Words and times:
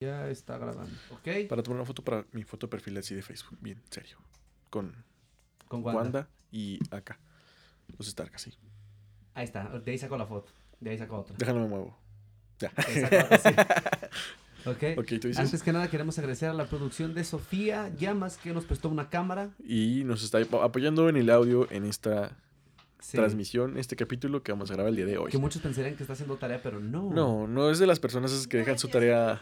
Ya 0.00 0.28
está 0.30 0.56
grabando. 0.56 0.90
¿Ok? 1.10 1.46
Para 1.46 1.62
tomar 1.62 1.76
una 1.80 1.84
foto 1.84 2.02
para 2.02 2.24
mi 2.32 2.42
foto 2.42 2.66
de 2.66 2.70
perfil 2.70 2.96
así 2.96 3.14
de 3.14 3.20
Facebook. 3.20 3.58
Bien, 3.60 3.78
serio. 3.90 4.16
Con 4.70 4.94
Con 5.68 5.84
Wanda, 5.84 6.00
Wanda. 6.00 6.28
y 6.50 6.78
acá. 6.90 7.18
Los 7.98 8.08
Stark, 8.08 8.32
así. 8.34 8.54
Ahí 9.34 9.44
está. 9.44 9.64
De 9.78 9.90
ahí 9.90 9.98
sacó 9.98 10.16
la 10.16 10.24
foto. 10.24 10.50
De 10.80 10.88
ahí 10.90 10.96
sacó 10.98 11.18
otra. 11.18 11.36
Déjalo 11.38 11.60
me 11.60 11.68
muevo. 11.68 11.98
Ya. 12.58 12.70
De 12.70 12.82
ahí 12.82 13.00
sacó 13.02 13.34
otra, 13.34 13.38
sí. 13.38 13.48
¿Ok? 14.66 14.98
ok, 14.98 15.06
tú 15.20 15.28
dices. 15.28 15.38
Antes 15.38 15.62
que 15.62 15.70
nada 15.72 15.88
queremos 15.90 16.18
agradecer 16.18 16.48
a 16.48 16.54
la 16.54 16.64
producción 16.66 17.12
de 17.14 17.22
Sofía 17.24 17.90
Llamas 17.98 18.38
que 18.38 18.54
nos 18.54 18.64
prestó 18.64 18.88
una 18.88 19.10
cámara. 19.10 19.50
Y 19.62 20.04
nos 20.04 20.22
está 20.22 20.38
apoyando 20.62 21.10
en 21.10 21.16
el 21.18 21.28
audio 21.28 21.70
en 21.70 21.84
esta 21.84 22.38
Sí. 23.00 23.16
transmisión, 23.16 23.78
este 23.78 23.96
capítulo 23.96 24.42
que 24.42 24.52
vamos 24.52 24.70
a 24.70 24.74
grabar 24.74 24.90
el 24.90 24.96
día 24.96 25.06
de 25.06 25.16
hoy. 25.16 25.30
Que 25.30 25.38
muchos 25.38 25.62
pensarían 25.62 25.96
que 25.96 26.02
está 26.02 26.12
haciendo 26.12 26.36
tarea, 26.36 26.60
pero 26.62 26.80
no. 26.80 27.10
No, 27.10 27.46
no 27.46 27.70
es 27.70 27.78
de 27.78 27.86
las 27.86 27.98
personas 27.98 28.46
que 28.46 28.58
dejan 28.58 28.78
su 28.78 28.88
tarea. 28.88 29.40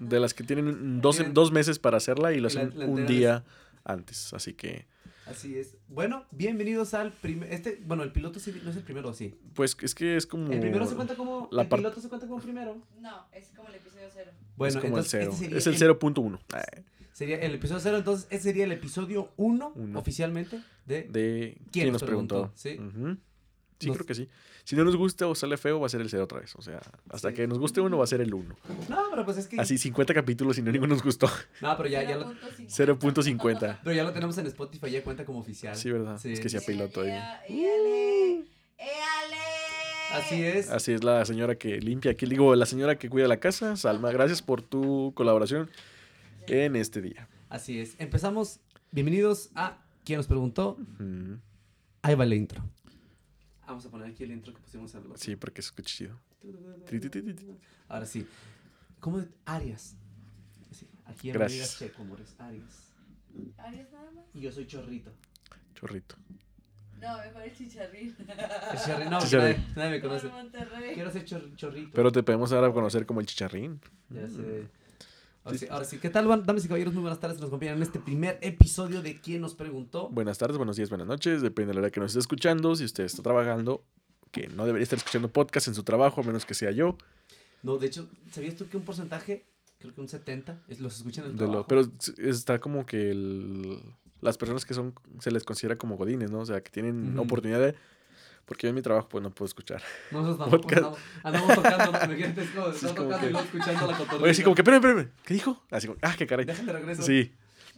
De 0.00 0.20
las 0.20 0.34
que 0.34 0.44
tienen 0.44 1.00
dos, 1.00 1.22
dos 1.32 1.52
meses 1.52 1.78
para 1.78 1.96
hacerla 1.96 2.32
y 2.32 2.36
lo 2.36 2.42
la- 2.42 2.48
hacen 2.48 2.78
la 2.78 2.86
un 2.86 3.06
día 3.06 3.44
antes. 3.84 4.32
Así 4.34 4.52
que, 4.54 4.86
Así 5.26 5.58
es. 5.58 5.76
Bueno, 5.88 6.24
bienvenidos 6.30 6.94
al 6.94 7.10
primer. 7.12 7.52
Este, 7.52 7.80
bueno, 7.84 8.04
el 8.04 8.12
piloto 8.12 8.38
sí- 8.38 8.60
no 8.62 8.70
es 8.70 8.76
el 8.76 8.82
primero, 8.84 9.12
sí. 9.12 9.34
pues 9.54 9.76
es 9.82 9.92
que 9.94 10.16
es 10.16 10.24
como. 10.26 10.52
El 10.52 10.60
primero 10.60 10.86
se 10.86 10.94
cuenta 10.94 11.16
como. 11.16 11.48
la 11.50 11.62
el 11.62 11.68
piloto 11.68 12.00
se 12.00 12.08
cuenta 12.08 12.28
como 12.28 12.40
primero. 12.40 12.76
No, 13.00 13.26
es 13.32 13.48
como 13.56 13.68
el 13.68 13.74
episodio 13.74 14.06
cero. 14.14 14.30
Bueno, 14.56 14.76
es 14.78 14.84
como 14.84 14.96
entonces, 14.98 15.14
el 15.14 15.20
cero. 15.20 15.32
este 15.32 15.72
sería 15.72 15.76
es 15.76 15.82
el 15.82 15.98
0.1 15.98 16.38
eh, 16.56 16.82
Sería 17.12 17.38
el 17.38 17.54
episodio 17.54 17.80
cero, 17.80 17.96
entonces 17.96 18.26
ese 18.30 18.42
sería 18.44 18.64
el 18.64 18.72
episodio 18.72 19.32
1 19.36 19.72
Uno. 19.74 19.98
oficialmente 19.98 20.62
de... 20.86 21.04
de 21.04 21.56
¿Quién 21.72 21.84
quién 21.86 21.92
nos 21.92 22.02
preguntó. 22.04 22.52
preguntó? 22.52 22.56
Sí. 22.56 22.78
Ujú. 22.78 23.16
Sí, 23.78 23.88
Nos- 23.88 23.96
creo 23.98 24.06
que 24.06 24.14
sí. 24.14 24.28
Si 24.64 24.74
no 24.74 24.84
nos 24.84 24.96
gusta 24.96 25.26
o 25.28 25.34
sale 25.34 25.56
feo, 25.58 25.78
va 25.78 25.86
a 25.86 25.88
ser 25.90 26.00
el 26.00 26.08
cero 26.10 26.24
otra 26.24 26.40
vez. 26.40 26.56
O 26.56 26.62
sea, 26.62 26.80
hasta 27.10 27.28
Sí. 27.28 27.34
que 27.36 27.46
nos 27.46 27.58
guste 27.58 27.80
uno, 27.80 27.98
va 27.98 28.04
a 28.04 28.06
ser 28.06 28.20
el 28.20 28.32
1. 28.34 28.56
No, 28.88 28.98
pero 29.10 29.24
pues 29.24 29.36
es 29.36 29.46
que... 29.48 29.60
Así 29.60 29.76
50 29.78 30.12
capítulos 30.14 30.58
y 30.58 30.62
no 30.62 30.72
ninguno 30.72 30.94
nos 30.94 31.04
gustó. 31.04 31.28
No, 31.60 31.76
pero 31.76 31.88
ya, 31.88 32.02
ya 32.02 32.16
lo, 32.16 32.32
0.50. 32.68 33.80
pero 33.84 33.94
ya 33.94 34.02
lo 34.02 34.12
tenemos 34.12 34.36
en 34.38 34.46
Spotify, 34.46 34.90
ya 34.90 35.02
cuenta 35.04 35.24
como 35.24 35.38
oficial. 35.40 35.76
Sí, 35.76 35.90
¿verdad? 35.92 36.18
Sí. 36.18 36.32
Es 36.32 36.40
que 36.40 36.48
sea 36.48 36.60
piloto 36.62 37.02
ahí. 37.02 37.10
¡Éale! 37.48 38.44
¡Éale! 38.78 39.36
Así 40.12 40.42
es. 40.42 40.70
Así 40.70 40.92
es 40.92 41.04
la 41.04 41.24
señora 41.24 41.56
que 41.56 41.78
limpia 41.80 42.12
aquí. 42.12 42.26
Digo, 42.26 42.54
la 42.56 42.66
señora 42.66 42.96
que 42.98 43.08
cuida 43.10 43.28
la 43.28 43.38
casa. 43.38 43.76
Salma, 43.76 44.10
gracias 44.10 44.40
por 44.42 44.62
tu 44.62 45.12
colaboración 45.14 45.70
en 46.46 46.76
este 46.76 47.00
día. 47.02 47.28
Así 47.48 47.78
es. 47.80 47.94
Empezamos. 47.98 48.60
Bienvenidos 48.92 49.50
a 49.54 49.78
¿Quién 50.04 50.18
nos 50.18 50.26
preguntó? 50.28 50.78
Ahí 52.02 52.14
va 52.14 52.24
la 52.24 52.34
intro. 52.36 52.62
Vamos 53.66 53.84
a 53.86 53.90
poner 53.90 54.08
aquí 54.10 54.22
el 54.24 54.30
intro 54.32 54.52
que 54.54 54.60
pusimos 54.60 54.94
los... 54.94 55.20
Sí, 55.20 55.36
porque 55.36 55.60
escucha 55.60 55.88
chido. 55.88 56.20
Ahora 57.88 58.06
sí. 58.06 58.26
¿Cómo? 59.00 59.24
Arias. 59.44 59.96
Sí, 60.70 60.86
aquí 61.04 61.30
en 61.30 61.34
Gracias. 61.34 61.78
Checo, 61.78 62.02
amores. 62.02 62.34
Arias. 62.38 62.90
¿Arias 63.58 63.90
nada 63.92 64.10
más? 64.12 64.24
Y 64.34 64.40
yo 64.40 64.52
soy 64.52 64.66
Chorrito. 64.66 65.10
Chorrito. 65.74 66.16
No, 67.00 67.18
mejor 67.18 67.42
el 67.42 67.54
chicharrín. 67.54 68.16
El 68.18 68.78
Chorri- 68.78 69.10
No, 69.10 69.20
Chicharrín. 69.20 69.58
nadie, 69.58 69.74
nadie 69.76 69.90
me 69.90 70.00
conoce. 70.00 70.30
Quiero 70.94 71.10
ser 71.10 71.24
chor- 71.26 71.54
Chorrito. 71.56 71.90
Pero 71.94 72.10
te 72.10 72.22
podemos 72.22 72.48
dar 72.50 72.64
a 72.64 72.72
conocer 72.72 73.04
como 73.04 73.20
el 73.20 73.26
chicharrín. 73.26 73.80
Ya 74.08 74.26
sé. 74.28 74.66
Ahora 75.46 75.58
Sí, 75.58 75.66
ahora. 75.70 75.86
¿Qué 76.02 76.10
tal, 76.10 76.26
damas 76.44 76.64
y 76.64 76.68
caballeros? 76.68 76.92
Muy 76.92 77.02
buenas 77.02 77.20
tardes. 77.20 77.38
Nos 77.38 77.46
acompañan 77.48 77.76
en 77.76 77.82
este 77.84 78.00
primer 78.00 78.36
episodio 78.42 79.00
de 79.00 79.20
¿Quién 79.20 79.40
nos 79.40 79.54
preguntó? 79.54 80.08
Buenas 80.08 80.38
tardes, 80.38 80.56
buenos 80.56 80.74
días, 80.76 80.88
buenas 80.88 81.06
noches. 81.06 81.40
Depende 81.40 81.68
de 81.70 81.74
la 81.74 81.80
hora 81.82 81.90
que 81.90 82.00
nos 82.00 82.10
esté 82.10 82.18
escuchando. 82.18 82.74
Si 82.74 82.84
usted 82.84 83.04
está 83.04 83.22
trabajando, 83.22 83.84
que 84.32 84.48
no 84.48 84.66
debería 84.66 84.82
estar 84.82 84.98
escuchando 84.98 85.28
podcast 85.28 85.68
en 85.68 85.74
su 85.76 85.84
trabajo, 85.84 86.20
a 86.20 86.24
menos 86.24 86.44
que 86.44 86.54
sea 86.54 86.72
yo. 86.72 86.98
No, 87.62 87.78
de 87.78 87.86
hecho, 87.86 88.08
¿sabías 88.32 88.56
tú 88.56 88.68
que 88.68 88.76
un 88.76 88.82
porcentaje, 88.82 89.44
creo 89.78 89.94
que 89.94 90.00
un 90.00 90.08
70, 90.08 90.62
es, 90.68 90.80
los 90.80 90.96
escuchan 90.96 91.26
en 91.26 91.30
el 91.32 91.36
de 91.38 91.46
lo- 91.46 91.66
pero 91.66 91.88
está 92.18 92.58
como 92.58 92.84
que 92.84 93.10
el- 93.12 93.78
las 94.20 94.36
personas 94.38 94.64
que 94.64 94.74
son, 94.74 94.94
se 95.20 95.30
les 95.30 95.44
considera 95.44 95.76
como 95.78 95.96
godines, 95.96 96.30
¿no? 96.32 96.40
O 96.40 96.46
sea, 96.46 96.60
que 96.60 96.70
tienen 96.72 97.16
oportunidad 97.18 97.60
de... 97.60 97.74
Porque 98.46 98.66
yo 98.66 98.68
en 98.70 98.76
mi 98.76 98.82
trabajo 98.82 99.08
pues 99.08 99.22
no 99.22 99.30
puedo 99.30 99.46
escuchar. 99.46 99.82
Nosotros 100.12 100.38
tampoco 100.38 100.68
andamos, 100.74 100.98
andamos 101.22 101.54
tocando, 101.56 102.04
imagínate, 102.04 102.42
es 102.42 102.50
como, 102.50 102.66
Sí, 102.70 102.74
estás 102.76 102.90
es 102.90 102.96
como 102.96 103.10
tocando 103.10 103.26
que- 103.26 103.32
y 103.34 103.44
escuchando 103.46 103.86
la 103.86 103.98
cotorrisa. 103.98 104.22
Oye, 104.22 104.30
así 104.30 104.42
como 104.42 104.54
que, 104.54 104.62
espérame, 104.62 104.84
espérame, 104.84 105.10
¿qué 105.24 105.34
dijo? 105.34 105.62
Así 105.70 105.86
como, 105.88 105.98
ah, 106.02 106.14
qué 106.16 106.26
caray. 106.26 106.44
Déjale 106.46 106.72
regreso. 106.72 107.02
Sí, 107.02 107.32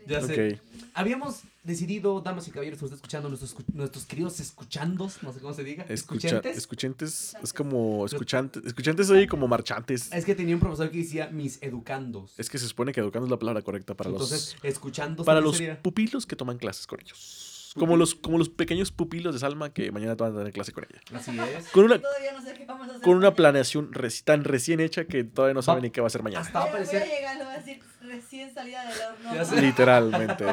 Ya 0.07 0.21
sé. 0.23 0.61
Habíamos 0.95 1.43
decidido, 1.65 2.21
damas 2.23 2.49
y 2.49 2.51
caballeros, 2.51 2.81
usted 2.83 2.97
escuchando, 2.97 3.29
nuestros, 3.29 3.55
nuestros 3.75 4.05
queridos 4.07 4.41
escuchandos, 4.41 5.23
no 5.23 5.33
sé 5.33 5.41
cómo 5.41 5.53
se 5.55 5.63
diga, 5.65 5.85
Escucha, 5.89 6.29
escuchantes. 6.29 6.57
escuchantes 6.57 7.37
es 7.43 7.53
como 7.53 8.07
escuchantes. 8.07 8.65
Escuchantes 8.65 9.11
oye 9.11 9.27
como 9.27 9.47
marchantes. 9.49 10.11
Es 10.13 10.25
que 10.25 10.35
tenía 10.35 10.55
un 10.55 10.61
profesor 10.61 10.91
que 10.91 10.99
decía 10.99 11.29
mis 11.29 11.63
educandos. 11.63 12.33
Es 12.39 12.49
que 12.51 12.59
se 12.59 12.67
supone 12.69 12.93
que 12.93 13.01
educando 13.01 13.27
es 13.27 13.31
la 13.31 13.39
palabra 13.39 13.61
correcta 13.63 13.95
para 13.95 14.11
Entonces, 14.11 14.55
los 14.63 14.65
escuchando 14.65 15.25
para 15.25 15.41
los 15.41 15.57
sería- 15.57 15.81
pupilos 15.83 16.25
que 16.27 16.37
toman 16.37 16.57
clases 16.59 16.87
con 16.87 17.01
ellos. 17.01 17.55
Como 17.79 17.97
los, 17.97 18.15
como 18.15 18.39
los 18.39 18.49
pequeños 18.49 18.91
pupilos 18.93 19.35
de 19.35 19.41
Salma 19.41 19.73
que 19.73 19.91
mañana 19.93 20.15
van 20.15 20.33
a 20.35 20.39
tener 20.39 20.53
clase 20.53 20.73
con 20.73 20.85
ella. 20.85 21.01
Así 21.19 21.39
es. 21.39 21.69
Con 21.69 21.85
una, 21.85 21.99
Todavía 22.01 22.33
no 22.33 22.43
sé 22.43 22.55
qué 22.55 22.65
vamos 22.67 22.89
a 22.89 22.91
hacer. 22.93 23.03
con 23.03 23.17
una 23.17 23.35
planeación 23.35 23.93
reci- 23.93 24.25
tan 24.25 24.45
recién 24.45 24.81
hecha 24.81 25.05
que 25.07 25.25
todavía 25.25 25.55
no 25.55 25.63
saben 25.63 25.83
ni 25.83 25.91
qué 25.91 26.01
va 26.01 26.07
a 26.07 26.09
hacer 26.09 26.23
mañana. 26.23 26.41
Hasta 26.45 26.59
va 26.59 26.65
a 26.67 26.69
aparecer. 26.69 27.01
Voy 27.03 27.11
a 27.11 27.15
llegar, 27.17 27.37
le 27.37 27.45
voy 27.45 27.55
a 27.55 27.57
decir 27.59 27.81
recién 28.03 28.55
salida 28.55 28.85
del 28.89 28.99
horno. 29.01 29.35
Ya 29.35 29.45
sé. 29.45 29.61
Literalmente. 29.63 30.45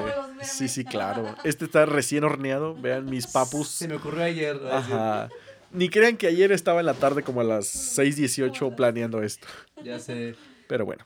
Sí, 0.44 0.68
sí, 0.68 0.84
claro. 0.86 1.36
Este 1.44 1.66
está 1.66 1.86
recién 1.86 2.24
horneado. 2.24 2.76
Vean 2.76 3.06
mis 3.06 3.28
papus. 3.28 3.68
Se 3.70 3.88
me 3.88 3.96
ocurrió 3.96 4.24
ayer. 4.24 4.60
Ajá. 4.72 5.30
Ni 5.72 5.90
crean 5.90 6.16
que 6.18 6.28
ayer 6.28 6.52
estaba 6.52 6.80
en 6.80 6.86
la 6.86 6.94
tarde 6.94 7.24
como 7.24 7.42
a 7.42 7.44
las 7.44 7.66
6:18 7.98 8.76
planeando 8.76 9.22
esto. 9.24 9.48
Ya 9.84 10.00
sé. 10.00 10.36
Pero 10.68 10.86
bueno. 10.86 11.06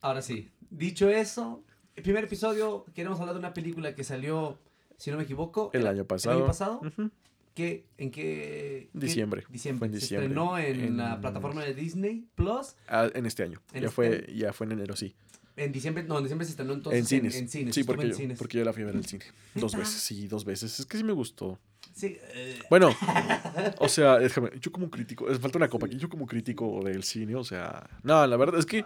Ahora 0.00 0.22
sí. 0.22 0.50
Dicho 0.70 1.08
eso, 1.08 1.62
el 1.96 2.02
primer 2.02 2.24
episodio 2.24 2.84
queremos 2.94 3.18
hablar 3.20 3.34
de 3.34 3.38
una 3.38 3.54
película 3.54 3.94
que 3.94 4.04
salió, 4.04 4.58
si 5.04 5.10
no 5.10 5.18
me 5.18 5.24
equivoco, 5.24 5.70
El 5.74 5.86
año 5.86 6.04
pasado. 6.06 6.34
El 6.36 6.38
año 6.42 6.46
pasado. 6.48 6.80
Ujú. 6.82 7.10
que, 7.54 7.84
¿En 7.98 8.10
qué? 8.10 8.88
qué- 8.92 8.98
Diciembre. 8.98 9.44
Diciembre. 9.48 9.78
Fue 9.78 9.86
en 9.88 9.92
Se 9.94 10.00
diciembre. 10.00 10.26
estrenó 10.26 10.58
en, 10.58 10.80
En- 10.80 10.96
la 10.96 11.20
plataforma 11.20 11.62
de 11.64 11.74
Disney 11.74 12.26
Plus. 12.34 12.74
Ah, 12.88 13.08
en 13.14 13.26
este 13.26 13.42
año. 13.44 13.60
En 13.72 13.82
ya, 13.82 13.86
este 13.88 13.94
fue, 13.94 14.32
ya 14.34 14.52
fue 14.52 14.66
en 14.66 14.72
enero, 14.72 14.96
sí. 14.96 15.14
En 15.56 15.70
diciembre, 15.70 16.02
no, 16.02 16.16
en 16.18 16.24
diciembre 16.24 16.46
se 16.46 16.50
estrenó 16.50 16.72
entonces 16.72 16.98
en 17.00 17.06
cines. 17.06 17.36
En, 17.36 17.48
cines. 17.48 17.74
Sí, 17.76 17.84
porque 17.84 18.06
en 18.06 18.10
yo, 18.10 18.16
cines. 18.16 18.38
porque 18.38 18.58
yo 18.58 18.64
la 18.64 18.72
fui 18.72 18.82
a 18.82 18.86
ver 18.86 18.96
al 18.96 19.06
cine. 19.06 19.24
Dos 19.54 19.76
veces, 19.76 20.00
sí, 20.00 20.26
dos 20.26 20.44
veces. 20.44 20.80
Es 20.80 20.86
que 20.86 20.96
sí 20.96 21.04
me 21.04 21.12
gustó. 21.12 21.60
Sí. 21.94 22.16
eh, 22.34 22.58
Bueno, 22.70 22.90
o 23.78 23.88
sea, 23.88 24.18
déjame, 24.18 24.50
yo 24.60 24.72
como 24.72 24.90
crítico, 24.90 25.26
falta 25.38 25.58
una 25.58 25.68
copa 25.68 25.86
aquí, 25.86 25.96
yo 25.96 26.08
como 26.08 26.26
crítico 26.26 26.82
del 26.82 27.04
cine, 27.04 27.36
o 27.36 27.44
sea, 27.44 27.88
no, 28.02 28.26
la 28.26 28.36
verdad 28.36 28.58
es 28.58 28.66
que, 28.66 28.84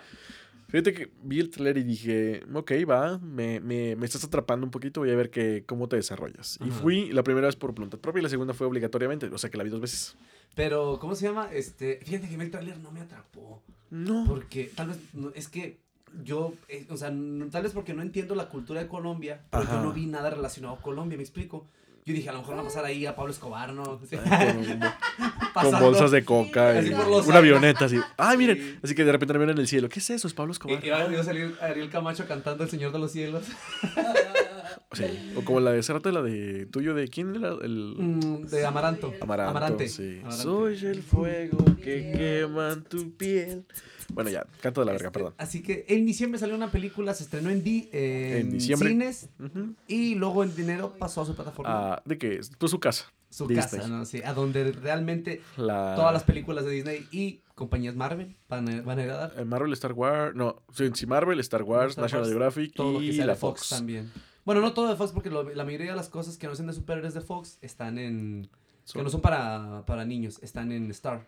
fíjate 0.68 0.92
que 0.94 1.10
vi 1.22 1.40
el 1.40 1.50
trailer 1.50 1.78
y 1.78 1.82
dije, 1.82 2.42
ok, 2.54 2.72
va, 2.88 3.18
me, 3.18 3.60
me, 3.60 3.96
me 3.96 4.06
estás 4.06 4.24
atrapando 4.24 4.64
un 4.66 4.70
poquito, 4.70 5.00
voy 5.00 5.10
a 5.10 5.16
ver 5.16 5.30
que, 5.30 5.64
cómo 5.66 5.88
te 5.88 5.96
desarrollas. 5.96 6.58
Y 6.64 6.70
fui 6.70 7.10
la 7.12 7.22
primera 7.22 7.46
vez 7.46 7.56
por 7.56 7.74
voluntad 7.74 7.98
propia 7.98 8.20
y 8.20 8.22
la 8.22 8.28
segunda 8.28 8.54
fue 8.54 8.66
obligatoriamente, 8.66 9.26
o 9.26 9.38
sea 9.38 9.50
que 9.50 9.58
la 9.58 9.64
vi 9.64 9.70
dos 9.70 9.80
veces. 9.80 10.16
pero, 10.54 10.98
¿cómo 11.00 11.14
se 11.14 11.26
llama? 11.26 11.50
Este, 11.52 12.00
fíjate 12.04 12.28
que 12.28 12.34
el 12.34 12.50
trailer 12.50 12.78
no 12.78 12.90
me 12.90 13.00
atrapó. 13.00 13.62
No. 13.90 14.24
Porque 14.26 14.70
tal 14.74 14.88
vez, 14.88 14.98
no, 15.14 15.30
es 15.34 15.48
que 15.48 15.78
yo, 16.24 16.52
eh, 16.68 16.86
o 16.90 16.96
sea, 16.96 17.10
no- 17.10 17.46
tal 17.48 17.62
vez 17.62 17.72
porque 17.72 17.94
no 17.94 18.02
entiendo 18.02 18.34
la 18.34 18.48
cultura 18.48 18.80
de 18.82 18.88
Colombia, 18.88 19.42
Ajá. 19.50 19.82
no 19.82 19.92
vi 19.92 20.06
nada 20.06 20.30
relacionado 20.30 20.74
a 20.74 20.80
Colombia, 20.82 21.16
¿me 21.16 21.22
explico? 21.22 21.66
Yo 22.08 22.14
dije, 22.14 22.30
a 22.30 22.32
lo 22.32 22.38
mejor 22.38 22.56
va 22.56 22.60
a 22.62 22.64
pasar 22.64 22.86
ahí 22.86 23.04
a 23.04 23.14
Pablo 23.14 23.30
Escobar, 23.30 23.70
¿no? 23.74 24.00
Sí. 24.08 24.16
Con, 25.52 25.78
bolsas 25.78 26.10
de 26.10 26.24
coca, 26.24 26.80
y 26.80 26.88
una 26.88 27.04
años. 27.04 27.28
avioneta 27.28 27.84
así. 27.84 28.00
Ay, 28.16 28.38
miren, 28.38 28.56
Sí. 28.56 28.78
así 28.82 28.94
que 28.94 29.04
de 29.04 29.12
repente 29.12 29.34
me 29.34 29.40
ven 29.40 29.50
en 29.50 29.58
el 29.58 29.68
cielo. 29.68 29.90
¿Qué 29.90 29.98
es 29.98 30.08
eso? 30.08 30.26
Es 30.26 30.32
Pablo 30.32 30.52
Escobar. 30.52 30.82
Y, 30.82 30.86
y 30.86 30.90
va, 30.90 31.02
a 31.02 31.22
salir 31.22 31.54
Ariel 31.60 31.90
Camacho 31.90 32.26
cantando 32.26 32.64
El 32.64 32.70
Señor 32.70 32.92
de 32.92 32.98
los 32.98 33.12
Cielos. 33.12 33.44
Sí. 34.92 35.32
O 35.36 35.44
como 35.44 35.60
la 35.60 35.72
de 35.72 35.82
Cerrate, 35.82 36.12
la 36.12 36.22
de 36.22 36.66
tuyo, 36.66 36.94
de 36.94 37.08
quién 37.08 37.34
era 37.36 37.50
el. 37.62 37.94
Mm, 37.98 38.46
de 38.46 38.66
Amaranto. 38.66 39.12
Amaranto, 39.20 39.50
Amarante. 39.50 39.88
sí. 39.88 40.18
Amarante. 40.20 40.42
Soy 40.42 40.86
el 40.86 41.02
fuego 41.02 41.58
que 41.82 42.12
quema 42.12 42.72
en 42.72 42.82
tu 42.84 43.16
piel. 43.16 43.64
Bueno, 44.12 44.30
ya, 44.30 44.46
canto 44.62 44.80
de 44.80 44.86
la 44.86 44.92
verga, 44.92 45.08
Este, 45.08 45.18
perdón. 45.18 45.34
Así 45.36 45.62
que 45.62 45.84
en 45.88 46.06
diciembre 46.06 46.38
salió 46.38 46.54
una 46.54 46.70
película, 46.70 47.12
se 47.12 47.24
estrenó 47.24 47.50
en, 47.50 47.62
di- 47.62 47.90
eh, 47.92 48.38
En 48.40 48.50
diciembre. 48.50 48.88
cines 48.88 49.28
y 49.86 50.14
luego 50.14 50.42
en 50.44 50.56
dinero 50.56 50.94
pasó 50.98 51.20
a 51.22 51.26
su 51.26 51.34
plataforma. 51.34 51.94
Ah, 51.94 52.02
¿De 52.06 52.16
qué? 52.16 52.40
Pues 52.58 52.70
su 52.70 52.80
casa. 52.80 53.12
su 53.28 53.46
Disney. 53.46 53.66
casa, 53.80 53.86
¿no? 53.88 54.06
Sí, 54.06 54.22
a 54.24 54.32
donde 54.32 54.72
realmente 54.72 55.42
La... 55.58 55.94
todas 55.94 56.14
las 56.14 56.22
películas 56.24 56.64
de 56.64 56.70
Disney 56.70 57.06
y 57.12 57.40
compañías 57.54 57.96
Marvel 57.96 58.34
van 58.48 58.66
a, 58.70 58.80
van 58.80 58.98
a 58.98 59.02
agradar. 59.02 59.34
eh, 59.36 59.44
Marvel, 59.44 59.74
Star 59.74 59.92
Wars. 59.92 60.34
No, 60.34 60.62
sí, 60.72 61.06
Marvel, 61.06 61.38
Star 61.40 61.62
Wars, 61.64 61.90
Star 61.90 62.04
National 62.04 62.22
Wars, 62.22 62.30
Geographic 62.30 62.74
Todo 62.74 62.92
lo 62.94 62.98
que 63.00 63.04
y 63.04 63.12
sea 63.16 63.26
la 63.26 63.34
Fox. 63.36 63.68
también. 63.68 64.10
Bueno, 64.48 64.62
no 64.62 64.72
todo 64.72 64.88
de 64.88 64.96
Fox 64.96 65.12
porque 65.12 65.28
lo- 65.28 65.42
la 65.42 65.62
mayoría 65.66 65.90
de 65.90 65.96
las 65.96 66.08
cosas 66.08 66.38
que 66.38 66.46
no 66.46 66.54
son 66.54 66.68
de 66.68 66.72
superhéroes 66.72 67.12
de 67.12 67.20
Fox 67.20 67.58
están 67.60 67.98
en... 67.98 68.48
que 68.90 69.02
no 69.02 69.10
son 69.10 69.20
para, 69.20 69.84
para 69.84 70.06
niños, 70.06 70.38
están 70.42 70.72
en 70.72 70.90
Star. 70.90 71.26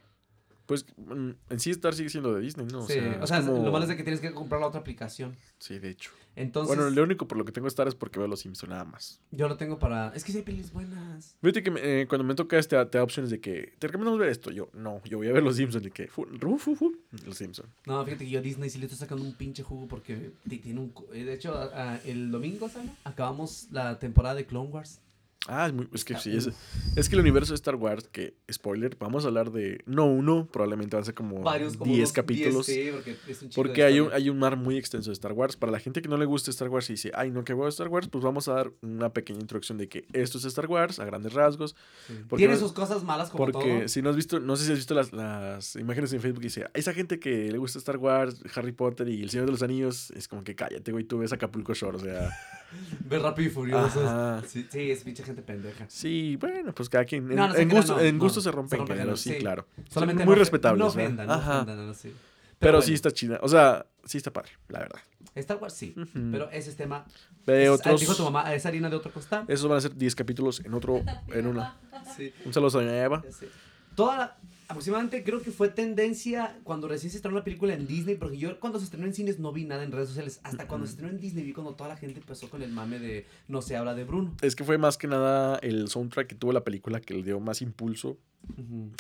Pues 0.65 0.87
mm, 0.97 1.31
en 1.51 1.61
sí 1.61 1.71
Star 1.71 1.93
sigue 1.95 2.09
siendo 2.09 2.33
de 2.33 2.41
Disney, 2.41 2.67
¿no? 2.73 2.81
sí, 2.87 2.99
o 3.21 3.27
sea, 3.27 3.43
como- 3.45 3.63
lo 3.63 3.71
malo 3.73 3.83
es 3.85 3.91
de 3.91 3.99
que 3.99 4.05
tienes 4.05 4.21
que 4.23 4.33
comprar 4.33 4.59
la 4.63 4.69
otra 4.69 4.81
aplicación. 4.81 5.37
Sí, 5.59 5.79
de 5.79 5.91
hecho. 5.91 6.13
Entonces, 6.41 6.75
bueno, 6.77 6.91
lo 6.91 7.03
único 7.03 7.29
por 7.29 7.37
lo 7.39 7.45
que 7.45 7.53
tengo 7.53 7.69
Star 7.69 7.87
es 7.89 7.95
porque 7.95 8.19
veo 8.19 8.27
los 8.29 8.41
Simpsons 8.41 8.71
nada 8.71 8.85
más. 8.85 9.21
yo 9.31 9.49
lo 9.49 9.57
tengo 9.57 9.79
para... 9.79 10.09
Es 10.15 10.25
que 10.25 10.33
sí 10.33 10.39
hay 10.39 10.45
pelis 10.45 10.73
buenas. 10.73 11.37
Fíjate 11.41 11.63
que 11.63 11.71
me- 11.71 11.81
eh, 12.03 12.07
cuando 12.09 12.25
me 12.25 12.35
toca 12.35 12.59
este, 12.59 12.83
te 12.87 12.99
da 12.99 13.05
opciones 13.05 13.31
de 13.31 13.41
que 13.41 13.75
te 13.79 13.87
recomendamos 13.87 14.19
ver 14.19 14.29
esto. 14.31 14.51
Yo, 14.51 14.69
no, 14.73 15.03
yo 15.05 15.19
voy 15.19 15.29
a 15.29 15.33
ver 15.33 15.43
los 15.43 15.57
Simpsons. 15.57 15.87
Y 15.87 15.91
que, 15.91 16.09
fu, 16.09 16.25
fu, 16.41 16.59
fu, 16.59 16.75
fu, 16.77 16.97
los 17.27 17.37
Simpsons. 17.37 17.69
No, 17.87 18.05
fíjate 18.05 18.25
que 18.25 18.31
yo 18.31 18.39
a 18.39 18.43
Disney 18.43 18.71
sí 18.71 18.79
le 18.79 18.87
estoy 18.87 18.99
sacando 18.99 19.25
un 19.25 19.35
pinche 19.35 19.63
jugo 19.63 19.87
porque 19.87 20.33
ti- 20.49 20.59
tiene 20.59 20.81
un... 20.81 20.93
eh, 21.13 21.25
De 21.25 21.35
hecho, 21.35 21.55
a- 21.55 21.93
a- 21.95 21.97
el 22.05 22.31
domingo, 22.31 22.69
¿sabes? 22.69 22.91
Acabamos 23.05 23.69
la 23.71 23.99
temporada 23.99 24.35
de 24.35 24.47
Clone 24.47 24.71
Wars. 24.71 25.01
Ah, 25.49 25.67
es, 25.67 25.73
muy- 25.73 25.89
es 25.95 26.05
que 26.05 26.13
Está- 26.13 26.23
sí, 26.23 26.37
es, 26.37 26.51
es 26.97 27.09
que 27.09 27.15
el 27.17 27.21
universo 27.23 27.53
de 27.53 27.57
Star 27.57 27.75
Wars, 27.75 28.07
que, 28.13 28.35
spoiler, 28.53 28.95
vamos 29.01 29.25
a 29.25 29.29
hablar 29.29 29.51
de, 29.51 29.83
no 29.87 30.05
uno, 30.07 30.47
probablemente 30.53 30.97
van 30.97 31.03
a 31.03 31.07
ser 31.07 31.15
como 31.15 31.41
Varios, 31.41 31.79
como 31.79 31.87
10 31.91 31.99
unos 31.99 32.13
capítulos. 32.13 32.67
10, 32.67 32.79
sí, 32.87 32.91
porque 32.93 33.11
es 33.13 33.19
un 33.43 33.49
chingo 33.49 33.49
de 33.49 33.55
Porque 33.55 33.85
hay 33.85 34.01
un, 34.01 34.13
hay 34.13 34.29
un 34.29 34.39
mar 34.39 34.57
muy 34.59 34.77
extenso 34.77 35.09
de 35.09 35.15
Star 35.15 35.33
Wars. 35.33 35.57
Para 35.57 35.73
la 35.73 35.81
gente 35.81 36.03
que 36.03 36.09
no 36.11 36.19
le 36.19 36.27
gusta 36.27 36.51
Star 36.51 36.69
Wars 36.69 36.91
y 36.91 36.93
dice, 36.93 37.11
ay, 37.15 37.31
no, 37.31 37.43
que 37.43 37.55
huevo 37.55 37.69
Star 37.69 37.89
Wars, 37.89 38.09
pues 38.09 38.23
vamos 38.23 38.49
a 38.49 38.53
dar 38.53 38.71
una 38.83 39.15
pequeña 39.15 39.41
introducción 39.41 39.79
de 39.79 39.89
que 39.89 40.05
esto 40.13 40.37
es 40.37 40.45
Star 40.45 40.67
Wars 40.67 41.01
a 41.01 41.07
grandes 41.07 41.33
rasgos. 41.33 41.75
Sí. 42.07 42.13
porque 42.29 42.43
Tiene 42.45 42.59
sus 42.59 42.73
cosas 42.73 43.03
malas 43.03 43.31
como 43.31 43.47
Porque 43.47 43.79
todo. 43.79 43.89
si 43.89 44.03
no 44.03 44.11
has 44.11 44.17
visto, 44.17 44.41
no 44.41 44.57
sé 44.57 44.67
si 44.67 44.73
has 44.73 44.79
visto 44.79 44.95
las, 44.95 45.11
las 45.15 45.75
imágenes 45.77 46.13
en 46.13 46.21
Facebook 46.21 46.43
y 46.43 46.49
dice, 46.49 46.67
esa 46.75 46.93
gente 46.93 47.19
que 47.19 47.51
le 47.51 47.57
gusta 47.57 47.79
Star 47.79 47.97
Wars, 47.97 48.43
Harry 48.55 48.73
Potter 48.73 49.09
y 49.09 49.23
El 49.23 49.31
Señor 49.31 49.47
de 49.47 49.53
los 49.53 49.63
Anillos, 49.63 50.11
es 50.11 50.29
como 50.29 50.45
que 50.45 50.55
cállate, 50.55 50.93
güey, 50.93 51.05
tú 51.05 51.19
ves 51.19 51.33
Acapulco 51.33 51.73
Shore, 51.73 51.97
o 51.97 52.01
sea, 52.01 52.31
Ve 53.09 53.19
rápido 53.19 53.49
y 53.49 53.51
furioso. 53.53 54.43
Sí, 54.47 54.67
sí, 54.71 54.91
es 54.91 55.03
pinche 55.05 55.23
gente 55.23 55.43
pendeja. 55.43 55.85
sí, 55.89 56.37
bueno, 56.37 56.73
pues 56.75 56.89
cada 56.89 57.05
quien, 57.05 57.31
en, 57.31 57.37
No, 57.37 57.49
no 57.49 57.55
se 57.55 57.63
en 57.63 57.69
crean, 57.69 57.83
gusto, 57.83 57.97
no, 57.97 58.03
en 58.03 58.19
gusto 58.19 58.41
se 58.41 58.51
rompen 58.51 58.79
rompen 58.79 58.97
géneros, 58.99 59.21
sí, 59.21 59.31
sí. 59.35 59.39
claro. 59.39 59.67
Solamente 59.89 60.25
muy 60.25 60.35
respetables, 60.37 60.79
No 60.79 60.87
ofendan, 60.87 61.27
no 61.27 61.65
no, 61.65 61.95
sí. 61.95 62.15
Pero, 62.59 62.73
bueno, 62.75 62.83
sí 62.87 62.93
está 62.95 63.11
chida, 63.11 63.39
o 63.43 63.49
sea, 63.49 63.87
sí 64.05 64.19
está 64.19 64.31
padre, 64.33 64.51
la 64.69 64.81
verdad. 64.81 65.01
Star 65.35 65.57
Wars 65.59 65.73
sí, 65.75 65.95
pero 66.31 66.51
ese 66.51 66.71
es 66.71 66.77
tema. 66.77 67.07
De 67.47 67.65
es- 67.65 67.71
otros, 67.71 68.01
Dijo 68.01 68.15
tu 68.15 68.25
mamá, 68.25 68.53
es 68.55 68.67
harina 68.67 68.91
de 68.91 68.97
otro 68.97 69.11
costal. 69.13 69.45
esos 69.49 69.67
van 69.69 69.79
a 69.79 69.81
ser 69.81 69.95
10 69.97 70.15
capítulos 70.15 70.61
en 70.65 70.75
otro, 70.75 71.03
en 71.29 71.47
una. 71.47 71.77
Sí. 72.17 72.33
Un 72.45 72.53
saludo 72.53 72.79
a 72.79 72.83
doña 72.83 73.03
Eva. 73.03 73.23
Sé. 73.31 73.49
Toda 73.95 74.17
la- 74.19 74.37
aproximadamente 74.71 75.25
creo 75.25 75.43
que 75.43 75.51
fue 75.51 75.69
tendencia 75.69 76.57
cuando 76.63 76.87
recién 76.87 77.11
se 77.11 77.17
estrenó 77.17 77.37
la 77.37 77.45
película 77.45 77.75
en 77.75 77.87
Disney, 77.87 78.15
porque 78.15 78.39
yo 78.39 78.59
cuando 78.61 78.79
se 78.79 78.85
estrenó 78.85 79.07
en 79.07 79.15
cines 79.15 79.39
no 79.41 79.53
vi 79.53 79.65
nada 79.65 79.83
en 79.83 79.91
redes 79.91 80.09
sociales, 80.09 80.41
hasta 80.45 80.69
cuando 80.69 80.87
se 80.87 80.93
estrenó 80.93 81.13
en 81.13 81.21
Disney 81.21 81.45
vi 81.45 81.53
cuando 81.53 81.75
toda 81.75 81.89
la 81.89 81.97
gente 81.97 82.21
empezó 82.21 82.49
con 82.49 82.63
el 82.63 82.71
mame 82.71 83.01
de 83.01 83.27
no 83.49 83.63
se 83.63 83.77
habla 83.77 83.95
de 83.95 84.05
Bruno. 84.05 84.37
Es 84.41 84.55
que 84.55 84.63
fue 84.63 84.79
más 84.79 84.97
que 84.97 85.09
nada 85.09 85.59
el 85.59 85.89
soundtrack 85.89 86.29
que 86.29 86.35
tuvo 86.37 86.53
la 86.53 86.63
película 86.63 87.01
que 87.01 87.15
le 87.15 87.23
dio 87.25 87.41
más 87.41 87.63
impulso 87.63 88.17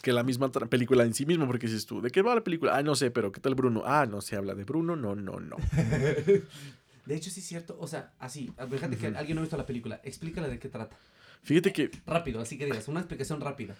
que 0.02 0.12
la 0.12 0.22
misma 0.22 0.50
película 0.50 1.04
en 1.04 1.14
sí 1.14 1.24
mismo, 1.24 1.46
porque 1.46 1.66
dices 1.66 1.86
tú, 1.86 2.02
¿de 2.02 2.10
qué 2.10 2.20
va 2.20 2.34
la 2.34 2.44
película? 2.44 2.76
Ah, 2.76 2.82
no 2.82 2.94
sé, 2.94 3.10
pero 3.10 3.32
¿qué 3.32 3.40
tal 3.40 3.54
Bruno? 3.54 3.82
Ah, 3.86 4.06
no 4.06 4.20
se 4.20 4.36
habla 4.36 4.54
de 4.54 4.64
Bruno, 4.64 4.96
no, 4.96 5.14
no, 5.14 5.40
no. 5.40 5.56
De 7.06 7.16
hecho 7.16 7.30
sí 7.30 7.40
es 7.40 7.46
cierto, 7.46 7.76
o 7.80 7.86
sea, 7.86 8.12
así, 8.18 8.52
fíjate 8.70 8.96
que 8.96 9.06
alguien 9.06 9.34
no 9.34 9.40
ha 9.40 9.42
visto 9.42 9.56
la 9.56 9.66
película, 9.66 10.00
explícale 10.04 10.48
de 10.48 10.58
qué 10.58 10.68
trata. 10.68 10.96
Fíjate 11.42 11.72
que, 11.72 11.90
Rápido, 12.06 12.40
así 12.40 12.58
que 12.58 12.66
digas, 12.66 12.86
una 12.88 13.00
explicación 13.00 13.40
rápida. 13.40 13.74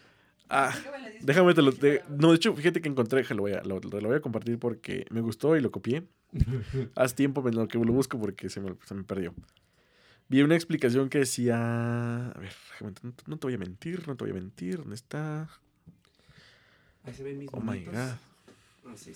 Ah, 0.51 0.75
déjame 1.21 1.55
te 1.55 1.63
lo, 1.63 1.73
te- 1.73 2.03
no, 2.09 2.31
de 2.31 2.37
hecho, 2.37 2.55
fíjate 2.55 2.81
que 2.81 2.89
encontré, 2.89 3.25
lo 3.35 3.43
voy 3.43 3.53
a, 3.53 3.63
lo, 3.63 3.81
lo 3.81 4.09
voy 4.09 4.17
a 4.17 4.21
compartir 4.21 4.59
porque 4.59 5.07
me 5.11 5.21
gustó 5.21 5.57
y 5.57 5.61
lo 5.61 5.71
copié. 5.71 6.05
Haz 6.95 7.15
tiempo 7.15 7.47
en 7.49 7.55
lo 7.57 7.67
que 7.69 7.79
lo 7.79 7.93
busco 7.93 8.19
porque 8.21 8.49
se 8.51 8.61
me, 8.61 8.75
se 8.85 8.95
me 8.95 9.05
perdió. 9.05 9.35
Vi 10.29 10.43
una 10.43 10.55
explicación 10.55 11.09
que 11.09 11.19
decía, 11.19 12.27
a 12.31 12.39
ver, 12.39 12.53
déjame, 12.73 12.93
no, 13.03 13.13
no 13.27 13.37
te 13.39 13.47
voy 13.47 13.55
a 13.55 13.59
mentir, 13.59 14.07
no 14.07 14.17
te 14.17 14.25
voy 14.25 14.31
a 14.31 14.35
mentir, 14.35 14.79
¿dónde 14.79 14.95
está? 14.95 15.49
Ahí 17.05 17.15
se 17.15 17.23
ven 17.25 17.39
mis 17.39 17.53
Oh 17.53 17.61
my 17.61 17.67
monitos. 17.67 17.93
god. 17.95 18.01
Ah, 18.01 18.19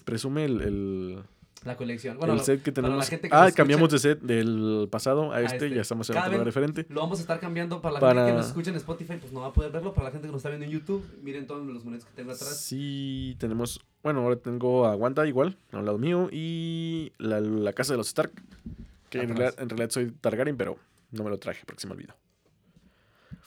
Presume 0.05 0.45
el, 0.45 0.61
el, 0.61 1.23
La 1.65 1.77
colección. 1.77 2.19
Bueno, 2.19 2.35
el 2.35 2.41
set 2.41 2.63
que 2.63 2.73
para 2.73 2.89
la 2.89 2.89
tenemos. 2.93 3.09
gente 3.09 3.29
que 3.31 3.35
ah, 3.35 3.51
cambiamos 3.51 3.89
de 3.89 3.99
set 3.99 4.21
del 4.21 4.87
pasado 4.91 5.33
a 5.33 5.41
este, 5.41 5.57
este. 5.67 5.75
ya 5.75 5.81
estamos 5.81 6.11
en 6.11 6.19
otro 6.19 6.45
diferente. 6.45 6.85
Lo 6.91 7.01
vamos 7.01 7.19
a 7.19 7.23
estar 7.23 7.41
cambiando 7.41 7.81
para 7.81 7.95
la 7.95 8.01
Para- 8.01 8.15
gente 8.21 8.33
que 8.33 8.37
nos 8.39 8.47
escucha 8.49 8.71
en 8.71 8.77
Spotify, 8.77 9.15
pues 9.19 9.33
no 9.33 9.41
va 9.41 9.47
a 9.47 9.53
poder 9.55 9.73
verlo. 9.73 9.95
Para 9.95 10.09
la 10.09 10.11
gente 10.13 10.27
que 10.29 10.33
nos 10.33 10.41
está 10.41 10.51
viendo 10.51 10.67
en 10.67 10.73
YouTube, 10.73 11.03
miren 11.23 11.47
todos 11.47 11.67
los 11.67 11.83
monedas 11.85 12.05
que 12.05 12.13
tengo 12.15 12.33
atrás. 12.33 12.57
Sí, 12.61 13.35
tenemos. 13.39 13.81
Bueno, 14.03 14.21
ahora 14.21 14.37
tengo 14.37 14.85
a 14.87 14.95
Wanda 14.95 15.27
igual, 15.27 15.57
al 15.73 15.87
lado 15.87 15.97
mío, 15.97 16.29
y 16.31 17.13
la, 17.17 17.41
la 17.41 17.73
casa 17.73 17.95
de 17.95 17.97
los 17.97 18.09
Stark. 18.09 18.33
Que 19.09 19.23
en 19.23 19.29
realidad, 19.29 19.55
en 19.59 19.69
realidad 19.71 19.91
soy 19.91 20.11
Targaryen, 20.11 20.57
pero 20.59 20.77
no 21.13 21.25
me 21.25 21.31
lo 21.31 21.39
traje 21.39 21.63
porque 21.65 21.81
se 21.81 21.87
me 21.87 21.95
olvidó. 21.95 22.15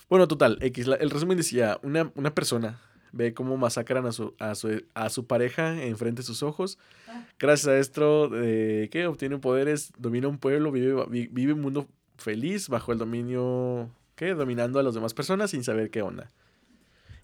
Bueno, 0.10 0.28
total, 0.28 0.58
X. 0.62 0.88
la- 0.88 0.96
el 0.96 1.10
resumen 1.12 1.38
decía: 1.38 1.78
una, 1.84 2.12
una 2.16 2.34
persona 2.34 2.80
ve 3.18 3.34
cómo 3.34 3.58
masacran 3.58 4.06
a 4.06 4.12
su, 4.12 4.34
a 4.40 4.56
su, 4.56 4.84
a 4.94 5.10
su 5.10 5.25
pareja 5.25 5.81
enfrente 5.84 6.22
de 6.22 6.25
sus 6.25 6.44
ojos. 6.44 6.78
Ah. 7.08 7.25
Gracias 7.40 7.68
a 7.68 7.78
esto, 7.78 8.30
eh, 8.36 8.90
¿qué? 8.92 9.08
Obtiene 9.08 9.38
poderes, 9.40 9.92
domina 9.98 10.28
un 10.28 10.38
pueblo, 10.38 10.72
vive, 10.72 11.04
vi- 11.10 11.28
vive 11.31 11.54
un 11.54 11.62
mundo 11.62 11.88
feliz 12.18 12.69
bajo 12.69 12.92
el 12.92 12.98
dominio. 13.00 13.90
¿Qué? 14.16 14.34
Dominando 14.34 14.80
a 14.80 14.84
las 14.84 14.94
demás 14.94 15.14
personas 15.14 15.52
sin 15.52 15.64
saber 15.64 15.90
qué 15.90 16.02
onda. 16.02 16.31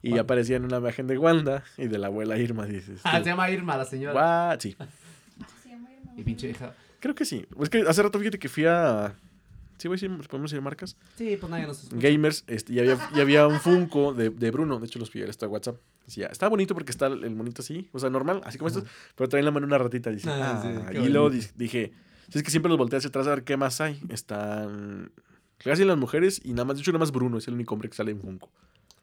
Y 0.01 0.10
Wanda. 0.10 0.22
aparecía 0.24 0.57
en 0.57 0.66
una 0.66 0.78
imagen 0.78 1.07
de 1.07 1.18
Wanda 1.18 1.63
y 1.78 1.88
de 1.88 1.98
la 1.98 2.07
abuela 2.07 2.38
Irma, 2.38 2.66
dices. 2.66 3.00
Ah, 3.04 3.19
se 3.19 3.25
llama 3.25 3.50
Irma, 3.50 3.78
la 3.78 3.86
señora. 3.86 4.13
"What?". 4.50 4.60
Sí, 4.60 4.75
Y 6.18 6.24
pinche 6.24 6.50
hija. 6.50 6.74
creo 7.00 7.16
que 7.16 7.25
sí. 7.25 7.46
Es 7.62 7.69
que 7.69 7.80
hace 7.88 8.04
rato 8.04 8.19
fíjate 8.19 8.38
que 8.39 8.50
fui 8.50 8.66
a. 8.66 9.16
Sí, 9.83 9.89
voy 9.89 9.95
a 9.95 10.00
decir, 10.00 10.27
podemos 10.30 10.50
decir 10.50 10.62
marcas. 10.63 10.95
Sí, 11.18 11.35
pues 11.38 11.50
nadie 11.50 11.68
nos 11.68 11.83
escucha. 11.83 12.07
Gamers, 12.09 12.45
este, 12.47 12.71
y, 12.71 12.80
había, 12.80 12.97
y 13.13 13.19
había 13.19 13.45
un 13.47 13.59
Funko 13.59 14.13
de, 14.13 14.30
de 14.30 14.50
Bruno. 14.50 14.80
De 14.80 14.85
hecho, 14.85 14.97
los 14.97 15.09
pillé 15.09 15.30
esto 15.30 15.45
a 15.45 15.50
WhatsApp. 15.50 15.75
Decía, 16.06 16.27
está 16.27 16.47
bonito 16.47 16.74
porque 16.74 16.91
está 16.91 17.07
el 17.07 17.35
monito 17.35 17.62
así, 17.62 17.89
o 17.91 18.00
sea, 18.00 18.09
normal, 18.09 18.39
así 18.45 18.57
como 18.57 18.69
estos, 18.69 18.85
pero 19.15 19.27
trae 19.27 19.39
en 19.41 19.45
la 19.45 19.51
mano 19.51 19.68
una 19.68 19.77
ratita. 19.77 20.09
Dice, 20.09 20.30
Ah, 20.30 20.62
sí, 20.63 20.69
"Ah", 20.88 20.94
y 20.94 21.09
luego 21.09 21.30
di- 21.30 21.45
dije, 21.56 21.91
si 22.30 22.38
es 22.38 22.44
que 22.45 22.50
siempre 22.51 22.69
los 22.69 22.77
volteé 22.77 22.97
hacia 23.00 23.09
atrás 23.09 23.27
a 23.27 23.31
ver 23.31 23.44
qué 23.44 23.57
más 23.57 23.81
hay. 23.81 24.01
Están 24.07 25.12
casi 25.57 25.83
las 25.83 25.97
mujeres 25.97 26.39
y 26.45 26.51
nada 26.53 26.63
más, 26.63 26.77
de 26.77 26.81
hecho, 26.81 26.91
nada 26.94 27.00
más 27.00 27.12
Bruno 27.12 27.38
es 27.38 27.47
el 27.50 27.56
único 27.56 27.74
hombre 27.74 27.89
que 27.89 27.95
sale 27.95 28.12
en 28.12 28.21
Funko. 28.21 28.50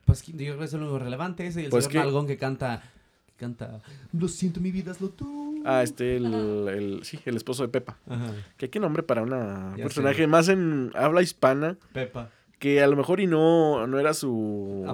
Pues 0.07 0.25
yo 0.27 0.35
creo 0.35 0.59
que 0.59 0.65
es 0.65 0.73
lo 0.73 0.79
único 0.81 0.99
relevante 0.99 1.47
ese 1.47 1.61
y 1.61 1.65
el 1.67 1.71
Pues 1.71 1.85
señor 1.85 2.27
que- 2.27 2.39
canta. 2.39 2.83
Que 3.27 3.33
canta. 3.35 3.83
Lo 4.15 4.29
siento, 4.29 4.61
mi 4.61 4.71
vida, 4.71 4.93
hazlo 4.93 5.11
tú. 5.11 5.50
Ah, 5.65 5.83
este, 5.83 6.17
el, 6.17 6.25
el, 6.69 7.01
sí, 7.05 7.19
el 7.25 7.37
esposo 7.37 7.63
de 7.63 7.69
Pepa. 7.69 7.99
Ajá. 8.09 8.33
Que 8.57 8.71
qué 8.71 8.81
nombre 8.81 9.03
para 9.03 9.23
una 9.23 9.75
Ya 9.77 9.85
personaje 9.85 10.23
sé. 10.23 10.27
más 10.27 10.49
en 10.49 10.91
habla 10.95 11.23
hispana, 11.23 11.77
Pepa. 11.93 12.31
que 12.59 12.83
a 12.83 12.87
lo 12.87 12.97
mejor 12.97 13.21
y 13.21 13.27
no, 13.27 13.87
no 13.87 13.99
era 13.99 14.15
su 14.15 14.85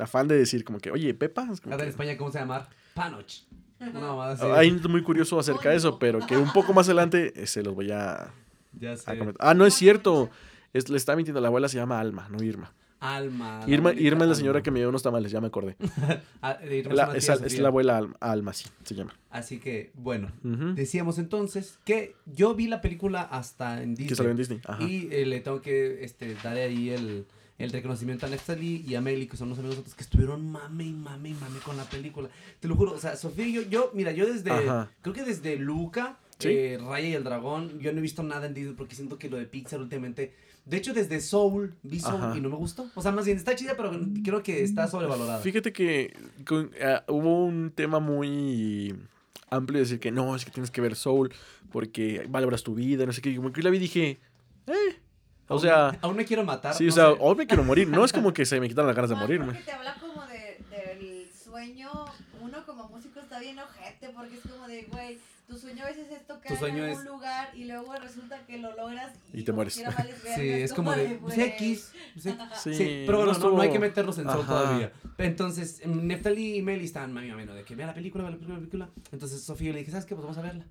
Afán. 0.00 0.28
de 0.28 0.36
decir 0.38 0.64
como 0.64 0.78
que, 0.78 0.90
oye, 0.90 1.12
Pepa. 1.14 1.48
es 1.52 1.60
como 1.60 1.74
Acá 1.74 1.84
en 1.84 1.88
que- 1.88 1.90
España, 1.90 2.16
¿cómo 2.16 2.30
se 2.32 2.38
llama? 2.38 2.68
Panoch. 2.94 3.42
Mamada 3.92 4.32
así. 4.32 4.44
Hay 4.46 4.70
muy 4.88 5.02
curioso 5.02 5.38
acerca 5.38 5.70
de 5.70 5.76
eso, 5.76 5.98
pero 5.98 6.20
que 6.26 6.36
un 6.36 6.52
poco 6.52 6.72
más 6.72 6.86
adelante 6.86 7.32
eh, 7.36 7.46
se 7.46 7.62
los 7.62 7.74
voy 7.74 7.90
a, 7.90 8.32
Ya 8.78 8.96
sé. 8.96 9.10
a 9.10 9.18
comentar. 9.18 9.46
Ah, 9.46 9.52
no 9.54 9.66
es 9.66 9.74
cierto. 9.74 10.30
Es, 10.72 10.88
le 10.88 10.96
estaba 10.96 11.16
mintiendo, 11.16 11.40
la 11.40 11.48
abuela 11.48 11.68
se 11.68 11.76
llama 11.76 12.00
Alma, 12.00 12.28
no 12.30 12.42
Irma. 12.42 12.72
Alma. 13.00 13.60
la 13.66 13.72
Irma, 13.72 13.92
Irma 13.92 14.24
es 14.24 14.28
la 14.30 14.34
señora 14.34 14.58
Alma. 14.58 14.62
que 14.62 14.70
me 14.70 14.78
dio 14.80 14.88
unos 14.88 15.02
tamales, 15.02 15.30
ya 15.32 15.40
me 15.40 15.48
acordé. 15.48 15.76
Ah, 16.42 16.58
La- 16.90 17.16
es 17.16 17.28
es, 17.28 17.40
es 17.42 17.58
la 17.58 17.68
abuela 17.68 17.96
Alma, 17.96 18.16
Alma, 18.20 18.52
sí, 18.52 18.66
se 18.84 18.94
llama. 18.94 19.14
Así 19.30 19.58
que, 19.58 19.90
bueno. 19.94 20.30
Decíamos 20.42 21.18
entonces 21.18 21.78
que 21.84 22.14
yo 22.26 22.54
vi 22.54 22.66
la 22.68 22.80
película 22.80 23.22
hasta 23.22 23.82
en 23.82 23.90
Disney. 23.94 24.08
Que 24.08 24.14
salió 24.14 24.30
en 24.32 24.36
Disney. 24.36 24.60
Ajá. 24.66 24.82
Y 24.82 25.08
eh, 25.10 25.26
le 25.26 25.40
tengo 25.40 25.60
que 25.62 26.04
este, 26.04 26.34
darle 26.42 26.62
ahí 26.64 26.90
el, 26.90 27.26
el 27.58 27.70
reconocimiento 27.72 28.26
a 28.26 28.28
Nextali 28.28 28.84
y 28.86 28.94
a 28.94 29.00
Meli, 29.00 29.26
que 29.26 29.36
son 29.36 29.48
los 29.48 29.58
amigos 29.58 29.76
nosotros 29.76 29.94
que 29.94 30.02
estuvieron 30.04 30.50
mame 30.50 30.84
y 30.84 30.92
mame 30.92 31.30
y 31.30 31.34
mame 31.34 31.58
con 31.64 31.76
la 31.76 31.84
película. 31.84 32.28
Te 32.60 32.68
lo 32.68 32.76
juro, 32.76 32.92
o 32.92 32.98
sea, 32.98 33.16
Sofía 33.16 33.46
y 33.46 33.52
yo, 33.52 33.62
yo 33.62 33.90
mira, 33.94 34.12
yo 34.12 34.26
desde, 34.26 34.50
Ajá. 34.50 34.90
creo 35.02 35.14
que 35.14 35.22
desde 35.24 35.56
Luca, 35.56 36.18
¿Sí? 36.38 36.48
eh, 36.50 36.78
Raya 36.80 37.08
y 37.08 37.14
el 37.14 37.24
Dragón, 37.24 37.78
yo 37.80 37.92
no 37.92 37.98
he 37.98 38.02
visto 38.02 38.22
nada 38.22 38.46
en 38.46 38.54
Disney 38.54 38.74
porque 38.74 38.94
siento 38.94 39.18
que 39.18 39.30
lo 39.30 39.36
de 39.38 39.46
Pixar 39.46 39.80
últimamente, 39.80 40.34
de 40.66 40.76
hecho 40.76 40.94
desde 40.94 41.20
Soul, 41.20 41.74
vi 41.82 42.00
Soul 42.00 42.22
Ajá. 42.22 42.36
y 42.36 42.40
no 42.40 42.48
me 42.48 42.56
gustó. 42.56 42.86
O 42.94 43.02
sea, 43.02 43.12
más 43.12 43.24
bien 43.24 43.36
está 43.36 43.54
chida, 43.54 43.74
pero 43.76 43.92
creo 44.24 44.42
que 44.42 44.62
está 44.62 44.86
sobrevalorada. 44.88 45.38
Fíjate 45.40 45.72
que 45.72 46.16
con- 46.46 46.70
ah, 46.82 47.04
hubo 47.08 47.44
un 47.44 47.70
tema 47.74 48.00
muy 48.00 48.94
amplio 49.50 49.78
de 49.78 49.84
decir 49.84 50.00
que 50.00 50.10
no, 50.10 50.34
es 50.34 50.44
que 50.44 50.50
tienes 50.50 50.70
que 50.70 50.80
ver 50.80 50.96
Soul 50.96 51.32
porque 51.70 52.26
valoras 52.28 52.62
tu 52.62 52.74
vida, 52.74 53.04
no 53.06 53.12
sé 53.12 53.20
qué. 53.20 53.30
Y 53.30 53.36
como 53.36 53.52
que 53.52 53.60
yo 53.60 53.64
la 53.64 53.70
vi 53.70 53.76
y 53.76 53.80
dije, 53.80 54.18
eh. 54.66 54.72
O 55.46 55.54
Aún- 55.54 55.60
sea, 55.60 55.88
aún 56.00 56.16
me 56.16 56.24
quiero 56.24 56.42
matar. 56.42 56.72
sí, 56.74 56.84
no 56.84 56.90
o 56.90 56.94
sea, 56.94 57.10
sé. 57.12 57.16
hoy 57.20 57.34
me 57.36 57.46
quiero 57.46 57.62
morir. 57.64 57.86
No 57.86 58.02
es 58.04 58.12
como 58.14 58.32
que 58.32 58.46
se 58.46 58.58
me 58.60 58.68
quitan 58.68 58.86
las 58.86 58.96
ganas 58.96 59.10
de 59.10 59.16
Más 59.16 59.24
morirme. 59.24 59.46
Porque 59.46 59.62
te 59.62 59.72
habla 59.72 59.94
como 60.00 60.24
de, 60.26 60.58
del 60.70 61.28
sueño. 61.30 61.90
Uno 62.40 62.64
como 62.64 62.88
músico 62.88 63.20
está 63.20 63.38
bien 63.40 63.58
ojete 63.58 64.08
porque 64.14 64.36
es 64.36 64.40
como 64.50 64.66
de, 64.66 64.84
güey, 64.84 65.18
tu 65.46 65.58
sueño 65.58 65.84
a 65.84 65.86
veces 65.88 66.06
es 66.10 66.26
tocar 66.26 66.52
Tu 66.52 66.56
sueño 66.56 66.78
en 66.84 66.90
algún 66.90 67.00
es- 67.00 67.06
lugar 67.10 67.50
y 67.56 67.64
luego 67.64 67.94
resulta 67.96 68.44
que 68.46 68.58
lo 68.58 68.74
logras 68.74 69.12
y, 69.32 69.40
Y 69.40 69.44
te 69.44 69.52
mueres. 69.52 69.74
Sí, 70.36 70.48
es 70.48 70.72
como 70.72 70.92
de 70.92 71.18
pues. 71.20 71.36
X. 71.38 71.92
pues. 72.22 72.36
Sí, 72.62 72.74
Sí, 72.74 73.02
pero 73.06 73.18
bueno, 73.18 73.32
no, 73.38 73.50
no 73.52 73.60
hay 73.60 73.70
que 73.70 73.78
meternos 73.78 74.18
en 74.18 74.28
Ajá. 74.28 74.38
todavía. 74.46 74.92
Entonces, 75.18 75.82
Neftali 75.86 76.56
y 76.56 76.62
Meli 76.62 76.84
estaban 76.86 77.12
mami 77.12 77.30
a 77.30 77.36
menos 77.36 77.54
de 77.56 77.64
que 77.64 77.74
vea 77.76 77.86
la 77.86 77.94
película, 77.94 78.24
vea 78.24 78.30
la 78.32 78.36
película, 78.36 78.54
la 78.58 78.60
película. 78.60 78.88
Entonces, 79.12 79.42
Sofía 79.42 79.72
le 79.72 79.80
dije, 79.80 79.90
¿sabes 79.90 80.06
qué? 80.06 80.14
Pues 80.14 80.22
vamos 80.26 80.38
a 80.38 80.42
verla. 80.42 80.64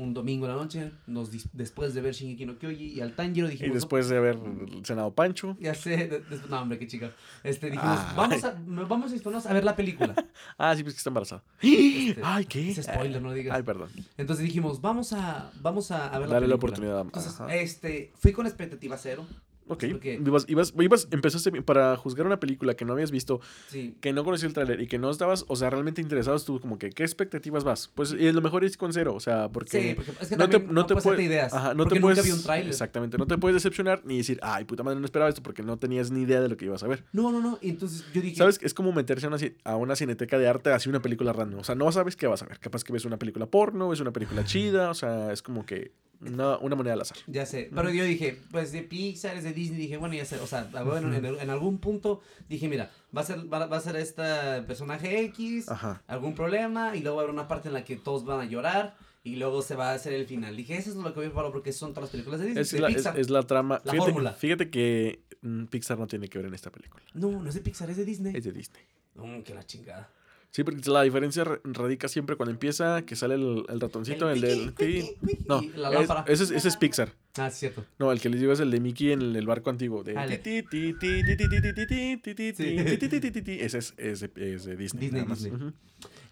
Un 0.00 0.14
domingo 0.14 0.46
en 0.46 0.52
la 0.52 0.56
noche, 0.58 0.92
nos 1.06 1.30
después 1.52 1.92
de 1.94 2.00
ver 2.00 2.14
Shingeki 2.14 2.46
no 2.46 2.58
Kyoji 2.58 2.94
y 2.94 3.00
al 3.00 3.14
Tanjiro 3.14 3.48
Y 3.48 3.52
dijimos... 3.52 3.74
después 3.74 4.08
de 4.08 4.16
haber 4.16 4.38
cenado 4.82 5.14
Pancho. 5.14 5.56
Ya 5.60 5.74
sé, 5.74 6.22
no 6.48 6.60
hombre, 6.62 6.78
qué 6.78 6.86
chica. 6.86 7.12
Este, 7.44 7.70
dijimos, 7.70 7.98
vamos 8.16 8.44
a, 8.44 8.54
vamos 8.66 9.10
a 9.10 9.12
disponernos 9.14 9.46
a 9.46 9.52
ver 9.52 9.64
la 9.64 9.76
película. 9.76 10.14
Ah, 10.58 10.74
sí, 10.76 10.82
pues 10.82 10.94
que 10.94 10.98
está 10.98 11.10
embarazada. 11.10 11.42
Este, 11.62 12.20
Ay, 12.24 12.44
¿qué? 12.46 12.70
ese 12.70 12.82
spoiler, 12.82 13.20
no 13.22 13.32
digas. 13.32 13.56
Ay, 13.56 13.62
perdón. 13.62 13.90
Entonces 14.16 14.44
dijimos, 14.44 14.80
vamos 14.80 15.12
a, 15.12 15.50
vamos 15.60 15.90
a, 15.90 16.06
a 16.08 16.18
ver 16.18 16.28
la 16.28 16.34
Dale 16.34 16.46
la 16.48 16.54
película. 16.54 16.54
oportunidad. 16.56 17.00
Entonces, 17.02 17.40
Ajá. 17.40 17.54
este, 17.54 18.12
fui 18.16 18.32
con 18.32 18.46
expectativa 18.46 18.96
cero. 18.96 19.26
Ok. 19.70 19.84
porque- 19.92 20.20
Ibas, 20.24 20.44
ibas, 20.48 20.74
ibas- 20.76 21.08
empezaste 21.10 21.50
para 21.62 21.96
juzgar 21.96 22.26
una 22.26 22.38
película 22.40 22.74
que 22.74 22.84
no 22.84 22.92
habías 22.92 23.10
visto, 23.10 23.40
Sí. 23.68 23.94
que 24.00 24.12
no 24.12 24.24
conocías 24.24 24.48
el 24.48 24.54
tráiler 24.54 24.80
y 24.80 24.86
que 24.86 24.98
no 24.98 25.10
estabas, 25.10 25.44
o 25.48 25.56
sea, 25.56 25.70
realmente 25.70 26.00
interesados 26.00 26.44
tú, 26.44 26.60
como 26.60 26.78
que, 26.78 26.90
¿qué 26.90 27.02
expectativas 27.04 27.64
vas? 27.64 27.88
Pues, 27.94 28.12
y 28.12 28.30
lo 28.32 28.40
mejor 28.40 28.64
es 28.64 28.76
con 28.76 28.92
cero, 28.92 29.14
o 29.14 29.20
sea, 29.20 29.48
porque... 29.48 29.80
Sí, 29.82 29.94
porque 29.94 30.10
es 30.20 30.28
que 30.28 30.36
no 30.36 30.48
te, 30.48 30.52
también 30.58 30.74
no 30.74 30.86
te 30.86 30.96
puedes 30.96 31.20
ideas. 31.20 31.52
ajá, 31.54 31.74
no 31.74 31.84
te 31.86 31.94
nunca 31.96 32.00
puedes, 32.02 32.24
vi 32.24 32.30
un 32.32 32.68
exactamente, 32.68 33.16
no 33.18 33.26
te 33.26 33.38
puedes 33.38 33.54
decepcionar 33.54 34.02
ni 34.04 34.18
decir, 34.18 34.38
ay, 34.42 34.64
puta 34.64 34.82
madre, 34.82 34.98
no 35.00 35.04
esperaba 35.06 35.28
esto 35.28 35.42
porque 35.42 35.62
no 35.62 35.78
tenías 35.78 36.10
ni 36.10 36.22
idea 36.22 36.40
de 36.40 36.48
lo 36.48 36.56
que 36.56 36.64
ibas 36.66 36.82
a 36.82 36.86
ver. 36.88 37.04
No, 37.12 37.30
no, 37.32 37.40
no. 37.40 37.58
Entonces 37.62 38.04
yo 38.12 38.20
dije, 38.20 38.36
¿Sabes? 38.36 38.58
Es 38.62 38.74
como 38.74 38.92
meterse 38.92 39.26
a 39.26 39.28
una, 39.28 39.38
a 39.64 39.76
una 39.76 39.96
cineteca 39.96 40.38
de 40.38 40.48
arte, 40.48 40.70
así 40.72 40.88
una 40.88 41.00
película 41.00 41.32
random. 41.32 41.60
O 41.60 41.64
sea, 41.64 41.74
no 41.74 41.90
sabes 41.92 42.16
qué 42.16 42.26
vas 42.26 42.42
a 42.42 42.46
ver. 42.46 42.58
Capaz 42.58 42.84
que 42.84 42.92
ves 42.92 43.04
una 43.04 43.18
película 43.18 43.46
porno, 43.46 43.88
ves 43.88 44.00
una 44.00 44.12
película 44.12 44.44
chida, 44.44 44.90
o 44.90 44.94
sea, 44.94 45.32
es 45.32 45.42
como 45.42 45.64
que 45.66 45.92
una, 46.20 46.58
una 46.58 46.76
moneda 46.76 46.94
al 46.94 47.00
azar. 47.02 47.16
Ya 47.26 47.46
sé, 47.46 47.70
pero 47.74 47.90
yo 47.90 48.04
dije, 48.04 48.38
pues 48.50 48.72
de 48.72 48.82
Pixar, 48.82 49.36
es 49.36 49.44
de 49.44 49.52
Disney, 49.52 49.78
dije, 49.78 49.96
bueno, 49.96 50.14
ya 50.14 50.24
sé, 50.24 50.38
o 50.40 50.46
sea, 50.46 50.64
bueno, 50.84 51.14
en, 51.14 51.24
en 51.24 51.50
algún 51.50 51.78
punto 51.78 52.20
dije, 52.48 52.68
mira, 52.68 52.90
va 53.16 53.22
a 53.22 53.24
ser, 53.24 53.52
va, 53.52 53.66
va 53.66 53.76
a 53.76 53.80
ser 53.80 53.96
este 53.96 54.22
personaje 54.66 55.20
X, 55.26 55.68
Ajá. 55.68 56.02
algún 56.06 56.34
problema, 56.34 56.96
y 56.96 57.00
luego 57.00 57.16
va 57.16 57.22
a 57.22 57.24
haber 57.24 57.34
una 57.34 57.48
parte 57.48 57.68
en 57.68 57.74
la 57.74 57.84
que 57.84 57.96
todos 57.96 58.24
van 58.24 58.40
a 58.40 58.44
llorar, 58.44 58.96
y 59.22 59.36
luego 59.36 59.60
se 59.62 59.74
va 59.76 59.90
a 59.90 59.94
hacer 59.94 60.12
el 60.14 60.26
final. 60.26 60.56
Dije, 60.56 60.76
eso 60.76 60.90
es 60.90 60.96
lo 60.96 61.12
que 61.12 61.20
voy 61.20 61.28
a 61.28 61.32
probar 61.32 61.52
porque 61.52 61.72
son 61.72 61.90
todas 61.90 62.04
las 62.04 62.10
películas 62.10 62.40
de 62.40 62.46
Disney, 62.46 62.62
Es 62.62 62.70
de 62.70 62.80
la, 62.80 62.88
es, 62.88 62.94
Pixar. 62.94 63.18
es 63.20 63.28
la 63.30 63.42
trama. 63.42 63.82
La 63.84 63.92
fíjate, 63.92 64.12
fórmula. 64.12 64.32
fíjate 64.32 64.70
que 64.70 65.24
mm, 65.42 65.64
Pixar 65.66 65.98
no 65.98 66.06
tiene 66.06 66.28
que 66.28 66.38
ver 66.38 66.46
en 66.46 66.54
esta 66.54 66.70
película. 66.70 67.02
No, 67.12 67.30
no 67.42 67.46
es 67.48 67.54
de 67.54 67.60
Pixar, 67.60 67.90
es 67.90 67.98
de 67.98 68.04
Disney. 68.06 68.34
Es 68.34 68.44
de 68.44 68.52
Disney. 68.52 68.82
Mm, 69.16 69.42
que 69.42 69.54
la 69.54 69.62
chingada. 69.64 70.10
Sí, 70.50 70.64
porque 70.64 70.90
la 70.90 71.02
diferencia 71.02 71.44
radica 71.62 72.08
siempre 72.08 72.34
cuando 72.36 72.50
empieza, 72.50 73.02
que 73.02 73.14
sale 73.14 73.36
el, 73.36 73.64
ratoncito, 73.80 74.28
el, 74.28 74.42
el 74.42 74.74
del... 74.74 75.16
No, 75.46 75.60
ese, 76.26 76.44
es, 76.44 76.50
ese, 76.50 76.68
es, 76.68 76.76
Pixar. 76.76 77.12
Ah, 77.36 77.46
es 77.46 77.54
cierto. 77.54 77.84
No, 78.00 78.10
el 78.10 78.20
que 78.20 78.28
les 78.28 78.40
digo 78.40 78.52
es 78.52 78.58
el 78.58 78.72
de 78.72 78.80
Mickey 78.80 79.12
en 79.12 79.36
el, 79.36 79.46
barco 79.46 79.70
antiguo. 79.70 80.02
De... 80.02 80.14
Ese 80.14 80.58
es, 83.78 83.94
Disney. 83.96 84.76
Disney, 84.76 85.24
Disney. 85.24 85.72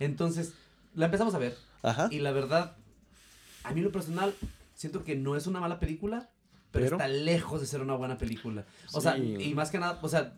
Entonces, 0.00 0.52
la 0.96 1.04
empezamos 1.04 1.34
a 1.34 1.38
ver. 1.38 1.56
Ajá. 1.82 2.08
Y 2.10 2.18
la 2.18 2.32
verdad, 2.32 2.76
a 3.62 3.72
mí 3.72 3.82
lo 3.82 3.92
personal, 3.92 4.34
siento 4.74 5.04
que 5.04 5.14
no 5.14 5.36
es 5.36 5.46
una 5.46 5.60
mala 5.60 5.78
película, 5.78 6.28
pero, 6.72 6.96
está 6.96 7.06
lejos 7.06 7.60
de 7.60 7.68
ser 7.68 7.82
una 7.82 7.94
buena 7.94 8.18
película. 8.18 8.66
O 8.92 9.00
sea, 9.00 9.16
y 9.16 9.54
más 9.54 9.70
que 9.70 9.78
nada, 9.78 10.00
o 10.02 10.08
sea 10.08 10.34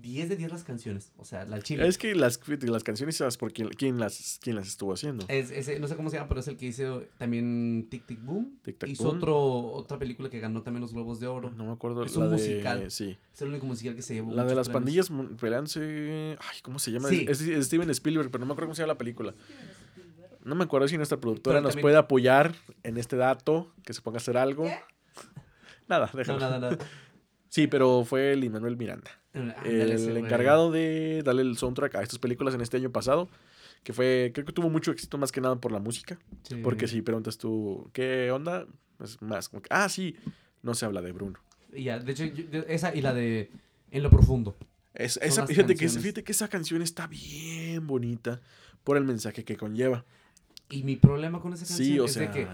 10 0.00 0.28
de 0.28 0.36
10 0.36 0.52
las 0.52 0.64
canciones. 0.64 1.12
O 1.16 1.24
sea, 1.24 1.44
la 1.44 1.60
chile. 1.60 1.86
Es 1.86 1.98
que 1.98 2.14
las, 2.14 2.40
las 2.62 2.84
canciones, 2.84 3.16
¿sabes 3.16 3.36
por 3.36 3.52
quién, 3.52 3.68
quién, 3.68 3.98
las, 3.98 4.38
quién 4.42 4.56
las 4.56 4.68
estuvo 4.68 4.92
haciendo? 4.92 5.24
Es, 5.28 5.50
ese, 5.50 5.78
no 5.78 5.88
sé 5.88 5.96
cómo 5.96 6.10
se 6.10 6.16
llama, 6.16 6.28
pero 6.28 6.40
es 6.40 6.48
el 6.48 6.56
que 6.56 6.66
hizo 6.66 7.02
también 7.18 7.88
Tic 7.90 8.06
Tic 8.06 8.22
Boom. 8.22 8.58
Tic 8.62 8.78
Tac 8.78 8.88
hizo 8.90 9.04
Boom. 9.04 9.16
otro, 9.18 9.38
otra 9.72 9.98
película 9.98 10.30
que 10.30 10.40
ganó 10.40 10.62
también 10.62 10.80
los 10.82 10.92
Globos 10.92 11.20
de 11.20 11.26
Oro. 11.26 11.50
No 11.50 11.64
me 11.66 11.72
acuerdo. 11.72 12.04
Es 12.04 12.16
la 12.16 12.24
un 12.24 12.30
de, 12.30 12.36
musical. 12.36 12.90
Sí. 12.90 13.18
Es 13.32 13.42
el 13.42 13.48
único 13.48 13.66
musical 13.66 13.94
que 13.94 14.02
se 14.02 14.14
llevó. 14.14 14.32
La 14.34 14.44
de 14.44 14.54
las 14.54 14.68
premios. 14.68 15.08
pandillas 15.10 15.38
peleándose. 15.40 16.36
Ay, 16.40 16.58
¿cómo 16.62 16.78
se 16.78 16.92
llama? 16.92 17.08
Sí. 17.08 17.26
Es, 17.28 17.40
es 17.40 17.66
Steven 17.66 17.90
Spielberg, 17.90 18.30
pero 18.30 18.40
no 18.40 18.46
me 18.46 18.52
acuerdo 18.52 18.68
cómo 18.68 18.74
se 18.74 18.82
llama 18.82 18.94
la 18.94 18.98
película. 18.98 19.34
No 20.42 20.54
me 20.54 20.64
acuerdo 20.64 20.88
si 20.88 20.96
nuestra 20.96 21.20
productora 21.20 21.56
Pero 21.56 21.62
nos 21.64 21.72
también- 21.72 21.82
puede 21.82 21.96
apoyar 21.96 22.54
en 22.82 22.96
este 22.96 23.16
dato, 23.16 23.74
que 23.84 23.92
se 23.92 24.00
ponga 24.00 24.16
a 24.16 24.20
hacer 24.20 24.38
algo. 24.38 24.64
¿Qué? 24.64 24.78
Nada, 25.86 26.08
No, 26.12 26.18
déjalo. 26.18 26.38
nada, 26.38 26.58
nada. 26.58 26.78
Sí, 27.48 27.66
pero 27.66 28.04
fue 28.04 28.32
el 28.32 28.48
Manuel 28.48 28.76
Miranda. 28.76 29.10
Ándale, 29.32 29.94
el 29.94 30.16
encargado 30.16 30.70
de 30.70 31.22
darle 31.24 31.42
el 31.42 31.56
soundtrack 31.56 31.94
a 31.96 32.02
estas 32.02 32.18
películas 32.18 32.54
en 32.54 32.60
este 32.60 32.76
año 32.76 32.90
pasado. 32.90 33.28
Que 33.84 33.92
fue, 33.94 34.30
creo 34.34 34.44
que 34.44 34.52
tuvo 34.52 34.68
mucho 34.68 34.90
éxito 34.90 35.16
más 35.16 35.32
que 35.32 35.40
nada 35.40 35.56
por 35.56 35.72
la 35.72 35.78
música. 35.78 36.18
Sí. 36.42 36.56
Porque 36.56 36.86
si 36.86 37.00
preguntas 37.00 37.38
tú, 37.38 37.88
¿qué 37.94 38.30
onda? 38.30 38.66
Es 39.02 39.22
más 39.22 39.48
como 39.48 39.62
que, 39.62 39.68
ah, 39.70 39.88
sí, 39.88 40.16
no 40.62 40.74
se 40.74 40.84
habla 40.84 41.00
de 41.00 41.12
Bruno. 41.12 41.38
Y 41.72 41.84
ya, 41.84 41.98
de 41.98 42.12
hecho, 42.12 42.24
yo- 42.26 42.60
esa 42.68 42.94
y 42.94 43.00
la 43.00 43.14
de 43.14 43.50
En 43.90 44.02
lo 44.02 44.10
profundo. 44.10 44.56
Es, 44.92 45.16
esa, 45.22 45.46
fíjate, 45.46 45.74
que, 45.76 45.88
fíjate 45.88 46.22
que 46.24 46.32
esa 46.32 46.48
canción 46.48 46.82
está 46.82 47.06
bien 47.06 47.86
bonita 47.86 48.40
por 48.84 48.96
el 48.96 49.04
mensaje 49.04 49.44
que 49.44 49.56
conlleva. 49.56 50.04
Y 50.68 50.82
mi 50.82 50.96
problema 50.96 51.40
con 51.40 51.52
esa 51.52 51.64
canción 51.64 51.86
Sí, 51.86 51.98
o 51.98 52.04
es 52.04 52.12
sea, 52.12 52.22
de 52.22 52.30
que 52.32 52.48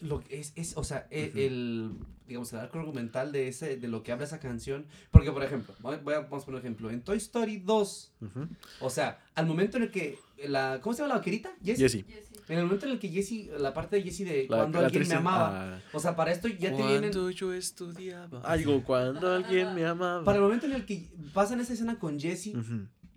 lo 0.00 0.20
que 0.20 0.38
es, 0.40 0.52
es 0.56 0.76
o 0.76 0.84
sea, 0.84 1.06
e- 1.10 1.32
el, 1.46 1.92
digamos, 2.26 2.52
el 2.52 2.58
arco 2.58 2.78
argumental 2.78 3.32
de 3.32 3.48
ese, 3.48 3.76
de 3.76 3.88
lo 3.88 4.02
que 4.02 4.12
habla 4.12 4.24
esa 4.24 4.40
canción, 4.40 4.86
porque 5.10 5.32
por 5.32 5.42
ejemplo, 5.44 5.74
voy, 5.80 5.96
voy 6.02 6.14
a, 6.14 6.20
vamos 6.20 6.42
a 6.42 6.46
poner 6.46 6.60
un 6.60 6.66
ejemplo, 6.66 6.90
en 6.90 7.02
Toy 7.02 7.16
Story 7.18 7.58
2, 7.58 8.12
ujú. 8.22 8.48
o 8.80 8.90
sea, 8.90 9.20
al 9.34 9.46
momento 9.46 9.76
en 9.78 9.84
el 9.84 9.90
que, 9.90 10.18
la, 10.48 10.80
¿cómo 10.82 10.94
se 10.94 11.02
llama 11.02 11.14
la 11.14 11.18
vaquerita? 11.20 11.50
Jessie. 11.64 12.04
En 12.48 12.58
el 12.58 12.64
momento 12.66 12.86
en 12.86 12.92
el 12.92 12.98
que 13.00 13.08
Jessie, 13.08 13.50
la 13.58 13.74
parte 13.74 13.96
de 13.96 14.02
Jessie 14.02 14.24
de 14.24 14.46
la, 14.48 14.56
cuando 14.58 14.78
la 14.80 14.86
alguien 14.86 15.02
triste- 15.02 15.14
me 15.14 15.18
amaba, 15.18 15.76
ah, 15.76 15.80
o 15.92 15.98
sea, 15.98 16.14
para 16.14 16.30
esto 16.30 16.46
ya 16.46 16.70
te 16.70 16.76
vienen, 16.76 17.10
Cuando 17.10 17.30
yo 17.30 17.52
estudiaba. 17.52 18.40
Algo, 18.42 18.84
cuando 18.84 19.32
alguien 19.34 19.74
me 19.74 19.84
amaba. 19.84 20.22
para 20.24 20.36
el 20.36 20.42
momento 20.44 20.66
en 20.66 20.72
el 20.74 20.84
que 20.86 21.08
pasan 21.34 21.60
esa 21.60 21.72
escena 21.72 21.98
con 21.98 22.20
Jessie. 22.20 22.54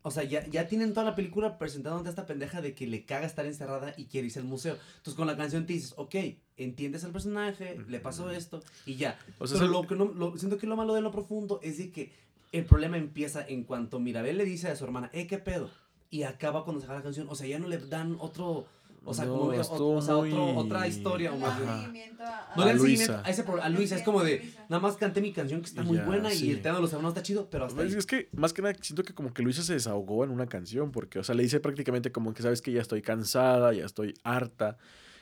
O 0.02 0.12
sea, 0.12 0.24
ya, 0.24 0.46
ya 0.48 0.68
tienen 0.68 0.94
toda 0.94 1.06
la 1.06 1.16
película 1.16 1.58
presentándote 1.58 2.08
a 2.08 2.12
esta 2.12 2.26
pendeja 2.26 2.62
de 2.62 2.74
que 2.74 2.88
le 2.88 3.06
caga 3.06 3.26
estar 3.26 3.46
encerrada 3.46 3.94
y 3.98 4.06
quiere 4.06 4.28
irse 4.28 4.40
al 4.40 4.46
museo. 4.46 4.78
Entonces 4.98 5.16
con 5.16 5.28
la 5.28 5.36
canción 5.36 5.66
te 5.66 5.74
dices, 5.74 5.94
ok, 5.98 6.16
entiendes 6.58 7.04
al 7.04 7.12
personaje, 7.12 7.78
le 7.88 8.00
pasó 8.00 8.30
esto 8.32 8.62
y 8.86 8.96
ya. 8.96 9.20
O 9.40 9.48
sea, 9.48 9.60
Pero 9.60 9.72
lo 9.72 9.88
que 9.88 9.96
no, 9.96 10.06
lo, 10.06 10.38
siento 10.38 10.58
que 10.58 10.68
lo 10.68 10.76
malo 10.76 10.94
de 10.94 11.02
lo 11.02 11.12
profundo 11.12 11.60
es 11.64 11.78
de 11.78 11.92
que 11.92 12.12
el 12.52 12.66
problema 12.66 12.98
empieza 12.98 13.46
en 13.48 13.64
cuanto 13.64 14.00
Mirabel 14.00 14.38
le 14.38 14.46
dice 14.46 14.70
a 14.70 14.76
su 14.76 14.84
hermana, 14.84 15.10
eh, 15.14 15.28
¿qué 15.28 15.38
pedo? 15.38 15.70
Y 16.10 16.24
acaba 16.24 16.64
cuando 16.64 16.80
se 16.80 16.86
acaba 16.86 17.00
la 17.00 17.04
canción. 17.04 17.28
O 17.30 17.36
sea, 17.36 17.48
ya 17.48 17.60
no 17.60 17.68
le 17.68 17.78
dan 17.78 18.18
otro, 18.20 18.66
o 19.10 19.14
sea, 19.14 19.26
No, 19.26 19.32
como, 19.32 19.44
o- 19.46 19.50
o 19.98 20.02
sea, 20.02 20.16
otro- 20.18 20.38
muy- 20.46 20.58
otra 20.58 20.88
historia. 20.88 21.34
O 21.34 21.38
No 21.38 21.48
le 21.48 21.66
dan 21.66 21.80
seguimiento 21.82 22.24
a, 22.24 22.54
No 22.56 22.62
A 22.62 22.66
le 22.66 22.72
dan 22.72 22.78
Luisa. 22.78 22.98
seguimiento 23.04 23.28
a, 23.28 23.30
ese, 23.32 23.44
pro- 23.44 23.62
a 23.64 23.70
Luisa. 23.70 23.96
Es 23.96 24.04
como 24.04 24.24
de, 24.24 24.54
nada 24.70 24.80
más 24.82 24.96
canté 24.98 25.22
mi 25.22 25.34
canción 25.34 25.62
que 25.62 25.68
está 25.68 25.84
muy 25.84 25.98
Ya, 25.98 26.06
buena 26.06 26.30
sí. 26.30 26.48
y 26.48 26.52
el 26.52 26.62
tema 26.62 26.76
de 26.76 26.82
los 26.82 26.92
hermanos 26.94 27.12
está 27.12 27.24
chido, 27.24 27.50
pero 27.50 27.66
hasta 27.66 27.82
ahí. 27.82 27.88
Es, 27.94 28.06
que 28.06 28.30
más 28.34 28.54
que 28.54 28.62
nada 28.62 28.76
siento 28.82 29.04
que 29.04 29.14
como 29.14 29.34
que 29.34 29.42
Luisa 29.42 29.64
se 29.64 29.74
desahogó 29.74 30.24
en 30.24 30.30
una 30.32 30.48
canción 30.48 30.92
porque, 30.92 31.20
o 31.20 31.24
sea, 31.24 31.36
le 31.36 31.44
dice 31.44 31.60
prácticamente 31.60 32.12
como 32.12 32.34
que 32.34 32.42
sabes 32.44 32.62
que 32.62 32.72
ya 32.72 32.82
estoy 32.82 33.02
cansada, 33.02 33.74
ya 33.74 33.86
estoy 33.86 34.14
harta, 34.24 34.78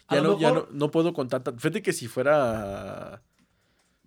ya, 0.10 0.22
no, 0.22 0.40
ya 0.40 0.52
no, 0.52 0.68
no 0.72 0.92
puedo 0.92 1.14
con 1.14 1.28
tanta... 1.28 1.52
Fíjate 1.54 1.82
que 1.82 1.92
si 1.94 2.08
fuera 2.08 3.22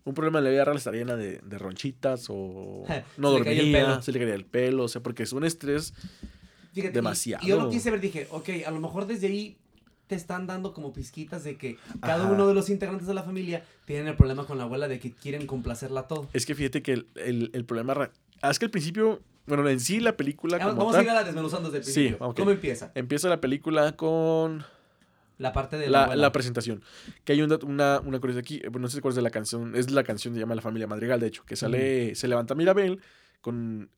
un 0.05 0.15
problema 0.15 0.39
en 0.39 0.45
la 0.45 0.51
vida 0.51 0.65
real 0.65 0.79
estaría 0.79 1.01
llena 1.01 1.15
de, 1.17 1.41
de 1.45 1.59
ronchitas 1.59 2.27
o 2.31 2.85
no 3.19 3.33
Se 3.39 3.45
le 3.45 3.55
dormía, 3.55 3.87
pelo. 3.87 4.03
se 4.03 4.13
le 4.13 4.19
caía 4.19 4.35
el 4.35 4.47
pelo, 4.47 4.85
o 4.85 4.89
sea, 4.89 5.03
porque 5.03 5.25
es 5.25 5.33
un 5.33 5.45
estrés. 5.45 5.93
Fíjate, 6.73 6.91
y- 6.93 6.95
demasiado. 6.95 7.45
Y, 7.45 7.49
yo 7.49 7.61
lo 7.61 7.69
quise 7.69 7.91
ver, 7.91 8.01
dije, 8.01 8.27
ok, 8.31 8.49
a 8.67 8.71
lo 8.71 8.81
mejor 8.81 9.07
desde 9.07 9.27
ahí 9.27 9.59
te 10.11 10.17
están 10.17 10.47
dando 10.47 10.75
como 10.75 10.93
pizquitas 10.93 11.45
de 11.45 11.57
que 11.57 11.79
cada 12.03 12.25
Ajá. 12.25 12.33
uno 12.33 12.47
de 12.49 12.53
los 12.55 12.69
integrantes 12.69 13.07
de 13.07 13.15
la 13.15 13.23
familia 13.23 13.65
tienen 13.87 14.09
el 14.09 14.17
problema 14.17 14.45
con 14.45 14.59
la 14.59 14.65
abuela 14.65 14.89
de 14.89 14.99
que 14.99 15.13
quieren 15.13 15.47
complacerla 15.47 16.09
todo. 16.09 16.29
Es 16.33 16.45
que 16.45 16.55
fíjate 16.55 16.83
que 16.83 16.93
el, 16.93 17.07
el- 17.15 17.51
el 17.55 17.65
problema... 17.65 18.11
ah, 18.43 18.51
Es 18.51 18.59
que 18.59 18.65
al 18.67 18.71
principio, 18.73 19.23
bueno, 19.47 19.67
en 19.69 19.79
sí 19.81 20.01
la 20.01 20.17
película 20.17 20.59
Vamos, 20.59 20.75
como 20.75 20.85
vamos 20.87 20.97
a 20.99 21.03
ir 21.03 21.11
a 21.11 21.15
la 21.15 21.25
desmenuzando 21.25 21.71
desde 21.71 21.79
el 21.79 21.85
Sí, 21.85 22.01
principio. 22.03 22.27
ok. 22.27 22.37
¿Cómo 22.39 22.51
empieza? 22.51 22.91
empieza 22.95 23.29
la 23.29 23.41
película 23.41 23.97
con... 23.97 24.65
La 25.39 25.55
parte 25.55 25.79
de 25.79 25.89
la, 25.89 26.15
la, 26.17 26.33
presentación. 26.33 26.83
Que 27.25 27.33
hay 27.33 27.41
un 27.41 27.49
dat- 27.49 27.65
una, 27.65 28.01
una 28.05 28.19
curiosidad 28.21 28.41
aquí, 28.41 28.61
no 28.79 28.89
sé 28.89 28.93
si 28.95 28.99
acuerdas 28.99 29.17
de 29.17 29.23
la 29.23 29.31
canción, 29.31 29.75
es 29.75 29.91
la 29.91 30.03
canción 30.05 30.35
se 30.35 30.41
llama 30.41 30.55
La 30.55 30.61
Familia 30.61 30.87
Madrigal, 30.87 31.19
de 31.19 31.29
hecho, 31.29 31.45
que 31.47 31.57
sale, 31.57 32.15
se 32.15 32.29
levanta 32.29 32.55
Mirabel 32.55 33.01
con 33.41 33.89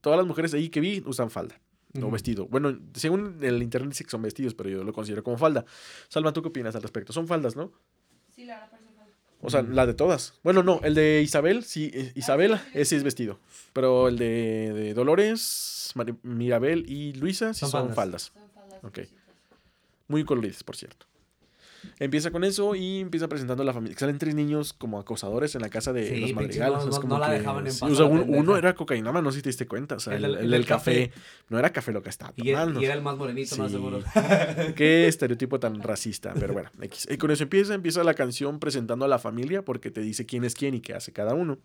todas 0.00 0.18
las 0.18 0.26
mujeres 0.26 0.54
ahí 0.54 0.68
que 0.68 0.78
vi 0.80 1.02
usan 1.04 1.30
falda 1.30 1.58
o 1.96 1.98
Ujú. 1.98 2.10
vestido. 2.10 2.46
Bueno, 2.46 2.78
según 2.94 3.38
el 3.42 3.62
internet 3.62 3.90
dice 3.90 4.04
que 4.04 4.10
son 4.10 4.22
vestidos, 4.22 4.54
pero 4.54 4.68
yo 4.70 4.82
lo 4.84 4.92
considero 4.92 5.22
como 5.22 5.38
falda. 5.38 5.64
Salma, 6.08 6.32
¿tú 6.32 6.42
qué 6.42 6.48
opinas 6.48 6.74
al 6.74 6.82
respecto? 6.82 7.12
Son 7.12 7.26
faldas, 7.28 7.54
¿no? 7.56 7.72
Sí, 8.34 8.44
la 8.44 8.60
verdad. 8.60 8.78
O 9.46 9.50
sea, 9.50 9.60
la 9.60 9.84
de 9.84 9.92
todas. 9.92 10.40
Bueno, 10.42 10.62
no, 10.62 10.80
el 10.84 10.94
de 10.94 11.20
Isabel, 11.22 11.64
sí, 11.64 11.90
eh, 11.92 12.12
Isabel, 12.14 12.56
sí, 12.56 12.64
sí. 12.72 12.78
ese 12.78 12.96
es 12.96 13.04
vestido. 13.04 13.38
Pero 13.74 14.08
el 14.08 14.16
de, 14.16 14.72
de 14.72 14.94
Dolores, 14.94 15.92
Mirabel 16.22 16.88
y 16.88 17.12
Luisa 17.12 17.52
sí 17.52 17.60
Son 17.60 17.70
son, 17.70 17.80
faldas. 17.94 18.30
faldas. 18.30 18.32
Son 18.32 18.50
faldas. 18.70 18.84
Ok. 18.84 19.00
Muy 20.08 20.24
coloridas, 20.24 20.64
por 20.64 20.76
cierto. 20.76 21.04
Empieza 21.98 22.30
con 22.30 22.44
eso 22.44 22.74
y 22.74 23.00
empieza 23.00 23.28
presentando 23.28 23.62
a 23.62 23.66
la 23.66 23.72
familia. 23.72 23.96
Salen 23.98 24.18
tres 24.18 24.34
niños 24.34 24.72
como 24.72 24.98
acosadores 24.98 25.54
en 25.54 25.62
la 25.62 25.68
casa 25.68 25.92
de 25.92 26.08
Sí, 26.08 26.20
los 26.20 26.32
madrigales. 26.34 26.84
no- 26.84 26.90
es 26.90 26.98
como 26.98 27.14
no 27.14 27.20
la 27.20 27.28
que- 27.28 27.32
dejaban 27.38 27.66
en 27.66 27.72
paz 27.72 27.82
o 27.82 27.94
sea, 27.94 28.04
la 28.06 28.10
uno, 28.10 28.56
era 28.56 28.74
cocaína, 28.74 29.12
no 29.12 29.30
sé 29.32 29.38
si 29.38 29.42
te 29.42 29.48
diste 29.50 29.66
cuenta. 29.66 29.96
O 29.96 30.00
sea, 30.00 30.14
El 30.16 30.24
el, 30.24 30.30
el 30.34 30.44
el 30.44 30.50
del 30.50 30.66
café. 30.66 31.08
café. 31.10 31.20
No 31.48 31.58
era 31.58 31.70
café 31.72 31.92
lo 31.92 32.02
que 32.02 32.10
estaba 32.10 32.32
Y 32.36 32.50
era, 32.50 32.60
tomando. 32.60 32.80
y 32.80 32.84
era 32.84 32.94
el 32.94 33.02
más 33.02 33.16
morenito, 33.16 33.56
más 33.56 33.68
Sí. 33.70 33.74
seguro. 33.76 34.00
Qué 34.76 35.06
estereotipo 35.08 35.60
tan 35.60 35.82
racista. 35.82 36.34
Pero 36.38 36.52
bueno, 36.52 36.70
X. 36.82 37.06
Y 37.10 37.16
con 37.16 37.30
eso 37.30 37.42
empieza, 37.44 37.74
empieza 37.74 38.02
la 38.04 38.14
canción 38.14 38.58
presentando 38.58 39.04
a 39.04 39.08
la 39.08 39.18
familia 39.18 39.62
porque 39.64 39.90
te 39.90 40.00
dice 40.00 40.26
quién 40.26 40.44
es 40.44 40.54
quién 40.54 40.74
y 40.74 40.80
qué 40.80 40.94
hace 40.94 41.12
cada 41.12 41.34
uno. 41.34 41.58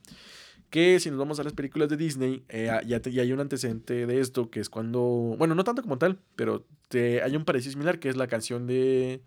Que 0.69 0.99
si 0.99 1.09
nos 1.09 1.17
vamos 1.17 1.39
a 1.39 1.43
las 1.43 1.53
películas 1.53 1.89
de 1.89 1.97
Disney, 1.97 2.43
eh, 2.47 2.69
ya, 2.85 2.99
te- 2.99 3.11
ya 3.11 3.23
hay 3.23 3.31
un 3.31 3.39
antecedente 3.39 4.05
de 4.05 4.19
esto, 4.19 4.51
que 4.51 4.59
es 4.59 4.69
cuando, 4.69 4.99
bueno, 5.37 5.55
no 5.55 5.63
tanto 5.63 5.81
como 5.81 5.97
tal, 5.97 6.19
pero 6.35 6.63
te, 6.89 7.23
hay 7.23 7.35
un 7.35 7.43
parecido 7.43 7.71
similar, 7.71 7.97
que 7.99 8.07
es 8.09 8.15
la 8.17 8.27
canción 8.27 8.67
de 8.67 9.21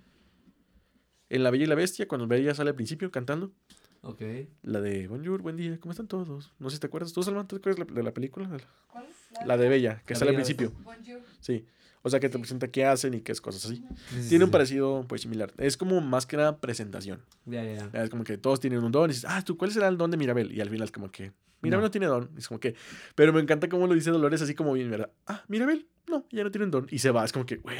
En 1.33 1.43
La 1.43 1.51
Bella 1.51 1.65
y 1.65 1.67
la 1.67 1.75
Bestia, 1.75 2.07
cuando 2.07 2.27
Bella 2.27 2.55
sale 2.55 2.69
al 2.69 2.77
principio 2.77 3.11
cantando. 3.11 3.53
Ok. 4.03 4.21
La 4.65 4.83
de 4.83 5.09
Bonjour, 5.09 5.41
buen 5.41 5.57
día, 5.57 5.81
¿cómo 5.81 5.93
están 5.93 6.07
todos? 6.07 6.53
No 6.59 6.69
sé 6.69 6.77
si 6.77 6.81
te 6.81 6.89
acuerdas. 6.89 7.15
¿Tú, 7.15 7.23
Salman, 7.23 7.49
te 7.49 7.57
acuerdas 7.57 7.87
de 7.91 8.03
la, 8.03 8.12
película? 8.12 8.51
¿Cuál? 8.87 9.07
La 9.47 9.57
de 9.57 9.71
Bella, 9.71 10.03
que 10.05 10.12
La 10.12 10.19
sale 10.19 10.33
al 10.33 10.35
principio. 10.35 10.75
Bonjour. 10.85 11.23
Sí. 11.41 11.65
O 12.03 12.11
sea, 12.11 12.21
que 12.21 12.29
te 12.29 12.39
presenta 12.39 12.69
qué 12.69 12.85
hacen 12.85 13.15
y 13.15 13.23
qué 13.23 13.33
es 13.33 13.41
cosas 13.41 13.65
así. 13.65 13.77
Sí, 13.77 14.23
sí, 14.25 14.29
Tiene 14.29 14.45
un 14.45 14.51
sí. 14.51 14.53
parecido, 14.53 15.07
pues, 15.09 15.23
similar. 15.23 15.55
Es 15.57 15.79
como 15.79 16.03
más 16.03 16.27
que 16.27 16.37
nada 16.37 16.59
presentación. 16.59 17.23
Ya, 17.47 17.65
ya, 17.65 17.89
ya. 17.91 18.03
Es 18.03 18.11
como 18.11 18.25
que 18.25 18.37
todos 18.37 18.61
tienen 18.61 18.85
un 18.85 18.93
don 18.93 19.09
y 19.09 19.15
dices, 19.15 19.25
ah, 19.27 19.43
¿tú 19.43 19.57
cuál 19.57 19.73
será 19.73 19.89
el 19.89 19.97
don 19.97 20.11
de 20.11 20.19
Mirabel? 20.19 20.53
Y 20.53 20.61
al 20.61 20.69
final 20.69 20.85
es 20.85 20.93
como 20.93 21.11
que, 21.11 21.33
Mirabel 21.62 21.83
no, 21.83 21.87
No. 21.87 21.90
tiene 21.90 22.07
don. 22.07 22.31
Es 22.37 22.49
como 22.49 22.61
que, 22.61 22.75
pero 23.14 23.33
me 23.33 23.40
encanta 23.40 23.69
cómo 23.69 23.87
lo 23.87 23.95
dice 23.95 24.11
Dolores 24.11 24.42
así 24.42 24.54
como 24.54 24.73
bien, 24.73 24.90
¿verdad? 24.90 25.11
Ah, 25.26 25.42
Mirabel, 25.49 25.87
no, 26.09 26.26
ya 26.33 26.42
no 26.45 26.50
tiene 26.50 26.64
un 26.66 26.71
don. 26.73 26.87
Y 26.90 26.99
se 26.99 27.11
va, 27.12 27.25
es 27.25 27.33
como 27.33 27.47
que, 27.47 27.57
güey. 27.57 27.76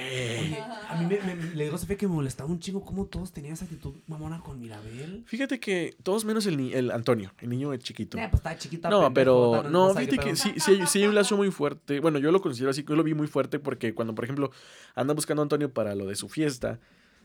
A 0.89 0.97
mí 1.01 1.07
me, 1.07 1.35
me- 1.35 1.55
le 1.55 1.65
digo 1.65 1.77
a 1.77 1.79
Sofía 1.79 1.97
que 1.97 2.07
me 2.07 2.15
molestaba 2.15 2.49
un 2.51 2.59
chingo 2.61 2.85
cómo 2.85 3.07
todos 3.07 3.33
tenían 3.33 3.55
esa 3.55 3.65
actitud 3.65 3.95
mamona 4.07 4.41
con 4.41 4.61
Mirabel. 4.61 5.25
Fíjate 5.27 5.59
que 5.61 5.97
todos 6.03 6.25
menos 6.25 6.47
el, 6.47 6.73
el 6.73 6.91
Antonio, 6.91 7.33
el 7.41 7.49
niño 7.51 7.75
chiquito. 7.77 8.17
Eh, 8.19 8.29
pues 8.31 8.41
está 8.41 8.57
chiquita. 8.57 8.89
No, 8.89 9.01
pendejo, 9.13 9.15
pero 9.15 9.63
no, 9.71 9.89
no 9.89 9.95
fíjate 9.95 10.19
que 10.19 10.37
sí, 10.37 10.53
sí, 10.59 10.81
sí 10.87 11.01
hay 11.03 11.09
un 11.09 11.15
lazo 11.15 11.37
muy 11.37 11.51
fuerte. 11.51 11.99
Bueno, 12.01 12.19
yo 12.19 12.31
lo 12.31 12.41
considero 12.41 12.71
así, 12.71 12.85
yo 12.89 12.95
lo 12.95 13.03
vi 13.03 13.15
muy 13.15 13.27
fuerte 13.27 13.59
porque 13.59 13.95
cuando, 13.95 14.15
por 14.15 14.25
ejemplo, 14.25 14.51
anda 14.95 15.15
buscando 15.15 15.43
a 15.43 15.45
Antonio 15.45 15.73
para 15.73 15.95
lo 15.95 16.07
de 16.07 16.15
su 16.15 16.29
fiesta, 16.29 16.79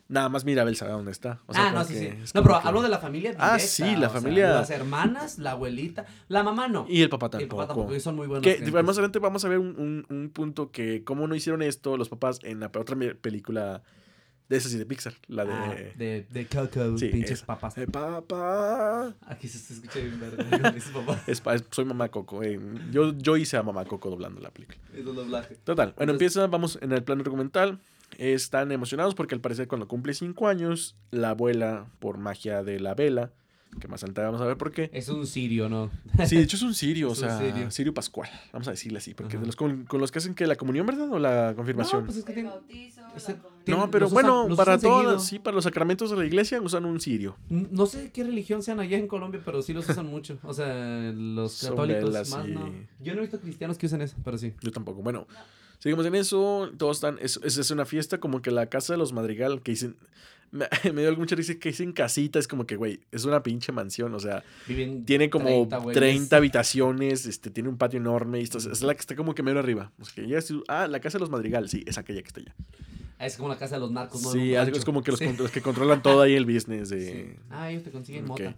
nada 0.10 0.30
más 0.30 0.46
Mirabel 0.46 0.76
sabe 0.76 0.92
dónde 0.92 1.12
está. 1.12 1.40
O 1.48 1.54
sea, 1.54 1.68
ah, 1.70 1.72
no, 1.72 1.84
sí, 1.84 1.96
sí. 1.98 2.10
No, 2.34 2.44
pero 2.44 2.60
que- 2.62 2.68
hablo 2.68 2.82
de 2.82 2.90
la 2.90 3.00
familia 3.00 3.32
Ah, 3.38 3.54
directa, 3.56 3.60
sí, 3.60 3.84
la 3.96 4.10
sea, 4.10 4.10
familia- 4.10 4.50
las 4.54 4.70
hermanas, 4.70 5.38
la 5.38 5.52
abuelita, 5.52 6.06
la 6.28 6.44
mamá 6.44 6.68
no. 6.68 6.86
Y 6.90 7.02
el 7.02 7.10
papá 7.10 7.26
Y 7.34 7.36
el 7.36 7.42
tampoco. 7.50 7.62
papá 7.64 7.74
tampoco, 7.76 8.00
son 8.00 8.16
muy 8.16 8.28
buenos. 8.28 8.44
Que 8.44 8.56
gentes. 8.56 8.74
más 8.74 8.96
adelante 8.98 9.20
vamos 9.20 9.44
a 9.46 9.50
ver 9.50 9.60
un, 9.60 9.68
un- 9.80 10.06
un 10.16 10.30
punto 10.30 10.72
que 10.72 11.04
cómo 11.04 11.28
no 11.28 11.36
hicieron 11.36 11.62
esto 11.62 11.98
los 11.98 12.10
papás 12.10 12.40
en 12.44 12.60
la 12.60 12.68
otra 12.74 12.96
película 13.22 13.84
de 14.50 14.56
esas 14.56 14.72
y 14.74 14.78
de 14.78 14.86
Pixar, 14.86 15.14
la 15.28 15.44
de... 15.44 15.52
Ah, 15.52 15.76
de, 15.98 16.26
de 16.30 16.48
Coco, 16.48 16.98
Sí, 16.98 17.08
pinches 17.10 17.32
esa. 17.40 17.46
papas. 17.46 17.78
Eh, 17.78 17.86
papá. 17.86 19.14
Aquí 19.26 19.50
se, 19.50 19.74
escucha 19.74 20.00
bien 20.00 20.18
papá. 20.96 21.22
Es 21.28 21.42
pa- 21.42 21.56
es- 21.56 21.66
soy 21.70 21.84
mamá 21.84 22.08
Coco. 22.08 22.42
eh, 22.44 22.58
yo, 22.92 23.14
yo 23.18 23.36
hice 23.36 23.58
a 23.58 23.64
mamá 23.64 23.84
Coco 23.84 24.10
doblando 24.10 24.40
la 24.40 24.50
película. 24.52 24.80
Es 24.96 25.06
un 25.06 25.18
doblaje. 25.18 25.56
Total. 25.66 25.94
Bueno, 25.98 26.14
Entonces- 26.14 26.36
empieza, 26.38 26.48
vamos 26.48 26.80
en 26.82 26.94
el 26.94 27.04
plano 27.04 27.24
documental. 27.24 27.80
Están 28.18 28.72
emocionados 28.72 29.14
porque 29.16 29.36
al 29.36 29.42
parecer 29.42 29.68
cuando 29.68 29.88
cumple 29.88 30.14
cinco 30.14 30.48
años, 30.48 30.96
la 31.12 31.32
abuela, 31.32 31.86
por 32.00 32.18
magia 32.18 32.64
de 32.64 32.80
la 32.80 32.96
vela, 32.96 33.32
que 33.80 33.88
más 33.88 34.02
adelante 34.02 34.22
vamos 34.22 34.42
a 34.42 34.46
ver 34.46 34.58
por 34.58 34.72
qué. 34.72 34.90
Es 34.92 35.08
un 35.10 35.28
sirio, 35.28 35.70
¿no? 35.70 35.92
Sí, 36.26 36.38
de 36.38 36.42
hecho 36.42 36.56
es 36.56 36.64
un 36.64 36.74
sirio, 36.74 37.10
o 37.10 37.14
Es 37.14 37.20
sea, 37.20 37.38
sirio. 37.38 37.70
sirio. 37.70 37.94
pascual, 37.94 38.28
vamos 38.52 38.68
a 38.68 38.72
decirle 38.72 38.98
así, 38.98 39.14
porque 39.14 39.38
de 39.38 39.46
los 39.46 39.56
con, 39.56 39.84
con 39.86 40.00
los 40.02 40.12
que 40.12 40.18
hacen 40.20 40.34
que 40.34 40.48
la 40.48 40.56
comunión, 40.56 40.88
¿verdad? 40.88 41.12
O 41.12 41.20
la 41.20 41.54
confirmación. 41.56 42.02
No, 42.02 42.06
pues 42.08 42.18
es 42.18 42.24
que 42.26 42.34
El 42.40 42.46
bautizo, 42.46 43.02
No, 43.68 43.92
pero 43.92 44.08
usan- 44.08 44.14
bueno, 44.14 44.56
para 44.56 44.80
todas, 44.80 45.24
sí, 45.28 45.38
para 45.38 45.54
los 45.54 45.66
sacramentos 45.66 46.10
de 46.10 46.16
la 46.18 46.26
iglesia 46.26 46.60
usan 46.60 46.86
un 46.86 47.00
sirio. 47.00 47.38
No 47.50 47.86
sé 47.86 48.10
qué 48.12 48.24
religión 48.24 48.64
sean 48.64 48.80
allá 48.80 48.98
en 48.98 49.08
Colombia, 49.08 49.42
pero 49.46 49.62
sí 49.62 49.74
los 49.74 49.88
usan 49.88 50.08
mucho. 50.08 50.40
O 50.44 50.54
sea, 50.54 51.12
los 51.14 51.62
católicos 51.62 52.06
velas 52.06 52.30
más 52.32 52.48
no. 52.48 52.74
Yo 53.00 53.14
no 53.14 53.20
he 53.20 53.22
visto 53.24 53.40
cristianos 53.40 53.78
que 53.78 53.86
usen 53.86 54.02
eso, 54.02 54.16
pero 54.24 54.40
sí. 54.40 54.54
Yo 54.62 54.72
tampoco. 54.72 55.04
Bueno, 55.04 55.28
seguimos 55.80 56.06
en 56.06 56.16
eso. 56.16 56.72
Todos 56.78 56.98
están. 56.98 57.18
Es, 57.22 57.40
es, 57.44 57.58
es 57.58 57.72
una 57.72 57.86
fiesta 57.86 58.20
como 58.20 58.42
que 58.42 58.52
la 58.52 58.68
casa 58.68 58.94
de 58.94 58.98
los 58.98 59.14
Madrigal 59.14 59.62
que 59.62 59.72
dicen. 59.72 59.96
Me, 60.50 60.66
me 60.94 61.02
dio 61.02 61.14
mucha 61.18 61.36
risa 61.36 61.56
que 61.56 61.70
dicen 61.70 61.92
casita. 61.92 62.40
Es 62.40 62.48
como 62.48 62.66
que, 62.66 62.78
güey, 62.78 63.02
es 63.12 63.26
una 63.26 63.44
pinche 63.44 63.74
mansión. 63.74 64.16
O 64.16 64.20
sea, 64.20 64.46
Viven 64.66 65.04
tiene 65.04 65.30
como 65.30 65.46
30 65.50 65.78
30, 65.92 66.00
güeyes. 66.00 66.32
habitaciones. 66.34 67.26
Este, 67.26 67.50
tiene 67.50 67.68
un 67.68 67.78
patio 67.78 68.00
enorme. 68.00 68.40
Y 68.40 68.44
esto, 68.44 68.58
es- 68.58 68.82
la 68.82 68.94
que 68.94 69.02
está 69.02 69.16
como 69.18 69.36
que 69.36 69.44
medio 69.44 69.60
arriba. 69.60 69.92
O 70.00 70.06
sea, 70.06 70.14
que 70.16 70.26
ya 70.30 70.38
es- 70.38 70.54
ah, 70.70 70.88
la 70.88 71.02
casa 71.02 71.18
de 71.18 71.22
los 71.22 71.30
Madrigal. 71.30 71.68
Sí, 71.68 71.84
es 71.86 71.98
aquella 71.98 72.22
que 72.22 72.28
está 72.30 72.40
allá. 72.40 72.56
Ah, 73.20 73.26
Es 73.26 73.36
como 73.36 73.50
la 73.50 73.58
casa 73.58 73.76
de 73.76 73.82
los 73.82 73.92
narcos, 73.92 74.22
¿no? 74.24 74.32
Sí, 74.32 74.54
es 74.54 74.86
como 74.86 75.04
que 75.04 75.12
los, 75.12 75.20
Sí. 75.20 75.28
los 75.38 75.52
que 75.52 75.62
controlan 75.62 76.02
todo 76.02 76.22
ahí 76.22 76.34
el 76.36 76.46
business 76.46 76.88
de. 76.88 77.02
Sí. 77.36 77.40
Ah, 77.50 77.70
ellos 77.70 77.84
te 77.84 77.92
consiguen 77.92 78.24
Ok. 78.24 78.30
mota. 78.30 78.56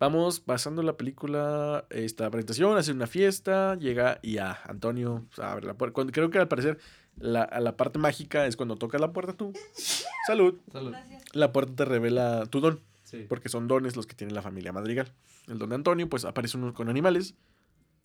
Vamos 0.00 0.40
pasando 0.40 0.82
la 0.82 0.96
película, 0.96 1.86
esta 1.90 2.28
presentación, 2.30 2.76
hace 2.76 2.92
una 2.92 3.06
fiesta, 3.06 3.76
llega 3.76 4.18
y 4.22 4.38
a 4.38 4.58
Antonio 4.64 5.24
abre 5.38 5.66
la 5.66 5.74
puerta. 5.74 5.94
Cuando, 5.94 6.12
creo 6.12 6.30
que 6.30 6.38
al 6.38 6.48
parecer 6.48 6.78
la, 7.16 7.42
a 7.42 7.60
la 7.60 7.76
parte 7.76 7.98
mágica 7.98 8.46
es 8.46 8.56
cuando 8.56 8.76
tocas 8.76 9.00
la 9.00 9.12
puerta 9.12 9.32
tú. 9.34 9.52
Salud. 10.26 10.56
Salud. 10.72 10.90
Gracias. 10.90 11.22
La 11.32 11.52
puerta 11.52 11.72
te 11.76 11.84
revela 11.84 12.46
tu 12.46 12.60
don, 12.60 12.80
Sí. 13.04 13.26
porque 13.28 13.48
son 13.48 13.68
dones 13.68 13.94
los 13.96 14.06
que 14.06 14.14
tiene 14.14 14.32
la 14.34 14.42
familia 14.42 14.72
Madrigal. 14.72 15.12
El 15.46 15.58
don 15.58 15.68
de 15.68 15.76
Antonio, 15.76 16.08
pues 16.08 16.24
aparece 16.24 16.56
uno 16.56 16.74
con 16.74 16.88
animales. 16.88 17.34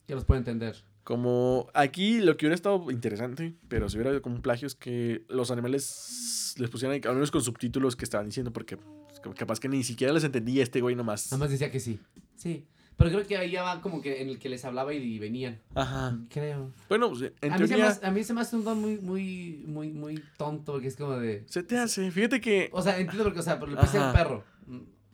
Ya 0.10 0.16
los 0.16 0.26
puedo 0.26 0.40
entender. 0.40 0.76
Como 1.04 1.68
aquí 1.76 2.20
lo 2.20 2.36
que 2.36 2.48
hubiera 2.48 2.56
estado 2.56 2.90
interesante, 2.90 3.54
pero 3.68 3.88
si 3.90 3.96
hubiera 3.96 4.10
habido 4.10 4.24
como 4.24 4.36
un 4.36 4.42
plagio, 4.42 4.66
es 4.66 4.74
que 4.74 5.24
los 5.30 5.52
animales 5.52 6.56
les 6.58 6.68
pusieran, 6.72 7.00
al 7.06 7.14
menos 7.14 7.30
con 7.30 7.44
subtítulos 7.44 7.96
que 7.96 8.06
estaban 8.06 8.26
diciendo, 8.26 8.52
porque 8.52 8.78
pues, 8.78 9.36
capaz 9.36 9.60
que 9.60 9.70
ni 9.70 9.84
siquiera 9.84 10.12
les 10.12 10.24
entendía 10.24 10.64
este 10.64 10.82
güey 10.82 10.96
nomás. 10.96 11.28
Nada 11.32 11.42
más 11.42 11.52
decía 11.52 11.70
que 11.70 11.80
sí. 11.80 12.00
Sí. 12.36 12.66
Pero 12.98 13.12
creo 13.12 13.28
que 13.28 13.38
ahí 13.38 13.52
ya 13.52 13.62
va 13.62 13.82
como 13.82 14.02
que 14.02 14.22
en 14.24 14.30
el 14.30 14.40
que 14.40 14.50
les 14.50 14.66
hablaba 14.66 14.96
y, 14.96 14.98
y 14.98 15.20
venían. 15.20 15.62
Ajá. 15.76 16.18
Creo. 16.28 16.74
Bueno, 16.90 17.12
pues, 17.12 17.32
en 17.40 17.54
A 17.54 17.60
mí, 17.60 17.68
se 17.68 17.78
me 17.78 17.84
hace, 17.84 18.06
a 18.06 18.12
mí 18.12 18.24
se 18.24 18.34
me 18.34 18.42
hace 18.42 18.56
un 18.56 18.64
don 18.64 18.82
muy, 18.82 18.98
muy, 18.98 19.64
muy, 19.68 19.92
muy 19.92 20.24
tonto, 20.38 20.82
que 20.82 20.88
es 20.88 20.96
como 20.96 21.20
de... 21.20 21.44
se 21.46 21.62
te 21.62 21.78
hace. 21.78 22.10
Fíjate 22.10 22.42
que 22.42 22.70
O 22.74 22.82
sea, 22.82 22.98
entiendo 23.00 23.26
porque, 23.26 23.40
o 23.40 23.44
sea, 23.44 23.60
pero 23.60 23.72
le 23.74 23.78
puse 23.78 24.00
al 24.00 24.12
perro. 24.12 24.44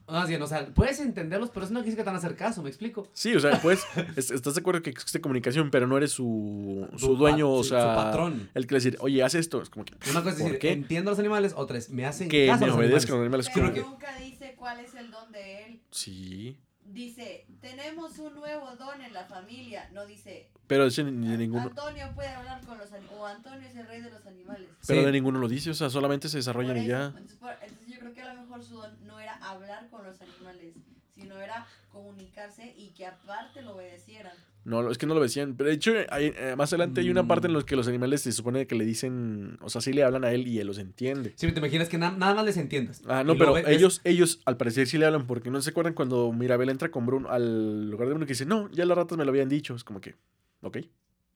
Más 0.08 0.30
bien, 0.30 0.42
o 0.42 0.48
sea, 0.48 0.68
puedes 0.68 1.00
entenderlos, 1.00 1.50
pero 1.50 1.66
eso 1.66 1.74
no 1.74 1.82
quiere 1.82 1.96
que 1.96 2.04
te 2.04 2.06
van 2.06 2.16
a 2.16 2.20
hacer 2.20 2.36
caso, 2.36 2.62
¿me 2.62 2.70
explico? 2.70 3.08
Sí, 3.14 3.36
o 3.36 3.40
sea, 3.40 3.60
pues, 3.62 3.84
es- 4.16 4.30
estás 4.32 4.54
de 4.56 4.60
acuerdo 4.62 4.82
que 4.84 4.92
existe 4.92 5.20
comunicación, 5.20 5.72
pero 5.72 5.88
no 5.88 5.98
eres 5.98 6.12
su, 6.12 6.88
su 6.98 7.16
dueño, 7.16 7.50
o 7.50 7.64
sí, 7.64 7.70
sea, 7.70 7.82
su 7.82 7.88
patrón. 7.96 8.50
el 8.54 8.68
que 8.68 8.76
le 8.76 8.78
decir, 8.80 8.98
oye, 9.00 9.24
haz 9.24 9.34
esto, 9.36 9.62
es 9.62 9.70
como 9.70 9.84
que, 9.86 9.94
Una 10.12 10.20
cosa 10.22 10.30
es 10.30 10.36
¿por 10.36 10.44
decir, 10.46 10.60
qué? 10.60 10.72
entiendo 10.74 11.10
a 11.10 11.14
los 11.14 11.20
animales, 11.20 11.54
otra 11.56 11.78
es, 11.78 11.90
me 11.90 12.06
hacen 12.06 12.30
Que 12.30 12.46
caso 12.48 12.66
a 12.66 12.68
me 12.68 12.74
obedezcan 12.74 13.16
los 13.16 13.22
animales. 13.22 13.50
Pero 13.54 13.66
como 13.72 13.74
que- 13.74 13.82
nunca 13.90 14.16
dice 14.20 14.54
cuál 14.58 14.80
es 14.80 14.94
el 14.96 15.10
don 15.12 15.32
de 15.32 15.64
él. 15.66 15.82
Sí, 15.92 16.60
Dice, 16.88 17.48
tenemos 17.62 18.20
un 18.20 18.36
nuevo 18.36 18.76
don 18.76 19.02
en 19.02 19.12
la 19.12 19.26
familia. 19.26 19.90
No 19.92 20.06
dice, 20.06 20.52
pero 20.68 20.86
ese 20.86 21.04
ni 21.04 21.28
de 21.30 21.38
ninguno, 21.40 21.64
Antonio 21.64 22.12
puede 22.14 22.30
hablar 22.30 22.62
con 22.64 22.78
los 22.78 22.92
animales. 22.94 23.18
O 23.20 23.26
Antonio 23.26 23.68
es 23.68 23.76
el 23.76 23.88
rey 23.88 24.02
de 24.02 24.12
los 24.12 24.24
animales. 24.28 24.70
pero 24.86 25.00
Sí. 25.02 25.06
de 25.08 25.12
ninguno 25.12 25.40
lo 25.40 25.48
dice, 25.48 25.72
o 25.72 25.74
sea, 25.74 25.90
solamente 25.90 26.30
se 26.30 26.38
desarrollan 26.38 26.78
y 26.78 26.86
ya. 26.86 27.06
Entonces, 27.08 27.38
por- 27.38 27.52
entonces 27.60 27.85
creo 28.12 28.14
que 28.14 28.22
a 28.22 28.34
lo 28.34 28.42
mejor 28.42 28.64
su 28.64 28.76
don 28.76 28.92
no 29.06 29.20
era 29.20 29.34
hablar 29.38 29.90
con 29.90 30.04
los 30.06 30.20
animales, 30.22 30.74
sino 31.16 31.40
era 31.40 31.66
comunicarse 31.92 32.74
y 32.78 32.90
que 32.92 33.06
aparte 33.08 33.62
lo 33.62 33.76
obedecieran. 33.76 34.34
No, 34.64 34.90
es 34.90 34.98
que 34.98 35.06
no 35.06 35.14
lo 35.14 35.22
decían. 35.22 35.56
Pero 35.56 35.70
de 35.70 35.76
hecho, 35.76 35.92
hay- 36.10 36.34
eh, 36.36 36.56
más 36.58 36.74
adelante 36.74 37.02
hay 37.02 37.10
una 37.12 37.28
parte 37.28 37.48
en 37.48 37.54
la 37.54 37.62
que 37.64 37.76
los 37.76 37.88
animales 37.88 38.22
se 38.22 38.32
supone 38.32 38.66
que 38.68 38.76
le 38.76 38.84
dicen, 38.84 39.58
o 39.62 39.70
sea, 39.70 39.80
sí 39.82 39.94
le 39.94 40.04
hablan 40.04 40.24
a 40.24 40.32
él 40.32 40.48
y 40.48 40.60
él 40.60 40.66
los 40.68 40.80
entiende. 40.80 41.34
Sí, 41.36 41.52
te 41.52 41.60
imaginas 41.60 41.88
que 41.88 41.98
na- 42.00 42.12
nada 42.12 42.34
más 42.34 42.46
les 42.46 42.58
entiendas. 42.58 43.02
Ah, 43.08 43.24
no, 43.24 43.34
Y 43.34 43.38
pero 43.38 43.58
ellos, 43.58 44.02
ellos 44.04 44.42
al 44.46 44.58
parecer 44.58 44.88
sí 44.88 44.98
le 44.98 45.06
hablan 45.06 45.28
porque 45.28 45.52
no 45.52 45.62
se 45.62 45.70
acuerdan 45.70 45.94
cuando 45.94 46.32
Mirabel 46.32 46.70
entra 46.70 46.90
con 46.90 47.06
Bruno 47.06 47.30
al 47.30 47.90
lugar 47.92 48.08
de 48.08 48.14
Bruno 48.14 48.26
que 48.26 48.34
dice, 48.34 48.46
no, 48.46 48.70
ya 48.72 48.86
las 48.86 48.98
ratas 48.98 49.18
me 49.18 49.24
lo 49.26 49.30
habían 49.32 49.50
dicho. 49.50 49.76
Es 49.76 49.84
como 49.84 50.02
que, 50.02 50.16
ok. 50.62 50.78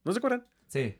¿No 0.04 0.12
se 0.12 0.18
acuerdan? 0.18 0.46
Sí. 0.68 0.96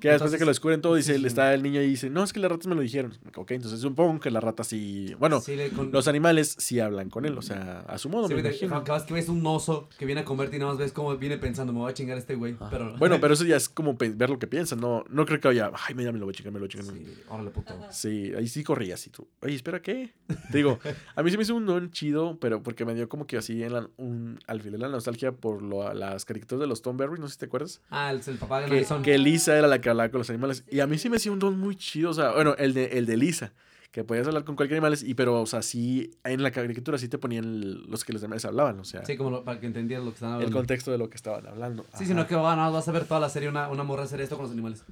Que 0.00 0.10
después 0.10 0.30
de 0.30 0.38
que 0.38 0.44
lo 0.44 0.50
descubren 0.50 0.80
todo, 0.80 0.94
dice, 0.94 1.14
sí, 1.14 1.20
sí. 1.20 1.26
está 1.26 1.52
el 1.54 1.62
niño 1.62 1.82
y 1.82 1.86
dice, 1.88 2.08
no, 2.08 2.22
es 2.22 2.32
que 2.32 2.38
las 2.40 2.50
ratas 2.50 2.66
me 2.68 2.74
lo 2.76 2.82
dijeron. 2.82 3.12
Ok, 3.34 3.50
entonces 3.50 3.80
supongo 3.80 4.20
que 4.20 4.30
las 4.30 4.44
ratas 4.44 4.68
sí. 4.68 5.14
Bueno, 5.18 5.40
Sí, 5.40 5.56
le- 5.56 5.70
con- 5.70 5.90
los 5.90 6.06
animales 6.06 6.54
sí 6.58 6.78
hablan 6.78 7.10
con 7.10 7.24
él, 7.24 7.36
o 7.36 7.42
sea, 7.42 7.80
a 7.80 7.98
su 7.98 8.08
modo, 8.08 8.28
Sí, 8.28 8.34
me 8.34 8.42
te- 8.42 8.48
imagino. 8.48 8.76
acabas 8.76 9.02
que 9.04 9.14
ves 9.14 9.28
un 9.28 9.44
oso 9.46 9.88
que 9.98 10.06
viene 10.06 10.20
a 10.20 10.24
comerte 10.24 10.56
y 10.56 10.58
nada 10.60 10.70
más 10.72 10.78
ves 10.78 10.92
cómo 10.92 11.16
viene 11.16 11.36
pensando, 11.38 11.72
me 11.72 11.80
voy 11.80 11.90
a 11.90 11.94
chingar 11.94 12.16
a 12.16 12.20
este 12.20 12.36
güey. 12.36 12.56
Ah. 12.60 12.68
Pero... 12.70 12.96
Bueno, 12.98 13.18
pero 13.20 13.34
eso 13.34 13.44
ya 13.44 13.56
es 13.56 13.68
como 13.68 13.94
ver 13.96 14.30
lo 14.30 14.38
que 14.38 14.46
piensan, 14.46 14.80
no, 14.80 15.04
no 15.08 15.26
creo 15.26 15.40
que 15.40 15.48
vaya, 15.48 15.70
ay, 15.88 15.94
mira, 15.94 16.12
me 16.12 16.18
lo 16.18 16.26
voy 16.26 16.32
a 16.32 16.36
chingar, 16.36 16.52
me 16.52 16.60
lo 16.60 16.66
voy 16.66 16.68
a 16.68 16.80
chingar. 16.84 16.94
Sí, 16.94 17.14
órale, 17.28 17.50
puto. 17.50 17.74
Sí, 17.90 18.32
ahí 18.36 18.46
sí 18.46 18.62
corría 18.62 18.94
así 18.94 19.10
tú. 19.10 19.26
Oye, 19.42 19.54
espera, 19.56 19.82
¿qué? 19.82 20.12
Te 20.52 20.58
digo, 20.58 20.78
a 21.16 21.22
mí 21.22 21.30
se 21.30 21.36
me 21.36 21.42
hizo 21.42 21.56
un 21.56 21.66
don 21.66 21.90
chido, 21.90 22.38
pero 22.40 22.62
porque 22.62 22.84
me 22.84 22.94
dio 22.94 23.08
como 23.08 23.26
que 23.26 23.36
así 23.36 23.62
en 23.64 23.72
la- 23.72 23.88
un, 23.96 24.38
al 24.46 24.60
final 24.60 24.80
la 24.80 24.88
nostalgia 24.88 25.32
por 25.32 25.60
lo- 25.62 25.92
las 25.92 26.24
caricaturas 26.24 26.60
de 26.60 26.66
los 26.68 26.82
Tom 26.82 26.96
Berry, 26.96 27.18
no 27.18 27.26
sé 27.26 27.32
si 27.34 27.38
te 27.40 27.46
acuerdas. 27.46 27.80
Ah, 27.90 28.12
el, 28.12 28.20
el 28.24 28.36
papá 28.38 28.60
de 28.60 28.68
Que, 28.68 28.86
que 29.02 29.18
Lisa 29.18 29.58
era 29.58 29.66
la 29.66 29.80
que 29.80 29.87
hablaba 29.90 30.10
con 30.10 30.18
los 30.18 30.30
animales. 30.30 30.64
Y 30.70 30.80
a 30.80 30.86
mí 30.86 30.98
sí 30.98 31.08
me 31.10 31.16
hacía 31.16 31.32
un 31.32 31.38
don 31.38 31.58
muy 31.58 31.76
chido, 31.76 32.10
o 32.10 32.14
sea, 32.14 32.32
bueno, 32.32 32.54
el 32.58 32.74
de, 32.74 32.86
el 32.98 33.06
de 33.06 33.16
Lisa, 33.16 33.52
que 33.90 34.04
podías 34.04 34.26
hablar 34.26 34.44
con 34.44 34.54
cualquier 34.56 34.78
animal, 34.78 34.98
y, 35.02 35.14
pero, 35.14 35.40
o 35.40 35.46
sea, 35.46 35.62
sí, 35.62 36.10
en 36.24 36.42
la 36.42 36.50
caricatura 36.50 36.98
sí 36.98 37.08
te 37.08 37.18
ponían 37.18 37.44
el- 37.44 37.84
los 37.90 38.04
que 38.04 38.12
los 38.12 38.22
animales 38.22 38.44
hablaban, 38.44 38.78
o 38.80 38.84
sea, 38.84 39.04
Sí, 39.04 39.16
como 39.16 39.30
lo- 39.30 39.44
para 39.44 39.58
que 39.60 39.66
entendieras 39.66 40.04
lo 40.04 40.12
que 40.14 40.24
el 40.24 40.30
hablando. 40.32 40.52
contexto 40.58 40.90
de 40.92 40.98
lo 40.98 41.08
que 41.08 41.16
estaban 41.16 41.46
hablando. 41.46 41.84
Sí, 41.96 42.04
sino 42.06 42.26
que 42.26 42.36
más 42.36 42.72
vas 42.72 42.88
a 42.88 42.92
ver 42.92 43.04
toda 43.06 43.20
la 43.20 43.28
serie 43.30 43.48
una, 43.48 43.68
una 43.68 43.84
morra 43.84 44.04
hacer 44.04 44.20
esto 44.20 44.36
con 44.36 44.44
los 44.44 44.52
animales. 44.52 44.84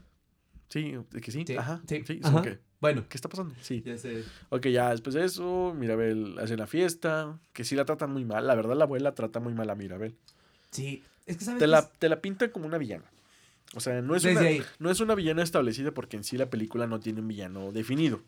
Sí, 0.68 0.94
de 1.12 1.20
que 1.20 1.30
sí, 1.30 1.44
Sí, 1.46 1.56
ajá, 1.56 1.80
sí, 1.86 2.02
sí, 2.06 2.18
es 2.20 2.26
ajá. 2.26 2.42
que, 2.42 2.58
Bueno, 2.80 3.04
¿qué 3.08 3.16
está 3.16 3.28
pasando? 3.28 3.54
Sí. 3.62 3.82
ya 3.86 3.96
sé. 3.96 4.24
Ok, 4.48 4.66
ya 4.66 4.90
después 4.90 5.14
de 5.14 5.24
eso, 5.24 5.72
Mirabel 5.78 6.36
hace 6.40 6.56
la 6.56 6.66
fiesta, 6.66 7.38
que 7.52 7.64
sí 7.64 7.76
la 7.76 7.84
tratan 7.84 8.12
muy 8.12 8.24
mal. 8.24 8.46
La 8.46 8.54
verdad, 8.54 8.74
la 8.76 8.84
abuela 8.84 9.14
trata 9.14 9.38
muy 9.40 9.54
mal 9.54 9.70
a 9.70 9.74
Mirabel. 9.76 10.16
Sí, 10.72 11.02
es 11.26 11.36
que 11.36 11.44
sabes 11.44 11.60
Te 11.60 11.66
la, 11.68 11.78
es? 11.80 11.90
te 11.98 12.08
la 12.08 12.20
pintan 12.20 12.50
como 12.50 12.66
una 12.66 12.78
villana. 12.78 13.04
O 13.76 13.80
sea, 13.80 14.00
no 14.02 14.16
es, 14.16 14.22
Desde 14.24 14.40
una, 14.40 14.48
ahí. 14.48 14.62
no 14.78 14.90
es 14.90 15.00
una 15.00 15.14
villana 15.14 15.42
establecida 15.42 15.92
porque 15.92 16.16
en 16.16 16.24
sí 16.24 16.36
la 16.36 16.50
película 16.50 16.86
no 16.86 16.98
tiene 16.98 17.20
un 17.20 17.28
villano 17.28 17.70
definido. 17.72 18.20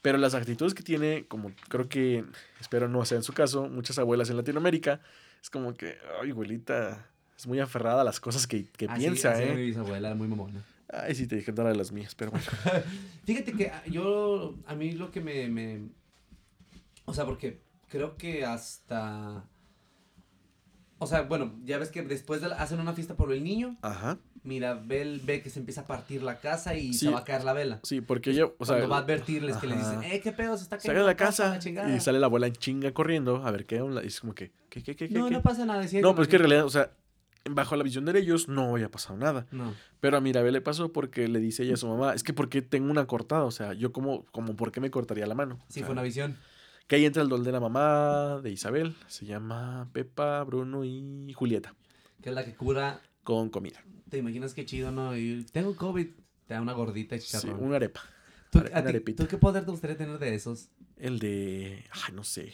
Pero 0.00 0.16
las 0.16 0.34
actitudes 0.34 0.72
que 0.72 0.82
tiene, 0.82 1.24
como 1.28 1.52
creo 1.68 1.88
que, 1.88 2.24
espero 2.60 2.88
no 2.88 3.04
sea 3.04 3.18
en 3.18 3.22
su 3.24 3.32
caso, 3.34 3.68
muchas 3.68 3.98
abuelas 3.98 4.30
en 4.30 4.36
Latinoamérica, 4.36 5.00
es 5.42 5.50
como 5.50 5.74
que, 5.74 5.98
ay, 6.22 6.30
abuelita, 6.30 7.06
es 7.36 7.46
muy 7.46 7.58
aferrada 7.60 8.00
a 8.02 8.04
las 8.04 8.20
cosas 8.20 8.46
que, 8.46 8.64
que 8.76 8.86
Así- 8.86 9.00
piensa, 9.00 9.32
así 9.32 9.42
¿eh? 9.42 9.54
Mi 9.54 9.62
bisabuela 9.66 10.08
era 10.08 10.14
muy 10.16 10.28
mamona. 10.28 10.64
Ay, 10.88 11.14
sí, 11.14 11.26
te 11.26 11.36
dije 11.36 11.46
que 11.46 11.52
no 11.52 11.62
era 11.62 11.70
de 11.72 11.76
las 11.76 11.92
mías, 11.92 12.14
pero 12.14 12.30
bueno. 12.30 12.46
Fíjate 13.24 13.52
que 13.52 13.68
ah, 13.70 13.82
yo, 13.86 14.56
a 14.66 14.74
mí 14.74 14.92
lo 14.92 15.10
que 15.10 15.20
me, 15.20 15.48
me, 15.48 15.88
O 17.04 17.12
sea, 17.14 17.24
porque 17.26 17.60
creo 17.88 18.16
que 18.16 18.44
hasta. 18.44 19.44
O 20.98 21.06
sea, 21.06 21.22
bueno, 21.22 21.54
ya 21.64 21.78
ves 21.78 21.90
que 21.90 22.02
después 22.02 22.40
de 22.40 22.48
la- 22.48 22.56
hacen 22.56 22.78
una 22.80 22.92
fiesta 22.92 23.16
por 23.16 23.32
el 23.32 23.42
niño. 23.44 23.76
Ajá. 23.82 24.18
Mirabel 24.42 25.20
ve 25.24 25.42
que 25.42 25.50
se 25.50 25.58
empieza 25.60 25.82
a 25.82 25.86
partir 25.86 26.22
la 26.22 26.38
casa 26.40 26.74
y 26.74 26.92
Sí. 26.92 27.06
se 27.06 27.10
va 27.10 27.20
a 27.20 27.24
caer 27.24 27.44
la 27.44 27.52
vela. 27.52 27.80
Sí, 27.82 28.00
porque 28.00 28.30
ella, 28.30 28.46
o 28.46 28.64
sea, 28.64 28.76
Cuando 28.76 28.88
va 28.88 28.96
a 28.98 29.00
advertirles 29.00 29.56
que 29.58 29.66
le 29.66 29.74
ajá. 29.74 29.96
dicen, 30.00 30.12
eh, 30.12 30.20
qué 30.20 30.32
pedo, 30.32 30.56
se 30.56 30.62
está 30.64 30.76
sale 30.76 30.82
cayendo 30.88 31.06
de 31.06 31.12
la 31.12 31.16
casa 31.16 31.58
chingada". 31.58 31.94
y 31.94 32.00
sale 32.00 32.18
la 32.18 32.26
abuela 32.26 32.46
en 32.46 32.54
chinga 32.54 32.92
corriendo 32.92 33.44
a 33.46 33.50
ver 33.50 33.66
qué 33.66 33.80
onda. 33.80 34.02
Y 34.02 34.06
es 34.08 34.20
como 34.20 34.34
que, 34.34 34.52
¿qué, 34.68 34.82
qué, 34.82 34.96
qué, 34.96 35.08
qué? 35.08 35.14
No, 35.18 35.26
qué? 35.26 35.30
no 35.32 35.42
pasa 35.42 35.64
nada. 35.66 35.80
decía 35.82 36.00
No, 36.00 36.14
pues 36.14 36.28
que 36.28 36.36
en 36.36 36.40
realidad, 36.42 36.64
o 36.64 36.70
sea, 36.70 36.90
bajo 37.50 37.74
la 37.76 37.82
visión 37.84 38.04
de 38.04 38.18
ellos 38.18 38.48
no 38.48 38.72
había 38.74 38.90
pasado 38.90 39.16
nada. 39.18 39.46
No. 39.50 39.74
Pero 40.00 40.16
a 40.16 40.20
Mirabel 40.20 40.52
le 40.52 40.60
pasó 40.60 40.92
porque 40.92 41.28
le 41.28 41.38
dice 41.40 41.62
ella 41.64 41.74
a 41.74 41.76
su 41.76 41.86
mamá, 41.88 42.14
es 42.14 42.22
que 42.22 42.32
¿por 42.32 42.48
qué 42.48 42.62
tengo 42.62 42.90
una 42.90 43.06
cortada? 43.06 43.44
O 43.44 43.50
sea, 43.50 43.72
yo 43.74 43.92
como, 43.92 44.24
como 44.32 44.56
¿por 44.56 44.72
qué 44.72 44.80
me 44.80 44.90
cortaría 44.90 45.26
la 45.26 45.34
mano? 45.34 45.56
O 45.56 45.64
Sí, 45.68 45.80
sea, 45.80 45.84
fue 45.86 45.92
una 45.92 46.02
visión. 46.02 46.36
Que 46.86 46.96
ahí 46.96 47.04
entra 47.04 47.22
el 47.22 47.28
don 47.28 47.44
de 47.44 47.52
la 47.52 47.60
mamá 47.60 48.40
de 48.42 48.50
Isabel. 48.50 48.96
Se 49.06 49.24
llama 49.24 49.88
Pepa, 49.92 50.42
Bruno 50.44 50.84
y 50.84 51.32
Julieta. 51.34 51.74
Que 52.20 52.30
es 52.30 52.34
la 52.34 52.44
que 52.44 52.54
cura. 52.56 53.00
Con 53.22 53.48
comida. 53.48 53.80
¿Te 54.10 54.18
imaginas 54.18 54.52
qué 54.54 54.64
chido, 54.66 54.90
no? 54.92 55.16
Y 55.16 55.44
tengo 55.52 55.74
COVID. 55.76 56.06
Te 56.46 56.54
da 56.54 56.60
una 56.60 56.72
gordita 56.72 57.16
Sí, 57.18 57.26
chicharrón. 57.26 57.62
una 57.62 57.76
arepa. 57.76 58.00
¿Tú, 58.50 58.58
are- 58.58 58.68
a 58.68 58.72
una 58.78 58.82
ti- 58.82 58.88
arepita. 58.88 59.22
¿Tú 59.24 59.28
qué 59.30 59.38
poder 59.38 59.64
te 59.64 59.70
gustaría 59.70 59.96
tener 59.96 60.18
de 60.18 60.34
esos? 60.34 60.68
El 60.96 61.18
de... 61.20 61.84
Ay, 61.92 62.12
no 62.14 62.24
sé. 62.24 62.52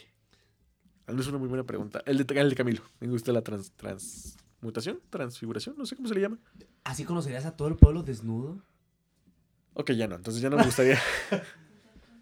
No 1.07 1.19
es 1.19 1.27
una 1.27 1.37
muy 1.39 1.47
buena 1.47 1.63
pregunta. 1.65 2.01
El 2.05 2.23
de, 2.25 2.39
el 2.39 2.49
de 2.49 2.55
Camilo. 2.55 2.81
Me 2.99 3.07
gusta 3.07 3.31
la 3.31 3.41
trans, 3.41 3.71
transmutación, 3.71 4.99
transfiguración, 5.09 5.75
no 5.77 5.85
sé 5.85 5.95
cómo 5.95 6.07
se 6.07 6.13
le 6.15 6.21
llama. 6.21 6.37
¿Así 6.83 7.03
conocerías 7.05 7.45
a 7.45 7.55
todo 7.57 7.67
el 7.69 7.75
pueblo 7.75 8.03
desnudo? 8.03 8.61
Ok, 9.73 9.91
ya 9.91 10.07
no. 10.07 10.15
Entonces 10.15 10.41
ya 10.41 10.49
no 10.49 10.57
me 10.57 10.63
gustaría. 10.63 10.99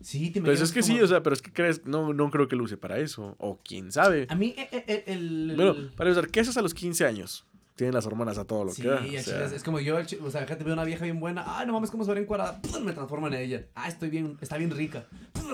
Sí, 0.01 0.29
te 0.29 0.39
pues 0.39 0.59
imaginas 0.59 0.61
es 0.69 0.71
que 0.73 0.81
como- 0.81 0.93
sí, 0.97 1.01
o 1.01 1.07
sea, 1.07 1.23
pero 1.23 1.33
es 1.33 1.41
que 1.41 1.51
crees, 1.51 1.85
no, 1.87 2.13
no 2.13 2.29
creo 2.29 2.47
que 2.47 2.55
lo 2.55 2.63
use 2.63 2.77
para 2.77 2.99
eso. 2.99 3.35
O 3.39 3.59
quién 3.63 3.91
sabe. 3.91 4.27
A 4.29 4.35
mí, 4.35 4.53
eh, 4.55 4.67
eh, 4.71 4.83
eh, 4.87 5.03
el... 5.07 5.49
el- 5.51 5.55
Bueno, 5.55 5.75
para 5.95 6.11
usar, 6.11 6.27
¿qué 6.29 6.41
haces 6.41 6.55
a 6.57 6.61
los 6.61 6.75
15 6.75 7.05
años? 7.05 7.43
Tienen 7.75 7.93
las 7.93 8.05
hormonas 8.05 8.37
a 8.37 8.45
todo 8.45 8.63
lo 8.63 8.71
Sí, 8.71 8.83
que 8.83 8.87
da. 8.87 8.95
o 8.95 8.99
al 8.99 9.09
sea, 9.09 9.21
chile 9.45 9.55
es, 9.55 9.63
como 9.63 9.79
yo, 9.81 9.97
o 9.97 10.31
sea, 10.31 10.41
fíjate, 10.43 10.63
veo 10.63 10.73
una 10.73 10.85
vieja 10.85 11.03
bien 11.03 11.19
buena, 11.19 11.43
ay, 11.59 11.67
no 11.67 11.73
mames, 11.73 11.91
cómo 11.91 12.05
se 12.05 12.13
ve 12.13 12.21
encuadrada, 12.21 12.61
¡pum! 12.61 12.83
me 12.83 12.93
transformo 12.93 13.27
en 13.27 13.33
ella. 13.33 13.65
Ah, 13.75 13.87
estoy 13.89 14.09
bien, 14.09 14.37
está 14.41 14.57
bien 14.57 14.71
rica. 14.71 15.05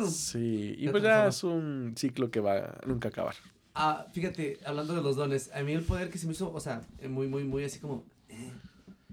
Sí, 0.09 0.75
y 0.77 0.87
pues 0.89 1.03
ya 1.03 1.27
es 1.27 1.43
un 1.43 1.93
ciclo 1.97 2.29
que 2.31 2.39
va 2.39 2.57
a 2.57 2.77
nunca 2.85 3.09
acabar. 3.09 3.35
Ah, 3.73 4.05
fíjate, 4.13 4.59
hablando 4.65 4.93
de 4.93 5.01
los 5.01 5.15
dones, 5.15 5.49
a 5.53 5.61
mí 5.63 5.71
el 5.73 5.83
poder 5.83 6.09
que 6.09 6.17
se 6.17 6.27
me 6.27 6.33
hizo, 6.33 6.51
o 6.53 6.59
sea, 6.59 6.81
eh, 6.99 7.07
muy, 7.07 7.27
muy, 7.27 7.43
muy 7.43 7.63
así 7.63 7.79
como, 7.79 8.03
eh, 8.29 8.51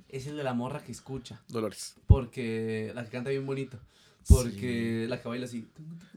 es 0.09 0.27
el 0.27 0.37
de 0.37 0.43
la 0.45 0.53
morra 0.55 0.81
que 0.83 0.93
escucha, 0.93 1.41
Dolores. 1.49 1.95
porque 2.07 2.93
la 2.95 3.05
que 3.05 3.11
canta 3.11 3.31
bien 3.31 3.47
bonito, 3.47 3.79
porque 4.29 5.07
la 5.09 5.21
que 5.21 5.29
baila 5.29 5.47
así. 5.47 5.67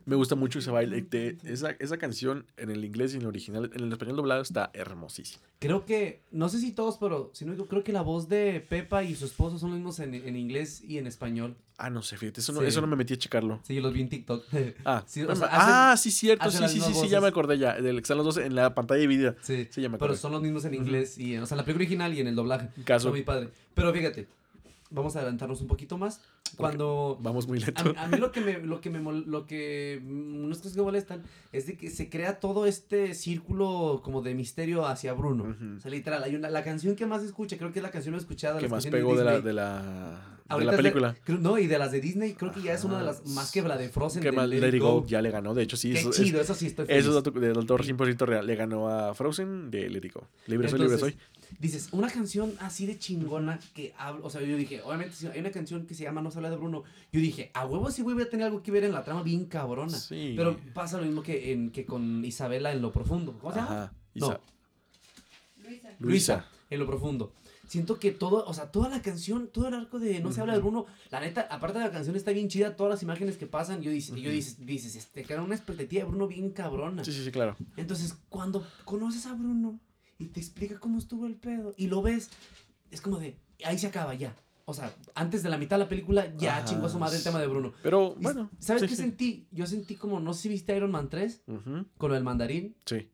Me 0.05 0.15
gusta 0.15 0.35
mucho 0.35 0.59
ese 0.59 0.71
baile. 0.71 1.05
esa, 1.43 1.71
esa 1.79 1.97
canción 1.97 2.45
en 2.57 2.71
el 2.71 2.83
inglés 2.83 3.13
y 3.13 3.17
en 3.17 3.21
el 3.21 3.27
original, 3.27 3.71
en 3.73 3.83
el 3.83 3.91
español 3.91 4.15
doblado 4.17 4.41
está 4.41 4.71
hermosísima. 4.73 5.43
Creo 5.59 5.85
que, 5.85 6.21
no 6.31 6.49
sé 6.49 6.59
si 6.59 6.71
todos, 6.71 6.97
pero 6.97 7.29
si 7.33 7.45
no, 7.45 7.55
creo 7.67 7.83
que 7.83 7.93
la 7.93 8.01
voz 8.01 8.27
de 8.27 8.65
Pepa 8.67 9.03
y 9.03 9.15
su 9.15 9.25
esposo 9.25 9.59
son 9.59 9.69
los 9.69 9.77
mismos 9.77 9.99
en, 9.99 10.15
en 10.15 10.35
inglés 10.35 10.83
y 10.85 10.97
en 10.97 11.05
español. 11.05 11.55
Ah, 11.77 11.89
no 11.89 12.01
sé, 12.01 12.17
fíjate, 12.17 12.41
eso 12.41 12.51
no, 12.51 12.61
Sí. 12.61 12.67
eso 12.67 12.81
no 12.81 12.87
me 12.87 12.95
metí 12.95 13.13
a 13.13 13.17
checarlo. 13.17 13.59
Sí, 13.63 13.75
yo 13.75 13.81
los 13.81 13.93
vi 13.93 14.01
en 14.01 14.09
TikTok. 14.09 14.43
Ah, 14.85 15.03
Sí, 15.07 15.21
o 15.21 15.27
ah, 15.43 15.95
sí, 15.97 16.09
cierto, 16.11 16.49
sí, 16.49 16.57
sí, 16.67 16.79
sí, 16.81 16.93
sí, 16.93 17.07
ya 17.07 17.21
me 17.21 17.27
acordé 17.27 17.57
ya. 17.59 17.79
Del 17.79 17.95
que 17.97 18.01
están 18.01 18.17
los 18.17 18.25
dos 18.25 18.37
en 18.37 18.55
la 18.55 18.73
pantalla 18.73 18.99
dividida. 19.01 19.35
Sí, 19.41 19.67
Sí, 19.69 19.81
ya 19.81 19.89
me 19.89 19.97
pero 19.97 20.05
acordé. 20.13 20.19
son 20.21 20.31
los 20.31 20.41
mismos 20.41 20.65
en 20.65 20.73
inglés 20.73 21.17
y, 21.19 21.35
en- 21.35 21.43
o 21.43 21.45
sea, 21.45 21.57
la 21.57 21.63
película 21.63 21.83
original 21.85 22.13
y 22.13 22.19
en 22.21 22.27
el 22.27 22.35
doblaje. 22.35 22.69
Caso. 22.83 23.09
Muy 23.09 23.21
padre. 23.23 23.49
Pero 23.75 23.93
fíjate, 23.93 24.27
vamos 24.91 25.15
a 25.15 25.19
adelantarnos 25.19 25.61
un 25.61 25.67
poquito 25.67 25.97
más. 25.97 26.21
Cuando 26.57 27.17
Vamos 27.21 27.47
muy 27.47 27.61
a, 27.63 27.65
lento. 27.67 27.83
mí- 27.85 27.93
a 27.97 28.07
mí 28.09 28.17
lo 28.17 28.31
que 28.31 28.41
me 28.41 28.59
lo 28.59 28.81
que 28.81 28.89
me 28.89 28.99
lo 29.01 29.45
que 29.47 30.01
mm, 30.03 30.43
unas 30.45 30.57
cosas 30.57 30.73
que 30.75 30.81
molestan 30.81 31.23
es 31.53 31.65
de 31.65 31.77
que 31.77 31.89
se 31.89 32.09
crea 32.09 32.39
todo 32.41 32.65
este 32.65 33.13
círculo 33.13 34.01
como 34.03 34.21
de 34.21 34.35
misterio 34.35 34.85
hacia 34.85 35.13
Bruno. 35.13 35.55
O 35.77 35.79
sea, 35.79 35.89
literal, 35.89 36.23
hay 36.23 36.35
una 36.35 36.49
la 36.49 36.63
canción 36.63 36.95
que 36.95 37.05
más 37.05 37.23
escucha, 37.23 37.57
creo 37.57 37.71
que 37.71 37.79
es 37.79 37.83
la 37.83 37.91
canción 37.91 38.13
más 38.13 38.23
escuchada 38.23 38.55
de 38.55 38.61
que 38.61 38.67
más 38.67 38.85
pegó 38.85 39.15
de 39.15 39.23
la, 39.23 39.39
de 39.39 39.53
la, 39.53 40.37
de 40.57 40.65
la 40.65 40.71
de- 40.71 40.77
película. 40.77 41.15
creo- 41.23 41.37
no, 41.37 41.57
y 41.57 41.67
de 41.67 41.79
las 41.79 41.91
de 41.93 42.01
Disney, 42.01 42.33
creo 42.33 42.51
que 42.51 42.61
ya 42.61 42.73
es 42.73 42.83
una 42.83 42.97
de 42.99 43.05
las 43.05 43.25
más 43.27 43.49
que 43.51 43.61
la 43.61 43.77
de 43.77 43.87
Frozen. 43.87 44.21
Que 44.21 44.31
más 44.33 44.49
Let 44.49 44.75
It 44.75 44.81
Go 44.81 45.05
ya 45.07 45.21
le 45.21 45.31
ganó. 45.31 45.53
De 45.53 45.63
hecho, 45.63 45.77
sí. 45.77 45.93
Qué 45.93 45.99
eso, 45.99 46.11
chido, 46.11 46.39
es, 46.39 46.45
eso 46.45 46.55
sí 46.55 46.67
estoy 46.67 46.85
feliz. 46.85 46.99
eso 46.99 47.09
es 47.09 47.15
dato, 47.23 47.31
de 47.31 47.47
dato 47.47 47.77
100% 47.77 48.25
real. 48.25 48.45
Le 48.45 48.55
ganó 48.55 48.89
a 48.89 49.13
Frozen 49.13 49.71
de 49.71 49.89
Let 49.89 50.05
It 50.05 50.13
Go. 50.13 50.27
Libre 50.47 50.67
soy, 50.67 50.79
libre 50.79 50.97
soy. 50.97 51.15
Dices, 51.59 51.89
una 51.91 52.09
canción 52.09 52.53
así 52.59 52.85
de 52.85 52.97
chingona 52.97 53.59
que 53.75 53.93
habla, 53.97 54.25
o 54.25 54.29
sea, 54.29 54.41
yo 54.41 54.55
dije, 54.57 54.81
obviamente 54.81 55.15
si 55.15 55.27
hay 55.27 55.39
una 55.39 55.51
canción 55.51 55.85
que 55.85 55.93
se 55.93 56.03
llama 56.03 56.21
No 56.21 56.31
se 56.31 56.39
habla 56.39 56.49
de 56.49 56.55
Bruno, 56.57 56.83
yo 57.11 57.19
dije, 57.21 57.51
a 57.53 57.65
huevo 57.65 57.91
sí 57.91 58.01
güey 58.01 58.15
voy 58.15 58.23
a 58.23 58.29
tener 58.29 58.47
algo 58.47 58.63
que 58.63 58.71
ver 58.71 58.83
en 58.83 58.93
la 58.93 59.03
trama 59.03 59.21
bien 59.23 59.45
cabrona. 59.45 59.97
Sí. 59.97 60.33
Pero 60.35 60.57
pasa 60.73 60.97
lo 60.97 61.05
mismo 61.05 61.21
que, 61.21 61.51
en, 61.53 61.69
que 61.71 61.85
con 61.85 62.23
Isabela 62.25 62.71
en 62.71 62.81
lo 62.81 62.91
profundo. 62.91 63.37
¿Cómo 63.39 63.53
se 63.53 63.59
llama? 63.59 63.83
Ajá. 63.83 63.93
No. 64.15 64.27
Isa- 64.27 64.39
Luisa. 65.63 65.89
Luisa. 65.99 66.45
En 66.69 66.79
lo 66.79 66.85
profundo. 66.87 67.33
Siento 67.67 67.99
que 67.99 68.11
todo, 68.11 68.43
o 68.45 68.53
sea, 68.53 68.69
toda 68.69 68.89
la 68.89 69.01
canción, 69.01 69.47
todo 69.47 69.69
el 69.69 69.73
arco 69.73 69.97
de 69.99 70.19
No 70.19 70.33
se 70.33 70.41
habla 70.41 70.53
de 70.53 70.59
Bruno, 70.59 70.87
la 71.09 71.21
neta, 71.21 71.47
aparte 71.49 71.79
de 71.79 71.85
la 71.85 71.91
canción 71.91 72.17
está 72.17 72.31
bien 72.31 72.49
chida, 72.49 72.75
todas 72.75 72.91
las 72.91 73.03
imágenes 73.03 73.37
que 73.37 73.47
pasan, 73.47 73.81
yo, 73.81 73.91
dice, 73.91 74.11
yo 74.13 74.23
Ujú. 74.23 74.31
dices, 74.31 74.65
dices, 74.65 74.95
este, 74.97 75.23
queda 75.23 75.41
una 75.41 75.55
expectativa 75.55 76.03
de 76.03 76.09
Bruno 76.09 76.27
bien 76.27 76.49
cabrona. 76.51 77.05
Sí, 77.05 77.13
sí, 77.13 77.23
sí, 77.23 77.31
claro. 77.31 77.55
Entonces, 77.77 78.17
cuando 78.27 78.67
conoces 78.83 79.25
a 79.25 79.33
Bruno 79.35 79.79
y 80.21 80.27
te 80.27 80.39
explica 80.39 80.79
cómo 80.79 80.97
estuvo 80.99 81.25
el 81.27 81.35
pedo 81.35 81.73
y 81.77 81.87
lo 81.87 82.01
ves, 82.01 82.29
es 82.91 83.01
como 83.01 83.17
de, 83.19 83.35
ahí 83.65 83.77
se 83.77 83.87
acaba 83.87 84.13
ya. 84.13 84.35
O 84.65 84.73
sea, 84.73 84.93
antes 85.15 85.43
de 85.43 85.49
la 85.49 85.57
mitad 85.57 85.77
de 85.77 85.83
la 85.83 85.89
película 85.89 86.33
ya 86.37 86.57
Ajá, 86.57 86.65
chingó 86.65 86.85
a 86.85 86.89
su 86.89 86.99
madre 86.99 87.17
el 87.17 87.23
tema 87.23 87.39
de 87.39 87.47
Bruno. 87.47 87.73
Pero 87.83 88.15
Y, 88.19 88.23
bueno. 88.23 88.49
¿Sabes 88.59 88.83
sí, 88.83 88.87
qué 88.87 88.95
sí. 88.95 89.01
sentí? 89.01 89.47
Yo 89.51 89.65
sentí 89.65 89.95
como, 89.95 90.19
no 90.19 90.33
sé 90.33 90.43
si 90.43 90.49
viste 90.49 90.75
Iron 90.77 90.91
Man 90.91 91.09
3 91.09 91.43
Ujú, 91.47 91.85
con 91.97 92.09
lo 92.09 92.13
del 92.15 92.23
mandarín, 92.23 92.75
Sí. 92.85 93.09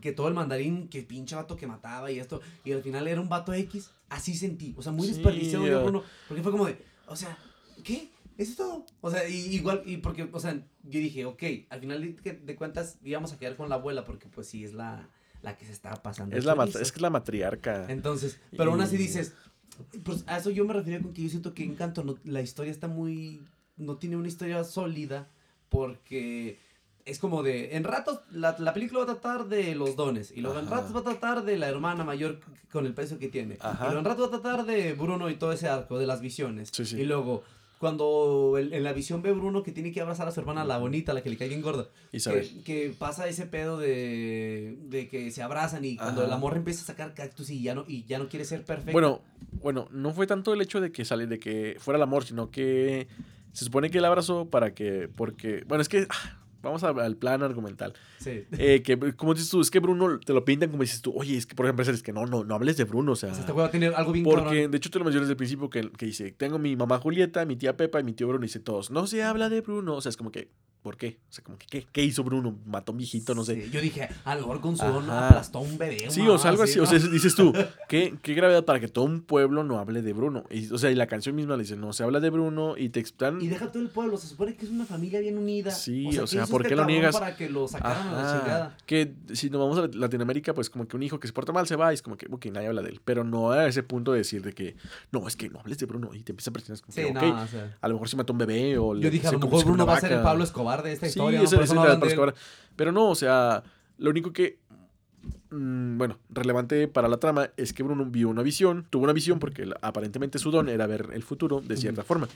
que 0.00 0.12
todo 0.12 0.28
el 0.28 0.34
mandarín, 0.34 0.88
que 0.88 1.02
pinche 1.02 1.34
vato 1.36 1.56
que 1.56 1.66
mataba 1.66 2.10
y 2.10 2.18
esto, 2.18 2.40
y 2.64 2.72
al 2.72 2.82
final 2.82 3.06
era 3.06 3.20
un 3.20 3.28
vato 3.28 3.54
X, 3.54 3.90
así 4.08 4.34
sentí. 4.34 4.74
O 4.76 4.82
sea, 4.82 4.92
muy 4.92 5.06
Sí, 5.06 5.14
desperdiciado 5.14 5.64
de. 5.64 5.76
Bruno, 5.76 6.02
porque 6.28 6.42
fue 6.42 6.52
como 6.52 6.66
de, 6.66 6.76
o 7.06 7.16
sea, 7.16 7.38
¿qué? 7.84 8.10
¿Eso 8.36 8.50
es 8.50 8.56
todo? 8.56 8.86
O 9.00 9.10
sea, 9.10 9.26
y, 9.28 9.54
igual, 9.54 9.82
y 9.86 9.98
porque, 9.98 10.28
o 10.32 10.40
sea, 10.40 10.54
yo 10.82 10.98
dije, 11.00 11.24
ok, 11.26 11.42
al 11.70 11.80
final 11.80 12.00
de, 12.22 12.32
de 12.32 12.56
cuentas 12.56 12.98
íbamos 13.04 13.32
a 13.32 13.38
quedar 13.38 13.56
con 13.56 13.68
la 13.68 13.76
abuela, 13.76 14.04
porque 14.04 14.26
pues 14.28 14.48
sí 14.48 14.64
es 14.64 14.72
la, 14.74 15.08
la 15.42 15.56
que 15.56 15.66
se 15.66 15.72
estaba 15.72 15.96
pasando. 16.02 16.36
Es 16.36 16.44
la, 16.44 16.54
es 16.64 16.72
que 16.92 16.96
es 16.96 17.00
la 17.00 17.10
matriarca. 17.10 17.86
Entonces, 17.88 18.40
pero 18.56 18.70
aún 18.70 18.80
así 18.80 18.96
dices, 18.96 19.34
pues 20.04 20.24
a 20.26 20.38
eso 20.38 20.50
yo 20.50 20.64
me 20.64 20.72
refería 20.72 21.00
con 21.00 21.12
que 21.12 21.22
yo 21.22 21.28
siento 21.28 21.52
que 21.54 21.64
Encanto, 21.64 22.04
no, 22.04 22.16
la 22.24 22.40
historia 22.40 22.70
está 22.70 22.88
muy, 22.88 23.42
no 23.76 23.96
tiene 23.96 24.16
una 24.16 24.28
historia 24.28 24.62
sólida, 24.64 25.28
porque 25.68 26.58
es 27.04 27.18
como 27.18 27.42
de, 27.42 27.76
en 27.76 27.84
ratos, 27.84 28.20
la, 28.30 28.54
la 28.58 28.72
película 28.72 29.00
va 29.04 29.12
a 29.12 29.14
tratar 29.20 29.48
de 29.48 29.74
los 29.74 29.96
dones, 29.96 30.32
y 30.34 30.40
luego 30.40 30.58
en 30.60 30.68
ratos 30.68 30.94
va 30.94 31.00
a 31.00 31.04
tratar 31.04 31.44
de 31.44 31.58
la 31.58 31.68
hermana 31.68 32.04
mayor 32.04 32.38
con 32.70 32.86
el 32.86 32.94
peso 32.94 33.18
que 33.18 33.28
tiene, 33.28 33.56
Ajá. 33.60 33.86
y 33.86 33.92
luego 33.92 33.98
en 33.98 34.04
ratos 34.04 34.30
va 34.32 34.36
a 34.36 34.40
tratar 34.40 34.64
de 34.66 34.92
Bruno 34.92 35.28
y 35.28 35.34
todo 35.34 35.52
ese 35.52 35.68
arco, 35.68 35.98
de 35.98 36.06
las 36.06 36.20
visiones, 36.20 36.68
Sí, 36.72 36.84
sí. 36.84 37.00
y 37.00 37.04
luego... 37.04 37.42
Cuando 37.82 38.58
el- 38.58 38.72
en 38.74 38.84
la 38.84 38.92
visión 38.92 39.22
ve 39.22 39.32
Bruno 39.32 39.64
que 39.64 39.72
tiene 39.72 39.90
que 39.90 40.00
abrazar 40.00 40.28
a 40.28 40.30
su 40.30 40.38
hermana, 40.38 40.64
la 40.64 40.78
bonita, 40.78 41.12
la 41.12 41.20
que 41.20 41.30
le 41.30 41.36
cae 41.36 41.48
bien 41.48 41.62
gorda. 41.62 41.88
Isabel. 42.12 42.48
Que, 42.48 42.62
que 42.62 42.94
pasa 42.96 43.26
ese 43.26 43.44
pedo 43.46 43.76
de, 43.76 44.76
de 44.84 45.08
que 45.08 45.32
se 45.32 45.42
abrazan 45.42 45.84
y 45.84 45.96
cuando 45.96 46.20
Ajá. 46.20 46.28
el 46.28 46.32
amor 46.32 46.56
empieza 46.56 46.82
a 46.82 46.86
sacar 46.86 47.12
cactus 47.12 47.50
y 47.50 47.60
ya 47.60 47.74
no, 47.74 47.84
y 47.88 48.04
ya 48.04 48.20
no 48.20 48.28
quiere 48.28 48.44
ser 48.44 48.64
perfecto. 48.64 48.92
Bueno, 48.92 49.20
bueno, 49.60 49.88
no 49.90 50.12
fue 50.14 50.28
tanto 50.28 50.54
el 50.54 50.60
hecho 50.60 50.80
de 50.80 50.92
que 50.92 51.04
sale, 51.04 51.26
de 51.26 51.40
que 51.40 51.74
fuera 51.80 51.96
el 51.96 52.04
amor, 52.04 52.22
sino 52.22 52.52
que 52.52 53.08
se 53.52 53.64
supone 53.64 53.90
que 53.90 53.98
él 53.98 54.04
abrazó 54.04 54.48
para 54.48 54.74
que, 54.74 55.08
porque, 55.16 55.64
bueno, 55.66 55.82
es 55.82 55.88
que 55.88 56.06
ah, 56.08 56.38
vamos 56.62 56.82
a- 56.84 56.90
al 56.90 57.16
plan 57.16 57.42
argumental. 57.42 57.92
sí. 58.18 58.44
Eh, 58.58 58.82
que, 58.82 58.98
como 59.16 59.34
dices 59.34 59.50
tú, 59.50 59.60
es 59.60 59.70
que 59.70 59.80
Bruno 59.80 60.18
te 60.20 60.32
lo 60.32 60.44
pintan 60.44 60.70
como 60.70 60.82
dices 60.82 61.02
tú, 61.02 61.12
oye, 61.14 61.36
es 61.36 61.46
que 61.46 61.54
por 61.54 61.66
ejemplo, 61.66 61.84
es 61.84 62.02
que 62.02 62.12
no, 62.12 62.26
no, 62.26 62.44
no 62.44 62.54
hables 62.54 62.76
de 62.76 62.84
Bruno, 62.84 63.12
o 63.12 63.16
sea, 63.16 63.32
este 63.32 63.52
juego 63.52 63.68
tener 63.70 63.94
algo 63.94 64.12
bien 64.12 64.24
porque 64.24 64.42
cabrón. 64.44 64.70
de 64.70 64.76
hecho 64.76 64.90
te 64.90 64.98
lo 64.98 65.04
mencioné 65.04 65.24
desde 65.24 65.32
el 65.32 65.36
principio 65.36 65.68
que, 65.70 65.90
que 65.90 66.06
dice, 66.06 66.30
tengo 66.32 66.58
mi 66.58 66.76
mamá 66.76 66.98
Julieta, 66.98 67.44
mi 67.44 67.56
tía 67.56 67.76
Pepa 67.76 68.00
y 68.00 68.04
mi 68.04 68.12
tío 68.12 68.28
Bruno, 68.28 68.44
y 68.44 68.48
dice 68.48 68.60
todos, 68.60 68.90
no 68.90 69.06
se 69.06 69.22
habla 69.22 69.48
de 69.48 69.60
Bruno, 69.60 69.96
o 69.96 70.00
sea, 70.00 70.10
es 70.10 70.16
como 70.16 70.30
que, 70.32 70.50
¿por 70.82 70.96
qué? 70.96 71.18
O 71.30 71.32
sea, 71.32 71.44
como 71.44 71.58
que, 71.58 71.66
¿qué, 71.66 71.86
qué 71.90 72.02
hizo 72.04 72.24
Bruno? 72.24 72.58
¿Mató 72.66 72.90
a 72.90 72.92
un 72.92 72.98
viejito? 72.98 73.34
No 73.34 73.44
sé. 73.44 73.54
Sí, 73.64 73.70
Yo 73.70 73.80
dije, 73.80 74.08
a 74.24 74.34
lo 74.34 74.42
mejor 74.42 74.60
con 74.60 74.76
su 74.76 74.84
don 74.84 75.08
aplastó 75.08 75.60
un 75.60 75.78
bebé. 75.78 76.10
Sí, 76.10 76.20
o 76.28 76.36
sea, 76.38 76.50
algo 76.50 76.64
así. 76.64 76.76
¿no? 76.78 76.84
O 76.84 76.86
sea, 76.86 76.98
dices 76.98 77.34
tú, 77.34 77.52
¿qué, 77.88 78.14
qué 78.22 78.34
gravedad 78.34 78.64
para 78.64 78.80
que 78.80 78.88
todo 78.88 79.04
un 79.04 79.22
pueblo 79.22 79.64
no 79.64 79.78
hable 79.78 80.02
de 80.02 80.12
Bruno. 80.12 80.44
Y, 80.50 80.72
o 80.72 80.78
sea, 80.78 80.90
y 80.90 80.94
la 80.94 81.06
canción 81.06 81.36
misma 81.36 81.56
le 81.56 81.62
dice, 81.62 81.76
no 81.76 81.92
se 81.92 82.02
habla 82.02 82.20
de 82.20 82.30
Bruno 82.30 82.74
y 82.76 82.88
te 82.88 83.00
explican. 83.00 83.40
Y 83.40 83.48
deja 83.48 83.70
todo 83.70 83.82
el 83.82 83.88
pueblo, 83.88 84.16
se 84.16 84.26
supone 84.26 84.56
que 84.56 84.64
es 84.64 84.70
una 84.70 84.84
familia 84.84 85.20
bien 85.20 85.38
unida. 85.38 85.70
Sí, 85.70 86.06
o 86.18 86.22
¿qué 86.22 86.26
sea, 86.26 86.46
¿por 86.46 86.62
este 86.62 86.70
qué 86.70 86.76
lo 86.76 86.84
niegas? 86.86 87.14
Para 87.16 87.36
que 87.36 87.48
lo 87.48 87.68
sacaran 87.68 88.08
a 88.08 88.12
la 88.12 88.20
Ajá, 88.28 88.38
chingada. 88.40 88.76
Que 88.86 89.14
si 89.32 89.50
nos 89.50 89.60
vamos 89.60 89.78
a 89.78 89.96
Latinoamérica, 89.96 90.54
pues 90.54 90.68
como 90.70 90.88
que 90.88 90.96
un 90.96 91.02
hijo 91.02 91.20
que 91.20 91.26
se 91.28 91.32
porta 91.32 91.52
mal 91.52 91.66
se 91.66 91.76
va 91.76 91.92
y 91.92 91.94
es 91.94 92.02
como 92.02 92.16
que, 92.16 92.26
ok, 92.30 92.46
nadie 92.46 92.68
habla 92.68 92.82
de 92.82 92.90
él. 92.90 93.00
Pero 93.04 93.22
no 93.24 93.52
a 93.52 93.66
ese 93.68 93.82
punto 93.82 94.12
de 94.12 94.18
decir 94.18 94.42
de 94.42 94.52
que, 94.52 94.76
no, 95.12 95.28
es 95.28 95.36
que 95.36 95.48
no 95.48 95.60
hables 95.60 95.78
de 95.78 95.86
Bruno 95.86 96.10
y 96.14 96.22
te 96.22 96.32
empieza 96.32 96.50
a 96.50 96.52
presionar. 96.52 96.80
Como 96.82 96.92
Sí, 96.92 97.02
que, 97.02 97.12
no, 97.12 97.20
ok, 97.20 97.44
o 97.44 97.46
sea. 97.46 97.76
a 97.80 97.88
lo 97.88 97.94
mejor 97.94 98.08
se 98.08 98.16
mató 98.16 98.32
un 98.32 98.38
bebé 98.38 98.78
o 98.78 98.96
Yo 98.96 99.10
dije, 99.10 99.28
a 99.28 99.32
lo 99.32 99.38
mejor 99.38 99.64
Bruno 99.64 99.86
va 99.86 99.96
a 99.96 100.00
ser 100.00 100.12
el. 100.12 100.22
Pablo 100.22 100.42
Escobar 100.44 100.71
de 100.80 100.92
esta 100.92 101.06
Sí, 101.06 101.10
historia. 101.10 101.40
¿no? 101.40 101.44
eso 101.44 101.74
no 101.74 101.84
de 101.84 101.92
él. 101.92 102.02
Escobar. 102.04 102.34
Pero 102.76 102.92
no, 102.92 103.10
o 103.10 103.14
sea, 103.14 103.62
lo 103.98 104.08
único 104.10 104.32
que, 104.32 104.58
mm, 105.50 105.98
bueno, 105.98 106.18
relevante 106.30 106.88
para 106.88 107.08
la 107.08 107.18
trama 107.18 107.50
es 107.56 107.72
que 107.72 107.82
Bruno 107.82 108.04
vio 108.06 108.28
una 108.28 108.42
visión, 108.42 108.86
tuvo 108.88 109.04
una 109.04 109.12
visión 109.12 109.38
porque 109.38 109.68
aparentemente 109.82 110.38
su 110.38 110.50
don 110.50 110.68
era 110.68 110.86
ver 110.86 111.08
el 111.12 111.22
futuro 111.22 111.60
de 111.60 111.76
cierta 111.76 112.02
forma. 112.02 112.28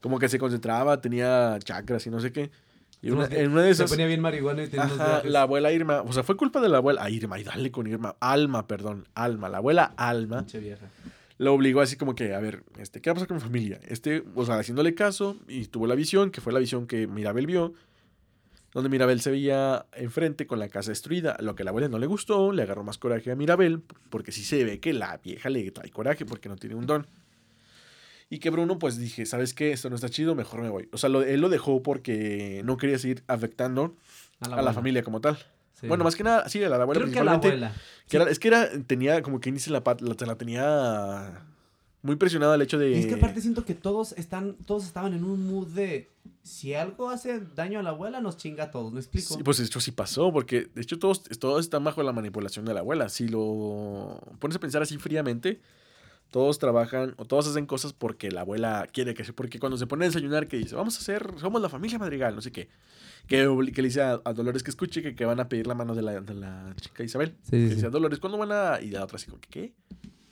Como 0.00 0.18
que 0.18 0.28
se 0.30 0.38
concentraba, 0.38 1.00
tenía 1.02 1.58
chakras 1.62 2.06
y 2.06 2.10
no 2.10 2.20
sé 2.20 2.32
qué. 2.32 2.50
Y 3.02 3.10
una- 3.10 3.26
en 3.26 3.52
una 3.52 3.62
de 3.62 3.68
Se 3.74 3.82
esas, 3.84 3.90
ponía 3.90 4.06
bien 4.06 4.20
marihuana 4.20 4.62
y 4.62 4.68
tenía 4.68 4.84
ajá, 4.86 5.22
la 5.24 5.42
abuela 5.42 5.72
Irma, 5.72 6.02
o 6.02 6.12
sea, 6.12 6.22
fue 6.22 6.36
culpa 6.36 6.60
de 6.60 6.68
la 6.68 6.78
abuela, 6.78 7.02
ah, 7.04 7.10
Irma, 7.10 7.38
y 7.38 7.44
dale 7.44 7.70
con 7.70 7.86
Irma, 7.86 8.14
Alma, 8.20 8.66
perdón, 8.66 9.06
Alma, 9.14 9.48
la 9.48 9.58
abuela 9.58 9.92
Alma, 9.96 10.38
Pinche 10.40 10.58
vieja. 10.58 10.86
Lo 11.40 11.54
obligó 11.54 11.80
así 11.80 11.96
como 11.96 12.14
que, 12.14 12.34
a 12.34 12.38
ver, 12.38 12.62
este, 12.78 13.00
¿qué 13.00 13.08
va 13.08 13.12
a 13.12 13.14
pasar 13.14 13.28
con 13.28 13.38
mi 13.38 13.42
familia? 13.42 13.80
Este, 13.88 14.22
o 14.34 14.44
sea, 14.44 14.58
haciéndole 14.58 14.94
caso, 14.94 15.38
y 15.48 15.64
tuvo 15.64 15.86
la 15.86 15.94
visión, 15.94 16.30
que 16.30 16.42
fue 16.42 16.52
la 16.52 16.58
visión 16.58 16.86
que 16.86 17.06
Mirabel 17.06 17.46
vio, 17.46 17.72
donde 18.74 18.90
Mirabel 18.90 19.22
se 19.22 19.30
veía 19.30 19.86
enfrente 19.94 20.46
con 20.46 20.58
la 20.58 20.68
casa 20.68 20.90
destruida, 20.90 21.38
lo 21.40 21.54
que 21.54 21.62
a 21.62 21.64
la 21.64 21.70
abuela 21.70 21.88
no 21.88 21.98
le 21.98 22.06
gustó, 22.06 22.52
le 22.52 22.62
agarró 22.62 22.84
más 22.84 22.98
coraje 22.98 23.30
a 23.30 23.36
Mirabel, 23.36 23.80
porque 24.10 24.32
sí 24.32 24.44
se 24.44 24.62
ve 24.64 24.80
que 24.80 24.92
la 24.92 25.16
vieja 25.16 25.48
le 25.48 25.70
trae 25.70 25.88
coraje 25.90 26.26
porque 26.26 26.50
no 26.50 26.56
tiene 26.56 26.74
un 26.76 26.84
don. 26.84 27.06
Y 28.28 28.38
que 28.38 28.50
Bruno, 28.50 28.78
pues 28.78 28.98
dije, 28.98 29.24
¿sabes 29.24 29.54
qué? 29.54 29.72
Esto 29.72 29.88
no 29.88 29.96
está 29.96 30.10
chido, 30.10 30.34
mejor 30.34 30.60
me 30.60 30.68
voy. 30.68 30.88
O 30.92 30.98
sea, 30.98 31.08
lo- 31.08 31.22
él 31.22 31.40
lo 31.40 31.48
dejó 31.48 31.82
porque 31.82 32.60
no 32.66 32.76
quería 32.76 32.98
seguir 32.98 33.24
afectando 33.26 33.96
a 34.40 34.62
la 34.62 34.72
familia 34.74 35.02
como 35.02 35.20
tal. 35.22 35.38
Sí. 35.80 35.86
Bueno, 35.88 36.04
más 36.04 36.14
que 36.16 36.22
nada, 36.24 36.48
sí, 36.48 36.62
a 36.62 36.68
la 36.68 36.76
abuela 36.76 37.00
Creo 37.00 37.12
que 37.12 37.18
a 37.18 37.24
la 37.24 37.32
abuela. 37.32 37.72
Que 38.08 38.16
era- 38.16 38.30
es 38.30 38.38
que 38.38 38.48
era, 38.48 38.68
tenía 38.86 39.22
como 39.22 39.40
que 39.40 39.50
dice 39.50 39.70
la, 39.70 39.82
la 40.00 40.34
tenía 40.36 41.44
muy 42.02 42.16
presionada 42.16 42.54
el 42.54 42.62
hecho 42.62 42.78
de... 42.78 42.90
Y 42.92 42.94
es 43.00 43.06
que 43.06 43.14
aparte 43.14 43.40
siento 43.40 43.64
que 43.64 43.74
todos 43.74 44.12
están, 44.12 44.54
todos 44.66 44.84
estaban 44.84 45.12
en 45.14 45.24
un 45.24 45.46
mood 45.46 45.68
de 45.68 46.08
si 46.42 46.74
algo 46.74 47.10
hace 47.10 47.40
daño 47.54 47.78
a 47.78 47.82
la 47.82 47.90
abuela, 47.90 48.20
nos 48.20 48.36
chinga 48.36 48.64
a 48.64 48.70
todos, 48.70 48.92
¿me 48.92 49.00
explico? 49.00 49.34
Sí, 49.34 49.42
pues 49.42 49.58
de 49.58 49.64
hecho 49.64 49.80
sí 49.80 49.92
pasó, 49.92 50.32
porque 50.32 50.68
de 50.74 50.80
hecho 50.82 50.98
todos, 50.98 51.22
todos 51.22 51.60
están 51.64 51.84
bajo 51.84 52.02
la 52.02 52.12
manipulación 52.12 52.64
de 52.64 52.74
la 52.74 52.80
abuela. 52.80 53.08
Si 53.08 53.28
lo 53.28 54.18
pones 54.38 54.56
a 54.56 54.60
pensar 54.60 54.82
así 54.82 54.96
fríamente, 54.98 55.60
todos 56.30 56.58
trabajan 56.58 57.14
o 57.16 57.24
todos 57.24 57.48
hacen 57.48 57.66
cosas 57.66 57.92
porque 57.92 58.30
la 58.30 58.42
abuela 58.42 58.88
quiere 58.92 59.14
que 59.14 59.24
se... 59.24 59.32
Porque 59.32 59.58
cuando 59.58 59.76
se 59.76 59.86
pone 59.86 60.04
a 60.04 60.08
desayunar, 60.08 60.48
que 60.48 60.56
dice, 60.56 60.74
vamos 60.74 60.96
a 60.96 61.00
hacer, 61.00 61.32
somos 61.38 61.60
la 61.60 61.68
familia 61.68 61.98
Madrigal, 61.98 62.34
no 62.34 62.40
sé 62.40 62.52
qué. 62.52 62.68
Que, 63.26 63.46
que 63.74 63.82
le 63.82 63.88
dice 63.88 64.02
a, 64.02 64.20
a 64.24 64.32
Dolores 64.32 64.62
que 64.62 64.70
escuche 64.70 65.02
que, 65.02 65.14
que 65.14 65.24
van 65.24 65.40
a 65.40 65.48
pedir 65.48 65.66
la 65.66 65.74
mano 65.74 65.94
de 65.94 66.02
la, 66.02 66.20
de 66.20 66.34
la 66.34 66.74
chica 66.80 67.02
Isabel. 67.02 67.36
Sí, 67.42 67.50
que 67.50 67.68
sí, 67.68 67.74
dice 67.74 67.86
a 67.86 67.90
Dolores, 67.90 68.18
¿cuándo 68.18 68.38
van 68.38 68.52
a...? 68.52 68.80
Y 68.80 68.90
la 68.90 69.04
otra 69.04 69.16
así 69.16 69.26
como, 69.26 69.40
¿qué? 69.50 69.72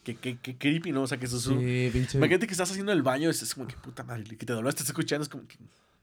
¿Qué, 0.05 0.17
qué, 0.17 0.39
qué 0.41 0.57
creepy, 0.57 0.93
¿no? 0.93 1.03
O 1.03 1.07
sea, 1.07 1.19
que 1.19 1.27
eso 1.27 1.37
es 1.37 1.47
un... 1.47 1.59
Sí. 1.59 2.17
Imagínate 2.17 2.47
que 2.47 2.53
estás 2.53 2.71
haciendo 2.71 2.93
el 2.93 3.03
baño, 3.03 3.29
es, 3.29 3.55
como 3.55 3.67
que 3.67 3.77
puta 3.77 4.05
madre, 4.05 4.25
que 4.37 4.47
te 4.47 4.53
dolor, 4.53 4.71
estás 4.71 4.87
escuchando, 4.87 5.23
es 5.23 5.29
como 5.29 5.47
que. 5.47 5.57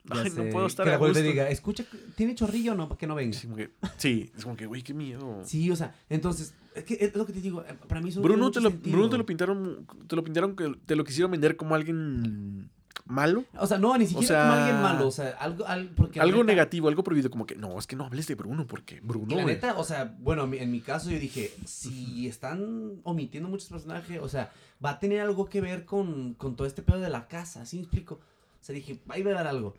Ay, 0.09 0.31
no 0.35 0.49
puedo 0.51 0.67
estar 0.67 0.83
Que 0.83 0.89
la 0.89 0.93
a 0.93 0.97
abuela 0.97 1.13
te 1.13 1.19
gusto. 1.21 1.31
diga, 1.31 1.49
escucha, 1.49 1.83
¿tiene 2.15 2.35
chorrillo 2.35 2.73
o 2.73 2.75
no? 2.75 2.87
Para 2.87 2.97
que 2.99 3.07
no 3.07 3.15
venga. 3.15 3.37
Sí, 3.37 3.47
como 3.47 3.57
que, 3.57 3.71
sí, 3.97 4.31
es 4.37 4.43
como 4.43 4.55
que, 4.55 4.65
güey, 4.65 4.81
qué 4.81 4.93
miedo. 4.93 5.41
Sí, 5.45 5.69
o 5.71 5.75
sea, 5.75 5.95
entonces, 6.09 6.53
es 6.75 6.83
que 6.83 6.93
es 6.99 7.15
lo 7.15 7.25
que 7.25 7.33
te 7.33 7.41
digo, 7.41 7.61
eh, 7.63 7.75
para 7.87 8.01
mí 8.01 8.09
eso 8.09 8.21
Bruno, 8.21 8.51
te 8.51 8.61
lo, 8.61 8.69
sentido. 8.69 8.95
Bruno 8.95 9.09
te 9.09 9.17
lo 9.17 9.25
pintaron, 9.25 9.87
te 10.07 10.15
lo 10.15 10.23
pintaron, 10.23 10.55
que 10.55 10.75
te 10.85 10.95
lo 10.95 11.03
quisieron 11.03 11.31
vender 11.31 11.55
como 11.55 11.73
alguien 11.75 12.69
malo. 13.05 13.45
O 13.59 13.67
sea, 13.67 13.77
no, 13.77 13.95
ni 13.97 14.07
siquiera 14.07 14.27
sea, 14.27 14.41
como 14.43 14.53
alguien 14.53 14.81
malo, 14.81 15.07
o 15.07 15.11
sea, 15.11 15.29
algo, 15.39 15.65
porque 15.95 16.19
Algo 16.19 16.37
neta- 16.43 16.47
negativo, 16.53 16.87
algo 16.87 17.03
prohibido, 17.03 17.29
como 17.29 17.45
que, 17.45 17.55
no, 17.55 17.77
es 17.77 17.85
que 17.87 17.95
no 17.95 18.05
hables 18.05 18.25
de 18.27 18.33
Bruno, 18.35 18.65
porque 18.65 18.99
Bruno. 19.01 19.27
Y 19.31 19.35
la 19.35 19.43
güey". 19.43 19.55
neta, 19.55 19.77
o 19.77 19.83
sea, 19.83 20.15
bueno, 20.19 20.51
en 20.51 20.71
mi 20.71 20.81
caso 20.81 21.09
yo 21.11 21.19
dije, 21.19 21.53
si 21.65 22.27
están 22.27 22.99
omitiendo 23.03 23.47
muchos 23.49 23.69
personajes, 23.69 24.19
o 24.21 24.27
sea, 24.29 24.51
va 24.83 24.91
a 24.91 24.99
tener 24.99 25.21
algo 25.21 25.45
que 25.47 25.61
ver 25.61 25.85
con, 25.85 26.33
con 26.33 26.55
todo 26.55 26.65
este 26.67 26.81
pedo 26.81 26.99
de 26.99 27.09
la 27.09 27.27
casa, 27.27 27.65
¿sí 27.65 27.77
me 27.77 27.83
explico? 27.83 28.15
O 28.15 28.63
sea, 28.65 28.73
dije, 28.73 28.97
ahí 29.09 29.21
va 29.21 29.31
a 29.31 29.33
haber 29.35 29.47
algo. 29.47 29.75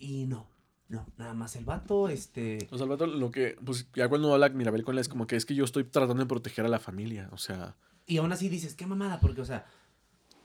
Y 0.00 0.24
no, 0.26 0.48
no, 0.88 1.06
nada 1.18 1.34
más 1.34 1.54
el 1.54 1.64
vato, 1.64 2.08
este... 2.08 2.66
O 2.72 2.76
sea, 2.76 2.84
el 2.84 2.90
vato, 2.90 3.06
lo 3.06 3.30
que, 3.30 3.56
pues 3.64 3.86
ya 3.94 4.08
cuando 4.08 4.32
habla 4.34 4.48
Mirabel 4.48 4.82
con 4.82 4.94
él 4.96 4.98
es 5.00 5.08
como 5.08 5.26
que 5.28 5.36
es 5.36 5.46
que 5.46 5.54
yo 5.54 5.64
estoy 5.64 5.84
tratando 5.84 6.22
de 6.24 6.26
proteger 6.26 6.64
a 6.64 6.68
la 6.68 6.80
familia, 6.80 7.28
o 7.32 7.38
sea. 7.38 7.76
Y 8.06 8.16
aún 8.16 8.32
así 8.32 8.48
dices, 8.48 8.74
qué 8.74 8.86
mamada, 8.86 9.20
porque, 9.20 9.42
o 9.42 9.44
sea, 9.44 9.66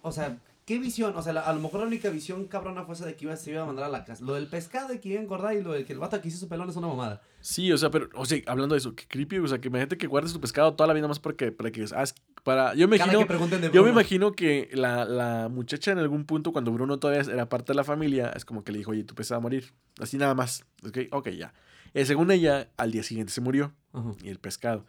o 0.02 0.12
sea, 0.12 0.38
qué 0.66 0.78
visión, 0.78 1.16
o 1.16 1.22
sea, 1.24 1.34
la- 1.34 1.42
a 1.42 1.54
lo 1.54 1.62
mejor 1.62 1.80
la 1.80 1.88
única 1.88 2.10
visión 2.10 2.46
cabrona 2.46 2.84
fue 2.84 2.94
esa 2.96 3.06
de 3.06 3.16
que 3.16 3.26
iba, 3.26 3.36
se 3.38 3.52
iba 3.52 3.64
a 3.64 3.66
mandar 3.66 3.86
a 3.86 3.90
la 3.90 4.04
casa. 4.04 4.24
Lo 4.24 4.34
del 4.34 4.48
pescado 4.48 4.90
de 4.90 5.00
que 5.00 5.10
iba 5.10 5.20
a 5.20 5.24
engordar 5.24 5.56
y 5.56 5.64
lo 5.64 5.72
de 5.72 5.86
que 5.86 5.94
el 5.94 6.00
vato 6.00 6.20
que 6.22 6.28
hizo 6.28 6.38
su 6.38 6.48
pelón 6.50 6.70
es 6.70 6.76
una 6.76 6.88
mamada. 6.88 7.22
Sí, 7.40 7.72
o 7.72 7.78
sea, 7.78 7.90
pero, 7.90 8.10
o 8.14 8.26
sea, 8.26 8.40
hablando 8.46 8.76
de 8.76 8.80
eso, 8.80 8.94
qué 8.94 9.06
creepy, 9.08 9.38
o 9.40 9.48
sea, 9.48 9.60
que 9.60 9.70
imagínate 9.70 9.98
que 9.98 10.06
guardes 10.08 10.34
tu 10.34 10.42
pescado 10.42 10.74
toda 10.76 10.88
la 10.88 10.94
vida 10.94 11.08
más 11.08 11.20
porque, 11.20 11.52
para 11.52 11.72
que, 11.72 11.86
ah, 11.96 12.04
para, 12.46 12.76
yo 12.76 12.88
me 12.88 13.00
Cada 13.00 13.08
imagino, 13.08 13.20
que 13.22 13.26
pregunten 13.26 13.60
de 13.60 13.72
yo 13.72 13.84
me 13.84 13.90
imagino 13.90 14.34
que 14.34 14.70
la, 14.74 15.04
la 15.04 15.50
muchacha 15.50 15.92
en 15.92 15.98
algún 15.98 16.26
punto, 16.26 16.52
cuando 16.52 16.72
Bruno 16.72 17.00
todavía 17.00 17.24
era 17.34 17.50
parte 17.50 17.74
de 17.74 17.76
la 17.76 17.84
familia, 17.84 18.32
es 18.36 18.46
como 18.46 18.64
que 18.64 18.72
le 18.72 18.78
dijo, 18.78 18.92
oye, 18.92 19.04
tu 19.04 19.16
pez 19.16 19.32
va 19.32 19.38
a 19.38 19.40
morir, 19.40 19.74
así 20.00 20.16
nada 20.18 20.36
más, 20.36 20.64
ok, 20.88 21.00
ok, 21.12 21.30
ya. 21.30 21.56
Eh, 21.96 22.06
según 22.06 22.30
ella, 22.30 22.70
al 22.78 22.92
día 22.92 23.02
siguiente 23.02 23.34
se 23.34 23.42
murió, 23.42 23.74
y 24.22 24.30
el 24.30 24.38
pescado. 24.38 24.86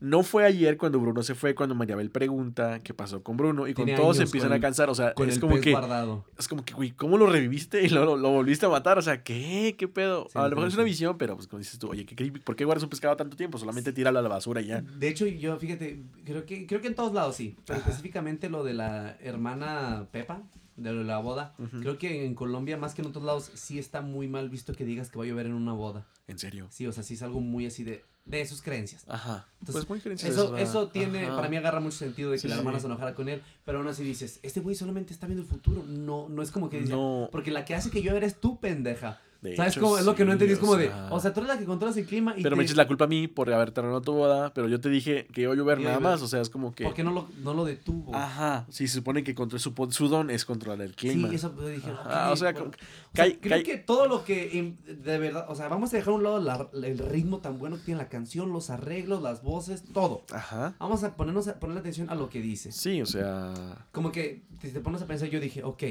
No 0.00 0.22
fue 0.22 0.44
ayer 0.44 0.76
cuando 0.76 0.98
Bruno 0.98 1.22
se 1.22 1.34
fue, 1.34 1.54
cuando 1.54 1.74
Mariabel 1.74 2.10
pregunta 2.10 2.80
qué 2.80 2.94
pasó 2.94 3.22
con 3.22 3.36
Bruno, 3.36 3.68
y 3.68 3.74
con 3.74 3.84
Tiene 3.84 4.00
todos 4.00 4.16
se 4.16 4.22
empiezan 4.24 4.52
a 4.52 4.60
cansar, 4.60 4.88
o 4.90 4.94
sea, 4.94 5.14
Con 5.14 5.28
es 5.28 5.36
el 5.36 5.40
como 5.40 5.54
pez 5.54 5.64
que... 5.64 5.72
guardado. 5.72 6.24
Es 6.38 6.48
como 6.48 6.64
que, 6.64 6.74
güey, 6.74 6.90
¿cómo 6.92 7.18
lo 7.18 7.26
reviviste 7.26 7.82
y 7.82 7.88
lo, 7.88 8.04
lo, 8.04 8.16
lo 8.16 8.30
volviste 8.30 8.66
a 8.66 8.68
matar? 8.70 8.98
O 8.98 9.02
sea, 9.02 9.22
¿qué? 9.22 9.74
¿Qué 9.78 9.88
pedo? 9.88 10.26
Sí, 10.30 10.38
a 10.38 10.48
lo 10.48 10.56
mejor 10.56 10.68
es 10.68 10.74
una 10.74 10.84
visión, 10.84 11.18
pero 11.18 11.36
pues 11.36 11.46
como 11.46 11.58
dices 11.58 11.78
tú, 11.78 11.88
oye, 11.88 12.06
¿qué? 12.06 12.32
¿por 12.44 12.56
qué 12.56 12.64
guardas 12.64 12.82
un 12.82 12.90
pescado 12.90 13.16
tanto 13.16 13.36
tiempo? 13.36 13.58
Solamente 13.58 13.92
tíralo 13.92 14.18
a 14.18 14.22
la 14.22 14.28
basura 14.28 14.60
y 14.60 14.66
ya. 14.66 14.80
De 14.80 15.08
hecho, 15.08 15.26
yo, 15.26 15.56
fíjate, 15.58 16.02
creo 16.24 16.46
que, 16.46 16.66
creo 16.66 16.80
que 16.80 16.88
en 16.88 16.94
todos 16.94 17.12
lados 17.12 17.36
sí. 17.36 17.56
Pero 17.66 17.78
específicamente 17.78 18.48
lo 18.48 18.64
de 18.64 18.74
la 18.74 19.16
hermana 19.20 20.06
Pepa, 20.10 20.42
de 20.76 20.92
la 20.92 21.18
boda. 21.18 21.54
Creo 21.80 21.98
que 21.98 22.24
en 22.24 22.34
Colombia, 22.34 22.76
más 22.76 22.94
que 22.94 23.02
en 23.02 23.08
otros 23.08 23.24
lados, 23.24 23.50
sí 23.54 23.78
está 23.78 24.00
muy 24.00 24.28
mal 24.28 24.48
visto 24.48 24.72
que 24.72 24.84
digas 24.84 25.10
que 25.10 25.18
va 25.18 25.24
a 25.24 25.28
llover 25.28 25.46
en 25.46 25.52
una 25.52 25.72
boda. 25.72 26.06
En 26.26 26.38
serio. 26.38 26.68
Sí, 26.70 26.86
o 26.86 26.92
sea, 26.92 27.02
sí 27.02 27.14
es 27.14 27.22
algo 27.22 27.40
muy 27.40 27.66
así 27.66 27.84
de, 27.84 28.04
de 28.38 28.46
sus 28.46 28.62
creencias. 28.62 29.04
Ajá. 29.08 29.46
Entonces, 29.60 29.84
pues 29.86 29.88
muy 29.88 29.98
diferente. 29.98 30.28
Eso, 30.28 30.56
eso 30.56 30.88
tiene, 30.88 31.26
Ajá. 31.26 31.36
para 31.36 31.48
mí 31.48 31.56
agarra 31.56 31.80
mucho 31.80 31.98
sentido 31.98 32.30
de 32.30 32.36
que 32.36 32.42
Sí, 32.42 32.48
la 32.48 32.54
sí. 32.54 32.58
hermana 32.60 32.80
se 32.80 32.86
enojara 32.86 33.14
con 33.14 33.28
él, 33.28 33.42
pero 33.64 33.78
aún 33.78 33.88
así 33.88 34.02
dices, 34.04 34.40
este 34.42 34.60
güey 34.60 34.74
solamente 34.76 35.12
está 35.12 35.26
viendo 35.26 35.42
el 35.42 35.48
futuro, 35.48 35.84
no, 35.86 36.28
no 36.28 36.42
es 36.42 36.50
como 36.50 36.70
que 36.70 36.80
dice, 36.80 36.92
No. 36.92 37.28
porque 37.32 37.50
la 37.50 37.64
que 37.64 37.74
hace 37.74 37.90
que 37.90 38.02
yo 38.02 38.14
eres 38.16 38.40
tú, 38.40 38.58
pendeja. 38.60 39.20
De 39.40 39.56
¿Sabes 39.56 39.72
hecho, 39.72 39.80
cómo? 39.80 39.96
Es 39.98 40.04
lo 40.04 40.14
que 40.14 40.24
no 40.26 40.32
entendí, 40.32 40.52
es 40.52 40.58
como 40.58 40.76
de, 40.76 40.88
sea, 40.88 41.08
o 41.10 41.18
sea, 41.18 41.32
tú 41.32 41.40
eres 41.40 41.54
la 41.54 41.58
que 41.58 41.64
controlas 41.64 41.96
el 41.96 42.04
clima 42.04 42.34
y 42.36 42.42
Pero 42.42 42.54
te- 42.54 42.58
me 42.58 42.64
eches 42.64 42.76
la 42.76 42.86
culpa 42.86 43.04
a 43.06 43.08
mí 43.08 43.26
por 43.26 43.50
haber 43.50 43.70
terminado 43.70 44.02
tu 44.02 44.12
boda, 44.12 44.52
pero 44.52 44.68
yo 44.68 44.80
te 44.80 44.90
dije 44.90 45.26
que 45.32 45.40
iba 45.42 45.52
a 45.54 45.56
llover 45.56 45.80
nada 45.80 45.98
más, 45.98 46.20
o 46.20 46.28
sea, 46.28 46.42
es 46.42 46.50
como 46.50 46.74
que... 46.74 46.84
¿por 46.84 46.92
qué 46.92 47.02
no 47.02 47.10
lo, 47.10 47.26
no 47.42 47.54
lo 47.54 47.64
detuvo? 47.64 48.14
Ajá, 48.14 48.66
sí, 48.68 48.86
se 48.86 48.94
supone 48.96 49.24
que 49.24 49.34
contra 49.34 49.58
su, 49.58 49.72
don 50.08 50.28
es 50.28 50.44
controlar 50.44 50.82
el 50.84 50.94
clima. 50.94 51.28
Sí, 51.30 51.34
eso 51.36 51.48
dije, 51.50 51.90
o 51.90 52.36
sea, 52.36 52.52
bueno. 52.52 52.70
O 53.12 53.16
sea, 53.16 53.38
creo 53.40 53.62
que 53.64 53.78
todo 53.78 54.06
lo 54.06 54.24
que 54.24 54.74
de 54.86 55.18
verdad, 55.18 55.46
o 55.48 55.54
sea, 55.54 55.68
vamos 55.68 55.92
a 55.94 55.96
dejar 55.96 56.12
a 56.12 56.16
un 56.16 56.22
lado 56.22 56.38
la- 56.38 56.68
el 56.86 56.98
ritmo 56.98 57.38
tan 57.38 57.58
bueno 57.58 57.76
que 57.76 57.82
tiene 57.84 57.98
la 58.02 58.08
canción, 58.10 58.52
los 58.52 58.68
arreglos, 58.68 59.22
las 59.22 59.42
voces, 59.42 59.84
todo. 59.94 60.24
Ajá. 60.32 60.74
Vamos 60.78 61.02
a 61.02 61.16
ponernos 61.16 61.48
a 61.48 61.58
ponerle 61.58 61.80
atención 61.80 62.10
a 62.10 62.14
lo 62.14 62.28
que 62.28 62.42
dice. 62.42 62.72
Sí, 62.72 63.00
o 63.00 63.06
sea... 63.06 63.54
Como 63.92 64.12
que 64.12 64.42
si 64.60 64.70
te 64.70 64.80
pones 64.80 65.00
a 65.00 65.06
pensar, 65.06 65.28
yo 65.30 65.40
dije, 65.40 65.64
ok, 65.64 65.82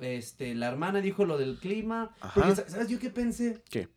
este, 0.00 0.54
la 0.54 0.68
hermana 0.68 1.00
dijo 1.00 1.24
lo 1.24 1.38
del 1.38 1.58
clima. 1.58 2.14
Porque. 2.34 2.56
¿sabes 2.70 2.88
yo 2.88 2.98
qué 2.98 3.10
pensé? 3.10 3.62
¿Qué? 3.70 3.88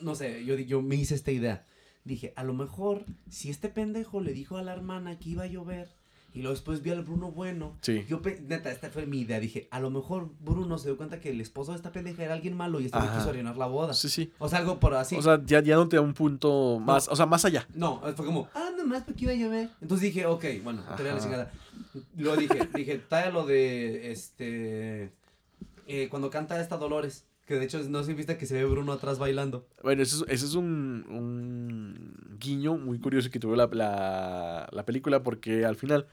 No 0.00 0.14
sé, 0.14 0.44
yo, 0.44 0.56
yo 0.56 0.82
me 0.82 0.96
hice 0.96 1.14
esta 1.14 1.30
idea. 1.30 1.66
Dije, 2.04 2.32
a 2.36 2.42
lo 2.42 2.54
mejor, 2.54 3.04
si 3.28 3.50
este 3.50 3.68
pendejo 3.68 4.20
le 4.20 4.32
dijo 4.32 4.56
a 4.56 4.62
la 4.62 4.72
hermana 4.72 5.18
que 5.18 5.30
iba 5.30 5.44
a 5.44 5.46
llover 5.46 5.94
y 6.34 6.38
luego 6.40 6.54
después 6.54 6.82
vio 6.82 6.94
al 6.94 7.02
Bruno 7.02 7.30
bueno, 7.30 7.76
Sí. 7.82 8.04
yo, 8.08 8.20
neta, 8.48 8.70
esta 8.70 8.88
fue 8.90 9.04
mi 9.06 9.20
idea. 9.20 9.38
Dije, 9.38 9.68
a 9.70 9.80
lo 9.80 9.90
mejor 9.90 10.30
Bruno 10.40 10.78
se 10.78 10.88
dio 10.88 10.96
cuenta 10.96 11.20
que 11.20 11.30
el 11.30 11.40
esposo 11.40 11.72
de 11.72 11.76
esta 11.76 11.92
pendeja 11.92 12.24
era 12.24 12.34
alguien 12.34 12.56
malo 12.56 12.80
y 12.80 12.86
este 12.86 12.96
Ajá. 12.98 13.18
quiso 13.18 13.30
arruinar 13.30 13.56
la 13.56 13.66
boda. 13.66 13.92
Sí, 13.92 14.08
sí. 14.08 14.32
O 14.38 14.48
sea, 14.48 14.58
algo 14.60 14.80
por 14.80 14.94
así. 14.94 15.16
O 15.16 15.22
sea, 15.22 15.40
ya, 15.44 15.60
ya 15.62 15.76
no 15.76 15.88
te 15.88 15.96
da 15.96 16.02
un 16.02 16.14
punto 16.14 16.78
más, 16.80 17.08
o 17.08 17.16
sea, 17.16 17.26
más 17.26 17.44
allá. 17.44 17.66
No, 17.74 18.00
fue 18.16 18.24
como, 18.24 18.48
ah, 18.54 18.70
nomás 18.78 19.02
porque 19.02 19.24
iba 19.24 19.32
a 19.32 19.36
llover. 19.36 19.68
Entonces 19.80 20.06
dije, 20.12 20.24
ok, 20.26 20.44
bueno, 20.64 20.82
te 20.96 21.04
la 21.04 21.10
Ajá. 21.10 21.20
chingada. 21.20 21.52
Luego 22.16 22.36
dije, 22.38 22.68
dije, 22.74 22.98
trae 23.08 23.30
lo 23.30 23.44
de, 23.44 24.10
este, 24.12 25.12
eh, 25.86 26.08
cuando 26.10 26.30
canta 26.30 26.58
esta 26.60 26.76
Dolores, 26.78 27.24
que 27.46 27.56
de 27.56 27.64
hecho 27.64 27.78
no 27.90 28.02
si 28.04 28.14
viste 28.14 28.38
que 28.38 28.46
se 28.46 28.54
ve 28.54 28.64
Bruno 28.64 28.92
atrás 28.92 29.18
bailando. 29.18 29.66
Bueno, 29.82 30.02
ese 30.02 30.16
es, 30.16 30.24
ese 30.28 30.46
es 30.46 30.54
un, 30.54 31.04
un 31.10 32.38
guiño 32.38 32.76
muy 32.76 32.98
curioso 32.98 33.30
que 33.30 33.38
tuvo 33.40 33.56
la, 33.56 33.66
la, 33.72 34.68
la 34.72 34.84
película 34.86 35.22
porque 35.22 35.66
al 35.66 35.76
final, 35.76 36.06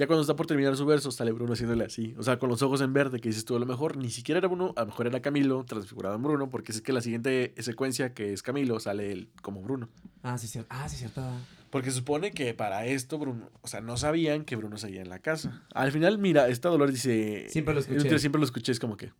ya 0.00 0.06
cuando 0.06 0.22
está 0.22 0.34
por 0.34 0.46
terminar 0.46 0.74
su 0.78 0.86
verso, 0.86 1.10
sale 1.10 1.30
Bruno 1.30 1.52
haciéndole 1.52 1.84
así. 1.84 2.14
O 2.16 2.22
sea, 2.22 2.38
con 2.38 2.48
los 2.48 2.62
ojos 2.62 2.80
en 2.80 2.94
verde, 2.94 3.20
que 3.20 3.28
dices 3.28 3.44
tú, 3.44 3.54
a 3.54 3.58
lo 3.58 3.66
mejor 3.66 3.98
ni 3.98 4.08
siquiera 4.08 4.38
era 4.38 4.48
Bruno, 4.48 4.72
a 4.78 4.80
lo 4.80 4.86
mejor 4.86 5.06
era 5.06 5.20
Camilo 5.20 5.62
transfigurado 5.64 6.16
en 6.16 6.22
Bruno, 6.22 6.48
porque 6.48 6.72
es 6.72 6.80
que 6.80 6.94
la 6.94 7.02
siguiente 7.02 7.52
secuencia 7.58 8.14
que 8.14 8.32
es 8.32 8.42
Camilo 8.42 8.80
sale 8.80 9.12
él 9.12 9.28
como 9.42 9.60
Bruno. 9.60 9.90
Ah, 10.22 10.38
sí, 10.38 10.48
cierto. 10.48 10.74
Ah, 10.74 10.88
sí, 10.88 10.96
cierto. 10.96 11.22
Porque 11.68 11.90
supone 11.90 12.30
que 12.30 12.54
para 12.54 12.86
esto 12.86 13.18
Bruno, 13.18 13.50
o 13.60 13.68
sea, 13.68 13.82
no 13.82 13.98
sabían 13.98 14.46
que 14.46 14.56
Bruno 14.56 14.78
seguía 14.78 15.02
en 15.02 15.10
la 15.10 15.18
casa. 15.18 15.64
Al 15.74 15.92
final, 15.92 16.16
mira, 16.16 16.48
esta 16.48 16.70
Dolores 16.70 16.94
dice... 16.94 17.50
Siempre 17.50 17.74
lo 17.74 17.80
escuché. 17.80 18.18
siempre 18.18 18.38
lo 18.38 18.46
escuché, 18.46 18.72
es 18.72 18.80
como 18.80 18.96
que... 18.96 19.12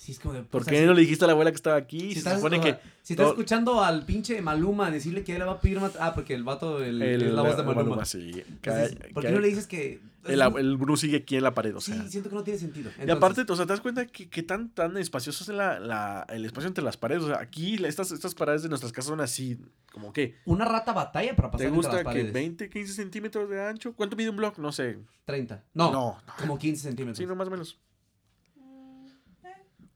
Sí, 0.00 0.12
es 0.12 0.18
como 0.18 0.32
de... 0.32 0.42
¿Por 0.44 0.62
o 0.62 0.64
sea, 0.64 0.72
qué 0.72 0.86
no 0.86 0.94
le 0.94 1.02
dijiste 1.02 1.24
a 1.24 1.26
la 1.26 1.32
abuela 1.34 1.50
que 1.50 1.56
estaba 1.56 1.76
aquí? 1.76 2.00
Si 2.00 2.12
se 2.14 2.18
estás, 2.20 2.36
supone 2.36 2.58
que... 2.58 2.78
si 3.02 3.14
todo- 3.14 3.28
escuchando 3.28 3.84
al 3.84 4.06
pinche 4.06 4.40
Maluma 4.40 4.90
decirle 4.90 5.22
que 5.24 5.32
él 5.34 5.40
le 5.40 5.44
va 5.44 5.52
a 5.52 5.60
pedir 5.60 5.78
Ah, 6.00 6.14
porque 6.14 6.32
el 6.32 6.42
vato, 6.42 6.82
el, 6.82 7.02
El, 7.02 7.20
es 7.22 7.32
la 7.34 7.42
voz 7.42 7.54
de 7.58 7.62
Maluma. 7.64 7.82
Maluma, 7.82 8.04
sí. 8.06 8.30
Entonces, 8.48 8.96
Cae- 8.98 9.12
¿Por 9.12 9.22
qué 9.24 9.30
no 9.30 9.40
le 9.40 9.48
dices 9.48 9.66
que... 9.66 10.00
el, 10.24 10.40
el 10.40 10.76
Bruno 10.78 10.96
sigue 10.96 11.18
aquí 11.18 11.36
en 11.36 11.42
la 11.42 11.52
pared, 11.52 11.76
o 11.76 11.82
sí, 11.82 11.92
sea. 11.92 12.08
siento 12.08 12.30
que 12.30 12.34
no 12.34 12.42
tiene 12.42 12.58
sentido. 12.58 12.90
y 13.06 13.10
aparte, 13.10 13.42
o 13.46 13.54
sea, 13.56 13.66
¿te 13.66 13.72
das 13.74 13.82
cuenta 13.82 14.06
que, 14.06 14.30
que 14.30 14.42
tan, 14.42 14.70
tan 14.70 14.96
espacioso 14.96 15.44
es 15.44 15.48
la, 15.50 15.78
la- 15.78 16.26
el 16.30 16.46
espacio 16.46 16.68
entre 16.68 16.82
las 16.82 16.96
paredes? 16.96 17.24
O 17.24 17.26
sea, 17.26 17.38
aquí 17.40 17.74
estas, 17.84 18.10
estas 18.10 18.34
paredes 18.34 18.62
de 18.62 18.70
nuestras 18.70 18.92
casas 18.92 19.10
son 19.10 19.20
así, 19.20 19.58
como 19.92 20.14
que... 20.14 20.36
Una 20.46 20.64
rata 20.64 20.94
batalla 20.94 21.36
para 21.36 21.50
pasar 21.50 21.58
¿Te 21.58 21.64
entre 21.66 21.76
gusta 21.76 21.92
las 21.92 21.98
que 22.00 22.04
paredes. 22.04 22.32
20, 22.32 22.70
15 22.70 22.92
centímetros 22.94 23.50
de 23.50 23.62
ancho? 23.62 23.92
¿Cuánto 23.92 24.16
mide 24.16 24.30
un 24.30 24.36
blog? 24.36 24.58
No 24.60 24.72
sé. 24.72 24.96
30. 25.26 25.62
No, 25.74 25.92
No, 25.92 26.18
como 26.38 26.58
15 26.58 26.84
centímetros. 26.84 27.18
Sí, 27.18 27.26
no, 27.26 27.34
más 27.36 27.46
o 27.48 27.50
menos. 27.50 27.78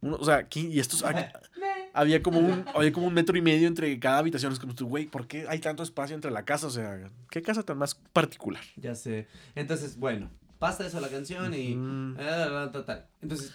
Uno- 0.04 0.16
o 0.20 0.24
sea, 0.24 0.44
¿quién- 0.44 0.70
y 0.72 0.78
estos... 0.80 1.02
había 1.94 2.22
como 2.22 2.38
un 2.40 2.64
había 2.74 2.92
como 2.92 3.06
un 3.06 3.14
metro 3.14 3.36
y 3.38 3.42
medio 3.42 3.68
entre 3.68 3.98
cada 3.98 4.18
habitación. 4.18 4.52
Es 4.52 4.58
como, 4.58 4.74
tú, 4.74 4.86
güey, 4.88 5.06
¿por 5.06 5.26
qué 5.26 5.46
hay 5.48 5.58
tanto 5.60 5.82
espacio 5.82 6.14
entre 6.14 6.30
la 6.30 6.44
casa? 6.44 6.66
O 6.66 6.70
sea, 6.70 7.10
¿qué 7.30 7.42
casa 7.42 7.62
tan 7.62 7.78
más 7.78 7.94
particular? 8.12 8.62
Ya 8.76 8.94
sé. 8.94 9.26
Entonces, 9.54 9.96
bueno, 9.98 10.30
pasa 10.58 10.86
eso 10.86 11.00
la 11.00 11.08
canción 11.08 11.54
y. 11.54 11.74
Ujú. 11.76 12.16
ah, 12.20 12.70
total. 12.72 13.06
Entonces, 13.22 13.52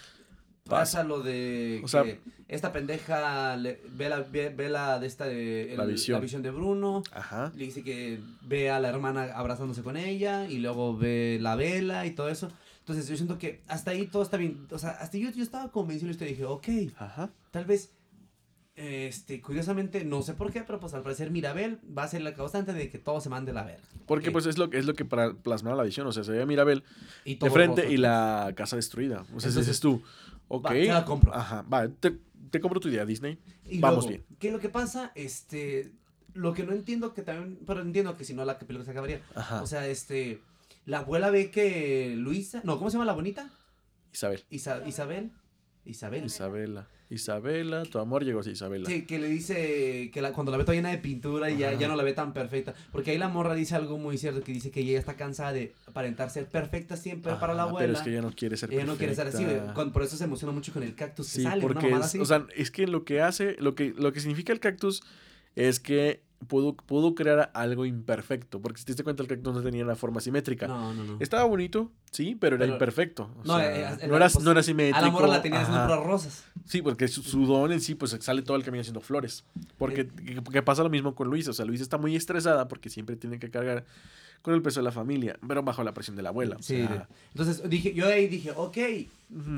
Pasa. 0.64 1.02
lo 1.02 1.20
de. 1.20 1.80
O 1.84 1.88
sea- 1.88 2.04
que 2.04 2.20
esta 2.48 2.72
pendeja 2.72 3.56
le- 3.56 3.80
ve, 3.92 4.08
la, 4.08 4.20
ve, 4.20 4.48
ve 4.50 4.68
la 4.68 4.98
de 5.00 5.06
esta. 5.06 5.24
De, 5.26 5.74
La 5.76 5.84
visión. 5.84 6.42
de 6.42 6.50
Bruno. 6.50 7.02
Ajá. 7.12 7.52
Le 7.56 7.64
dice 7.64 7.82
que 7.82 8.20
ve 8.42 8.70
a 8.70 8.78
la 8.80 8.88
hermana 8.88 9.24
abrazándose 9.34 9.82
con 9.82 9.96
ella 9.96 10.46
y 10.48 10.58
luego 10.58 10.96
ve 10.96 11.38
la 11.40 11.56
vela 11.56 12.06
y 12.06 12.12
todo 12.12 12.28
eso. 12.28 12.50
Entonces 12.90 13.08
yo 13.08 13.16
siento 13.16 13.38
que 13.38 13.62
hasta 13.68 13.92
ahí 13.92 14.06
todo 14.06 14.22
está 14.22 14.36
bien. 14.36 14.66
O 14.70 14.78
sea, 14.78 14.90
hasta 14.90 15.16
yo, 15.18 15.30
yo 15.30 15.42
estaba 15.42 15.70
convencido 15.70 16.08
y 16.08 16.12
usted 16.12 16.26
dije, 16.26 16.44
ok, 16.44 16.66
Ajá. 16.98 17.30
tal 17.50 17.64
vez, 17.64 17.92
este, 18.76 19.40
curiosamente, 19.40 20.04
no 20.04 20.22
sé 20.22 20.34
por 20.34 20.50
qué, 20.52 20.62
pero 20.62 20.80
pues 20.80 20.94
al 20.94 21.02
parecer 21.02 21.30
Mirabel 21.30 21.78
va 21.96 22.04
a 22.04 22.08
ser 22.08 22.22
la 22.22 22.34
causante 22.34 22.72
de 22.72 22.88
que 22.90 22.98
todo 22.98 23.20
se 23.20 23.28
mande 23.28 23.50
a 23.50 23.54
la 23.54 23.64
verga. 23.64 23.82
Porque 24.06 24.30
pues 24.30 24.46
es 24.46 24.58
lo, 24.58 24.72
es 24.72 24.86
lo 24.86 24.94
que 24.94 25.04
para 25.04 25.34
plasmar 25.34 25.76
la 25.76 25.82
visión. 25.84 26.06
O 26.06 26.12
sea, 26.12 26.24
se 26.24 26.32
ve 26.32 26.46
Mirabel 26.46 26.82
Y 27.24 27.36
de 27.36 27.50
frente 27.50 27.82
roto. 27.82 27.92
y 27.92 27.96
la 27.96 28.52
casa 28.56 28.76
destruida. 28.76 29.20
O 29.20 29.40
sea, 29.40 29.50
Entonces, 29.50 29.66
dices 29.66 29.80
tú, 29.80 30.02
ok. 30.48 30.66
va, 30.66 30.70
te 30.70 30.86
la 30.86 31.04
compro. 31.04 31.34
Ajá, 31.34 31.62
va, 31.62 31.88
te, 31.88 32.18
te 32.50 32.60
compro 32.60 32.80
tu 32.80 32.88
idea, 32.88 33.04
Disney. 33.04 33.38
Y 33.66 33.78
Vamos 33.78 34.06
luego, 34.06 34.08
bien. 34.26 34.38
¿Qué 34.38 34.48
es 34.48 34.52
lo 34.52 34.58
que 34.60 34.68
pasa? 34.68 35.12
Este, 35.14 35.92
lo 36.34 36.54
que 36.54 36.64
no 36.64 36.72
entiendo 36.72 37.12
que 37.14 37.22
también, 37.22 37.58
pero 37.66 37.82
entiendo 37.82 38.16
que 38.16 38.24
si 38.24 38.34
no 38.34 38.44
la 38.44 38.58
película 38.58 38.84
se 38.84 38.90
acabaría. 38.90 39.20
Ajá. 39.34 39.62
O 39.62 39.66
sea, 39.66 39.86
este, 39.86 40.40
la 40.86 40.98
abuela 40.98 41.30
ve 41.30 41.50
que 41.50 42.14
Luisa, 42.16 42.60
no, 42.64 42.78
¿cómo 42.78 42.90
se 42.90 42.94
llama 42.94 43.04
la 43.06 43.12
bonita? 43.12 43.50
Isabel. 44.12 44.42
Isa- 44.50 44.82
Isabel. 44.86 45.30
Isabel. 45.84 46.24
Isabela. 46.24 46.88
Isabela, 47.12 47.82
tu 47.84 47.98
amor 47.98 48.24
llegó 48.24 48.38
así, 48.40 48.50
Isabela. 48.50 48.88
Sí, 48.88 49.04
que 49.04 49.18
le 49.18 49.26
dice 49.28 50.10
que 50.12 50.22
la- 50.22 50.32
cuando 50.32 50.52
la 50.52 50.58
ve 50.58 50.64
toda 50.64 50.76
llena 50.76 50.90
de 50.90 50.98
pintura 50.98 51.50
y 51.50 51.58
ya, 51.58 51.72
ya 51.72 51.88
no 51.88 51.96
la 51.96 52.04
ve 52.04 52.12
tan 52.12 52.32
perfecta. 52.32 52.72
Porque 52.92 53.10
ahí 53.10 53.18
la 53.18 53.28
morra 53.28 53.54
dice 53.54 53.74
algo 53.74 53.98
muy 53.98 54.16
cierto, 54.16 54.44
que 54.44 54.52
dice 54.52 54.70
que 54.70 54.80
ella 54.80 54.96
está 54.98 55.14
cansada 55.16 55.52
de 55.52 55.74
aparentar 55.86 56.30
ser 56.30 56.46
perfecta 56.48 56.96
siempre 56.96 57.34
para 57.34 57.54
la 57.54 57.64
abuela. 57.64 57.80
Pero 57.86 57.98
es 57.98 58.00
que 58.04 58.10
ella 58.10 58.22
no 58.22 58.30
quiere 58.32 58.56
ser 58.56 58.72
ella 58.72 58.84
no 58.84 58.96
quiere 58.96 59.14
ser 59.16 59.26
así, 59.26 59.44
perfecta. 59.44 59.74
Con- 59.74 59.90
por 59.92 60.02
eso 60.04 60.16
se 60.16 60.24
emociona 60.24 60.52
mucho 60.52 60.72
con 60.72 60.84
el 60.84 60.94
cactus 60.94 61.26
que 61.32 61.36
Sí, 61.38 61.42
sale, 61.42 61.62
porque 61.62 61.88
es, 61.88 61.94
así. 61.96 62.18
o 62.20 62.24
sea, 62.24 62.46
es 62.54 62.70
que 62.70 62.86
lo 62.86 63.04
que 63.04 63.20
hace, 63.22 63.56
lo 63.58 63.74
que, 63.74 63.92
lo 63.96 64.12
que 64.12 64.20
significa 64.20 64.52
el 64.52 64.60
cactus 64.60 65.02
es 65.56 65.80
que 65.80 66.22
pudo, 66.48 66.74
pudo 66.74 67.14
crear 67.14 67.50
algo 67.54 67.84
imperfecto. 67.86 68.60
Porque 68.60 68.78
si 68.78 68.84
te 68.84 68.92
diste 68.92 69.04
cuenta, 69.04 69.22
el 69.22 69.28
cactus 69.28 69.54
no 69.54 69.62
tenía 69.62 69.84
una 69.84 69.96
forma 69.96 70.20
simétrica. 70.20 70.66
no, 70.66 70.92
no, 70.94 71.04
no. 71.04 71.16
Estaba 71.20 71.44
bonito, 71.44 71.90
sí, 72.10 72.34
pero 72.34 72.56
era 72.56 72.66
imperfecto. 72.66 73.30
O 73.40 73.44
No, 73.46 73.58
sea, 73.58 73.92
eh, 73.92 73.98
eh, 74.02 74.08
no, 74.08 74.16
era, 74.16 74.28
pues, 74.28 74.44
no 74.44 74.50
era 74.50 74.62
simétrico. 74.62 74.98
A 74.98 75.02
la 75.02 75.10
morra 75.10 75.26
la 75.28 75.42
tenía 75.42 75.60
haciendo 75.60 75.84
puras 75.86 76.04
rosas. 76.04 76.44
Sí, 76.64 76.82
porque 76.82 77.08
su, 77.08 77.22
su 77.22 77.46
don 77.46 77.72
en 77.72 77.80
sí, 77.80 77.94
pues 77.94 78.16
sale 78.20 78.42
todo 78.42 78.56
el 78.56 78.64
camino 78.64 78.80
haciendo 78.80 79.00
flores. 79.00 79.44
Porque 79.78 80.08
que, 80.08 80.42
que 80.42 80.62
pasa 80.62 80.82
lo 80.82 80.90
mismo 80.90 81.14
con 81.14 81.28
Luis. 81.28 81.48
O 81.48 81.52
sea, 81.52 81.64
Luis 81.64 81.80
está 81.80 81.98
muy 81.98 82.16
estresada 82.16 82.68
porque 82.68 82.90
siempre 82.90 83.16
tiene 83.16 83.38
que 83.38 83.50
cargar 83.50 83.84
con 84.42 84.54
el 84.54 84.62
peso 84.62 84.80
de 84.80 84.84
la 84.84 84.92
familia, 84.92 85.38
pero 85.46 85.62
bajo 85.62 85.82
la 85.84 85.92
presión 85.92 86.16
de 86.16 86.22
la 86.22 86.30
abuela. 86.30 86.56
o 86.56 86.62
Sí, 86.62 86.76
sea, 86.76 87.08
entonces 87.32 87.68
dije, 87.68 87.92
yo 87.92 88.06
ahí 88.06 88.26
dije, 88.26 88.52
ok, 88.56 88.78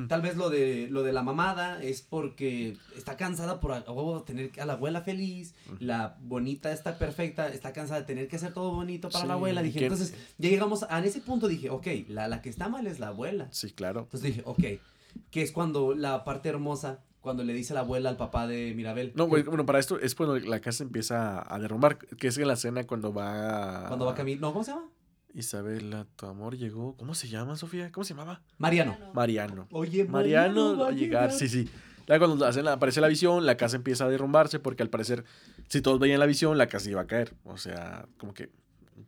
tal 0.08 0.22
vez 0.22 0.36
lo 0.36 0.50
de, 0.50 0.88
lo 0.90 1.02
de 1.02 1.12
la 1.12 1.22
mamada 1.22 1.82
es 1.82 2.02
porque 2.02 2.76
está 2.96 3.16
cansada 3.16 3.60
por 3.60 4.24
tener 4.24 4.50
a 4.60 4.66
la 4.66 4.72
abuela 4.74 5.02
feliz, 5.02 5.54
la 5.78 6.16
bonita 6.22 6.72
está 6.72 6.98
perfecta, 6.98 7.48
está 7.48 7.72
cansada 7.72 8.00
de 8.00 8.06
tener 8.06 8.28
que 8.28 8.36
hacer 8.36 8.52
todo 8.52 8.72
bonito 8.72 9.08
para 9.08 9.22
Sí, 9.22 9.28
la 9.28 9.34
abuela. 9.34 9.62
Dije, 9.62 9.78
que- 9.78 9.84
entonces 9.86 10.14
ya 10.38 10.50
llegamos 10.50 10.82
a 10.82 10.98
en 10.98 11.04
ese 11.04 11.20
punto, 11.20 11.46
dije, 11.48 11.70
ok, 11.70 11.86
la, 12.08 12.26
la 12.28 12.42
que 12.42 12.48
está 12.50 12.68
mal 12.68 12.86
es 12.86 12.98
la 12.98 13.08
abuela. 13.08 13.48
Sí, 13.52 13.70
claro. 13.70 14.00
Entonces 14.00 14.34
dije, 14.34 14.42
ok, 14.46 14.64
que 15.30 15.42
es 15.42 15.52
cuando 15.52 15.94
la 15.94 16.24
parte 16.24 16.48
hermosa, 16.48 16.98
cuando 17.22 17.42
le 17.44 17.54
dice 17.54 17.72
la 17.72 17.80
abuela 17.80 18.11
al 18.11 18.18
papá 18.18 18.46
de 18.46 18.74
Mirabel. 18.74 19.12
No, 19.14 19.24
güey, 19.26 19.42
bueno, 19.44 19.64
para 19.64 19.78
esto 19.78 19.98
es 19.98 20.14
cuando 20.14 20.38
la 20.38 20.61
casa 20.61 20.82
empieza 20.85 21.42
a 21.50 21.58
derrumbar, 21.58 21.96
que 21.96 22.28
es 22.28 22.37
en 22.37 22.46
la 22.48 22.54
escena 22.54 22.85
cuando 22.85 23.14
va... 23.14 23.87
Cuando 23.88 24.04
va 24.04 24.12
a 24.12 24.14
caminar, 24.14 24.40
no, 24.42 24.52
¿cómo 24.52 24.64
se 24.64 24.72
llama? 24.72 24.90
Isabela, 25.35 26.06
tu 26.16 26.26
amor 26.26 26.56
llegó. 26.58 26.94
¿Cómo 26.96 27.14
se 27.14 27.28
llama, 27.28 27.56
Sofía? 27.56 27.90
¿Cómo 27.90 28.04
se 28.04 28.12
llamaba? 28.12 28.42
Mariano. 28.58 28.98
Mariano. 29.14 29.66
Oye, 29.70 30.04
Mariano 30.04 30.76
va 30.76 30.85
va 30.85 30.88
a 30.90 30.92
llegar, 30.92 31.32
sí, 31.32 31.48
sí. 31.48 31.70
Ya 32.06 32.18
cuando 32.18 32.44
hacen 32.44 32.64
la- 32.64 32.72
aparece 32.74 33.00
la 33.00 33.08
visión, 33.08 33.46
la 33.46 33.56
casa 33.56 33.76
empieza 33.76 34.04
a 34.04 34.08
derrumbarse 34.08 34.58
porque 34.58 34.82
al 34.82 34.90
parecer, 34.90 35.24
si 35.68 35.80
todos 35.80 35.98
veían 36.00 36.18
la 36.20 36.26
visión, 36.26 36.58
la 36.58 36.66
casa 36.66 36.90
iba 36.90 37.00
a 37.00 37.06
caer. 37.06 37.32
O 37.44 37.56
sea, 37.56 38.06
como 38.18 38.35
que, 38.35 38.50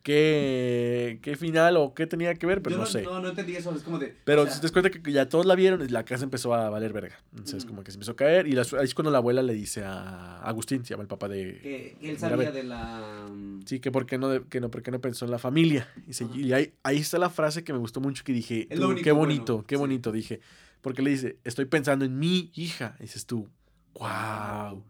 ¿qué, 0.02 1.18
qué 1.22 1.36
final 1.36 1.76
o 1.76 1.94
qué 1.94 2.06
tenía 2.06 2.34
que 2.34 2.46
ver? 2.46 2.62
Pero 2.62 2.76
Yo 2.76 2.80
no, 2.82 2.86
sé. 2.86 3.02
No, 3.02 3.20
no 3.20 3.28
entendí 3.28 3.56
eso, 3.56 3.74
es 3.74 3.82
como 3.82 3.98
de... 3.98 4.14
Pero 4.24 4.42
o 4.42 4.46
sea, 4.46 4.56
te 4.56 4.62
das 4.62 4.72
cuenta 4.72 4.90
que 4.90 5.12
ya 5.12 5.28
todos 5.28 5.46
la 5.46 5.54
vieron 5.54 5.82
y 5.82 5.88
la 5.88 6.04
casa 6.04 6.24
empezó 6.24 6.54
a 6.54 6.70
valer 6.70 6.92
verga. 6.92 7.16
Entonces, 7.32 7.64
como 7.64 7.82
que 7.82 7.90
se 7.90 7.96
empezó 7.96 8.12
a 8.12 8.16
caer 8.16 8.46
y 8.46 8.52
la- 8.52 8.62
ahí 8.78 8.84
es 8.84 8.94
cuando 8.94 9.10
la 9.10 9.18
abuela 9.18 9.42
le 9.42 9.54
dice 9.54 9.82
a 9.84 10.40
Agustín, 10.42 10.84
se 10.84 10.90
llama 10.90 11.02
el 11.02 11.08
papá 11.08 11.28
de... 11.28 11.58
que 11.62 11.96
él 12.02 12.18
sabía 12.18 12.50
de 12.52 12.62
la... 12.64 13.28
Sí, 13.66 13.80
que 13.80 13.90
por 13.90 14.06
qué 14.06 14.18
no, 14.18 14.48
que 14.48 14.60
no, 14.60 14.70
por 14.70 14.82
qué 14.82 14.90
no 14.90 15.00
pensó 15.00 15.24
en 15.24 15.30
la 15.30 15.38
familia. 15.38 15.88
Y, 16.06 16.12
se- 16.12 16.24
Ajá. 16.24 16.36
y 16.36 16.52
ahí, 16.52 16.72
ahí 16.82 16.98
está 16.98 17.18
la 17.18 17.30
frase 17.30 17.64
que 17.64 17.72
me 17.72 17.78
gustó 17.78 18.00
mucho 18.00 18.24
que 18.24 18.32
dije, 18.32 18.66
Es 18.70 18.78
lo 18.78 18.86
"Tú, 18.86 18.92
único 18.92 19.04
qué 19.04 19.12
bonito, 19.12 19.52
bueno", 19.54 19.66
qué 19.66 19.74
sí. 19.76 19.78
bonito, 19.80 20.12
dije. 20.12 20.40
Porque 20.80 21.00
le 21.02 21.10
dice, 21.10 21.38
estoy 21.44 21.64
pensando 21.64 22.04
en 22.04 22.18
mi 22.18 22.50
hija. 22.54 22.94
Y 22.98 23.04
dices 23.04 23.24
tú, 23.24 23.48
wow. 23.94 24.84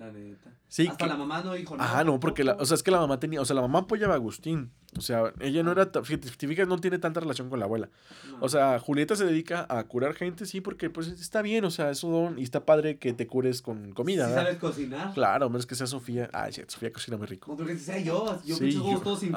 La 0.00 0.10
neta. 0.10 0.50
Sí, 0.66 0.86
Hasta 0.86 1.04
que- 1.04 1.10
la 1.10 1.16
mamá 1.18 1.42
no 1.42 1.52
dijo 1.52 1.76
nada. 1.76 1.90
Ajá, 1.90 2.04
no, 2.04 2.18
porque 2.18 2.42
la, 2.42 2.54
o 2.58 2.64
sea, 2.64 2.74
es 2.74 2.82
que 2.82 2.90
la 2.90 3.00
mamá 3.00 3.20
tenía, 3.20 3.40
o 3.40 3.44
sea, 3.44 3.54
la 3.54 3.60
mamá 3.60 3.80
apoyaba 3.80 4.14
a 4.14 4.16
Agustín. 4.16 4.72
O 4.98 5.00
sea, 5.00 5.32
ella 5.40 5.62
no 5.62 5.70
era, 5.72 5.88
si 6.04 6.16
te 6.18 6.28
fijas, 6.48 6.66
no 6.66 6.78
tiene 6.78 6.98
tanta 6.98 7.20
relación 7.20 7.48
con 7.48 7.58
la 7.60 7.64
abuela. 7.66 7.88
No. 8.28 8.38
O 8.40 8.48
sea, 8.48 8.78
Julieta 8.80 9.14
se 9.14 9.24
dedica 9.24 9.64
a 9.68 9.84
curar 9.84 10.14
gente, 10.14 10.46
sí, 10.46 10.60
porque 10.60 10.90
pues 10.90 11.06
está 11.08 11.42
bien, 11.42 11.64
o 11.64 11.70
sea, 11.70 11.90
es 11.90 11.98
su 11.98 12.08
don 12.10 12.38
y 12.38 12.42
está 12.42 12.64
padre 12.66 12.98
que 12.98 13.12
te 13.12 13.26
cures 13.28 13.62
con 13.62 13.92
comida, 13.92 14.24
¿Sí 14.26 14.30
¿verdad? 14.30 14.44
sabes 14.46 14.58
cocinar? 14.58 15.14
Claro, 15.14 15.48
menos 15.48 15.66
que 15.66 15.74
sea 15.76 15.86
Sofía. 15.86 16.28
Ay, 16.32 16.52
sí, 16.52 16.62
Sofía 16.66 16.92
cocina 16.92 17.16
muy 17.16 17.26
rico. 17.28 17.56
Que 17.56 17.78
sea 17.78 17.98
yo, 18.00 18.40
yo 18.44 18.56
Sí, 18.56 18.72
yo- 18.72 19.00
todos 19.00 19.20
sin 19.20 19.32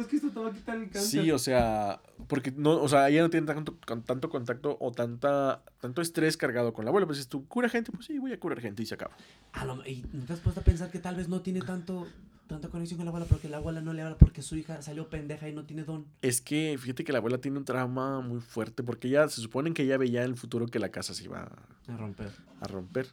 es 0.00 0.06
que 0.06 0.16
esto 0.16 0.30
te 0.30 0.40
va 0.40 0.48
a 0.48 0.52
quitar 0.52 0.76
el 0.76 0.90
cáncer. 0.90 1.22
Sí, 1.22 1.30
o 1.30 1.38
sea, 1.38 2.00
porque 2.28 2.52
no, 2.52 2.80
o 2.82 2.88
sea, 2.88 3.08
ella 3.08 3.22
no 3.22 3.30
tiene 3.30 3.46
tanto, 3.46 3.76
con 3.86 4.02
tanto 4.02 4.28
contacto 4.28 4.76
o 4.80 4.92
tanta, 4.92 5.62
tanto 5.80 6.02
estrés 6.02 6.36
cargado 6.36 6.72
con 6.72 6.84
la 6.84 6.90
abuela. 6.90 7.06
Pues 7.06 7.18
si 7.18 7.24
tú 7.24 7.46
cura 7.46 7.68
gente, 7.68 7.92
pues 7.92 8.06
sí, 8.06 8.18
voy 8.18 8.32
a 8.32 8.38
curar 8.40 8.60
gente 8.60 8.82
y 8.82 8.86
se 8.86 8.94
acaba. 8.94 9.16
A 9.52 9.64
lo- 9.64 9.86
y 9.86 10.02
te 10.02 10.32
has 10.32 10.40
puesto 10.40 10.60
a 10.60 10.64
pensar 10.64 10.90
que 10.90 10.98
tal 10.98 11.16
vez 11.16 11.28
no 11.28 11.40
tiene 11.40 11.60
tanto, 11.60 12.06
tanta 12.50 12.68
conexión 12.68 12.98
con 12.98 13.06
la 13.06 13.10
abuela 13.10 13.26
porque 13.26 13.48
la 13.48 13.56
abuela 13.58 13.80
no 13.80 13.92
le 13.92 14.02
habla 14.02 14.16
porque 14.18 14.42
su 14.42 14.56
hija 14.56 14.82
salió 14.82 15.08
pendeja 15.08 15.48
y 15.48 15.52
no 15.54 15.64
tiene 15.64 15.84
don. 15.84 16.04
Es 16.20 16.40
que 16.40 16.76
fíjate 16.78 17.04
que 17.04 17.12
la 17.12 17.18
abuela 17.18 17.38
tiene 17.38 17.56
un 17.58 17.64
trauma 17.64 18.20
muy 18.20 18.40
fuerte 18.40 18.82
porque 18.82 19.08
ella 19.08 19.28
se 19.28 19.40
supone 19.40 19.72
que 19.72 19.82
ella 19.84 19.96
veía 19.96 20.20
en 20.24 20.30
el 20.30 20.36
futuro 20.36 20.66
que 20.66 20.78
la 20.78 20.90
casa 20.90 21.14
se 21.14 21.24
iba 21.24 21.48
A 21.88 21.96
romper. 21.96 22.30
a 22.60 22.66
romper. 22.66 23.06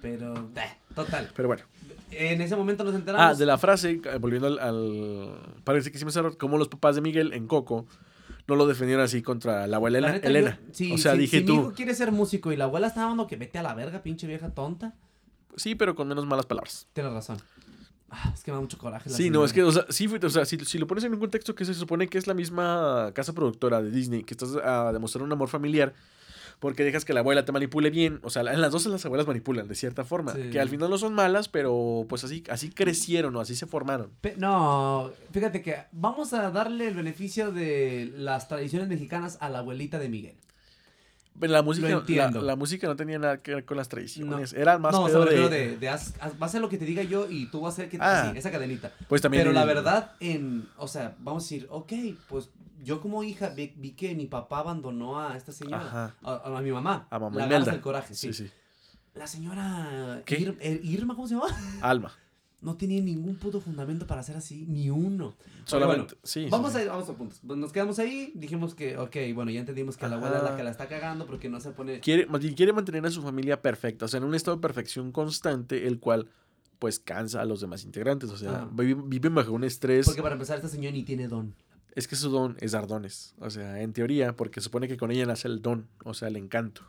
Pero, 0.00 0.34
eh, 0.56 0.76
total. 0.94 1.30
Pero 1.36 1.48
bueno. 1.48 1.64
En 2.10 2.40
ese 2.40 2.56
momento 2.56 2.84
nos 2.84 2.94
enteramos. 2.94 3.26
Ah, 3.26 3.34
de 3.38 3.44
la 3.46 3.58
frase, 3.58 4.00
eh, 4.02 4.18
volviendo 4.18 4.46
al, 4.48 4.58
al 4.58 5.60
parece 5.64 5.90
que 5.90 5.98
hicimos 5.98 6.16
error, 6.16 6.36
como 6.38 6.56
los 6.58 6.68
papás 6.68 6.94
de 6.94 7.02
Miguel 7.02 7.32
en 7.34 7.46
Coco 7.46 7.86
no 8.46 8.56
lo 8.56 8.66
defendieron 8.66 9.04
así 9.04 9.20
contra 9.20 9.66
la 9.66 9.76
abuela 9.76 10.00
La 10.00 10.08
Elena. 10.08 10.16
neta, 10.16 10.28
Elena. 10.28 10.60
yo- 10.68 10.74
sí, 10.74 10.92
o 10.92 10.96
sea, 10.96 11.12
sí, 11.12 11.18
dije 11.18 11.40
si 11.40 11.44
tú, 11.44 11.52
mi 11.54 11.60
hijo 11.60 11.72
quiere 11.74 11.94
ser 11.94 12.12
músico 12.12 12.50
y 12.50 12.56
la 12.56 12.64
abuela 12.64 12.86
está 12.86 13.02
dando 13.02 13.26
que 13.26 13.36
vete 13.36 13.58
a 13.58 13.62
la 13.62 13.74
verga, 13.74 14.02
pinche 14.02 14.26
vieja 14.26 14.48
tonta. 14.54 14.94
sí, 15.56 15.74
pero 15.74 15.94
con 15.94 16.08
menos 16.08 16.24
malas 16.24 16.46
palabras. 16.46 16.88
Tienes 16.94 17.12
razón. 17.12 17.36
Ah, 18.10 18.32
es 18.34 18.42
que 18.42 18.50
me 18.50 18.56
da 18.56 18.60
mucho 18.62 18.78
coraje. 18.78 19.10
la 19.10 19.16
Sí, 19.16 19.28
no, 19.30 19.44
es 19.44 19.52
que, 19.52 19.62
o 19.62 19.70
sea, 19.72 19.84
sí, 19.90 20.06
o 20.06 20.30
sea, 20.30 20.44
si, 20.46 20.56
si 20.60 20.78
lo 20.78 20.86
pones 20.86 21.04
en 21.04 21.12
un 21.12 21.20
contexto 21.20 21.54
que 21.54 21.64
se 21.64 21.74
supone 21.74 22.08
que 22.08 22.16
es 22.18 22.26
la 22.26 22.34
misma 22.34 23.12
casa 23.14 23.32
productora 23.34 23.82
de 23.82 23.90
Disney, 23.90 24.24
que 24.24 24.34
estás 24.34 24.56
a 24.56 24.92
demostrar 24.92 25.22
un 25.22 25.32
amor 25.32 25.48
familiar, 25.48 25.92
porque 26.58 26.82
dejas 26.82 27.04
que 27.04 27.12
la 27.12 27.20
abuela 27.20 27.44
te 27.44 27.52
manipule 27.52 27.88
bien, 27.90 28.18
o 28.24 28.30
sea, 28.30 28.42
en 28.42 28.60
las 28.60 28.72
dos 28.72 28.84
las 28.86 29.04
abuelas 29.06 29.26
manipulan 29.28 29.68
de 29.68 29.74
cierta 29.76 30.04
forma, 30.04 30.32
Sí. 30.34 30.50
que 30.50 30.58
al 30.58 30.68
final 30.68 30.90
no 30.90 30.98
son 30.98 31.14
malas, 31.14 31.48
pero 31.48 32.04
pues 32.08 32.24
así, 32.24 32.42
así 32.50 32.70
crecieron 32.70 33.36
o 33.36 33.40
así 33.40 33.54
se 33.54 33.66
formaron. 33.66 34.10
Pe- 34.20 34.34
No, 34.38 35.12
fíjate 35.30 35.62
que 35.62 35.76
vamos 35.92 36.32
a 36.32 36.50
darle 36.50 36.88
el 36.88 36.94
beneficio 36.94 37.52
de 37.52 38.10
las 38.16 38.48
tradiciones 38.48 38.88
mexicanas 38.88 39.38
a 39.40 39.50
la 39.50 39.58
abuelita 39.60 39.98
de 40.00 40.08
Miguel. 40.08 40.36
Pero 41.40 41.52
la 41.52 41.62
música, 41.62 41.88
entiendo. 41.88 42.42
la 42.42 42.56
música 42.56 42.86
no 42.86 42.96
tenía 42.96 43.18
nada 43.18 43.42
que 43.42 43.54
ver 43.54 43.64
con 43.64 43.76
las 43.76 43.88
tradiciones, 43.88 44.52
era 44.52 44.78
más 44.78 44.92
no, 44.92 45.06
pedo 45.06 45.24
de, 45.24 45.36
todo 45.36 45.48
de, 45.48 45.76
de 45.76 45.88
haz- 45.90 46.14
haz- 46.20 46.34
va 46.42 46.46
a 46.46 46.60
lo 46.60 46.68
que 46.68 46.78
te 46.78 46.84
diga 46.84 47.02
yo 47.02 47.28
y 47.30 47.46
tú 47.46 47.60
vas 47.60 47.72
a 47.72 47.82
hacer 47.82 47.88
que 47.88 47.98
Ah. 48.00 48.28
así, 48.30 48.38
esa 48.38 48.50
cadenita. 48.50 48.92
pues 49.08 49.22
también 49.22 49.42
Pero 49.44 49.52
la 49.52 49.64
verdad, 49.64 50.12
en, 50.20 50.68
o 50.76 50.88
sea, 50.88 51.14
vamos 51.20 51.42
a 51.42 51.44
decir, 51.44 51.66
ok, 51.70 51.92
pues 52.28 52.50
yo 52.82 53.00
como 53.00 53.22
hija 53.24 53.48
vi, 53.50 53.72
vi 53.76 53.92
que 53.92 54.14
mi 54.14 54.26
papá 54.26 54.60
abandonó 54.60 55.20
a 55.20 55.36
esta 55.36 55.52
señora, 55.52 56.14
a, 56.22 56.56
a 56.58 56.60
mi 56.62 56.70
mamá. 56.72 57.06
A 57.10 57.18
mamá 57.18 57.36
la 57.36 57.42
Imelda. 57.46 57.56
agarras 57.56 57.74
el 57.74 57.80
coraje, 57.80 58.14
sí. 58.14 58.32
Sí, 58.32 58.44
sí. 58.46 58.50
La 59.14 59.26
señora 59.26 60.22
¿Qué? 60.24 60.38
Ir- 60.38 60.56
eh, 60.60 60.80
Irma, 60.84 61.14
¿cómo 61.16 61.26
se 61.26 61.34
llama? 61.34 61.48
Alma. 61.80 62.12
No 62.60 62.76
tenía 62.76 63.00
ningún 63.00 63.36
puto 63.36 63.60
fundamento 63.60 64.06
para 64.06 64.22
ser 64.24 64.36
así, 64.36 64.66
ni 64.68 64.90
uno. 64.90 65.36
Solamente, 65.64 66.16
sí, 66.24 66.44
sí, 66.44 66.50
Vamos 66.50 66.72
sí. 66.72 66.80
a, 66.80 66.86
vamos 66.88 67.08
a 67.08 67.12
puntos. 67.14 67.40
Pues 67.46 67.56
Nos 67.58 67.72
quedamos 67.72 68.00
ahí, 68.00 68.32
dijimos 68.34 68.74
que, 68.74 68.98
ok, 68.98 69.16
bueno, 69.32 69.50
ya 69.52 69.60
entendimos 69.60 69.96
que 69.96 70.08
la 70.08 70.16
abuela 70.16 70.38
es 70.38 70.42
la 70.42 70.56
que 70.56 70.64
la 70.64 70.70
está 70.70 70.88
cagando 70.88 71.24
porque 71.26 71.48
no 71.48 71.60
se 71.60 71.70
pone... 71.70 72.00
quiere, 72.00 72.26
quiere 72.56 72.72
mantener 72.72 73.06
a 73.06 73.10
su 73.10 73.22
familia 73.22 73.62
perfecta, 73.62 74.06
o 74.06 74.08
sea, 74.08 74.18
en 74.18 74.24
un 74.24 74.34
estado 74.34 74.56
de 74.56 74.60
perfección 74.62 75.12
constante, 75.12 75.86
el 75.86 76.00
cual 76.00 76.28
pues 76.80 76.98
cansa 76.98 77.40
a 77.40 77.44
los 77.44 77.60
demás 77.60 77.84
integrantes, 77.84 78.30
o 78.30 78.36
sea, 78.36 78.62
Ah. 78.62 78.68
viven, 78.72 79.08
viven 79.08 79.34
bajo 79.34 79.52
un 79.52 79.62
estrés. 79.64 80.06
Porque 80.06 80.22
para 80.22 80.34
empezar, 80.34 80.56
esta 80.56 80.68
señora 80.68 80.92
ni 80.92 81.04
tiene 81.04 81.28
don. 81.28 81.54
Es 81.94 82.06
que 82.08 82.16
su 82.16 82.28
don 82.30 82.56
es 82.60 82.72
dar 82.72 82.86
dones, 82.88 83.34
o 83.38 83.50
sea, 83.50 83.80
en 83.82 83.92
teoría, 83.92 84.34
porque 84.34 84.60
supone 84.60 84.88
que 84.88 84.96
con 84.96 85.10
ella 85.12 85.26
nace 85.26 85.46
el 85.48 85.62
don, 85.62 85.86
o 86.04 86.14
sea, 86.14 86.26
el 86.28 86.36
encanto. 86.36 86.82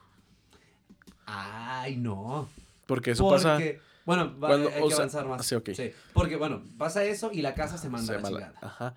Ay, 1.25 1.95
no. 1.97 2.47
Porque 2.85 3.11
eso 3.11 3.29
pasa. 3.29 3.59
Bueno, 4.05 4.39
va- 4.39 4.47
Cuando- 4.49 4.69
hay 4.69 4.81
que 4.81 4.87
sea, 4.89 4.95
avanzar 4.97 5.25
más. 5.27 5.45
sí, 5.45 5.55
ok. 5.55 5.69
Porque, 6.13 6.35
bueno, 6.35 6.63
pasa 6.77 7.03
eso 7.03 7.31
y 7.31 7.41
la 7.41 7.53
casa 7.53 7.77
se 7.77 7.89
manda 7.89 8.07
se 8.07 8.13
a 8.13 8.15
la 8.15 8.21
mala- 8.21 8.37
chingada. 8.47 8.59
Ajá. 8.67 8.95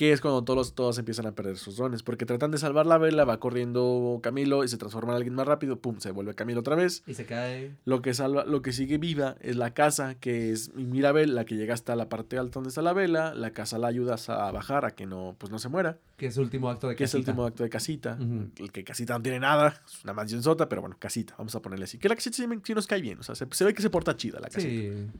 Que 0.00 0.12
es 0.12 0.22
cuando 0.22 0.42
todos, 0.44 0.74
todos 0.74 0.96
empiezan 0.96 1.26
a 1.26 1.32
perder 1.32 1.58
sus 1.58 1.76
dones. 1.76 2.02
Porque 2.02 2.24
tratan 2.24 2.50
de 2.50 2.56
salvar 2.56 2.86
la 2.86 2.96
vela, 2.96 3.26
va 3.26 3.38
corriendo 3.38 4.18
Camilo 4.22 4.64
y 4.64 4.68
se 4.68 4.78
transforma 4.78 5.12
en 5.12 5.16
alguien 5.16 5.34
más 5.34 5.46
rápido. 5.46 5.78
Pum, 5.78 5.98
se 6.00 6.10
vuelve 6.10 6.32
Camilo 6.34 6.60
otra 6.60 6.74
vez. 6.74 7.02
Y 7.06 7.12
se 7.12 7.26
cae. 7.26 7.76
Lo 7.84 8.00
que 8.00 8.14
salva, 8.14 8.46
lo 8.46 8.62
que 8.62 8.72
sigue 8.72 8.96
viva 8.96 9.36
es 9.42 9.56
la 9.56 9.74
casa, 9.74 10.14
que 10.14 10.52
es 10.52 10.72
Mirabel, 10.74 11.34
la 11.34 11.44
que 11.44 11.54
llega 11.56 11.74
hasta 11.74 11.96
la 11.96 12.08
parte 12.08 12.38
alta 12.38 12.54
donde 12.54 12.70
está 12.70 12.80
la 12.80 12.94
vela. 12.94 13.34
La 13.34 13.50
casa 13.50 13.76
la 13.76 13.88
ayuda 13.88 14.16
a 14.28 14.50
bajar 14.52 14.86
a 14.86 14.92
que 14.92 15.04
no, 15.04 15.36
pues 15.36 15.52
no 15.52 15.58
se 15.58 15.68
muera. 15.68 15.98
Que 16.16 16.28
es 16.28 16.36
el 16.38 16.44
último 16.44 16.70
acto 16.70 16.88
de 16.88 16.96
Que 16.96 17.04
es 17.04 17.12
el 17.12 17.20
casita. 17.20 17.32
último 17.32 17.44
acto 17.46 17.62
de 17.62 17.68
casita. 17.68 18.18
El 18.56 18.72
que 18.72 18.82
casita 18.84 19.12
no 19.18 19.22
tiene 19.22 19.40
nada. 19.40 19.82
Es 19.86 20.02
una 20.02 20.14
mansión 20.14 20.42
sota, 20.42 20.66
pero 20.66 20.80
bueno, 20.80 20.96
casita. 20.98 21.34
Vamos 21.36 21.54
a 21.54 21.60
ponerle 21.60 21.84
así. 21.84 21.98
Que 21.98 22.08
la 22.08 22.14
casita 22.14 22.36
sí 22.38 22.74
nos 22.74 22.86
cae 22.86 23.02
bien. 23.02 23.18
O 23.18 23.22
sea, 23.22 23.34
se, 23.34 23.46
se 23.50 23.64
ve 23.66 23.74
que 23.74 23.82
se 23.82 23.90
porta 23.90 24.16
chida 24.16 24.40
la 24.40 24.48
casita. 24.48 24.62
Sí. 24.72 25.10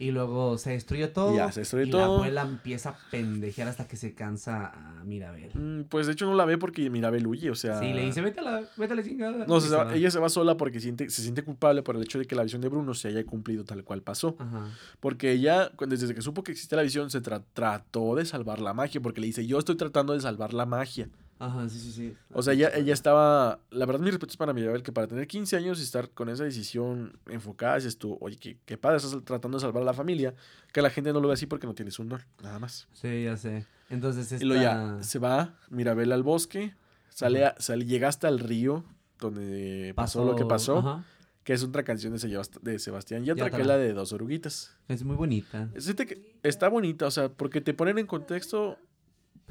Y 0.00 0.12
luego 0.12 0.58
se 0.58 0.70
destruye 0.70 1.08
todo. 1.08 1.34
Ya, 1.36 1.50
se 1.50 1.60
destruye 1.60 1.86
y 1.88 1.90
todo. 1.90 2.00
la 2.00 2.06
abuela 2.06 2.42
empieza 2.42 2.90
a 2.90 2.98
pendejear 3.10 3.66
hasta 3.66 3.88
que 3.88 3.96
se 3.96 4.14
cansa 4.14 4.66
a 5.00 5.02
Mirabel. 5.04 5.50
Mm, 5.54 5.82
Pues 5.88 6.06
de 6.06 6.12
hecho 6.12 6.24
no 6.26 6.34
la 6.34 6.44
ve 6.44 6.56
porque 6.56 6.88
Mirabel 6.88 7.26
huye. 7.26 7.50
O 7.50 7.56
sea. 7.56 7.80
Sí, 7.80 7.92
le 7.92 8.04
dice, 8.04 8.20
vete 8.20 8.38
a 8.38 8.44
la, 8.44 8.62
vete 8.76 8.92
a 8.92 8.96
la 8.96 9.02
chingada. 9.02 9.44
No, 9.46 9.60
se 9.60 9.68
se 9.68 9.74
va- 9.74 9.92
ella 9.94 10.10
se 10.12 10.20
va 10.20 10.28
sola 10.28 10.56
porque 10.56 10.78
siente, 10.78 11.10
se 11.10 11.22
siente 11.22 11.42
culpable 11.42 11.82
por 11.82 11.96
el 11.96 12.02
hecho 12.02 12.20
de 12.20 12.26
que 12.26 12.36
la 12.36 12.44
visión 12.44 12.62
de 12.62 12.68
Bruno 12.68 12.94
se 12.94 13.08
haya 13.08 13.24
cumplido 13.26 13.64
tal 13.64 13.82
cual 13.82 14.02
pasó. 14.02 14.36
Ajá. 14.38 14.68
Porque 15.00 15.32
ella, 15.32 15.72
desde 15.88 16.14
que 16.14 16.22
supo 16.22 16.44
que 16.44 16.52
existía 16.52 16.76
la 16.76 16.82
visión, 16.84 17.10
se 17.10 17.20
tra- 17.20 17.42
trató 17.52 18.14
de 18.14 18.24
salvar 18.24 18.60
la 18.60 18.74
magia. 18.74 19.00
Porque 19.00 19.20
le 19.20 19.26
dice, 19.26 19.46
yo 19.48 19.58
estoy 19.58 19.76
tratando 19.76 20.12
de 20.12 20.20
salvar 20.20 20.54
la 20.54 20.64
magia. 20.64 21.08
Ajá, 21.38 21.68
sí, 21.68 21.78
sí, 21.78 21.92
sí. 21.92 22.14
O 22.32 22.42
sea, 22.42 22.52
ella, 22.54 22.70
ella 22.74 22.92
estaba... 22.92 23.60
La 23.70 23.86
verdad, 23.86 24.00
mi 24.00 24.10
respeto 24.10 24.30
es 24.32 24.36
para 24.36 24.52
Mirabel, 24.52 24.82
que 24.82 24.90
para 24.92 25.06
tener 25.06 25.26
15 25.26 25.56
años 25.56 25.78
y 25.78 25.82
estar 25.84 26.10
con 26.10 26.28
esa 26.28 26.44
decisión 26.44 27.16
enfocada, 27.26 27.76
dices 27.76 27.96
tú, 27.96 28.18
oye, 28.20 28.36
qué, 28.36 28.58
qué 28.64 28.76
padre, 28.76 28.96
estás 28.96 29.16
tratando 29.24 29.56
de 29.58 29.62
salvar 29.62 29.82
a 29.82 29.86
la 29.86 29.94
familia. 29.94 30.34
Que 30.72 30.82
la 30.82 30.90
gente 30.90 31.12
no 31.12 31.20
lo 31.20 31.28
ve 31.28 31.34
así 31.34 31.46
porque 31.46 31.66
no 31.66 31.74
tienes 31.74 31.98
un 31.98 32.08
don, 32.08 32.20
nada 32.42 32.58
más. 32.58 32.88
Sí, 32.92 33.24
ya 33.24 33.36
sé. 33.36 33.64
Entonces 33.90 34.32
esta... 34.32 34.44
Y 34.44 34.48
luego 34.48 34.62
ya 34.62 34.98
se 35.02 35.18
va 35.18 35.54
Mirabel 35.70 36.10
al 36.12 36.22
bosque, 36.22 36.74
sale, 37.08 37.46
a- 37.46 37.54
sale 37.58 37.84
llega 37.86 38.08
hasta 38.08 38.28
el 38.28 38.38
río 38.40 38.84
donde 39.20 39.92
pasó, 39.96 40.24
lo 40.24 40.36
que 40.36 40.44
pasó, 40.44 40.78
Ajá. 40.78 41.04
que 41.44 41.52
es 41.52 41.62
otra 41.64 41.82
canción 41.84 42.12
de, 42.12 42.18
Sebast- 42.18 42.60
de 42.60 42.78
Sebastián 42.78 43.24
Yatra, 43.24 43.46
que 43.46 43.50
Yatra. 43.52 43.60
es 43.62 43.66
la 43.66 43.76
de 43.78 43.92
Dos 43.92 44.12
Oruguitas. 44.12 44.76
Es 44.88 45.04
muy 45.04 45.16
bonita. 45.16 45.68
Es 45.74 45.88
este 45.88 46.06
que 46.06 46.36
está 46.42 46.68
bonita, 46.68 47.06
o 47.06 47.10
sea, 47.10 47.28
porque 47.28 47.60
te 47.60 47.74
ponen 47.74 47.98
en 47.98 48.06
contexto 48.06 48.76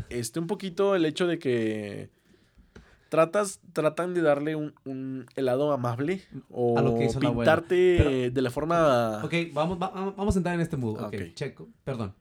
este 0.10 0.40
un 0.40 0.48
poquito 0.48 0.96
el 0.96 1.06
hecho 1.06 1.28
de 1.28 1.40
que 1.40 2.10
tratas 3.10 3.62
tratan 3.74 4.14
de 4.14 4.22
darle 4.22 4.56
un, 4.56 4.74
un 4.86 5.26
helado 5.36 5.72
amable 5.72 6.24
o 6.50 6.78
A 6.78 6.82
lo 6.82 6.96
que 6.96 7.06
hizo 7.06 7.20
la 7.22 7.30
pintarte 7.32 7.96
Pero- 7.98 8.32
de 8.34 8.42
la 8.42 8.50
forma 8.52 9.22
Ok, 9.24 9.34
vamos, 9.54 9.78
va- 9.82 9.90
va- 9.90 10.12
vamos 10.12 10.36
a 10.36 10.40
entrar 10.40 10.56
en 10.56 10.62
este 10.62 10.76
mood. 10.78 11.00
Ok, 11.00 11.14
ok. 11.14 11.34
checo. 11.34 11.70
Perdón. 11.84 12.14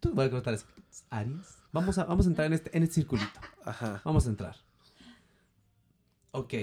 Tú 0.00 0.10
voy 0.12 0.26
a 0.26 0.30
cortar 0.30 0.54
eso. 0.54 0.66
Aries. 1.10 1.58
Vamos 1.72 1.96
a, 1.98 2.04
vamos 2.04 2.26
a 2.26 2.28
entrar 2.28 2.46
en 2.48 2.52
este, 2.54 2.76
en 2.76 2.82
este 2.82 2.96
circulito. 2.96 3.40
ajá 3.64 4.00
Vamos 4.04 4.26
a 4.26 4.30
entrar. 4.30 4.56
Ok. 6.32 6.54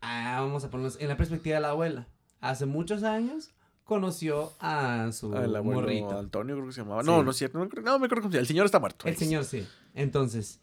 Ah, 0.00 0.38
vamos 0.40 0.64
a 0.64 0.70
ponernos 0.70 1.00
en 1.00 1.08
la 1.08 1.16
perspectiva 1.16 1.54
de 1.56 1.60
la 1.62 1.70
abuela. 1.70 2.08
Hace 2.40 2.66
muchos 2.66 3.02
años 3.04 3.50
conoció 3.84 4.52
a 4.60 5.10
su 5.12 5.34
el 5.36 5.54
abuelo 5.56 5.80
morrito. 5.82 6.18
Antonio 6.18 6.54
creo 6.56 6.66
que 6.66 6.72
se 6.72 6.80
llamaba. 6.82 7.02
Sí. 7.02 7.06
No, 7.10 7.22
no 7.22 7.30
es 7.30 7.36
cierto, 7.36 7.58
no, 7.58 7.64
me 7.64 7.70
acuerdo 7.70 8.22
cómo 8.22 8.32
se 8.32 8.36
llama. 8.36 8.40
El 8.40 8.46
señor 8.46 8.66
está 8.66 8.78
muerto. 8.80 9.06
El 9.06 9.16
señor 9.16 9.44
sí. 9.44 9.66
Entonces, 9.94 10.60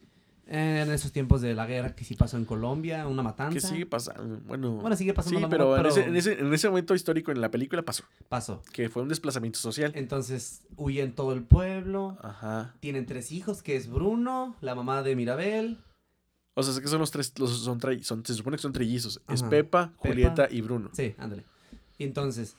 en 0.48 0.92
esos 0.92 1.12
tiempos 1.12 1.42
de 1.42 1.54
la 1.54 1.68
guerra 1.68 1.96
que 1.96 2.04
sí 2.04 2.16
pasó 2.16 2.38
en 2.38 2.46
Colombia, 2.46 3.08
una 3.08 3.22
matanza. 3.22 3.54
que 3.54 3.62
sigue 3.62 3.86
pasando. 3.86 4.40
Bueno, 4.48 4.72
Bueno, 4.72 4.96
sigue 4.96 5.14
pasando 5.14 5.38
sí, 5.38 5.44
la 5.44 5.50
pero, 5.50 5.78
en, 5.78 5.86
ese, 5.86 6.06
en, 6.06 6.16
ese, 6.16 6.40
en 6.40 6.52
ese 6.54 6.70
momento 6.70 6.96
histórico 6.96 7.32
en 7.32 7.40
la 7.40 7.52
película 7.52 7.84
pasó, 7.84 8.04
Pasó. 8.30 8.64
que 8.74 8.90
fue 8.90 9.04
un 9.04 9.10
desplazamiento 9.10 9.60
social. 9.60 9.92
Entonces, 9.96 10.64
huyen 10.76 11.14
todo 11.14 11.34
el 11.34 11.44
pueblo. 11.44 12.18
Ajá. 12.24 12.74
Tienen 12.80 13.06
tres 13.06 13.32
hijos, 13.32 13.62
que 13.62 13.76
es 13.76 13.90
Bruno, 13.90 14.56
la 14.62 14.74
mamá 14.74 15.04
de 15.04 15.16
Mirabel. 15.16 15.78
O 16.56 16.64
sea, 16.64 16.74
es 16.74 16.80
que 16.80 16.88
son 16.88 17.00
los 17.00 17.12
tres, 17.12 17.32
los, 17.38 17.52
son, 17.60 17.80
son, 18.02 18.26
se 18.26 18.34
supone 18.34 18.58
que 18.58 18.64
son 18.64 18.74
trellizos. 18.74 19.22
Es. 19.30 19.44
Pepa, 19.44 19.50
Pepa. 19.50 19.94
Julieta 19.98 20.48
y 20.50 20.62
Bruno. 20.62 20.90
Sí, 20.94 21.14
ándale. 21.20 21.44
Y 22.00 22.06
entonces, 22.06 22.56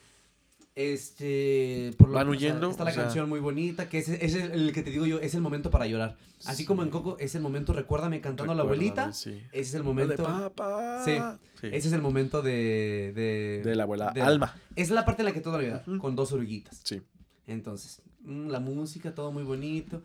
este, 0.75 1.91
por 1.97 2.09
lo 2.09 2.15
Van 2.15 2.27
o 2.27 2.31
sea, 2.31 2.37
huyendo, 2.37 2.69
está 2.69 2.83
la 2.83 2.91
sea- 2.91 3.03
canción 3.03 3.27
muy 3.29 3.39
bonita, 3.39 3.89
que 3.89 3.99
es, 3.99 4.09
es 4.09 4.35
el, 4.35 4.51
el 4.51 4.73
que 4.73 4.83
te 4.83 4.89
digo 4.91 5.05
yo, 5.05 5.19
es 5.19 5.33
el 5.35 5.41
momento 5.41 5.69
para 5.69 5.85
llorar. 5.87 6.17
Así 6.45 6.63
Sí. 6.63 6.65
como 6.65 6.81
en 6.83 6.89
Coco, 6.89 7.17
es 7.19 7.35
el 7.35 7.41
momento, 7.41 7.71
recuérdame 7.73 8.19
cantando 8.21 8.53
a 8.53 8.55
la 8.55 8.63
abuelita. 8.63 9.13
Sí. 9.13 9.41
Ese 9.51 9.59
es 9.61 9.73
el 9.75 9.83
momento. 9.83 10.23
papá. 10.23 11.03
Sí. 11.05 11.11
Sí. 11.59 11.67
Ese 11.71 11.87
es 11.89 11.93
el 11.93 12.01
momento 12.01 12.41
de. 12.41 13.11
De, 13.13 13.61
De 13.63 13.75
la 13.75 13.83
abuela 13.83 14.11
de- 14.11 14.21
Alma. 14.21 14.55
Es 14.75 14.89
la 14.89 15.05
parte 15.05 15.21
en 15.21 15.25
la 15.27 15.33
que 15.33 15.41
todo 15.41 15.61
llora, 15.61 15.83
Ujú. 15.85 15.97
con 15.99 16.15
dos 16.15 16.31
oruguitas. 16.31 16.81
Sí. 16.83 17.01
Entonces, 17.45 18.01
mm, 18.21 18.47
la 18.47 18.59
música, 18.59 19.13
todo 19.13 19.31
muy 19.31 19.43
bonito. 19.43 20.01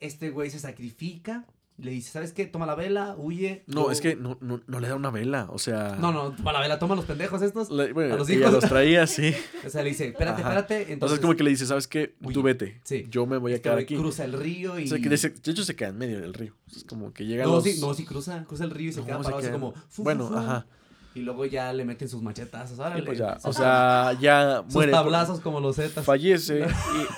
Este 0.00 0.30
güey 0.30 0.48
se 0.50 0.58
sacrifica. 0.58 1.44
Le 1.78 1.90
dice, 1.90 2.10
¿sabes 2.12 2.32
qué? 2.32 2.46
Toma 2.46 2.66
la 2.66 2.74
vela, 2.74 3.14
huye. 3.18 3.64
No, 3.66 3.90
es 3.90 4.00
que 4.00 4.14
no, 4.14 4.36
no, 4.40 4.60
no 4.66 4.78
le 4.78 4.88
da 4.88 4.94
una 4.94 5.10
vela. 5.10 5.48
O 5.50 5.58
sea. 5.58 5.96
No, 5.98 6.12
no, 6.12 6.30
toma 6.32 6.52
la 6.52 6.60
vela, 6.60 6.78
toma 6.78 6.94
los 6.94 7.06
pendejos 7.06 7.42
estos. 7.42 7.70
le- 7.70 7.92
bueno, 7.92 8.14
a 8.14 8.18
los 8.18 8.28
hijos. 8.30 8.52
los 8.52 8.64
traía, 8.64 9.06
sí. 9.08 9.34
O 9.66 9.70
sea, 9.70 9.82
le 9.82 9.88
dice, 9.88 10.08
espérate, 10.08 10.42
Ajá. 10.42 10.50
espérate. 10.50 10.74
Entonces 10.76 10.92
Entonces, 10.92 11.18
es 11.18 11.22
como 11.22 11.34
que 11.34 11.42
le 11.42 11.50
dice, 11.50 11.66
¿sabes 11.66 11.88
qué? 11.88 12.14
Huye. 12.22 12.34
Tú 12.34 12.42
vete. 12.42 12.80
Sí. 12.84 13.06
Yo 13.10 13.26
me 13.26 13.38
voy 13.38 13.52
a 13.52 13.54
este 13.56 13.62
quedar 13.64 13.78
aquí. 13.78 13.96
cruza 13.96 14.24
el 14.24 14.34
río 14.34 14.78
y... 14.78 14.84
O 14.84 14.86
sea, 14.86 14.98
que 14.98 15.08
de, 15.08 15.14
ese- 15.16 15.30
de 15.30 15.50
hecho 15.50 15.64
se 15.64 15.74
queda 15.74 15.88
en 15.88 15.98
medio 15.98 16.20
del 16.20 16.34
río. 16.34 16.54
Es 16.76 16.84
como 16.84 17.12
que 17.12 17.24
llega 17.26 17.44
No, 17.44 17.52
los... 17.52 17.64
sí, 17.64 17.78
no, 17.80 17.94
sí 17.94 18.04
cruza, 18.04 18.44
cruza 18.44 18.64
el 18.64 18.70
río 18.70 18.90
y 18.90 18.92
se 18.92 19.00
No, 19.00 19.06
queda 19.06 19.16
se 19.18 19.22
parado 19.24 19.38
así 19.38 19.46
queda- 19.48 19.52
como... 19.54 19.72
fu, 19.72 19.80
fu, 19.88 20.02
Bueno, 20.04 20.28
fu. 20.28 20.36
ajá. 20.36 20.66
Y 21.14 21.20
luego 21.20 21.44
ya 21.44 21.70
le 21.74 21.84
meten 21.84 22.08
sus 22.08 22.22
machetazos, 22.22 22.78
pues 23.04 23.18
ya, 23.18 23.38
o 23.42 23.52
sea, 23.52 24.16
ya 24.18 24.62
sus 24.64 24.74
muere. 24.74 24.92
tablazos 24.92 25.40
como 25.40 25.60
los 25.60 25.76
zetas. 25.76 26.06
Fallece 26.06 26.64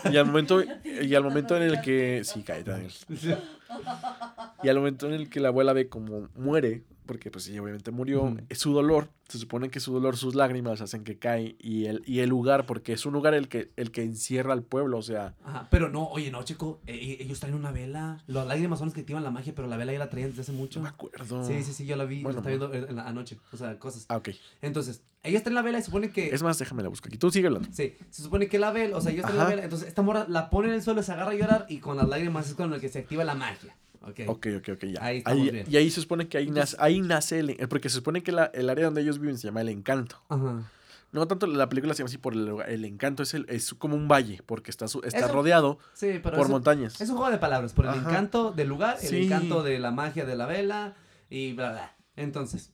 y, 0.05 0.09
y 0.13 0.17
al 0.17 0.27
momento 0.27 0.63
y 0.85 1.15
al 1.15 1.23
momento 1.23 1.57
en 1.57 1.63
el 1.63 1.81
que 1.81 2.23
sí 2.25 2.43
cae 2.43 2.65
Daniel. 2.65 2.91
Y 4.63 4.69
al 4.69 4.77
momento 4.77 5.07
en 5.07 5.15
el 5.15 5.29
que 5.29 5.41
la 5.41 5.49
abuela 5.49 5.73
ve 5.73 5.89
como 5.89 6.29
muere 6.37 6.83
porque 7.07 7.31
pues 7.31 7.47
ella 7.49 7.63
obviamente 7.63 7.91
murió 7.91 8.37
es 8.49 8.59
su 8.59 8.73
dolor 8.73 9.09
se 9.29 9.39
supone 9.39 9.71
que 9.71 9.81
su 9.81 9.93
dolor 9.93 10.17
sus 10.17 10.35
lágrimas 10.35 10.81
hacen 10.81 11.03
que 11.05 11.19
cae 11.19 11.57
y 11.59 11.87
el 11.87 12.03
y 12.07 12.21
el 12.21 12.29
lugar 12.31 12.67
porque 12.67 12.93
es 12.93 13.05
un 13.07 13.13
lugar 13.15 13.35
el 13.35 13.49
que 13.49 13.71
el 13.77 13.91
que 13.91 14.03
encierra 14.03 14.53
al 14.53 14.63
pueblo 14.63 14.99
o 14.99 15.03
sea 15.03 15.35
Ajá, 15.45 15.69
pero 15.71 15.89
no, 15.89 16.09
oye, 16.09 16.31
no, 16.31 16.43
chico, 16.43 16.81
eh, 16.87 17.17
ellos 17.21 17.41
traen 17.41 17.55
una 17.55 17.71
vela. 17.73 18.23
Las 18.27 18.47
lágrimas 18.47 18.79
son 18.79 18.89
las 18.89 18.95
que 18.95 19.01
activan 19.01 19.23
la 19.25 19.31
magia, 19.31 19.53
pero 19.55 19.69
la 19.69 19.77
vela 19.77 19.93
ya 19.93 19.99
la 19.99 20.11
traían 20.11 20.31
desde 20.31 20.43
hace 20.43 20.53
mucho. 20.53 20.79
no 20.81 20.85
me 20.85 20.89
acuerdo 20.91 21.45
Sí, 21.47 21.63
sí, 21.63 21.73
sí, 21.73 21.87
yo 21.87 21.97
la 21.97 22.05
vi, 22.05 22.23
Bueno, 22.23 22.41
la 22.43 22.51
estaba 22.51 22.69
viendo 22.71 22.89
en 22.91 22.97
la 22.97 23.09
anoche, 23.09 23.39
o 23.53 23.57
sea, 23.57 23.79
cosas. 23.79 24.07
ah 24.09 24.17
ok 24.19 24.31
Entonces, 24.63 25.03
ellos 25.23 25.43
traen 25.43 25.55
la 25.55 25.63
vela 25.63 25.79
y 25.79 25.83
se 25.83 25.87
supone 25.87 26.11
que... 26.11 26.29
es 26.35 26.43
más 26.43 26.59
déjame 26.59 26.83
la 26.83 26.89
busco 26.89 27.09
aquí 27.09 27.17
tú 27.19 27.31
sigue 27.31 27.47
hablando 27.47 27.69
Sí, 27.73 27.95
se 28.11 28.23
supone 28.23 28.49
que 28.49 28.59
la 28.59 28.71
vela, 28.73 28.97
o 28.97 29.01
sea, 29.01 29.13
ellos 29.13 29.23
traen 29.23 29.37
la 29.39 29.43
Ajá. 29.45 29.51
vela, 29.51 29.65
entonces 29.65 29.89
esta 29.89 30.03
morra 30.03 30.27
la 30.29 30.51
pone 30.51 30.69
en 30.69 30.75
el 30.75 30.83
suelo, 30.83 31.03
se 31.03 31.13
agarra 31.13 31.31
a 31.33 31.35
llorar 31.35 31.67
y 31.69 31.79
con 31.79 31.97
las 31.97 32.09
lágrimas 32.09 32.49
es 32.49 32.55
con 32.55 32.73
el 32.73 32.81
que 32.81 32.89
se 32.89 33.01
activa 33.01 33.25
la 33.25 33.35
magia. 33.35 33.77
Ok. 34.09 34.21
Ok, 34.29 34.47
ok, 34.59 34.69
ok, 34.75 34.85
ya. 34.87 35.05
Ahí 35.05 35.19
estamos 35.19 35.43
Ahí- 35.43 35.51
bien. 35.51 35.67
Y 35.69 35.77
ahí 35.77 35.91
se 35.91 36.01
supone 36.01 36.29
que 36.29 36.39
ahí 36.39 36.51
nace, 36.51 36.77
ahí 36.79 37.01
nace 37.01 37.41
el, 37.41 37.57
porque 37.69 37.89
se 37.89 37.97
supone 37.97 38.23
que 38.23 38.33
la- 38.33 38.51
el 38.55 38.69
área 38.71 38.85
donde 38.87 39.01
ellos 39.03 39.19
viven 39.19 39.39
se 39.39 39.49
llama 39.49 39.61
el 39.63 39.69
encanto. 39.69 40.23
Ajá. 40.29 40.71
No 41.13 41.29
tanto 41.29 41.47
la 41.47 41.69
película 41.69 41.95
se 41.95 41.99
llama 41.99 42.09
así 42.09 42.19
por 42.19 42.33
el, 42.35 42.55
el 42.67 42.85
encanto, 42.85 43.23
es, 43.23 43.35
el, 43.35 43.47
es 43.49 43.73
como 43.75 43.95
un 43.95 44.09
valle, 44.09 44.41
porque 44.47 44.71
está, 44.73 44.89
su- 44.89 45.01
está 45.05 45.19
Eso- 45.21 45.33
rodeado 45.33 45.79
Sí, 45.93 46.19
por 46.21 46.35
es 46.35 46.41
un- 46.45 46.51
montañas. 46.51 47.01
Es 47.01 47.09
un 47.09 47.17
juego 47.17 47.31
de 47.31 47.39
palabras, 47.39 47.73
por 47.73 47.85
el 47.85 47.93
Ajá. 47.93 48.11
encanto 48.11 48.51
del 48.51 48.69
lugar, 48.69 48.97
el 49.01 49.09
Sí. 49.09 49.25
encanto 49.27 49.63
de 49.63 49.79
la 49.79 49.93
magia 49.93 50.25
de 50.25 50.35
la 50.37 50.47
vela 50.47 50.97
y 51.31 51.53
bla, 51.53 51.71
bla. 51.71 51.95
Entonces, 52.17 52.73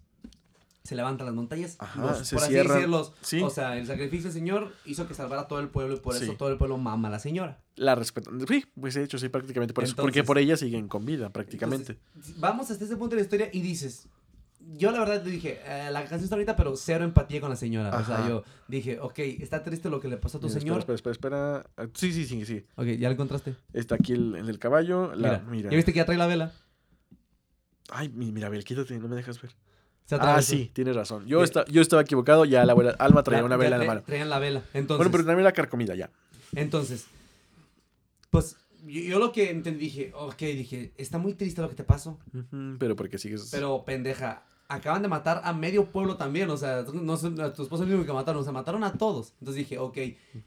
se 0.82 0.94
levantan 0.94 1.26
las 1.26 1.34
montañas, 1.34 1.76
Ajá, 1.78 2.00
los- 2.00 2.26
se 2.26 2.34
por 2.36 2.44
así 2.44 2.52
cierran. 2.52 2.76
decirlos. 2.76 3.12
Sí. 3.20 3.42
O 3.42 3.50
sea, 3.50 3.76
el 3.76 3.86
sacrificio 3.86 4.24
del 4.24 4.32
Señor 4.32 4.72
hizo 4.86 5.06
que 5.06 5.14
salvara 5.14 5.42
a 5.42 5.48
todo 5.48 5.60
el 5.60 5.68
pueblo 5.68 5.94
y 5.94 5.98
por 6.00 6.14
Sí. 6.14 6.24
eso 6.24 6.34
todo 6.34 6.48
el 6.48 6.56
pueblo 6.58 6.78
mama 6.78 7.08
a 7.08 7.10
la 7.10 7.18
señora. 7.18 7.60
La 7.76 7.94
respetan. 7.94 8.40
Sí, 8.46 8.64
pues 8.80 8.94
de 8.94 9.04
hecho, 9.04 9.18
sí, 9.18 9.28
prácticamente 9.28 9.74
por 9.74 9.84
eso. 9.84 9.94
Porque 9.96 10.20
Entonces- 10.20 10.26
por 10.26 10.38
ella 10.38 10.56
siguen 10.56 10.88
con 10.88 11.04
vida, 11.04 11.30
prácticamente. 11.30 11.98
Entonces, 12.14 12.40
vamos 12.40 12.70
hasta 12.70 12.84
ese 12.84 12.96
punto 12.96 13.14
de 13.14 13.22
la 13.22 13.24
historia 13.24 13.50
y 13.52 13.60
dices, 13.60 14.08
yo 14.76 14.90
la 14.90 14.98
verdad 15.00 15.22
le 15.24 15.30
dije, 15.30 15.60
eh, 15.64 15.90
la 15.90 16.00
canción 16.00 16.22
está 16.24 16.36
bonita, 16.36 16.56
pero 16.56 16.76
cero 16.76 17.04
empatía 17.04 17.40
con 17.40 17.50
la 17.50 17.56
señora. 17.56 17.90
O 17.98 18.04
sea, 18.04 18.18
Ajá. 18.18 18.28
yo 18.28 18.44
dije, 18.68 18.98
ok, 19.00 19.18
está 19.18 19.62
triste 19.62 19.88
lo 19.90 20.00
que 20.00 20.08
le 20.08 20.16
pasó 20.16 20.38
a 20.38 20.40
tu 20.40 20.48
Mira, 20.48 20.60
señor. 20.60 20.78
Espera, 20.80 20.94
espera, 20.96 21.12
espera. 21.12 21.56
espera. 21.60 21.90
Sí, 21.94 22.12
sí, 22.12 22.24
sí, 22.26 22.44
sí. 22.46 22.64
Ok, 22.76 22.86
ya 22.98 23.08
lo 23.08 23.14
encontraste. 23.14 23.54
Está 23.72 23.94
aquí 23.96 24.12
el, 24.12 24.34
el 24.36 24.46
del 24.46 24.58
caballo. 24.58 25.14
La, 25.14 25.38
mira, 25.38 25.44
mira. 25.50 25.70
¿ya 25.70 25.76
viste 25.76 25.92
que 25.92 25.98
ya 25.98 26.04
trae 26.06 26.18
la 26.18 26.26
vela? 26.26 26.52
Ay, 27.90 28.08
mi- 28.10 28.32
mira, 28.32 28.46
Abel, 28.46 28.64
quítate, 28.64 28.98
no 28.98 29.08
me 29.08 29.16
dejas 29.16 29.40
ver. 29.42 29.52
Ah, 30.18 30.40
sí, 30.42 30.70
tienes 30.72 30.96
razón. 30.96 31.26
Yo, 31.26 31.40
Eh, 31.40 31.44
esta- 31.44 31.64
yo 31.66 31.82
estaba 31.82 32.02
equivocado, 32.02 32.44
ya 32.44 32.64
la 32.64 32.72
abuela 32.72 32.96
Alma 32.98 33.22
traía 33.22 33.44
una 33.44 33.56
vela 33.56 33.76
en 33.76 33.80
la 33.82 33.86
mano. 33.86 34.02
Traían 34.02 34.28
la 34.30 34.38
vela. 34.38 34.62
Entonces, 34.74 34.98
Bueno, 34.98 35.10
pero 35.12 35.24
también 35.24 35.44
la 35.44 35.52
carcomida, 35.52 35.94
ya. 35.94 36.10
entonces, 36.54 37.06
pues 38.30 38.56
yo, 38.86 39.00
yo 39.02 39.18
lo 39.18 39.32
que 39.32 39.50
entendí, 39.50 39.84
dije, 39.86 40.12
ok, 40.14 40.38
dije, 40.38 40.92
está 40.96 41.18
muy 41.18 41.34
triste 41.34 41.60
lo 41.60 41.68
que 41.68 41.74
te 41.74 41.84
pasó, 41.84 42.18
Pero 42.78 42.96
porque 42.96 43.18
sigues. 43.18 43.48
pero 43.50 43.84
pendeja, 43.84 44.44
acaban 44.68 45.02
de 45.02 45.08
matar 45.08 45.40
a 45.44 45.52
medio 45.52 45.86
pueblo 45.86 46.16
también, 46.16 46.48
o 46.48 46.56
sea, 46.56 46.84
no 46.94 47.12
a 47.14 47.52
tu 47.52 47.62
esposo 47.64 47.82
es 47.82 47.88
el 47.88 47.94
único 47.94 48.06
que 48.06 48.12
mataron, 48.12 48.40
o 48.40 48.44
sea, 48.44 48.52
mataron 48.52 48.84
a 48.84 48.92
todos. 48.92 49.32
Entonces 49.40 49.56
dije, 49.56 49.78
ok, 49.78 49.98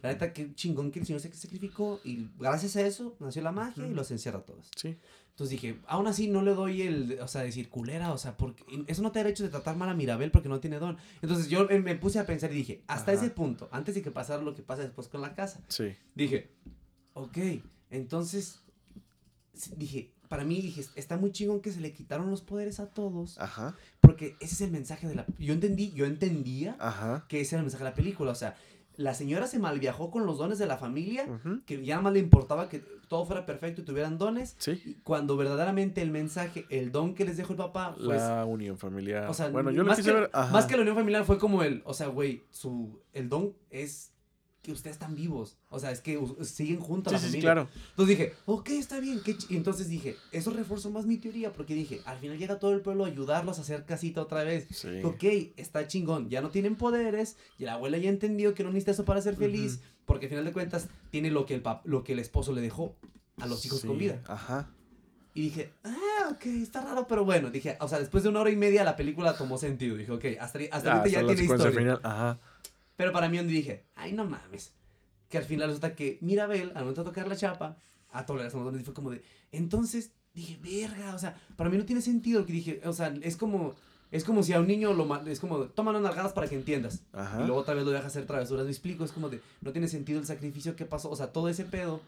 la 0.02 0.10
neta, 0.10 0.32
qué 0.34 0.54
chingón 0.56 0.92
que 0.92 1.00
el 1.00 1.06
señor 1.06 1.20
se 1.22 1.32
sacrificó 1.34 2.00
y 2.06 2.30
gracias 2.40 2.76
a 2.78 2.82
eso 2.88 3.16
nació 3.20 3.42
la 3.44 3.52
magia 3.52 3.86
y 3.86 3.94
los 3.94 4.10
encierra 4.12 4.40
a 4.40 4.44
todos. 4.44 4.70
Sí. 4.78 4.98
Entonces 5.34 5.50
dije, 5.60 5.80
aún 5.88 6.06
así 6.06 6.28
no 6.28 6.44
le 6.44 6.54
doy 6.54 6.84
el, 6.84 7.18
o 7.20 7.28
sea, 7.28 7.42
decir 7.42 7.68
culera, 7.70 8.14
o 8.14 8.20
sea, 8.20 8.38
porque 8.38 8.64
eso 8.86 9.02
no 9.02 9.12
te 9.12 9.18
da 9.20 9.24
derecho 9.26 9.44
de 9.44 9.50
tratar 9.50 9.76
mal 9.76 9.90
a 9.90 9.96
Mirabel 9.96 10.30
porque 10.30 10.48
no 10.48 10.60
tiene 10.60 10.78
don. 10.78 10.98
Entonces 11.24 11.50
yo 11.50 11.66
me, 11.68 11.80
me 11.80 11.96
puse 11.96 12.20
a 12.20 12.26
pensar 12.28 12.52
y 12.52 12.56
dije, 12.58 12.84
hasta 12.86 13.14
Ajá. 13.14 13.20
ese 13.20 13.32
punto, 13.32 13.68
antes 13.72 13.96
de 13.96 14.04
que 14.04 14.12
pasara 14.12 14.44
lo 14.44 14.54
que 14.54 14.62
pasa 14.62 14.84
después 14.84 15.08
con 15.08 15.22
la 15.22 15.34
casa, 15.34 15.60
Sí. 15.70 15.86
dije, 16.14 16.52
ok, 17.16 17.38
entonces, 17.90 18.60
dije, 19.76 20.12
para 20.30 20.44
mí 20.44 20.62
dije, 20.62 20.86
está 20.96 21.18
muy 21.18 21.32
chingón 21.32 21.62
que 21.62 21.72
se 21.72 21.80
le 21.80 21.94
quitaron 21.94 22.30
los 22.30 22.42
poderes 22.42 22.80
a 22.80 22.88
todos, 22.88 23.40
Ajá. 23.40 23.76
porque 24.02 24.36
ese 24.40 24.54
es 24.54 24.62
el 24.62 24.70
mensaje 24.72 25.08
de 25.08 25.16
la, 25.16 25.26
yo 25.40 25.54
entendí, 25.54 25.92
yo 25.94 26.06
entendía 26.06 26.76
Ajá. 26.80 27.26
que 27.28 27.42
ese 27.42 27.56
era 27.56 27.62
el 27.62 27.66
mensaje 27.66 27.84
de 27.84 27.90
la 27.90 27.96
película, 27.96 28.32
o 28.32 28.36
sea, 28.36 28.56
la 28.96 29.14
señora 29.14 29.48
se 29.48 29.60
malviajó 29.60 30.12
con 30.12 30.26
los 30.26 30.38
dones 30.38 30.60
de 30.60 30.66
la 30.68 30.78
familia, 30.78 31.28
que 31.66 31.84
ya 31.84 31.96
nada 31.96 32.04
más 32.04 32.14
le 32.14 32.20
importaba 32.20 32.70
que 32.70 32.80
todo 33.08 33.26
fuera 33.26 33.46
perfecto 33.46 33.82
y 33.82 33.84
tuvieran 33.84 34.18
dones, 34.18 34.56
Sí. 34.60 34.82
y 34.86 34.94
cuando 35.04 35.36
verdaderamente 35.38 36.02
el 36.02 36.10
mensaje, 36.12 36.66
el 36.70 36.92
don 36.92 37.14
que 37.16 37.26
les 37.26 37.38
dejó 37.38 37.54
el 37.54 37.58
papá, 37.58 37.96
pues, 37.96 38.22
La 38.22 38.46
unión 38.46 38.78
familiar. 38.78 39.30
o 39.30 39.34
sea, 39.34 39.50
bueno, 39.50 39.72
yo 39.72 39.84
más, 39.84 39.98
quise 39.98 40.12
que, 40.12 40.20
ver. 40.22 40.30
Más 40.52 40.66
que 40.66 40.76
la 40.76 40.82
unión 40.82 40.96
familiar 40.96 41.26
fue 41.26 41.38
como 41.38 41.64
el, 41.64 41.82
o 41.86 41.94
sea, 41.94 42.08
güey, 42.08 42.44
su, 42.52 43.02
el 43.14 43.30
don 43.30 43.54
es 43.70 44.13
que 44.64 44.72
ustedes 44.72 44.96
están 44.96 45.14
vivos, 45.14 45.58
o 45.70 45.78
sea, 45.78 45.92
es 45.92 46.00
que 46.02 46.18
siguen 46.42 46.80
juntos 46.80 47.12
Sí, 47.12 47.16
la 47.16 47.20
sí, 47.20 47.26
familia. 47.28 47.42
claro. 47.42 47.68
Entonces 47.92 48.18
dije, 48.18 48.34
ok, 48.46 48.70
está 48.70 49.00
bien. 49.02 49.20
qué 49.24 49.36
ch-". 49.38 49.48
Y 49.52 49.58
entonces 49.58 49.90
dije, 49.90 50.16
eso 50.32 50.52
refuerza 50.52 50.90
más 50.90 51.06
mi 51.06 51.18
teoría, 51.18 51.52
porque 51.52 51.76
dije, 51.76 52.00
al 52.06 52.18
final 52.18 52.38
llega 52.40 52.58
todo 52.60 52.72
el 52.72 52.80
pueblo 52.82 53.04
a 53.04 53.08
ayudarlos 53.10 53.60
a 53.60 53.62
hacer 53.62 53.84
casita 53.86 54.22
otra 54.22 54.44
vez. 54.46 54.66
Sí. 54.72 55.02
Ok, 55.04 55.24
está 55.58 55.86
chingón, 55.88 56.30
ya 56.30 56.42
no 56.42 56.50
tienen 56.50 56.76
poderes, 56.78 57.36
y 57.60 57.66
la 57.66 57.74
abuela 57.74 57.98
ya 57.98 58.10
entendió 58.10 58.54
que 58.54 58.64
no 58.64 58.70
necesita 58.70 58.92
eso 58.92 59.04
para 59.06 59.22
ser 59.22 59.36
feliz, 59.36 59.82
porque 60.06 60.28
al 60.28 60.30
final 60.32 60.46
de 60.46 60.54
cuentas 60.54 60.88
tiene 61.12 61.30
lo 61.30 61.46
que 61.46 61.56
el, 61.56 61.62
pap- 61.62 61.82
lo 61.84 62.04
que 62.06 62.14
el 62.14 62.20
esposo 62.20 62.54
le 62.54 62.62
dejó 62.62 62.96
a 63.42 63.48
los 63.48 63.66
hijos 63.66 63.82
Sí, 63.82 63.88
con 63.88 63.98
vida. 63.98 64.22
Ajá. 64.28 64.70
Y 65.36 65.42
dije, 65.42 65.74
ah, 65.84 66.30
ok, 66.32 66.46
está 66.46 66.82
raro, 66.82 67.06
pero 67.08 67.26
bueno. 67.26 67.50
Dije, 67.50 67.76
o 67.82 67.88
sea, 67.90 68.00
después 68.00 68.24
de 68.24 68.30
una 68.30 68.40
hora 68.42 68.52
y 68.52 68.56
media 68.56 68.84
la 68.84 68.96
película 68.96 69.36
tomó 69.36 69.58
sentido. 69.58 69.98
Dije, 69.98 70.12
ok, 70.12 70.26
hasta, 70.40 70.60
hasta 70.72 70.94
Ah, 70.94 70.98
ahorita 71.00 71.20
ya 71.22 71.26
tiene 71.28 71.42
historia. 71.44 71.72
final. 71.72 72.00
Ajá. 72.04 72.40
Pero 72.96 73.12
para 73.12 73.30
mí, 73.30 73.38
donde 73.38 73.54
dije, 73.54 73.84
ay, 73.96 74.14
no 74.14 74.26
mames. 74.26 74.74
Que 75.30 75.38
al 75.38 75.44
final 75.46 75.68
resulta 75.68 75.96
que 75.96 76.18
Mirabel, 76.22 76.72
al 76.76 76.82
momento 76.84 77.04
de 77.04 77.10
tocar 77.10 77.28
la 77.28 77.36
chapa, 77.36 77.78
a 78.12 78.24
los 78.28 78.54
dones, 78.54 78.82
y 78.82 78.86
fue 78.86 78.94
como 78.94 79.10
de. 79.10 79.24
Entonces 79.52 80.12
dije, 80.34 80.60
verga, 80.62 81.16
o 81.16 81.20
sea, 81.20 81.36
para 81.56 81.70
mí 81.70 81.78
no 81.78 81.86
tiene 81.86 82.02
sentido 82.02 82.42
lo 82.42 82.46
que 82.46 82.54
dije. 82.54 82.82
O 82.86 82.94
sea, 82.94 83.14
es 83.22 83.36
como. 83.38 83.74
Es 84.12 84.24
como 84.24 84.44
si 84.44 84.54
a 84.54 84.60
un 84.60 84.68
niño 84.68 84.94
lo 84.94 85.06
ma- 85.06 85.24
es 85.26 85.40
como, 85.40 85.66
tómalo 85.66 86.00
nalgadas 86.00 86.34
para 86.34 86.48
que 86.48 86.54
entiendas. 86.54 87.02
Ajá. 87.14 87.42
Y 87.42 87.46
luego 87.48 87.62
otra 87.62 87.74
vez 87.74 87.84
lo 87.84 87.90
dejas 87.90 88.06
hacer 88.08 88.28
travesuras. 88.28 88.64
Me 88.66 88.70
explico, 88.72 89.04
es 89.04 89.12
como 89.12 89.28
de, 89.28 89.42
no 89.62 89.72
tiene 89.72 89.88
sentido 89.88 90.20
el 90.20 90.28
sacrificio 90.28 90.76
que 90.76 90.86
pasó. 90.86 91.10
O 91.10 91.16
sea, 91.16 91.32
todo 91.34 91.50
ese 91.50 91.66
pedo. 91.66 92.00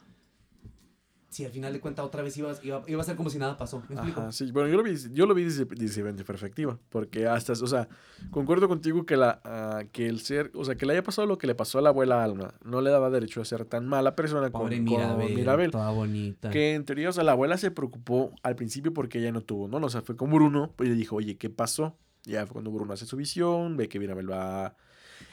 Si 1.35 1.43
al 1.43 1.51
final 1.51 1.73
de 1.73 1.81
cuentas 1.81 2.05
otra 2.05 2.23
vez 2.23 2.37
iba, 2.37 2.53
iba, 2.63 2.81
iba 2.87 3.01
a 3.01 3.03
ser 3.03 3.17
como 3.17 3.29
si 3.29 3.37
nada 3.37 3.57
pasó. 3.57 3.83
¿Me 3.89 3.95
explico? 3.95 4.21
Ajá, 4.21 4.31
sí, 4.31 4.53
bueno, 4.53 4.69
yo 4.69 4.77
lo 4.77 4.83
vi, 4.83 4.95
yo 5.11 5.25
lo 5.25 5.33
vi 5.33 5.43
desde, 5.43 5.65
diferente 5.65 6.23
perspectiva, 6.23 6.79
porque 6.87 7.27
hasta, 7.27 7.51
o 7.51 7.67
sea, 7.67 7.89
concuerdo 8.31 8.69
contigo 8.69 9.05
que 9.05 9.17
la, 9.17 9.41
ah, 9.43 9.83
que 9.91 10.07
el 10.07 10.21
ser, 10.21 10.49
o 10.55 10.63
sea, 10.63 10.75
que 10.75 10.85
le 10.85 10.93
haya 10.93 11.03
pasado 11.03 11.27
lo 11.27 11.37
que 11.37 11.45
le 11.45 11.53
pasó 11.53 11.77
a 11.77 11.81
la 11.81 11.89
abuela 11.89 12.23
Alma, 12.23 12.53
no 12.63 12.79
le 12.79 12.89
daba 12.89 13.09
derecho 13.09 13.41
a 13.41 13.45
ser 13.45 13.65
tan 13.65 13.85
mala 13.85 14.15
persona 14.15 14.49
Pobre 14.49 14.77
con 14.77 14.85
Mirabel, 14.85 15.35
Mirabel. 15.35 15.71
Toda 15.71 15.89
bonita. 15.89 16.51
Que 16.51 16.73
en 16.73 16.85
teoría, 16.85 17.09
o 17.09 17.11
sea, 17.11 17.25
la 17.25 17.33
abuela 17.33 17.57
se 17.57 17.69
preocupó 17.69 18.31
al 18.41 18.55
principio 18.55 18.93
porque 18.93 19.19
ella 19.19 19.33
no 19.33 19.41
tuvo, 19.41 19.67
¿no? 19.67 19.85
O 19.85 19.89
sea, 19.89 20.03
fue 20.03 20.15
con 20.15 20.31
Bruno, 20.31 20.71
pues 20.77 20.87
le 20.87 20.95
dijo, 20.95 21.17
oye, 21.17 21.35
¿qué 21.35 21.49
pasó? 21.49 21.97
Ya 22.23 22.45
fue 22.45 22.53
cuando 22.53 22.71
Bruno 22.71 22.93
hace 22.93 23.05
su 23.05 23.17
visión, 23.17 23.75
ve 23.75 23.89
que 23.89 23.99
Mirabel 23.99 24.31
va... 24.31 24.77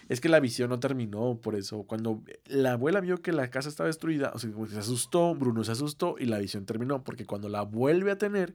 Es 0.09 0.21
que 0.21 0.29
la 0.29 0.41
visión 0.41 0.71
no 0.71 0.81
terminó, 0.81 1.39
por 1.41 1.55
eso. 1.55 1.85
Cuando 1.85 2.23
la 2.47 2.73
abuela 2.73 3.01
vio 3.01 3.23
que 3.23 3.33
la 3.33 3.51
casa 3.51 3.69
estaba 3.69 3.87
destruida, 3.87 4.33
o 4.35 4.39
sea, 4.39 4.51
se 4.69 4.79
asustó, 4.79 5.35
Bruno 5.35 5.65
se 5.65 5.73
asustó 5.73 6.17
y 6.19 6.27
la 6.27 6.39
visión 6.39 6.67
terminó, 6.67 7.05
porque 7.05 7.25
cuando 7.25 7.49
la 7.49 7.63
vuelve 7.63 8.11
a 8.11 8.19
tener, 8.19 8.55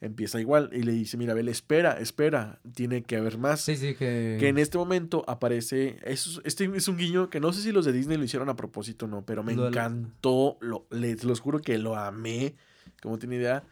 empieza 0.00 0.40
igual 0.40 0.70
y 0.72 0.82
le 0.82 0.92
dice, 0.92 1.16
Mirabel, 1.16 1.48
espera, 1.48 1.98
espera, 1.98 2.60
tiene 2.74 3.02
que 3.02 3.16
haber 3.16 3.38
más. 3.38 3.60
Sí, 3.60 3.76
sí, 3.76 3.94
que... 3.94 4.36
Que 4.38 4.48
en 4.48 4.58
este 4.58 4.78
momento 4.78 5.24
aparece, 5.26 5.98
es, 6.04 6.40
este 6.44 6.70
es 6.74 6.88
un 6.88 6.96
guiño 6.96 7.30
que 7.30 7.40
no 7.40 7.52
sé 7.52 7.62
si 7.62 7.72
los 7.72 7.84
de 7.84 7.92
Disney 7.92 8.16
lo 8.16 8.24
hicieron 8.24 8.48
a 8.48 8.56
propósito 8.56 9.06
o 9.06 9.08
no, 9.08 9.24
pero 9.24 9.42
me 9.42 9.54
Lo 9.54 9.68
encantó, 9.68 10.58
lo, 10.60 10.86
les 10.90 11.24
los 11.24 11.40
juro 11.40 11.60
que 11.60 11.78
lo 11.78 11.96
amé, 11.96 12.54
como 13.02 13.18
tiene 13.18 13.36
idea, 13.36 13.64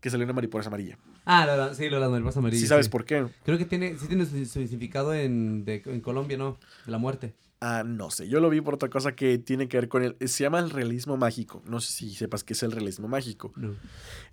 que 0.00 0.10
salió 0.10 0.24
una 0.24 0.34
mariposa 0.34 0.68
amarilla. 0.68 0.98
Ah, 1.26 1.44
lo, 1.44 1.56
lo- 1.56 1.74
sí, 1.74 1.88
lo 1.90 1.96
de 1.96 2.00
las 2.00 2.10
mariposas 2.10 2.38
amarillas. 2.38 2.62
Sí 2.62 2.66
sabes 2.68 2.86
sí. 2.86 2.90
por 2.90 3.04
qué. 3.04 3.26
Creo 3.44 3.58
que 3.58 3.64
tiene, 3.66 3.98
sí 3.98 4.06
tiene 4.06 4.24
su, 4.24 4.36
su 4.46 4.46
significado 4.46 5.12
en, 5.12 5.64
de- 5.64 5.82
en 5.84 6.00
Colombia, 6.00 6.38
¿no? 6.38 6.56
De 6.86 6.92
la 6.92 6.98
muerte. 6.98 7.34
Ah, 7.60 7.82
no 7.84 8.10
sé, 8.10 8.28
yo 8.28 8.38
lo 8.38 8.50
vi 8.50 8.60
por 8.60 8.74
otra 8.74 8.90
cosa 8.90 9.16
que 9.16 9.38
tiene 9.38 9.66
que 9.66 9.78
ver 9.78 9.88
con 9.88 10.02
el, 10.02 10.16
se 10.28 10.44
llama 10.44 10.58
el 10.60 10.68
realismo 10.70 11.16
mágico, 11.16 11.62
no 11.66 11.80
sé 11.80 11.90
si 11.90 12.14
sepas 12.14 12.44
qué 12.44 12.52
es 12.52 12.62
el 12.62 12.70
realismo 12.70 13.08
mágico. 13.08 13.52
No. 13.56 13.74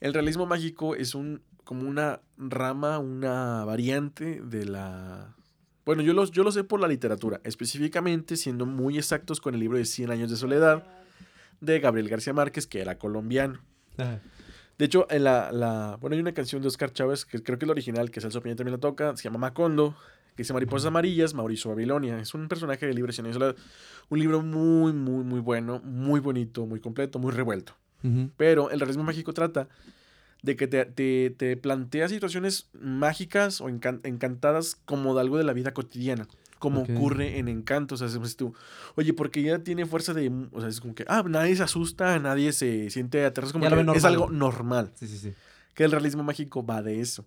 El 0.02 0.14
realismo 0.14 0.46
mágico 0.46 0.94
es 0.96 1.16
un 1.16 1.42
como 1.64 1.88
una 1.88 2.20
rama, 2.38 3.00
una 3.00 3.64
variante 3.64 4.42
de 4.44 4.66
la... 4.66 5.34
Bueno, 5.86 6.02
yo 6.02 6.12
lo, 6.14 6.26
yo 6.26 6.44
lo 6.44 6.52
sé 6.52 6.66
por 6.66 6.82
la 6.82 6.90
literatura, 6.90 7.40
específicamente 7.46 8.36
siendo 8.36 8.66
muy 8.66 8.98
exactos 8.98 9.40
con 9.40 9.54
el 9.54 9.62
libro 9.62 9.78
de 9.78 9.86
100 9.86 10.12
años 10.12 10.30
de 10.30 10.36
soledad 10.36 10.84
de 11.62 11.80
Gabriel 11.80 12.10
García 12.10 12.34
Márquez, 12.34 12.68
que 12.68 12.82
era 12.82 12.98
colombiano. 13.00 13.62
Ajá. 13.98 14.20
De 14.84 14.88
hecho, 14.88 15.08
en 15.10 15.24
la, 15.24 15.50
la- 15.54 15.98
bueno, 16.02 16.16
hay 16.16 16.20
una 16.20 16.34
canción 16.34 16.62
de 16.62 16.68
Oscar 16.68 16.92
Chávez, 16.92 17.24
que 17.24 17.42
creo 17.42 17.58
que 17.58 17.64
es 17.64 17.68
la 17.68 17.72
original, 17.72 18.12
que 18.12 18.20
Celso 18.20 18.42
Piña 18.42 18.58
también 18.58 18.74
la 18.74 18.82
toca, 18.82 19.16
se 19.16 19.24
llama 19.24 19.38
Macondo, 19.40 19.96
que 20.36 20.44
dice 20.44 20.52
Mariposas 20.52 20.88
Amarillas, 20.88 21.34
Mauricio 21.34 21.70
Babilonia. 21.72 22.20
Es 22.20 22.34
un 22.34 22.50
personaje 22.50 22.86
de 22.86 22.92
100 22.94 23.06
años 23.06 23.16
de 23.16 23.34
soledad. 23.34 23.56
Un 24.10 24.20
libro 24.20 24.42
muy, 24.42 24.92
muy, 24.92 25.24
muy 25.24 25.40
bueno, 25.40 25.80
muy 25.86 26.20
bonito, 26.20 26.66
muy 26.66 26.82
completo, 26.82 27.18
muy 27.18 27.32
revuelto. 27.32 27.78
Pero 28.36 28.72
el 28.72 28.80
realismo 28.82 29.04
mágico 29.06 29.32
trata 29.34 29.70
de 30.42 30.58
que 30.58 30.68
te, 30.68 30.84
te, 30.84 31.30
te 31.30 31.56
plantea 31.56 32.10
situaciones 32.10 32.70
mágicas 32.74 33.62
o 33.62 33.70
encan- 33.70 34.02
encantadas 34.04 34.76
como 34.84 35.16
de 35.16 35.22
algo 35.22 35.38
de 35.38 35.46
la 35.46 35.54
vida 35.54 35.74
cotidiana. 35.74 36.28
Como 36.64 36.82
ocurre 36.98 37.38
en 37.40 37.48
Encanto. 37.48 37.96
O 37.96 37.98
sea, 37.98 38.08
es 38.08 38.36
tú, 38.38 38.54
oye, 38.96 39.14
porque 39.14 39.42
ya 39.44 39.60
tiene 39.60 39.86
fuerza 39.86 40.14
de. 40.14 40.32
O 40.52 40.60
sea, 40.60 40.70
es 40.70 40.80
como 40.82 40.96
que, 40.96 41.06
ah, 41.08 41.24
nadie 41.28 41.56
se 41.56 41.64
asusta, 41.64 42.18
nadie 42.20 42.52
se 42.54 42.90
siente 42.90 43.24
aterrado. 43.26 43.48
Es 43.48 43.54
como 43.54 43.64
que 43.94 43.98
es 43.98 44.06
algo 44.06 44.30
normal. 44.30 44.92
Sí, 44.96 45.08
sí, 45.08 45.18
sí. 45.18 45.34
Que 45.74 45.84
el 45.84 45.92
realismo 45.92 46.24
mágico 46.24 46.66
va 46.66 46.82
de 46.82 47.00
eso. 47.02 47.26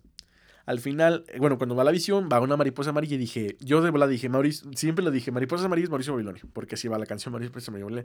Al 0.65 0.79
final, 0.81 1.23
eh, 1.29 1.37
bueno, 1.39 1.57
cuando 1.57 1.75
va 1.75 1.85
la 1.85 1.91
visión, 1.91 2.27
va 2.31 2.41
una 2.41 2.57
mariposa 2.57 2.89
amarilla 2.89 3.15
y 3.15 3.17
dije, 3.17 3.55
yo 3.61 3.81
de 3.81 3.89
la 3.97 4.05
dije, 4.05 4.27
Mauricio, 4.27 4.69
siempre 4.75 5.03
lo 5.05 5.11
dije, 5.11 5.31
mariposas 5.31 5.65
amarillas, 5.65 5.89
Mauricio 5.89 6.11
Babilonia, 6.13 6.43
porque 6.51 6.75
así 6.75 6.89
va 6.89 6.97
la 6.97 7.05
canción 7.05 7.31
Mauricio 7.31 7.51
Babilonia. 7.71 8.03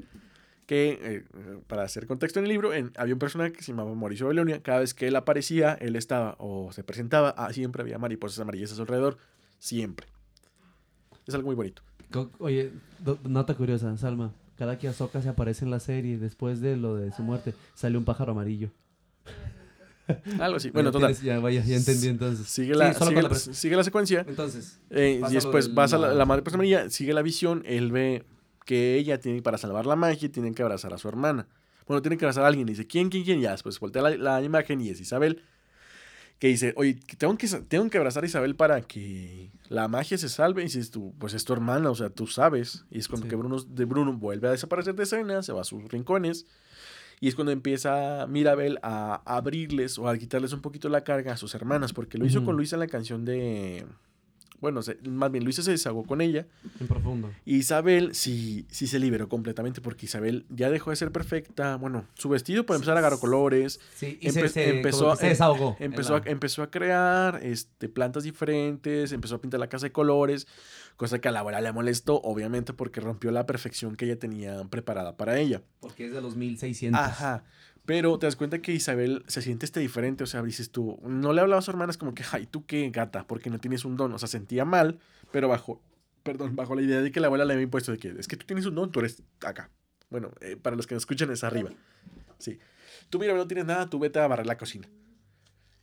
Que, 0.66 0.90
eh, 0.92 1.24
eh, 1.34 1.58
para 1.66 1.82
hacer 1.82 2.06
contexto 2.06 2.38
en 2.38 2.44
el 2.44 2.50
libro, 2.50 2.72
en- 2.72 2.92
había 2.96 3.14
un 3.14 3.18
personaje 3.18 3.52
que 3.52 3.64
se 3.64 3.72
llamaba 3.72 3.92
Mauricio 3.94 4.26
Babilonia. 4.26 4.62
Cada 4.62 4.78
vez 4.78 4.94
que 4.94 5.08
él 5.08 5.16
aparecía, 5.16 5.74
él 5.80 5.96
estaba 5.96 6.36
o 6.38 6.70
se 6.70 6.84
presentaba, 6.84 7.30
ah, 7.36 7.52
siempre 7.52 7.82
había 7.82 7.98
mariposas 7.98 8.38
amarillas 8.38 8.70
a 8.70 8.76
su 8.76 8.82
alrededor. 8.82 9.18
Siempre. 9.58 10.06
Es 11.26 11.34
algo 11.34 11.46
muy 11.46 11.54
bonito. 11.56 11.82
Oye, 12.38 12.72
nota 13.24 13.54
curiosa, 13.54 13.96
Salma. 13.96 14.32
Cada 14.56 14.78
que 14.78 14.86
Ahsoka 14.88 15.22
se 15.22 15.28
aparece 15.28 15.64
en 15.64 15.70
la 15.70 15.80
serie, 15.80 16.18
después 16.18 16.60
de 16.60 16.76
lo 16.76 16.96
de 16.96 17.10
su 17.12 17.22
muerte, 17.22 17.54
sale 17.74 17.96
un 17.96 18.04
pájaro 18.04 18.32
amarillo. 18.32 18.70
Algo 20.40 20.56
así. 20.56 20.70
Bueno, 20.70 20.90
total. 20.90 21.14
Ya, 21.22 21.38
vaya, 21.40 21.64
ya 21.64 21.76
entendí 21.76 22.08
entonces. 22.08 22.46
Sigue 22.48 22.74
la, 22.74 22.92
Sí, 22.92 23.04
sigue, 23.04 23.22
la, 23.22 23.34
sigue 23.34 23.84
secuencia. 23.84 24.24
Entonces, 24.28 24.78
Eh, 24.90 25.20
y 25.28 25.32
después 25.32 25.66
del- 25.66 25.74
vas 25.74 25.92
a 25.94 25.98
la, 25.98 26.08
la- 26.08 26.14
la 26.14 26.24
mariposa 26.26 26.56
amarilla, 26.56 26.90
sigue 26.90 27.14
la 27.14 27.22
visión, 27.22 27.62
él 27.66 27.92
ve 27.92 28.24
que 28.66 28.96
ella 28.96 29.18
tiene, 29.20 29.42
para 29.42 29.58
salvar 29.58 29.86
la 29.86 29.96
magia, 29.96 30.30
tienen 30.30 30.54
que 30.54 30.62
abrazar 30.62 30.92
a 30.92 30.98
su 30.98 31.08
hermana. 31.08 31.46
Bueno, 31.86 32.02
tienen 32.02 32.18
que 32.18 32.24
abrazar 32.24 32.44
a 32.44 32.48
alguien, 32.48 32.68
y 32.68 32.72
dice, 32.72 32.86
¿quién, 32.86 33.08
quién, 33.08 33.24
quién? 33.24 33.40
Ya, 33.40 33.52
después 33.52 33.78
voltea 33.80 34.02
la, 34.02 34.10
la 34.16 34.42
imagen 34.42 34.80
y 34.80 34.90
es 34.90 35.00
Isabel, 35.00 35.42
que 36.42 36.48
dice, 36.48 36.74
oye, 36.76 36.98
tengo 37.18 37.38
que, 37.38 37.46
tengo 37.46 37.88
que 37.88 37.98
abrazar 37.98 38.24
a 38.24 38.26
Isabel 38.26 38.56
para 38.56 38.80
que 38.80 39.52
la 39.68 39.86
magia 39.86 40.18
se 40.18 40.28
salve. 40.28 40.62
Y 40.62 40.64
dices 40.64 40.90
tú, 40.90 41.14
pues 41.20 41.34
es 41.34 41.44
tu 41.44 41.52
hermana, 41.52 41.88
o 41.88 41.94
sea, 41.94 42.10
tú 42.10 42.26
sabes. 42.26 42.84
Y 42.90 42.98
es 42.98 43.06
cuando 43.06 43.26
Sí. 43.26 43.30
que 43.30 43.36
Bruno, 43.36 43.60
de 43.62 43.84
Bruno 43.84 44.12
vuelve 44.14 44.48
a 44.48 44.50
desaparecer 44.50 44.96
de 44.96 45.04
escena, 45.04 45.44
se 45.44 45.52
va 45.52 45.60
a 45.60 45.64
sus 45.64 45.84
rincones. 45.84 46.46
Y 47.20 47.28
es 47.28 47.36
cuando 47.36 47.52
empieza 47.52 48.26
Mirabel 48.28 48.80
a 48.82 49.22
abrirles 49.24 50.00
o 50.00 50.08
a 50.08 50.18
quitarles 50.18 50.52
un 50.52 50.62
poquito 50.62 50.88
la 50.88 51.04
carga 51.04 51.32
a 51.32 51.36
sus 51.36 51.54
hermanas, 51.54 51.92
porque 51.92 52.18
lo 52.18 52.26
hizo 52.26 52.44
con 52.44 52.56
Luisa 52.56 52.74
en 52.74 52.80
la 52.80 52.88
canción 52.88 53.24
de... 53.24 53.86
Bueno, 54.62 54.80
se- 54.80 54.96
más 55.06 55.30
bien 55.30 55.44
Luisa 55.44 55.62
se 55.62 55.72
desahogó 55.72 56.04
con 56.04 56.22
ella. 56.22 56.46
en 56.80 56.86
profundo. 56.88 57.30
Y 57.44 57.56
Isabel 57.56 58.14
sí, 58.14 58.64
sí 58.70 58.86
se 58.86 58.98
liberó 58.98 59.28
completamente 59.28 59.82
porque 59.82 60.06
Isabel 60.06 60.46
ya 60.48 60.70
dejó 60.70 60.88
de 60.90 60.96
ser 60.96 61.12
perfecta. 61.12 61.76
Bueno, 61.76 62.06
su 62.14 62.30
vestido 62.30 62.64
por 62.64 62.76
empezar 62.76 62.96
agarró 62.96 63.18
colores. 63.20 63.80
Sí, 63.94 64.16
y 64.20 64.28
Empe- 64.28 64.42
se, 64.42 64.48
se- 64.48 64.76
empezó 64.76 65.14
se 65.16 65.26
desahogó. 65.26 65.76
en 65.80 65.86
Empezó 65.92 66.14
a, 66.16 66.22
empezó 66.24 66.62
a 66.62 66.70
crear 66.70 67.40
este, 67.42 67.88
plantas 67.90 68.22
diferentes, 68.22 69.12
empezó 69.12 69.34
a 69.34 69.40
pintar 69.40 69.60
la 69.60 69.68
casa 69.68 69.86
de 69.86 69.92
colores, 69.92 70.46
cosa 70.96 71.18
que 71.20 71.26
a 71.28 71.32
la 71.32 71.40
abuela 71.40 71.60
le 71.60 71.72
molestó, 71.72 72.20
obviamente, 72.22 72.72
porque 72.72 73.00
rompió 73.00 73.30
la 73.32 73.44
perfección 73.46 73.96
que 73.96 74.04
ella 74.04 74.18
tenía 74.18 74.62
preparada 74.70 75.16
para 75.16 75.38
ella. 75.40 75.60
Porque 75.80 76.06
es 76.06 76.12
de 76.12 76.20
los 76.22 76.36
1600. 76.36 77.00
Ajá. 77.00 77.44
Pero 77.84 78.18
te 78.18 78.26
das 78.26 78.36
cuenta 78.36 78.60
que 78.60 78.72
Isabel 78.72 79.24
se 79.26 79.42
siente 79.42 79.66
este 79.66 79.80
diferente, 79.80 80.22
o 80.22 80.26
sea, 80.26 80.42
dices 80.42 80.70
tú, 80.70 81.00
no 81.02 81.32
le 81.32 81.40
hablaba 81.40 81.58
a 81.58 81.62
su 81.62 81.70
hermana, 81.70 81.92
como 81.94 82.14
que, 82.14 82.22
ay, 82.30 82.46
tú 82.46 82.64
qué 82.64 82.88
gata, 82.90 83.26
porque 83.26 83.50
no 83.50 83.58
tienes 83.58 83.84
un 83.84 83.96
don, 83.96 84.12
o 84.12 84.18
sea, 84.18 84.28
sentía 84.28 84.64
mal, 84.64 85.00
pero 85.32 85.48
bajo, 85.48 85.80
perdón, 86.22 86.54
bajo 86.54 86.76
la 86.76 86.82
idea 86.82 87.00
de 87.00 87.10
que 87.10 87.18
la 87.18 87.26
abuela 87.26 87.44
le 87.44 87.54
había 87.54 87.64
impuesto 87.64 87.90
de 87.90 87.98
que, 87.98 88.14
es 88.18 88.28
que 88.28 88.36
tú 88.36 88.46
tienes 88.46 88.66
un 88.66 88.76
don, 88.76 88.92
tú 88.92 89.00
eres 89.00 89.22
acá. 89.40 89.68
Bueno, 90.10 90.30
eh, 90.40 90.56
para 90.56 90.76
los 90.76 90.86
que 90.86 90.94
nos 90.94 91.02
escuchan 91.02 91.30
es 91.30 91.42
arriba. 91.42 91.70
Sí. 92.38 92.58
Tú, 93.10 93.18
mira, 93.18 93.34
no 93.34 93.46
tienes 93.46 93.64
nada, 93.64 93.88
tú 93.88 93.98
vete 93.98 94.20
a 94.20 94.28
barrer 94.28 94.46
la 94.46 94.58
cocina. 94.58 94.88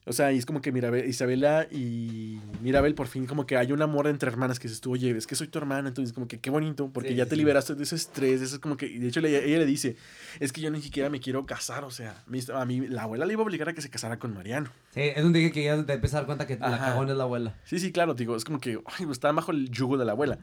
O 0.09 0.13
sea, 0.13 0.31
y 0.33 0.37
es 0.39 0.45
como 0.47 0.59
que 0.59 0.71
Mirabel, 0.71 1.07
Isabela 1.07 1.67
y 1.69 2.39
Mirabel 2.61 2.95
por 2.95 3.05
fin 3.07 3.27
como 3.27 3.45
que 3.45 3.57
hay 3.57 3.71
un 3.71 3.81
amor 3.83 4.07
entre 4.07 4.27
hermanas 4.29 4.57
que 4.59 4.67
dices 4.67 4.81
tú, 4.81 4.91
oye, 4.93 5.11
es 5.15 5.27
que 5.27 5.35
soy 5.35 5.47
tu 5.47 5.59
hermana, 5.59 5.87
entonces 5.89 6.13
como 6.13 6.27
que 6.27 6.39
qué 6.39 6.49
bonito, 6.49 6.89
porque 6.91 7.09
Sí, 7.09 7.15
ya 7.15 7.25
te 7.25 7.31
sí. 7.31 7.35
liberaste 7.37 7.75
de 7.75 7.83
ese 7.83 7.95
estrés, 7.95 8.39
de 8.39 8.47
eso 8.47 8.55
es 8.55 8.59
como 8.59 8.75
que, 8.75 8.89
de 8.89 9.07
hecho 9.07 9.19
ella 9.19 9.39
le 9.59 9.65
dice, 9.67 9.95
es 10.39 10.51
que 10.51 10.61
yo 10.61 10.71
ni 10.71 10.81
siquiera 10.81 11.11
me 11.11 11.19
quiero 11.19 11.45
casar, 11.45 11.83
o 11.83 11.91
sea, 11.91 12.23
a 12.55 12.65
mí 12.65 12.81
la 12.87 13.03
abuela 13.03 13.25
le 13.27 13.33
iba 13.33 13.43
a 13.43 13.45
obligar 13.45 13.69
a 13.69 13.73
que 13.73 13.81
se 13.83 13.89
casara 13.91 14.17
con 14.17 14.33
Mariano. 14.33 14.71
Sí, 14.95 15.01
es 15.01 15.21
donde 15.21 15.39
dije 15.39 15.51
que 15.51 15.63
ya 15.65 15.85
te 15.85 15.93
empiezas 15.93 16.15
a 16.15 16.17
dar 16.21 16.25
cuenta 16.25 16.47
que 16.47 16.57
la 16.57 16.79
cagón 16.79 17.07
es 17.09 17.15
la 17.15 17.23
abuela. 17.25 17.55
Sí, 17.63 17.77
sí, 17.77 17.91
claro, 17.91 18.15
digo, 18.15 18.35
es 18.35 18.43
como 18.45 18.59
que, 18.59 18.79
ay, 18.85 19.05
está 19.11 19.31
bajo 19.31 19.51
el 19.51 19.69
yugo 19.69 19.95
de 19.97 20.05
la 20.05 20.13
abuela. 20.13 20.39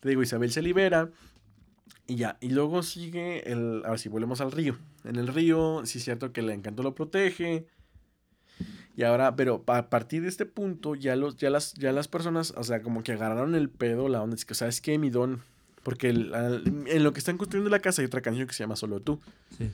Te 0.00 0.08
digo, 0.08 0.22
Isabel 0.24 0.50
se 0.50 0.60
libera 0.60 1.08
y 2.08 2.16
ya, 2.16 2.36
y 2.40 2.48
luego 2.50 2.82
sigue 2.82 3.48
el, 3.48 3.82
ahora 3.84 3.98
sí, 3.98 4.08
volvemos 4.08 4.40
al 4.40 4.50
río. 4.50 4.76
En 5.04 5.14
el 5.16 5.28
río, 5.28 5.82
sí 5.84 5.98
es 5.98 6.04
cierto 6.04 6.32
que 6.32 6.40
el 6.40 6.50
encanto 6.50 6.82
lo 6.82 6.94
protege. 6.96 7.66
Y 8.98 9.04
ahora, 9.04 9.36
pero 9.36 9.62
a 9.68 9.90
partir 9.90 10.22
de 10.22 10.28
este 10.28 10.44
punto, 10.44 10.96
ya, 10.96 11.14
los, 11.14 11.36
ya, 11.36 11.50
las, 11.50 11.74
ya 11.74 11.92
las 11.92 12.08
personas, 12.08 12.52
o 12.56 12.64
sea, 12.64 12.82
como 12.82 13.04
que 13.04 13.12
agarraron 13.12 13.54
el 13.54 13.68
pedo, 13.68 14.08
la 14.08 14.20
onda, 14.20 14.34
es 14.34 14.44
que, 14.44 14.54
¿sabes 14.54 14.80
qué, 14.80 14.98
mi 14.98 15.08
don? 15.08 15.40
Porque 15.84 16.08
el- 16.08 16.34
al- 16.34 16.64
en 16.88 17.04
lo 17.04 17.12
que 17.12 17.20
están 17.20 17.38
construyendo 17.38 17.70
la 17.70 17.78
casa 17.78 18.02
hay 18.02 18.06
otra 18.06 18.22
canción 18.22 18.48
que 18.48 18.54
se 18.54 18.64
llama 18.64 18.74
Solo 18.74 18.98
tú. 18.98 19.20
Sí. 19.56 19.70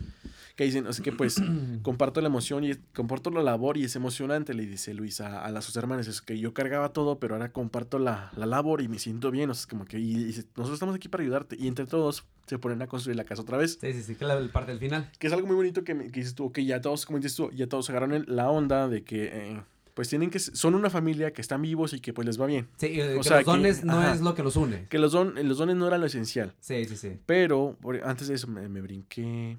Que 0.57 0.65
dicen, 0.65 0.87
sea 0.93 1.03
que 1.03 1.11
pues 1.11 1.37
comparto 1.83 2.21
la 2.21 2.29
emoción 2.29 2.63
y 2.63 2.75
comparto 2.95 3.31
la 3.31 3.43
labor 3.43 3.77
y 3.77 3.85
es 3.85 3.97
emocionante, 3.97 4.55
le 4.55 4.67
dice 4.67 4.95
Luisa 4.95 5.43
a, 5.45 5.51
las 5.51 5.65
sus 5.65 5.77
hermanas, 5.77 6.07
es 6.07 6.23
que 6.23 6.39
yo 6.39 6.55
cargaba 6.55 6.93
todo, 6.93 7.19
pero 7.19 7.35
ahora 7.35 7.51
comparto 7.53 7.99
la, 7.99 8.31
la 8.37 8.47
labor 8.47 8.81
y 8.81 8.87
me 8.89 8.99
siento 9.01 9.31
bien, 9.33 9.51
o 9.51 9.55
sea, 9.55 9.63
es 9.63 9.67
como 9.67 9.85
que 9.85 9.99
y, 9.99 10.15
dice, 10.15 10.43
nosotros 10.57 10.75
estamos 10.75 10.95
aquí 10.95 11.09
para 11.09 11.23
ayudarte 11.25 11.57
y 11.59 11.67
entre 11.67 11.87
todos 11.87 12.25
se 12.47 12.59
ponen 12.59 12.81
a 12.83 12.87
construir 12.87 13.17
la 13.17 13.25
casa 13.25 13.43
otra 13.43 13.57
vez. 13.57 13.79
Sí, 13.81 13.93
sí, 13.93 14.03
sí, 14.03 14.15
que 14.15 14.25
la 14.25 14.39
parte 14.53 14.71
del 14.71 14.79
final. 14.79 15.11
Que 15.19 15.27
es 15.27 15.33
algo 15.33 15.47
muy 15.49 15.57
bonito 15.57 15.83
que, 15.83 15.95
me- 15.95 16.05
que 16.13 16.21
dices 16.21 16.35
tú, 16.37 16.45
ok, 16.45 16.61
ya 16.61 16.81
todos, 16.81 17.05
como 17.05 17.19
dices 17.19 17.35
tú, 17.35 17.51
ya 17.51 17.67
todos 17.67 17.91
agarraron 17.91 18.25
la 18.29 18.49
onda 18.51 18.87
de 18.87 19.03
que 19.03 19.25
eh, 19.33 19.63
pues 19.95 20.09
tienen 20.09 20.31
que, 20.31 20.39
son 20.39 20.75
una 20.77 20.89
familia 20.91 21.33
que 21.33 21.41
están 21.41 21.63
vivos 21.63 21.95
y 21.95 22.01
que 22.01 22.13
pues 22.13 22.27
les 22.27 22.41
va 22.41 22.47
bien. 22.47 22.69
Sí, 22.77 22.87
O 22.87 22.91
que 23.19 23.23
sea, 23.25 23.37
los 23.39 23.45
que- 23.45 23.51
dones 23.51 23.83
no 23.85 23.99
ajá. 23.99 24.15
es 24.15 24.21
lo 24.21 24.35
que 24.37 24.43
los 24.45 24.55
une. 24.55 24.87
Que 24.89 24.99
los, 25.01 25.11
don, 25.11 25.35
los 25.49 25.59
dones 25.59 25.75
no 25.75 25.87
eran 25.89 26.01
lo 26.01 26.07
esencial. 26.07 26.55
Sí, 26.61 26.85
sí, 26.85 26.97
sí. 26.97 27.19
Pero 27.27 27.77
por- 27.81 28.05
antes 28.05 28.29
de 28.29 28.35
eso 28.35 28.47
me, 28.47 28.69
me 28.69 28.81
brinqué. 28.81 29.59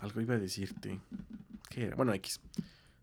Algo 0.00 0.20
iba 0.20 0.34
a 0.34 0.38
decirte. 0.38 1.00
¿Qué 1.70 1.84
era? 1.86 1.96
Bueno, 1.96 2.12
X. 2.14 2.40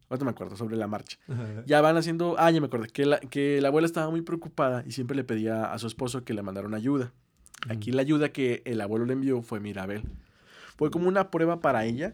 Ahorita 0.09 0.25
me 0.25 0.31
acuerdo, 0.31 0.57
sobre 0.57 0.75
la 0.75 0.87
marcha. 0.87 1.17
Ya 1.65 1.79
van 1.81 1.95
haciendo. 1.97 2.35
Ah, 2.37 2.51
ya 2.51 2.59
me 2.59 2.67
acordé. 2.67 2.87
Que 2.89 3.05
la, 3.05 3.19
que 3.19 3.61
la 3.61 3.69
abuela 3.69 3.85
estaba 3.85 4.09
muy 4.09 4.21
preocupada 4.21 4.83
y 4.85 4.91
siempre 4.91 5.15
le 5.15 5.23
pedía 5.23 5.71
a 5.71 5.79
su 5.79 5.87
esposo 5.87 6.23
que 6.25 6.33
le 6.33 6.41
mandaran 6.41 6.73
ayuda. 6.73 7.13
Aquí 7.69 7.91
la 7.91 8.01
ayuda 8.01 8.29
que 8.29 8.61
el 8.65 8.81
abuelo 8.81 9.05
le 9.05 9.13
envió 9.13 9.41
fue 9.41 9.59
Mirabel. 9.59 10.03
Fue 10.77 10.91
como 10.91 11.07
una 11.07 11.31
prueba 11.31 11.59
para 11.61 11.85
ella. 11.85 12.13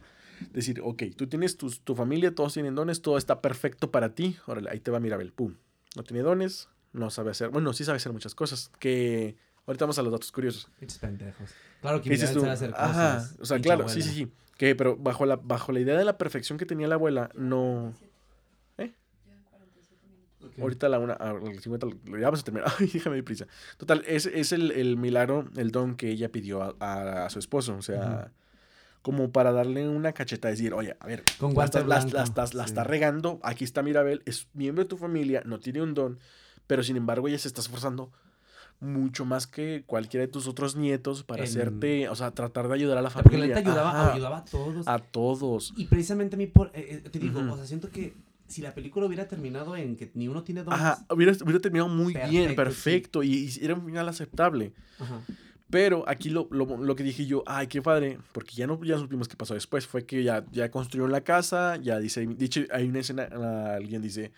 Decir, 0.54 0.82
ok, 0.84 1.04
tú 1.16 1.26
tienes 1.26 1.58
tus- 1.58 1.80
tu 1.82 1.96
familia, 1.96 2.36
todos 2.36 2.54
tienen 2.54 2.76
dones, 2.76 3.02
todo 3.02 3.18
está 3.18 3.42
perfecto 3.42 3.90
para 3.90 4.14
ti. 4.14 4.38
Órale, 4.46 4.70
ahí 4.70 4.80
te 4.80 4.92
va 4.92 5.00
Mirabel. 5.00 5.32
Pum. 5.32 5.56
No 5.96 6.04
tiene 6.04 6.22
dones, 6.22 6.70
no 6.94 7.10
sabe 7.10 7.32
hacer. 7.32 7.50
Bueno, 7.50 7.74
sí 7.74 7.84
sabe 7.84 7.96
hacer 7.96 8.14
muchas 8.14 8.36
cosas. 8.36 8.70
Que. 8.78 9.36
Ahorita 9.66 9.86
vamos 9.86 9.98
a 9.98 10.04
los 10.04 10.12
datos 10.12 10.32
curiosos. 10.32 10.70
Pendejos. 11.02 11.50
Claro 11.82 11.98
que 11.98 12.04
¿Qué 12.04 12.10
dices 12.12 12.30
Mirabel 12.36 12.42
sabe 12.42 12.54
hacer 12.54 12.74
Ajá, 12.78 13.16
cosas. 13.18 13.36
o 13.40 13.46
sea, 13.46 13.60
claro, 13.60 13.90
sí, 13.90 14.02
sí, 14.04 14.10
sí. 14.12 14.32
Que, 14.58 14.76
pero 14.76 14.96
bajo 14.98 15.26
la, 15.26 15.36
bajo 15.36 15.72
la 15.72 15.80
idea 15.80 15.98
de 15.98 16.04
la 16.06 16.18
perfección 16.18 16.58
que 16.58 16.66
tenía 16.66 16.88
la 16.88 16.96
abuela, 16.96 17.30
no. 17.36 17.94
¿Eh? 18.78 18.92
Ok. 20.44 20.60
Ahorita 20.60 20.88
a 20.88 20.90
la 20.90 21.00
una, 21.00 21.14
a 21.14 21.34
las 21.34 21.62
50, 21.62 21.86
lo- 21.88 22.18
ya 22.18 22.26
vamos 22.26 22.42
a 22.42 22.44
terminar. 22.44 22.72
Ay, 22.80 22.88
déjame 22.94 23.18
de 23.18 23.24
prisa. 23.24 23.46
Total, 23.78 24.04
es, 24.08 24.26
es 24.26 24.52
el, 24.52 24.72
el 24.72 24.98
milagro, 24.98 25.46
el 25.56 25.72
don 25.72 25.96
que 25.96 26.10
ella 26.10 26.32
pidió 26.32 26.64
a, 26.64 26.76
a- 26.80 27.26
a 27.26 27.30
su 27.30 27.40
esposo. 27.40 27.76
O 27.76 27.82
sea, 27.82 28.32
como 29.02 29.32
para 29.32 29.52
darle 29.52 29.88
una 29.88 30.14
cacheta, 30.14 30.48
decir, 30.50 30.74
oye, 30.74 30.96
a 31.00 31.06
ver, 31.08 31.24
Con 31.40 31.54
la 31.54 31.66
estás, 31.66 31.86
la- 31.88 32.00
blanco. 32.00 32.16
la 32.18 32.24
estás- 32.24 32.54
la 32.54 32.64
Sí. 32.64 32.70
está 32.72 32.84
regando, 32.84 33.40
aquí 33.44 33.64
está 33.64 33.84
Mirabel, 33.84 34.22
es 34.26 34.48
miembro 34.54 34.84
de 34.84 34.90
tu 34.90 34.98
familia, 34.98 35.44
no 35.46 35.60
tiene 35.60 35.82
un 35.82 35.94
don, 35.94 36.20
pero 36.66 36.84
sin 36.84 36.98
embargo 36.98 37.28
ella 37.28 37.38
se 37.40 37.48
está 37.48 37.62
esforzando 37.62 38.12
mucho 38.80 39.26
más 39.26 39.48
que 39.48 39.84
cualquiera 39.88 40.26
de 40.26 40.32
tus 40.32 40.48
otros 40.48 40.76
nietos 40.76 41.24
para 41.24 41.44
En- 41.44 41.50
hacerte, 41.50 42.10
o 42.10 42.16
sea, 42.16 42.32
tratar 42.32 42.68
de 42.68 42.76
ayudar 42.76 42.98
a 42.98 43.02
la 43.02 43.10
Porque 43.10 43.30
familia. 43.30 43.48
la 43.56 43.62
neta 43.62 43.70
ayudaba, 43.72 43.90
Ajá, 43.92 44.14
ayudaba 44.14 44.38
a 44.38 44.46
todos. 44.46 44.88
a 44.88 45.00
todos. 45.00 45.74
Y 45.78 45.86
precisamente 45.86 46.36
a 46.36 46.38
mí, 46.38 46.48
por, 46.48 46.68
eh, 46.76 47.02
eh, 47.06 47.10
te 47.10 47.18
digo, 47.20 47.40
o 47.52 47.56
sea, 47.58 47.66
siento 47.66 47.90
que 47.90 48.14
si 48.48 48.62
la 48.62 48.74
película 48.74 49.06
hubiera 49.08 49.28
terminado 49.28 49.76
en 49.76 49.96
que 49.98 50.10
ni 50.14 50.28
uno 50.28 50.44
tiene 50.44 50.64
dones. 50.64 50.80
Ajá, 50.80 51.06
hubiera, 51.10 51.34
hubiera 51.44 51.60
terminado 51.60 51.90
muy 51.90 52.14
bien, 52.30 52.56
Perfecto, 52.56 53.24
y, 53.24 53.50
y 53.50 53.66
era 53.66 53.74
un 53.74 53.86
final 53.86 54.08
aceptable. 54.08 54.74
Ajá. 55.00 55.22
Pero 55.70 56.08
aquí 56.08 56.30
lo, 56.30 56.48
lo, 56.50 56.78
lo 56.78 56.96
que 56.96 57.04
dije 57.04 57.26
yo, 57.26 57.44
ay, 57.46 57.68
qué 57.68 57.82
padre, 57.82 58.20
porque 58.32 58.56
ya 58.56 58.68
no 58.68 58.82
ya 58.86 58.98
supimos 58.98 59.28
qué 59.28 59.36
pasó 59.36 59.54
después, 59.54 59.86
fue 59.86 60.06
que 60.06 60.24
ya, 60.24 60.46
ya 60.54 60.72
construyeron 60.72 61.12
la 61.12 61.22
casa, 61.22 61.76
ya 61.76 62.00
dice, 62.00 62.26
dicho, 62.26 62.62
hay 62.72 62.88
una 62.88 63.00
escena, 63.00 63.24
alguien 63.76 64.02
dice, 64.02 64.32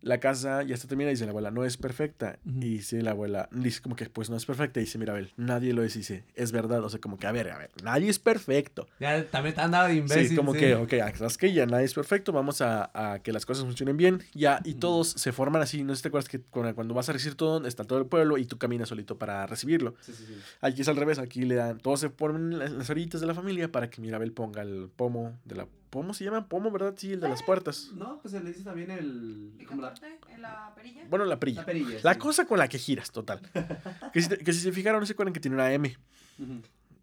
la 0.00 0.20
casa 0.20 0.62
ya 0.62 0.74
está 0.74 0.88
terminada, 0.88 1.10
dice 1.10 1.24
la 1.24 1.30
abuela, 1.30 1.50
no 1.50 1.64
es 1.64 1.76
perfecta, 1.76 2.38
y 2.44 2.60
dice 2.60 3.02
la 3.02 3.12
abuela, 3.12 3.48
dice 3.52 3.80
como 3.82 3.96
que 3.96 4.08
pues 4.08 4.30
no 4.30 4.36
es 4.36 4.46
perfecta, 4.46 4.80
y 4.80 4.84
dice 4.84 4.98
Mirabel, 4.98 5.32
nadie 5.36 5.72
lo 5.72 5.82
es, 5.82 5.96
y 5.96 6.00
dice, 6.00 6.24
es 6.34 6.52
verdad, 6.52 6.82
o 6.84 6.88
sea, 6.88 7.00
como 7.00 7.18
que 7.18 7.26
a 7.26 7.32
ver, 7.32 7.50
a 7.50 7.58
ver, 7.58 7.70
nadie 7.82 8.08
es 8.08 8.18
perfecto. 8.18 8.86
Ya 9.00 9.24
también 9.24 9.54
te 9.54 9.60
andaba 9.60 9.88
de 9.88 9.96
imbécil. 9.96 10.28
Sí, 10.28 10.36
como 10.36 10.54
sí. 10.54 10.60
que, 10.60 10.74
ok, 10.74 10.92
¿sabes 11.16 11.38
que 11.38 11.52
Ya 11.52 11.66
nadie 11.66 11.84
es 11.84 11.94
perfecto, 11.94 12.32
vamos 12.32 12.60
a, 12.60 12.90
a 12.94 13.18
que 13.20 13.32
las 13.32 13.46
cosas 13.46 13.64
funcionen 13.64 13.96
bien, 13.96 14.22
ya, 14.34 14.60
y 14.64 14.74
todos 14.74 15.08
se 15.10 15.32
forman 15.32 15.62
así, 15.62 15.84
no 15.84 15.94
sé 15.94 15.96
si 15.96 16.02
te 16.02 16.08
acuerdas 16.08 16.28
que 16.28 16.40
cuando, 16.40 16.94
vas 16.94 17.08
a 17.08 17.12
recibir 17.12 17.36
todo, 17.36 17.66
está 17.66 17.84
todo 17.84 17.98
el 17.98 18.06
pueblo, 18.06 18.38
y 18.38 18.46
tú 18.46 18.58
caminas 18.58 18.88
solito 18.88 19.18
para 19.18 19.46
recibirlo. 19.46 19.94
Sí, 20.00 20.12
sí, 20.12 20.24
sí. 20.26 20.34
Aquí 20.60 20.82
es 20.82 20.88
al 20.88 20.96
revés, 20.96 21.18
aquí 21.18 21.42
le 21.42 21.54
dan, 21.54 21.78
todos 21.78 22.00
se 22.00 22.10
en 22.18 22.78
las 22.78 22.90
orillitas 22.90 23.20
de 23.20 23.26
la 23.26 23.34
familia 23.34 23.70
para 23.70 23.90
que 23.90 24.00
Mirabel 24.00 24.32
ponga 24.32 24.62
el 24.62 24.88
pomo 24.94 25.38
de 25.44 25.56
la... 25.56 25.66
¿Pomo 25.90 26.14
se 26.14 26.24
llama? 26.24 26.48
¿Pomo, 26.48 26.70
verdad? 26.70 26.94
Sí, 26.96 27.12
el 27.12 27.20
de 27.20 27.28
las 27.28 27.42
puertas. 27.42 27.90
No, 27.94 28.20
pues 28.20 28.32
se 28.32 28.40
le 28.40 28.50
dice 28.50 28.62
también 28.64 28.90
el. 28.90 29.52
¿Y 29.58 29.64
Como 29.64 29.82
la, 29.82 29.94
¿En 30.30 30.42
la 30.42 30.72
perilla? 30.74 31.04
Bueno, 31.08 31.24
la 31.24 31.38
perilla. 31.40 31.62
la 31.62 31.66
perilla. 31.66 31.98
La 32.02 32.14
sí. 32.14 32.18
cosa 32.18 32.46
con 32.46 32.58
la 32.58 32.68
que 32.68 32.78
giras, 32.78 33.10
total. 33.10 33.40
que, 34.12 34.22
si, 34.22 34.28
que 34.28 34.52
si 34.52 34.60
se 34.60 34.72
fijaron, 34.72 35.00
no 35.00 35.06
se 35.06 35.12
acuerdan 35.14 35.32
que 35.32 35.40
tiene 35.40 35.56
una 35.56 35.72
M. 35.72 35.96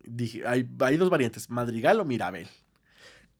Dije, 0.03 0.47
hay, 0.47 0.67
hay 0.79 0.97
dos 0.97 1.09
variantes, 1.09 1.49
Madrigal 1.49 1.99
o 1.99 2.05
Mirabel. 2.05 2.47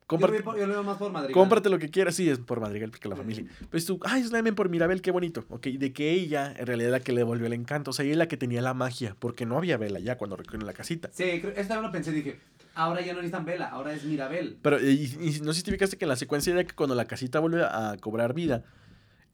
Yo, 0.08 0.20
lo 0.20 0.28
Cómprate, 0.28 0.60
yo 0.60 0.68
lo 0.68 0.74
veo 0.74 0.84
más 0.84 0.98
por 0.98 1.12
Madrid. 1.12 1.34
cómprate 1.34 1.68
lo 1.68 1.80
que 1.80 1.90
quieras, 1.90 2.16
sí, 2.16 2.30
es 2.30 2.38
por 2.38 2.60
Madrigal, 2.60 2.92
porque 2.92 3.10
la 3.10 3.16
familia. 3.16 3.46
Pues 3.72 3.86
tú, 3.88 4.00
ay, 4.04 4.22
es 4.22 4.32
la 4.32 4.38
M 4.38 4.54
por 4.54 4.70
Mirabel, 4.70 5.02
qué 5.02 5.10
bonito. 5.10 5.46
Ok, 5.50 5.66
de 5.66 5.94
que 5.94 6.12
ella, 6.12 6.54
en 6.56 6.68
realidad, 6.68 6.92
la 6.92 7.00
que 7.00 7.12
le 7.12 7.20
devolvió 7.20 7.48
el 7.48 7.54
encanto. 7.54 7.90
O 7.90 7.94
sea, 7.94 8.06
ella 8.06 8.12
es 8.12 8.18
la 8.20 8.28
que 8.28 8.38
tenía 8.38 8.62
la 8.62 8.76
magia, 8.76 9.16
porque 9.18 9.48
no 9.48 9.58
había 9.58 9.78
vela 9.78 10.00
ya 10.00 10.16
cuando 10.16 10.36
recorrieron 10.36 10.68
la 10.68 10.74
casita. 10.74 11.10
Sí, 11.12 11.40
creo, 11.42 11.54
esta 11.56 11.76
vez 11.76 11.84
lo 11.84 11.92
pensé, 11.92 12.12
dije, 12.12 12.40
ahora 12.76 13.02
ya 13.02 13.14
no 13.14 13.20
necesitan 13.20 13.46
vela, 13.46 13.66
ahora 13.70 13.94
es 13.94 14.04
Mirabel. 14.04 14.58
Pero, 14.62 14.80
y, 14.80 15.04
y 15.20 15.40
no 15.42 15.54
sé 15.54 15.60
si 15.60 15.64
te 15.64 15.72
fijaste 15.72 15.98
que 15.98 16.06
en 16.06 16.10
la 16.10 16.16
secuencia 16.16 16.54
de 16.54 16.66
que 16.68 16.76
cuando 16.76 16.96
la 16.96 17.06
casita 17.06 17.40
vuelve 17.40 17.64
a 17.64 17.96
cobrar 18.00 18.34
vida, 18.34 18.64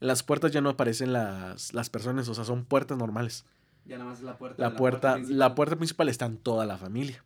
las 0.00 0.22
puertas 0.22 0.50
ya 0.52 0.60
no 0.60 0.70
aparecen 0.70 1.12
las, 1.12 1.72
las 1.74 1.90
personas, 1.90 2.28
o 2.28 2.34
sea, 2.34 2.44
son 2.44 2.64
puertas 2.64 2.98
normales. 2.98 3.44
Ya 3.84 3.98
nada 3.98 4.10
más 4.10 4.18
es 4.18 4.24
la 4.24 4.38
puerta. 4.38 4.62
La, 4.62 4.74
puerta, 4.76 5.14
principal. 5.14 5.38
la 5.38 5.54
puerta 5.54 5.76
principal 5.76 6.08
está 6.08 6.26
en 6.26 6.36
toda 6.38 6.64
la 6.66 6.78
familia. 6.78 7.22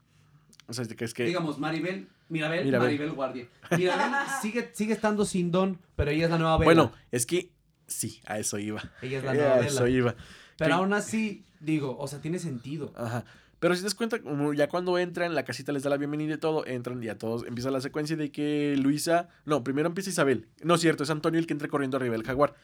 O 0.68 0.72
sea, 0.72 0.84
es 0.98 1.14
que... 1.14 1.24
Digamos, 1.24 1.58
Maribel, 1.58 2.08
Mirabel, 2.28 2.64
Mirabel. 2.64 2.88
Maribel 2.88 3.12
Guardia. 3.12 3.48
Mirabel 3.76 4.12
sigue, 4.42 4.70
sigue 4.72 4.92
estando 4.92 5.24
sin 5.24 5.50
don, 5.52 5.78
pero 5.94 6.10
ella 6.10 6.24
es 6.24 6.30
la 6.30 6.38
nueva 6.38 6.56
vela. 6.56 6.64
bueno, 6.64 6.92
es 7.12 7.24
que 7.26 7.50
sí, 7.86 8.20
a 8.26 8.38
eso 8.38 8.58
iba. 8.58 8.82
ella 9.02 9.18
es 9.18 9.24
la 9.24 9.30
A 9.32 9.34
nueva 9.34 9.60
eso 9.60 9.84
vela. 9.84 9.96
iba. 9.96 10.14
Pero 10.56 10.68
que- 10.68 10.72
aún 10.74 10.92
así, 10.92 11.44
digo, 11.60 11.96
o 11.98 12.08
sea, 12.08 12.20
tiene 12.20 12.38
sentido. 12.38 12.92
Ajá. 12.96 13.24
Pero 13.58 13.74
si 13.74 13.80
te 13.80 13.84
das 13.84 13.94
cuenta, 13.94 14.20
como 14.20 14.52
ya 14.52 14.68
cuando 14.68 14.98
entran, 14.98 15.34
la 15.34 15.44
casita 15.44 15.72
les 15.72 15.82
da 15.82 15.90
la 15.90 15.96
bienvenida 15.96 16.34
y 16.34 16.38
todo, 16.38 16.66
entran 16.66 17.02
y 17.02 17.08
a 17.08 17.16
todos 17.16 17.44
empieza 17.46 17.70
la 17.70 17.80
secuencia 17.80 18.14
de 18.16 18.30
que 18.30 18.76
Luisa. 18.78 19.28
No, 19.46 19.64
primero 19.64 19.88
empieza 19.88 20.10
Isabel. 20.10 20.46
No 20.62 20.74
es 20.74 20.80
cierto, 20.82 21.04
es 21.04 21.10
Antonio 21.10 21.40
el 21.40 21.46
que 21.46 21.54
entra 21.54 21.68
corriendo 21.68 21.96
arriba 21.96 22.12
del 22.12 22.22
jaguar. 22.24 22.54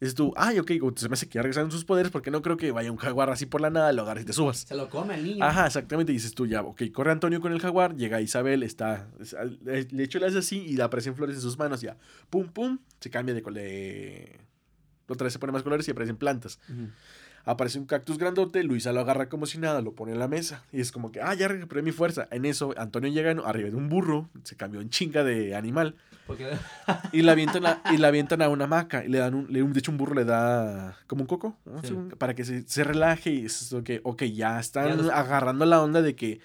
Dices 0.00 0.16
tú, 0.16 0.34
ay, 0.36 0.58
ok, 0.58 0.72
se 0.96 1.08
me 1.08 1.12
hace 1.12 1.28
que 1.28 1.34
ya 1.36 1.42
regresaron 1.42 1.70
sus 1.70 1.84
poderes 1.84 2.10
porque 2.10 2.32
no 2.32 2.42
creo 2.42 2.56
que 2.56 2.72
vaya 2.72 2.90
un 2.90 2.96
jaguar 2.96 3.30
así 3.30 3.46
por 3.46 3.60
la 3.60 3.70
nada, 3.70 3.92
lo 3.92 4.02
agarres 4.02 4.24
y 4.24 4.26
te 4.26 4.32
subas. 4.32 4.64
Se 4.66 4.74
lo 4.74 4.90
come 4.90 5.14
el 5.14 5.22
niño. 5.24 5.44
Ajá, 5.44 5.66
exactamente. 5.66 6.10
Y 6.10 6.16
dices 6.16 6.34
tú, 6.34 6.44
ya, 6.44 6.62
ok, 6.62 6.82
corre 6.92 7.12
Antonio 7.12 7.40
con 7.40 7.52
el 7.52 7.60
jaguar, 7.60 7.94
llega 7.94 8.20
Isabel, 8.20 8.64
está. 8.64 9.06
es- 9.20 9.36
De 9.92 10.02
hecho, 10.02 10.18
le 10.18 10.26
hace 10.26 10.38
así 10.38 10.58
y 10.58 10.76
le 10.76 10.82
aparecen 10.82 11.14
flores 11.14 11.36
en 11.36 11.42
sus 11.42 11.56
manos, 11.56 11.82
ya. 11.82 11.96
Pum, 12.30 12.48
pum, 12.48 12.78
se 12.98 13.10
cambia 13.10 13.32
de. 13.32 13.42
de- 13.42 14.40
Otra 15.06 15.24
vez 15.24 15.32
se 15.34 15.38
pone 15.38 15.52
más 15.52 15.62
colores 15.62 15.86
y 15.86 15.90
aparecen 15.92 16.16
plantas. 16.16 16.58
Ujú. 16.68 16.88
Aparece 17.44 17.78
un 17.78 17.86
cactus 17.86 18.18
grandote, 18.18 18.62
Luisa 18.62 18.92
lo 18.92 19.00
agarra 19.00 19.28
como 19.28 19.46
si 19.46 19.58
nada, 19.58 19.80
lo 19.82 19.94
pone 19.94 20.12
en 20.12 20.18
la 20.20 20.28
mesa. 20.28 20.62
Y 20.72 20.80
es 20.80 20.92
como 20.92 21.10
que, 21.10 21.20
ah, 21.20 21.34
ya 21.34 21.48
recuperé 21.48 21.82
mi 21.82 21.90
fuerza. 21.92 22.28
En 22.30 22.44
eso, 22.44 22.72
Antonio 22.76 23.10
llega 23.10 23.32
arriba 23.44 23.68
de 23.70 23.76
un 23.76 23.88
burro, 23.88 24.28
se 24.44 24.54
cambió 24.56 24.80
en 24.80 24.90
chinga 24.90 25.24
de 25.24 25.54
animal. 25.56 25.96
Y 27.12 27.22
la 27.22 27.32
avientan 27.32 27.66
a, 27.66 27.82
y 27.92 27.96
la 27.96 28.08
avientan 28.08 28.42
a 28.42 28.48
una 28.48 28.64
hamaca. 28.64 29.04
Y 29.04 29.08
le 29.08 29.18
dan 29.18 29.34
un, 29.34 29.46
le- 29.52 29.62
de 29.62 29.78
hecho, 29.78 29.90
un 29.90 29.98
burro 29.98 30.14
le 30.14 30.24
da 30.24 30.96
como 31.08 31.22
un 31.22 31.26
coco, 31.26 31.56
para 32.18 32.34
que 32.34 32.44
se, 32.44 32.62
se 32.62 32.84
relaje. 32.84 33.30
Y 33.30 33.44
es 33.46 33.72
lo 33.72 33.82
que, 33.82 34.00
ok, 34.04 34.22
ya 34.24 34.60
están 34.60 34.86
Ya 34.88 34.94
los- 34.96 35.10
agarrando 35.10 35.66
la 35.66 35.82
onda 35.82 36.00
de 36.00 36.14
que 36.14 36.40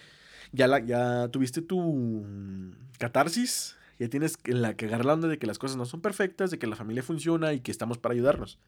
ya, 0.51 0.65
la, 0.67 0.79
ya 0.79 1.27
tuviste 1.27 1.61
tu 1.61 1.79
mm, 1.79 2.71
catarsis. 2.97 3.75
Ya 3.99 4.09
tienes 4.09 4.37
la 4.45 4.75
que 4.75 4.85
agarrar 4.85 5.05
la 5.05 5.13
onda 5.13 5.27
de 5.27 5.37
que 5.39 5.47
las 5.47 5.57
cosas 5.59 5.77
no 5.77 5.85
son 5.85 6.01
perfectas, 6.01 6.51
de 6.51 6.59
que 6.59 6.67
la 6.67 6.75
familia 6.75 7.01
funciona 7.03 7.53
y 7.53 7.59
que 7.61 7.71
estamos 7.71 7.97
para 7.97 8.13
ayudarnos. 8.13 8.59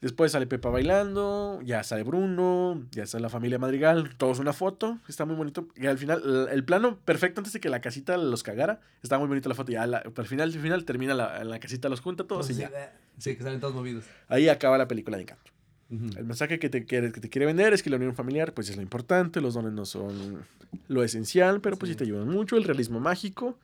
Después 0.00 0.32
sale 0.32 0.46
Pepa 0.46 0.70
bailando, 0.70 1.60
ya 1.62 1.82
sale 1.82 2.04
Bruno, 2.04 2.86
ya 2.90 3.04
sale 3.06 3.20
la 3.22 3.28
familia 3.28 3.58
Madrigal, 3.58 4.16
todos 4.16 4.38
una 4.38 4.54
foto, 4.54 4.98
está 5.08 5.26
muy 5.26 5.36
bonito. 5.36 5.68
Y 5.76 5.86
al 5.88 5.98
final, 5.98 6.48
el- 6.50 6.64
plano 6.64 6.96
perfecto 7.04 7.40
antes 7.40 7.52
de 7.52 7.60
que 7.60 7.68
la 7.68 7.82
casita 7.82 8.16
los 8.16 8.42
cagara, 8.42 8.80
está 9.02 9.18
muy 9.18 9.28
bonita 9.28 9.50
la 9.50 9.54
foto. 9.54 9.72
Y 9.72 9.76
al, 9.76 9.92
al 9.94 10.26
final, 10.26 10.48
al 10.54 10.58
final 10.58 10.84
termina 10.86 11.12
la, 11.14 11.44
la 11.44 11.58
casita, 11.60 11.90
los 11.90 12.00
junta 12.00 12.24
todos 12.24 12.48
y 12.48 12.54
sí, 12.54 12.60
ya. 12.60 12.70
sí, 13.18 13.36
que 13.36 13.42
salen 13.42 13.60
todos 13.60 13.74
movidos. 13.74 14.04
Ahí 14.28 14.48
acaba 14.48 14.78
la 14.78 14.88
película 14.88 15.18
de 15.18 15.24
Encanto. 15.24 15.50
El 15.90 16.24
mensaje 16.24 16.58
que 16.60 16.70
te, 16.70 16.84
quiere, 16.86 17.10
que 17.10 17.20
te 17.20 17.28
quiere 17.28 17.46
vender 17.46 17.72
es 17.72 17.82
que 17.82 17.90
la 17.90 17.96
unión 17.96 18.14
familiar 18.14 18.54
pues 18.54 18.70
es 18.70 18.76
lo 18.76 18.82
importante, 18.82 19.40
los 19.40 19.54
dones 19.54 19.72
no 19.72 19.84
son 19.84 20.44
lo 20.86 21.02
esencial, 21.02 21.60
pero 21.60 21.76
pues 21.76 21.88
sí 21.88 21.94
Sí. 21.94 21.98
te 21.98 22.04
ayudan 22.04 22.28
mucho, 22.28 22.56
el 22.56 22.62
realismo 22.62 23.00
mágico 23.00 23.58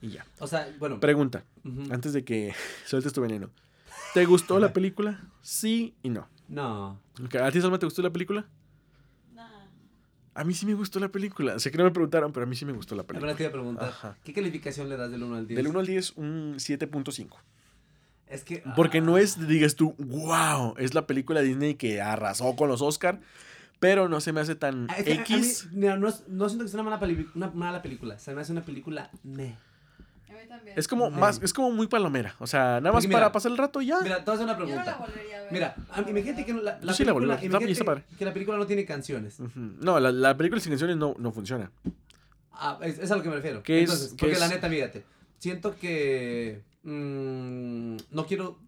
y 0.00 0.08
ya. 0.12 0.24
O 0.38 0.46
sea, 0.46 0.66
bueno. 0.78 0.98
Pregunta, 0.98 1.44
antes 1.90 2.14
de 2.14 2.24
que 2.24 2.54
sueltes 2.86 3.12
tu 3.12 3.20
veneno. 3.20 3.50
¿Te 4.14 4.24
gustó 4.26 4.58
la 4.58 4.72
película? 4.72 5.20
Sí 5.40 5.94
y 6.02 6.10
no. 6.10 6.28
No. 6.48 7.00
¿A 7.42 7.50
ti 7.50 7.60
Salma 7.60 7.78
te 7.78 7.86
gustó 7.86 8.02
la 8.02 8.10
película? 8.10 8.46
Nah. 9.34 9.42
A 10.34 10.44
mí 10.44 10.52
sí 10.54 10.66
me 10.66 10.74
gustó 10.74 11.00
la 11.00 11.08
película. 11.08 11.58
Sé 11.58 11.70
que 11.70 11.78
no 11.78 11.84
me 11.84 11.90
preguntaron, 11.90 12.32
pero 12.32 12.44
a 12.44 12.46
mí 12.46 12.54
sí 12.54 12.64
me 12.64 12.72
gustó 12.72 12.94
la 12.94 13.04
película. 13.04 13.30
Ahora 13.30 13.36
te 13.36 13.44
iba 13.44 13.48
a 13.48 13.52
preguntar, 13.52 13.88
Ajá. 13.88 14.16
¿qué 14.22 14.32
calificación 14.32 14.88
le 14.88 14.96
das 14.96 15.10
del 15.10 15.22
1 15.22 15.36
al 15.36 15.46
10? 15.46 15.56
Del 15.56 15.66
1 15.68 15.80
al 15.80 15.86
10, 15.86 16.12
un 16.16 16.54
7.5. 16.56 17.36
Es 18.26 18.44
que... 18.44 18.62
Porque 18.76 19.00
no 19.00 19.16
ah, 19.16 19.20
es, 19.20 19.46
digas 19.46 19.76
tú, 19.76 19.94
wow, 19.98 20.74
es 20.78 20.94
la 20.94 21.06
película 21.06 21.40
de 21.40 21.48
Disney 21.48 21.74
que 21.74 22.00
arrasó 22.00 22.56
con 22.56 22.68
los 22.68 22.80
Oscar, 22.80 23.20
pero 23.78 24.08
no 24.08 24.20
se 24.20 24.32
me 24.32 24.40
hace 24.40 24.54
tan 24.54 24.88
ah, 24.90 24.96
es 24.98 25.04
que 25.04 25.12
a- 25.12 25.14
a 25.16 25.18
mí, 25.18 25.22
X. 25.22 25.68
mira, 25.72 25.96
no, 25.96 26.08
no 26.28 26.48
siento 26.48 26.64
que 26.64 26.70
sea 26.70 26.80
una 26.80 26.96
mala, 26.96 27.14
una 27.34 27.50
mala 27.50 27.82
película. 27.82 28.18
Se 28.18 28.34
me 28.34 28.40
hace 28.40 28.52
una 28.52 28.64
película 28.64 29.10
meh. 29.22 29.56
A 30.32 30.42
mí 30.42 30.48
también. 30.48 30.78
Es 30.78 30.88
como 30.88 31.10
más, 31.10 31.40
es 31.42 31.52
como 31.52 31.70
muy 31.70 31.86
palomera. 31.86 32.34
O 32.38 32.46
sea, 32.46 32.80
nada 32.80 32.92
más 32.92 33.06
mira, 33.06 33.18
para 33.20 33.32
pasar 33.32 33.52
el 33.52 33.58
rato 33.58 33.80
y 33.80 33.86
ya. 33.86 34.00
Mira, 34.00 34.24
te 34.24 34.30
voy 34.30 34.32
a 34.32 34.34
hacer 34.34 34.44
una 34.46 34.58
Yo 34.58 34.66
no 34.66 34.74
la 34.76 34.82
pregunta. 34.84 34.96
volvería 35.06 35.36
a 35.38 35.40
ver. 35.42 35.52
Mira, 35.52 35.74
a 35.90 36.02
mí, 36.02 36.10
imagínate 36.10 36.44
que 36.44 36.52
no- 36.54 36.62
la, 36.62 36.72
la 36.80 36.86
Yo 36.86 36.92
sí 36.94 37.04
la 37.04 37.14
película, 37.14 37.44
imagínate 37.44 38.04
que 38.18 38.24
la 38.24 38.32
película 38.32 38.58
no 38.58 38.66
tiene 38.66 38.84
canciones. 38.84 39.38
No, 39.54 40.00
la, 40.00 40.10
la 40.12 40.36
película 40.36 40.60
sin 40.60 40.72
canciones 40.72 40.96
no, 40.96 41.14
no 41.18 41.32
funciona. 41.32 41.70
Ah, 42.52 42.78
es, 42.82 42.98
es 42.98 43.10
a 43.10 43.16
lo 43.16 43.22
que 43.22 43.28
me 43.28 43.36
refiero. 43.36 43.62
¿Qué 43.62 43.78
es- 43.82 43.90
Entonces, 43.90 44.10
qué 44.12 44.16
porque 44.18 44.32
es? 44.34 44.40
la 44.40 44.48
neta, 44.48 44.68
fíjate, 44.68 45.04
siento 45.38 45.74
que 45.76 46.62
mm, 46.84 47.96
no 48.10 48.26
quiero 48.26 48.58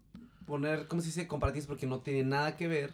poner, 0.45 0.87
¿cómo 0.87 1.01
se 1.01 1.07
dice? 1.07 1.27
Comparativos 1.27 1.67
porque 1.67 1.87
no 1.87 1.99
tiene 1.99 2.23
nada 2.23 2.55
que 2.55 2.67
ver, 2.67 2.91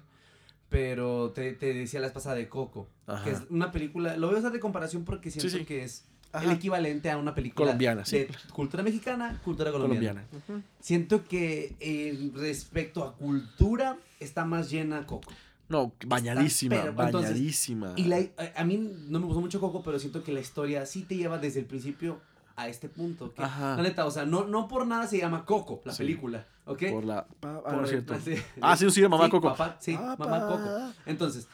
pero 0.69 1.31
te, 1.31 1.53
te 1.53 1.73
decía 1.73 1.99
la 1.99 2.07
vez 2.07 2.13
pasada 2.13 2.35
de 2.35 2.47
Coco, 2.47 2.87
Ajá. 3.07 3.23
que 3.23 3.31
es 3.31 3.41
una 3.49 3.71
película, 3.71 4.15
lo 4.17 4.27
voy 4.27 4.35
a 4.37 4.39
usar 4.39 4.51
de 4.51 4.59
comparación 4.59 5.03
porque 5.03 5.31
siento 5.31 5.57
sí. 5.57 5.65
que 5.65 5.83
es 5.83 6.05
Ajá. 6.33 6.45
el 6.45 6.51
equivalente 6.51 7.09
a 7.11 7.17
una 7.17 7.35
película 7.35 7.65
Colombiana, 7.67 8.05
sí. 8.05 8.19
de 8.19 8.29
cultura 8.53 8.83
mexicana, 8.83 9.39
cultura 9.43 9.71
colombiana. 9.71 10.23
Colombiana. 10.29 10.63
Siento 10.79 11.27
que 11.27 11.75
eh, 11.79 12.31
respecto 12.35 13.03
a 13.03 13.15
cultura 13.15 13.97
está 14.19 14.45
más 14.45 14.69
llena 14.69 15.05
Coco. 15.05 15.31
No, 15.67 15.93
bañadísima, 16.05 16.75
pero, 16.75 16.89
entonces, 16.89 17.31
bañadísima. 17.31 17.93
Y 17.95 18.03
la, 18.05 18.17
a, 18.55 18.61
a 18.61 18.63
mí 18.65 18.77
no 19.07 19.19
me 19.19 19.25
gustó 19.25 19.39
mucho 19.41 19.59
Coco, 19.59 19.81
pero 19.83 19.99
siento 19.99 20.23
que 20.23 20.31
la 20.33 20.39
historia 20.41 20.85
sí 20.85 21.03
te 21.03 21.15
lleva 21.15 21.37
desde 21.37 21.59
el 21.61 21.65
principio 21.65 22.19
a 22.57 22.67
este 22.67 22.89
punto. 22.89 23.33
Que, 23.33 23.41
Ajá. 23.41 23.77
La 23.77 23.83
neta, 23.83 24.05
o 24.05 24.11
sea, 24.11 24.25
no, 24.25 24.45
no 24.45 24.67
por 24.67 24.85
nada 24.85 25.07
se 25.07 25.17
llama 25.17 25.45
Coco, 25.45 25.81
la 25.85 25.93
Sí. 25.93 25.99
película, 25.99 26.45
¿ok? 26.65 26.83
Por 26.91 27.05
la. 27.05 27.25
Ah, 27.41 27.61
Por 27.63 27.73
no 27.73 27.83
es 27.85 27.91
el- 27.91 28.05
cierto. 28.05 28.19
sí. 28.25 28.35
Ah, 28.61 28.75
sí, 28.75 28.89
sí, 28.91 29.01
mamá 29.03 29.25
Sí, 29.25 29.31
Coco. 29.31 29.47
papá, 29.49 29.77
sí, 29.79 29.93
Papá. 29.95 30.25
mamá 30.27 30.47
Coco. 30.47 30.93
Entonces, 31.05 31.47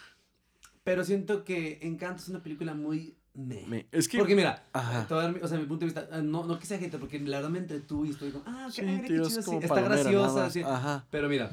pero 0.83 1.03
siento 1.03 1.43
que 1.43 1.79
Encanto 1.83 2.21
es 2.21 2.29
una 2.29 2.41
película 2.41 2.73
muy... 2.73 3.15
Me- 3.37 3.85
es 3.91 4.07
que. 4.07 4.17
Porque 4.17 4.35
mira, 4.35 4.63
o 4.73 5.47
sea, 5.47 5.57
mi 5.59 5.65
punto 5.65 5.85
de 5.85 5.93
vista, 5.93 6.07
eh, 6.11 6.21
no, 6.23 6.43
no 6.45 6.57
que 6.57 6.65
sea 6.65 6.79
gente, 6.79 6.97
porque 6.97 7.19
la 7.19 7.37
verdad 7.37 7.51
me 7.51 7.59
entretuve 7.59 8.07
y 8.07 8.11
estoy 8.11 8.31
como, 8.31 8.43
ah, 8.47 8.67
Sí, 8.71 8.81
qué, 8.81 9.01
qué 9.01 9.07
tío, 9.13 9.21
es 9.21 9.27
chido, 9.29 9.41
sí, 9.43 9.57
está 9.61 9.81
graciosa, 9.81 10.33
más. 10.43 10.53
sí. 10.53 10.61
Ajá. 10.63 11.05
Pero 11.11 11.29
mira, 11.29 11.51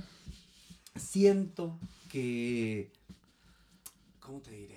siento 0.97 1.79
que. 2.11 2.91
¿Cómo 4.21 4.41
te 4.41 4.51
diré? 4.53 4.74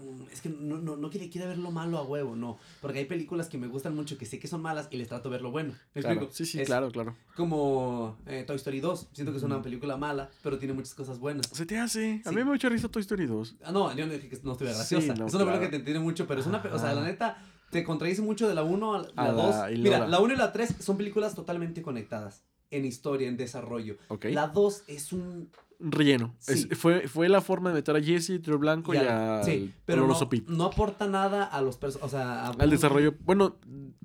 Mm, 0.00 0.22
Es 0.32 0.40
que 0.40 0.48
no, 0.48 0.78
no, 0.78 0.96
no 0.96 1.10
quiere, 1.10 1.28
quiere 1.28 1.46
ver 1.48 1.58
lo 1.58 1.70
malo 1.70 1.98
a 1.98 2.02
huevo, 2.02 2.34
no. 2.36 2.58
Porque 2.80 2.98
hay 3.00 3.04
películas 3.04 3.48
que 3.48 3.58
me 3.58 3.66
gustan 3.66 3.94
mucho 3.94 4.16
que 4.18 4.26
sé 4.26 4.38
que 4.38 4.48
son 4.48 4.62
malas 4.62 4.88
y 4.90 4.96
les 4.96 5.08
trato 5.08 5.28
de 5.28 5.34
ver 5.34 5.42
lo 5.42 5.50
bueno. 5.50 5.74
¿Me 5.94 6.00
Claro. 6.00 6.14
explico? 6.16 6.34
Sí, 6.34 6.46
sí, 6.46 6.60
Es 6.60 6.66
claro, 6.66 6.90
claro. 6.90 7.14
Como 7.36 8.16
eh, 8.26 8.44
Toy 8.46 8.56
Story 8.56 8.80
2. 8.80 9.08
Siento 9.12 9.32
que 9.32 9.38
es 9.38 9.44
una 9.44 9.60
película 9.62 9.96
mala, 9.96 10.30
pero 10.42 10.58
tiene 10.58 10.74
muchas 10.74 10.94
cosas 10.94 11.18
buenas. 11.18 11.46
Se 11.52 11.66
te 11.66 11.78
hace. 11.78 12.22
A 12.24 12.28
Sí. 12.28 12.30
mí 12.30 12.34
me 12.36 12.40
da 12.42 12.46
mucha 12.46 12.68
risa 12.68 12.88
Toy 12.88 13.00
Story 13.02 13.26
2. 13.26 13.56
Ah, 13.64 13.72
no, 13.72 13.94
yo 13.96 14.06
no 14.06 14.12
dije 14.12 14.28
que 14.28 14.38
no 14.42 14.52
estuviera 14.52 14.78
Sí, 14.82 14.94
graciosa. 14.96 15.14
no, 15.18 15.26
es 15.26 15.34
una 15.34 15.44
película 15.44 15.44
claro. 15.44 15.60
que 15.62 15.68
te 15.70 15.76
entiende 15.76 16.00
mucho, 16.00 16.26
pero 16.26 16.40
es 16.40 16.46
una. 16.46 16.62
pe- 16.62 16.68
O 16.68 16.78
sea, 16.78 16.92
la 16.94 17.00
Ajá. 17.00 17.10
neta, 17.10 17.38
te 17.70 17.84
contradice 17.84 18.22
mucho 18.22 18.48
de 18.48 18.54
la 18.54 18.62
1 18.62 18.94
a 18.94 18.98
A 19.16 19.24
la 19.28 19.32
la- 19.32 19.32
2. 19.32 19.54
y 19.72 19.76
luego 19.76 19.82
Mira, 19.82 19.98
la- 20.00 20.08
la 20.08 20.20
1 20.20 20.34
y 20.34 20.36
la 20.36 20.52
3 20.52 20.74
son 20.80 20.96
películas 20.96 21.34
totalmente 21.34 21.82
conectadas. 21.82 22.42
En 22.70 22.84
historia, 22.84 23.26
en 23.28 23.36
desarrollo. 23.36 23.96
Ok. 24.08 24.26
La 24.26 24.46
2 24.46 24.84
es 24.86 25.12
Un 25.12 25.50
relleno. 25.80 26.34
Sí. 26.38 26.66
Es- 26.70 26.78
fue, 26.78 27.08
fue 27.08 27.28
la 27.28 27.40
forma 27.40 27.70
de 27.70 27.76
meter 27.76 27.96
a 27.96 28.02
Jesse, 28.02 28.40
Trio 28.42 28.58
Blanco 28.58 28.94
y, 28.94 28.98
a. 28.98 29.42
sí, 29.44 29.72
pero 29.84 29.98
no, 29.98 30.04
Oloroso 30.04 30.28
Pete. 30.28 30.50
no 30.52 30.64
aporta 30.64 31.06
nada 31.06 31.44
a 31.44 31.60
los 31.62 31.76
personajes, 31.76 32.14
o 32.14 32.16
sea, 32.16 32.46
a- 32.46 32.50
Al 32.50 32.70
desarrollo. 32.70 33.14
Bueno, 33.24 33.56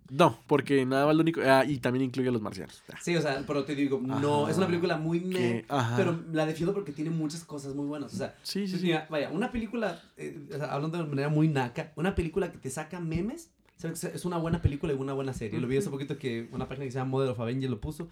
no, 0.10 0.40
porque 0.48 0.86
nada 0.86 1.08
más 1.08 1.16
lo 1.16 1.22
único. 1.22 1.42
Ah, 1.44 1.66
y 1.66 1.78
también 1.80 2.06
incluye 2.06 2.30
a 2.30 2.32
los 2.32 2.42
marcianos. 2.42 2.84
Ah, 2.94 2.98
Sí, 3.02 3.16
o 3.16 3.22
sea, 3.22 3.44
pero 3.46 3.66
te 3.66 3.76
digo, 3.76 4.00
no, 4.02 4.48
es 4.48 4.58
una 4.58 4.68
película 4.68 4.98
muy 4.98 5.20
meh, 5.20 5.66
pero 5.98 6.20
la 6.32 6.46
defiendo 6.46 6.74
porque 6.74 6.92
tiene 6.92 7.10
muchas 7.10 7.44
cosas 7.44 7.74
muy 7.76 7.86
buenas, 7.88 8.14
o 8.14 8.18
sea, 8.18 8.36
Sí, 8.44 8.68
sí, 8.68 8.74
pues 8.78 8.82
sí. 8.82 8.94
vaya, 9.10 9.30
una 9.32 9.52
película, 9.52 10.02
eh, 10.18 10.40
o 10.54 10.58
sea, 10.58 10.66
hablando 10.74 10.98
de 10.98 11.06
manera 11.06 11.30
muy 11.30 11.48
naca, 11.48 11.92
una 11.96 12.14
película 12.16 12.52
que 12.52 12.58
te 12.60 12.70
saca 12.70 13.00
memes, 13.00 13.50
es 13.84 14.26
una 14.26 14.38
buena 14.38 14.62
película 14.62 14.94
y 14.94 14.96
una 14.96 15.14
buena 15.14 15.34
serie. 15.34 15.60
Lo 15.60 15.68
vi 15.68 15.78
hace 15.78 15.90
poquito 15.90 16.18
que 16.18 16.48
una 16.54 16.68
página 16.68 16.86
que 16.86 16.92
se 16.92 16.98
llama 16.98 17.12
Model 17.12 17.32
of 17.32 17.40
Avengers 17.40 17.70
lo 17.70 17.80
puso. 17.82 18.08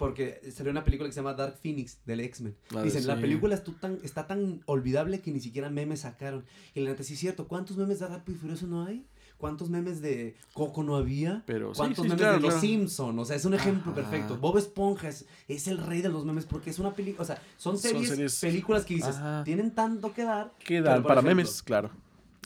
Porque 0.00 0.40
salió 0.50 0.72
una 0.72 0.82
película 0.82 1.08
que 1.08 1.12
se 1.12 1.20
llama 1.20 1.34
Dark 1.34 1.58
Phoenix 1.62 1.98
del 2.06 2.20
X-Men. 2.20 2.56
De- 2.70 2.82
Dicen, 2.84 3.06
la 3.06 3.20
película 3.20 3.54
es 3.54 3.62
tan, 3.78 3.98
está 4.02 4.26
tan 4.26 4.62
olvidable 4.64 5.20
que 5.20 5.30
ni 5.30 5.40
siquiera 5.40 5.68
memes 5.68 6.00
sacaron. 6.00 6.46
Y 6.74 6.80
la 6.80 6.88
neta, 6.90 7.02
sí 7.02 7.12
es 7.14 7.20
cierto. 7.20 7.46
¿Cuántos 7.46 7.76
memes 7.76 7.98
de 8.00 8.08
Rápido 8.08 8.38
y 8.38 8.40
Furioso 8.40 8.66
no 8.66 8.86
hay? 8.86 9.06
¿Cuántos 9.36 9.68
memes 9.68 10.00
de 10.00 10.36
Coco 10.54 10.82
no 10.82 10.96
había? 10.96 11.42
Pero 11.44 11.72
¿Cuántos 11.74 11.98
sí, 12.04 12.08
memes 12.08 12.18
claro, 12.18 12.36
de 12.36 12.40
Los 12.40 12.54
claro. 12.54 12.60
Simpson? 12.66 13.18
O 13.18 13.24
sea, 13.26 13.36
es 13.36 13.44
un 13.44 13.52
ejemplo 13.52 13.92
Ajá. 13.92 14.00
perfecto. 14.00 14.38
Bob 14.38 14.56
Esponja 14.56 15.08
es, 15.08 15.26
es 15.48 15.68
el 15.68 15.76
rey 15.76 16.00
de 16.00 16.08
los 16.08 16.24
memes 16.24 16.46
porque 16.46 16.70
es 16.70 16.78
una 16.78 16.94
película, 16.94 17.22
o 17.22 17.26
sea, 17.26 17.36
son 17.58 17.76
Son 17.78 18.02
series, 18.04 18.40
películas 18.40 18.86
que 18.86 18.94
dices, 18.94 19.16
Ajá. 19.16 19.44
tienen 19.44 19.74
tanto 19.74 20.14
que 20.14 20.24
dar. 20.24 20.52
Pero, 20.66 20.84
por 20.84 21.02
para 21.02 21.20
ejemplo, 21.20 21.22
memes, 21.36 21.62
claro. 21.62 21.90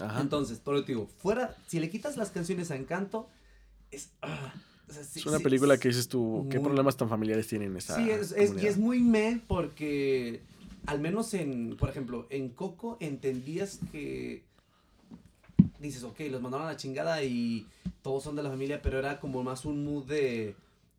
Ajá. 0.00 0.20
Entonces, 0.20 0.58
por 0.58 0.74
eso 0.74 0.84
te 0.84 0.92
digo, 0.92 1.06
fuera, 1.06 1.56
si 1.68 1.78
le 1.78 1.88
quitas 1.88 2.16
las 2.16 2.30
canciones 2.30 2.72
a 2.72 2.76
Encanto, 2.76 3.28
es... 3.92 4.10
ah, 4.22 4.52
sea, 4.94 5.04
sí- 5.04 5.20
es 5.20 5.26
una 5.26 5.38
sí, 5.38 5.44
película 5.44 5.78
que 5.78 5.88
dices 5.88 6.08
tú, 6.08 6.46
¿qué 6.50 6.58
muy- 6.58 6.64
problemas 6.68 6.96
tan 6.96 7.08
familiares 7.08 7.46
tienen 7.46 7.76
esa 7.76 7.96
Sí, 7.96 8.10
es, 8.10 8.32
es- 8.32 8.60
y 8.62 8.66
es 8.66 8.78
muy 8.78 9.00
me 9.00 9.40
porque, 9.46 10.40
al 10.86 11.00
menos 11.00 11.34
en, 11.34 11.76
por 11.76 11.88
ejemplo, 11.90 12.26
en 12.30 12.48
Coco 12.50 12.96
entendías 13.00 13.80
que 13.92 14.42
dices, 15.78 16.02
ok, 16.04 16.20
los 16.30 16.40
mandaron 16.40 16.66
a 16.66 16.70
la 16.72 16.76
chingada 16.76 17.22
y 17.22 17.66
todos 18.02 18.22
son 18.24 18.36
de 18.36 18.42
la 18.42 18.50
familia, 18.50 18.80
pero 18.82 18.98
era 18.98 19.20
como 19.20 19.42
más 19.42 19.64
un 19.64 19.84
mood 19.84 20.04
de... 20.06 20.56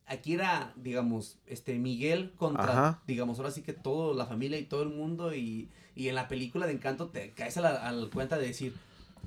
Aquí 0.07 0.33
era, 0.35 0.71
digamos, 0.75 1.37
este 1.47 1.79
Miguel 1.79 2.31
contra, 2.37 2.71
Ajá. 2.71 3.01
digamos, 3.07 3.39
ahora 3.39 3.49
sí 3.49 3.63
que 3.63 3.73
toda 3.73 4.13
la 4.15 4.27
familia 4.27 4.59
y 4.59 4.65
todo 4.65 4.83
el 4.83 4.89
mundo 4.89 5.33
y, 5.33 5.67
y 5.95 6.09
en 6.09 6.15
la 6.15 6.27
película 6.27 6.67
de 6.67 6.73
Encanto 6.73 7.07
te 7.07 7.31
caes 7.31 7.57
a 7.57 7.61
la, 7.61 7.69
a 7.87 7.91
la 7.91 8.07
cuenta 8.11 8.37
de 8.37 8.45
decir, 8.45 8.75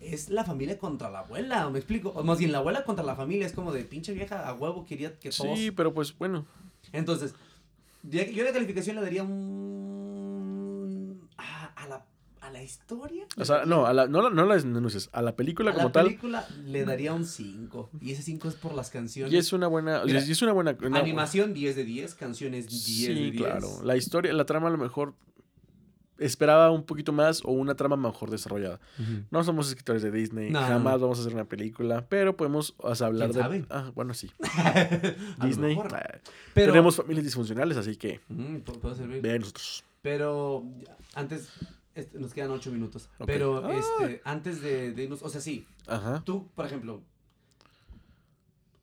es 0.00 0.30
la 0.30 0.44
familia 0.44 0.78
contra 0.78 1.10
la 1.10 1.20
abuela, 1.20 1.68
¿me 1.70 1.78
explico? 1.78 2.10
O 2.10 2.22
más 2.24 2.38
bien, 2.38 2.52
la 2.52 2.58
abuela 2.58 2.84
contra 2.84 3.04
la 3.04 3.14
familia 3.16 3.46
es 3.46 3.52
como 3.52 3.72
de 3.72 3.84
pinche 3.84 4.12
vieja 4.14 4.48
a 4.48 4.54
huevo 4.54 4.84
quería 4.84 5.18
que 5.18 5.30
todos... 5.30 5.58
Sí, 5.58 5.70
pero 5.70 5.92
pues 5.94 6.16
bueno. 6.18 6.46
Entonces, 6.92 7.34
yo 8.02 8.20
de 8.44 8.52
calificación 8.52 8.96
le 8.96 9.02
daría 9.02 9.22
un... 9.22 11.28
A, 11.36 11.66
a 11.76 11.88
la, 11.88 12.04
a 12.40 12.50
la 12.50 12.62
historia. 12.62 13.26
O 13.36 13.44
sea, 13.44 13.64
no, 13.64 13.86
a 13.86 13.92
la, 13.92 14.06
no, 14.06 14.22
la- 14.22 14.30
no 14.30 14.44
las 14.46 14.62
denuncias, 14.64 15.08
a 15.12 15.22
la 15.22 15.36
película 15.36 15.70
a 15.70 15.74
como 15.74 15.86
la 15.88 15.92
tal. 15.92 16.06
película 16.06 16.46
le 16.64 16.84
daría 16.84 17.12
un 17.12 17.24
5. 17.24 17.90
Y 18.00 18.12
ese 18.12 18.22
5 18.22 18.48
es 18.48 18.54
por 18.54 18.74
las 18.74 18.90
canciones. 18.90 19.32
Y 19.32 19.36
es 19.36 19.52
una 19.52 19.66
buena, 19.66 20.02
Mira, 20.04 20.20
y 20.24 20.30
es 20.32 20.42
una 20.42 20.52
buena 20.52 20.76
una- 20.82 20.98
Animación 21.00 21.54
10 21.54 21.76
de 21.76 21.84
10, 21.84 22.14
canciones 22.14 22.68
10 22.68 23.08
de 23.08 23.14
10. 23.14 23.32
Sí, 23.32 23.36
claro. 23.38 23.68
La 23.84 23.96
historia, 23.96 24.32
la 24.32 24.46
trama 24.46 24.68
a 24.68 24.70
lo 24.70 24.78
mejor 24.78 25.14
esperaba 26.18 26.70
un 26.70 26.84
poquito 26.84 27.12
más 27.12 27.42
o 27.44 27.52
una 27.52 27.74
trama 27.74 27.96
mejor 27.96 28.30
desarrollada. 28.30 28.80
No 29.30 29.42
somos 29.44 29.68
escritores 29.68 30.02
de 30.02 30.10
Disney, 30.10 30.50
No, 30.50 30.60
jamás 30.60 30.94
no. 30.94 31.00
vamos 31.00 31.18
a 31.18 31.20
hacer 31.22 31.34
una 31.34 31.44
película, 31.44 32.04
pero 32.08 32.36
podemos 32.36 32.74
o 32.78 32.94
sea, 32.94 33.06
hablar 33.06 33.30
¿Quién 33.30 33.36
de 33.36 33.42
sabe? 33.42 33.64
Ah, 33.70 33.90
bueno, 33.94 34.14
sí. 34.14 34.30
Disney. 35.42 35.78
ah, 35.80 36.18
Pero, 36.54 36.72
Tenemos 36.72 36.96
familias 36.96 37.24
disfuncionales, 37.24 37.76
así 37.76 37.96
que 37.96 38.20
Mm, 38.28 38.56
pu- 38.56 38.78
puede 38.80 38.94
servir. 38.96 39.22
vean 39.22 39.40
nosotros. 39.40 39.84
Pero 40.02 40.64
antes, 41.14 41.48
este, 41.94 42.18
nos 42.18 42.32
quedan 42.34 42.50
8 42.50 42.70
minutos. 42.70 43.08
Pero 43.26 43.64
Ah. 43.64 43.72
este, 43.74 44.20
antes 44.24 44.60
de, 44.62 44.92
de 44.92 45.02
irnos, 45.04 45.22
o 45.22 45.28
sea, 45.28 45.40
sí, 45.40 45.66
Ajá. 45.86 46.22
tú, 46.24 46.48
por 46.54 46.66
ejemplo, 46.66 47.02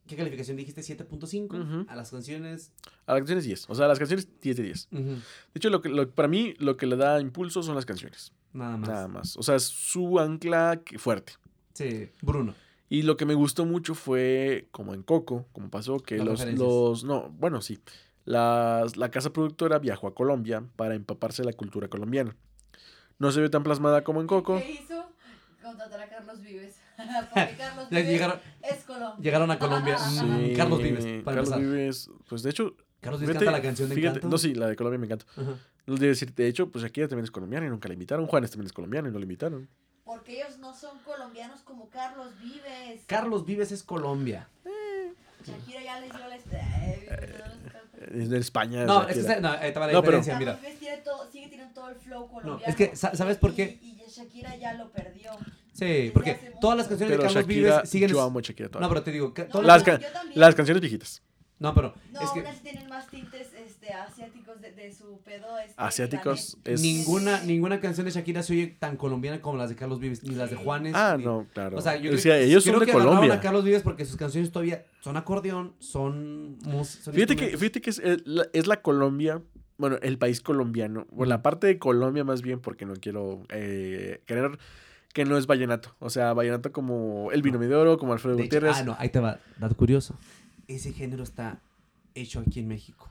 ¿qué 0.07 0.15
calificación 0.15 0.57
dijiste? 0.57 0.81
7.5 0.81 1.59
Ujú. 1.61 1.85
a 1.89 1.95
las 1.95 2.11
canciones. 2.11 2.71
A 3.05 3.13
las 3.13 3.21
canciones 3.21 3.45
10. 3.45 3.65
O 3.69 3.75
sea, 3.75 3.87
las 3.87 3.99
canciones 3.99 4.27
10 4.41 4.57
de 4.57 4.63
10. 4.63 4.87
Ujú. 4.91 5.03
De 5.03 5.21
hecho, 5.55 5.69
lo 5.69 5.81
que, 5.81 5.89
lo- 5.89 6.09
para 6.09 6.27
mí 6.27 6.53
lo 6.59 6.77
que 6.77 6.85
le 6.87 6.95
da 6.95 7.19
impulso 7.19 7.63
son 7.63 7.75
las 7.75 7.85
canciones. 7.85 8.31
Nada 8.53 8.77
más. 8.77 8.89
Nada 8.89 9.07
más. 9.07 9.37
O 9.37 9.43
sea, 9.43 9.55
es 9.55 9.63
su 9.63 10.19
ancla 10.19 10.81
fuerte. 10.97 11.33
Sí, 11.73 12.09
Bruno. 12.21 12.53
Y 12.87 13.01
lo 13.01 13.17
que 13.17 13.25
me 13.25 13.33
gustó 13.33 13.65
mucho 13.65 13.95
fue, 13.95 14.67
como 14.71 14.93
en 14.93 15.01
Coco, 15.03 15.47
como 15.51 15.69
pasó, 15.69 15.97
que 15.99 16.17
Las 16.17 16.45
los, 16.45 16.53
los, 16.59 17.03
no, 17.03 17.29
bueno, 17.31 17.61
sí, 17.61 17.79
las- 18.25 18.95
la 18.97 19.09
casa 19.11 19.31
productora 19.33 19.79
viajó 19.79 20.07
a 20.07 20.13
Colombia 20.15 20.63
para 20.75 20.95
empaparse 20.95 21.41
de 21.41 21.47
la 21.47 21.53
cultura 21.53 21.87
colombiana. 21.87 22.35
No 23.17 23.31
se 23.31 23.41
ve 23.41 23.49
tan 23.49 23.63
plasmada 23.63 24.03
como 24.03 24.21
en 24.21 24.27
Coco. 24.27 24.57
¿Qué 24.57 24.71
hizo? 24.83 24.94
Contratar 25.65 25.99
a 26.01 26.07
Carlos 26.07 26.41
Vives. 26.41 26.75
Porque 27.33 27.55
Carlos 27.57 27.89
Vives 27.89 28.07
llegaron, 28.07 28.39
es 28.61 28.83
Colombia. 28.83 29.23
llegaron 29.23 29.51
a 29.51 29.59
Colombia. 29.59 29.97
Sí. 30.09 30.23
Mm, 30.25 30.55
Carlos 30.55 30.81
Vives, 30.81 31.05
para 31.23 31.37
Carlos 31.37 31.53
empezar. 31.53 31.59
Vives, 31.59 32.09
pues 32.29 32.43
de 32.43 32.49
hecho, 32.51 32.75
Carlos 33.01 33.19
Vives 33.21 33.35
fíjate- 33.35 33.45
canta 33.45 33.57
la 33.57 33.63
canción 33.63 33.89
de 33.89 33.95
fíjate- 33.95 34.17
Encanto. 34.17 34.27
No, 34.29 34.37
sí, 34.37 34.53
la 34.55 34.67
de 34.67 34.75
Colombia 34.75 34.99
me 34.99 35.05
encanta. 35.05 35.25
Ajá. 35.35 35.57
No 35.87 35.95
de 35.97 36.47
hecho, 36.47 36.71
pues 36.71 36.83
Shakira 36.83 37.07
también 37.07 37.25
es 37.25 37.31
colombiana 37.31 37.67
y 37.67 37.69
nunca 37.69 37.87
la 37.87 37.93
invitaron. 37.93 38.25
Juanes 38.25 38.49
también 38.49 38.65
es 38.67 38.73
colombiano 38.73 39.07
y 39.07 39.11
no 39.11 39.19
la 39.19 39.23
invitaron. 39.25 39.69
Porque 40.03 40.41
ellos 40.41 40.57
no 40.59 40.73
son 40.73 40.97
colombianos 40.99 41.61
como 41.61 41.89
Carlos 41.89 42.31
Vives. 42.41 43.03
Carlos 43.05 43.45
Vives 43.45 43.71
es 43.71 43.83
Colombia. 43.83 44.49
Shakira 45.45 45.83
ya 45.83 45.99
les 45.99 46.11
dio 46.11 46.27
la 46.27 46.35
estrella. 46.35 47.53
Es 48.11 48.29
de 48.29 48.37
España. 48.39 48.83
No, 48.85 49.07
es 49.07 49.17
que 49.25 49.39
no, 49.41 49.49
ahí 49.51 49.71
te 49.73 49.79
va 49.79 49.87
la 49.87 49.93
No, 49.93 50.01
pero- 50.01 50.17
diferencia, 50.17 50.39
mira. 50.39 50.53
Carlos 50.53 50.61
Vives 50.67 50.79
tiene 50.79 50.97
todo, 51.03 51.31
sigue 51.31 51.47
teniendo 51.49 51.73
todo 51.73 51.89
el 51.89 51.95
flow 51.97 52.27
colombiano. 52.27 52.63
es 52.65 52.75
que, 52.75 52.95
sa- 52.95 53.15
¿sabes 53.15 53.37
por 53.37 53.53
qué? 53.53 53.77
Y, 53.81 54.01
y 54.01 54.09
Shakira 54.09 54.55
ya 54.55 54.73
lo 54.73 54.89
perdió. 54.91 55.31
Sí, 55.75 56.09
porque 56.13 56.53
todas 56.61 56.77
las 56.77 56.87
canciones 56.87 57.17
Pero 57.17 57.23
de 57.23 57.27
Carlos 57.27 57.43
Shakira, 57.43 57.71
Vives 57.77 57.89
siguen. 57.89 58.09
yo 58.09 58.21
amo 58.21 58.39
a 58.39 58.41
Shakira 58.41 58.69
No, 58.79 58.87
pero 58.87 59.03
te 59.03 59.11
digo, 59.11 59.33
todas 59.33 59.67
las, 59.67 59.81
yo 59.81 59.85
ca- 59.85 59.99
también. 59.99 60.39
las 60.39 60.55
canciones 60.55 60.79
viejitas. 60.81 61.21
No, 61.59 61.73
pero 61.73 61.93
No, 62.11 62.19
es 62.21 62.29
que 62.31 62.39
unas 62.39 62.61
tienen 62.61 62.87
más 62.89 63.07
tintes 63.09 63.47
este, 63.53 63.91
asiáticos 63.93 64.61
de, 64.61 64.71
de 64.71 64.93
su 64.93 65.19
pedo. 65.23 65.57
Este, 65.59 65.73
Asiáticos 65.77 66.57
es... 66.65 66.81
ninguna, 66.81 67.41
ninguna 67.43 67.79
canción 67.81 68.05
de 68.05 68.11
Shakira 68.11 68.41
se 68.43 68.53
oye 68.53 68.67
tan 68.79 68.95
colombiana 68.97 69.41
como 69.41 69.57
las 69.57 69.69
de 69.69 69.75
Carlos 69.75 69.99
Vives, 69.99 70.23
ni 70.23 70.35
las 70.35 70.49
de 70.49 70.55
Juanes. 70.57 70.93
Ah, 70.95 71.15
ni- 71.17 71.23
no, 71.25 71.45
claro. 71.53 71.77
O 71.77 71.81
sea, 71.81 71.95
yo 71.95 72.09
O 72.09 72.11
creo 72.11 72.17
sea, 72.19 72.35
que- 72.37 72.43
ellos 72.45 72.63
creo 72.63 72.75
son 72.75 72.79
de 72.81 72.85
que 72.85 72.91
agarraron 72.91 73.15
Colombia. 73.17 73.37
a 73.37 73.41
Carlos 73.41 73.63
Vives 73.65 73.83
porque 73.83 74.05
sus 74.05 74.15
canciones 74.17 74.51
todavía 74.51 74.85
son 75.01 75.17
acordeón, 75.17 75.75
son 75.79 76.57
música. 76.59 77.11
Fíjate 77.11 77.35
que, 77.35 77.57
fíjate 77.57 77.81
que 77.81 77.89
es, 77.89 77.99
es 77.99 78.25
la, 78.25 78.47
es 78.53 78.67
la 78.67 78.81
Colombia, 78.81 79.41
bueno, 79.77 79.97
el 80.01 80.17
país 80.17 80.39
colombiano, 80.41 81.05
o 81.15 81.25
la 81.25 81.41
parte 81.41 81.67
de 81.67 81.79
Colombia 81.79 82.23
más 82.25 82.41
bien, 82.41 82.59
porque 82.61 82.85
no 82.85 82.93
quiero 82.95 83.43
eh, 83.49 84.21
creer 84.25 84.57
que 85.15 85.23
no 85.23 85.37
es 85.37 85.47
vallenato. 85.47 85.95
O 85.99 86.09
sea, 86.09 86.33
vallenato 86.33 86.73
como 86.73 87.31
El 87.31 87.41
Vino 87.41 87.57
de 87.57 87.73
Oro, 87.73 87.97
como 87.97 88.11
Alfredo 88.11 88.35
De 88.35 88.43
hecho, 88.43 88.57
Gutiérrez. 88.57 88.81
ah, 88.81 88.83
no, 88.83 88.95
ahí 88.99 89.07
te 89.07 89.21
va. 89.21 89.39
Dato 89.57 89.73
curioso. 89.77 90.19
Ese 90.67 90.91
género 90.91 91.23
está 91.23 91.61
hecho 92.15 92.41
aquí 92.41 92.59
en 92.59 92.67
México 92.67 93.09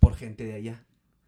por 0.00 0.14
gente 0.16 0.44
de 0.44 0.54
allá. 0.54 0.82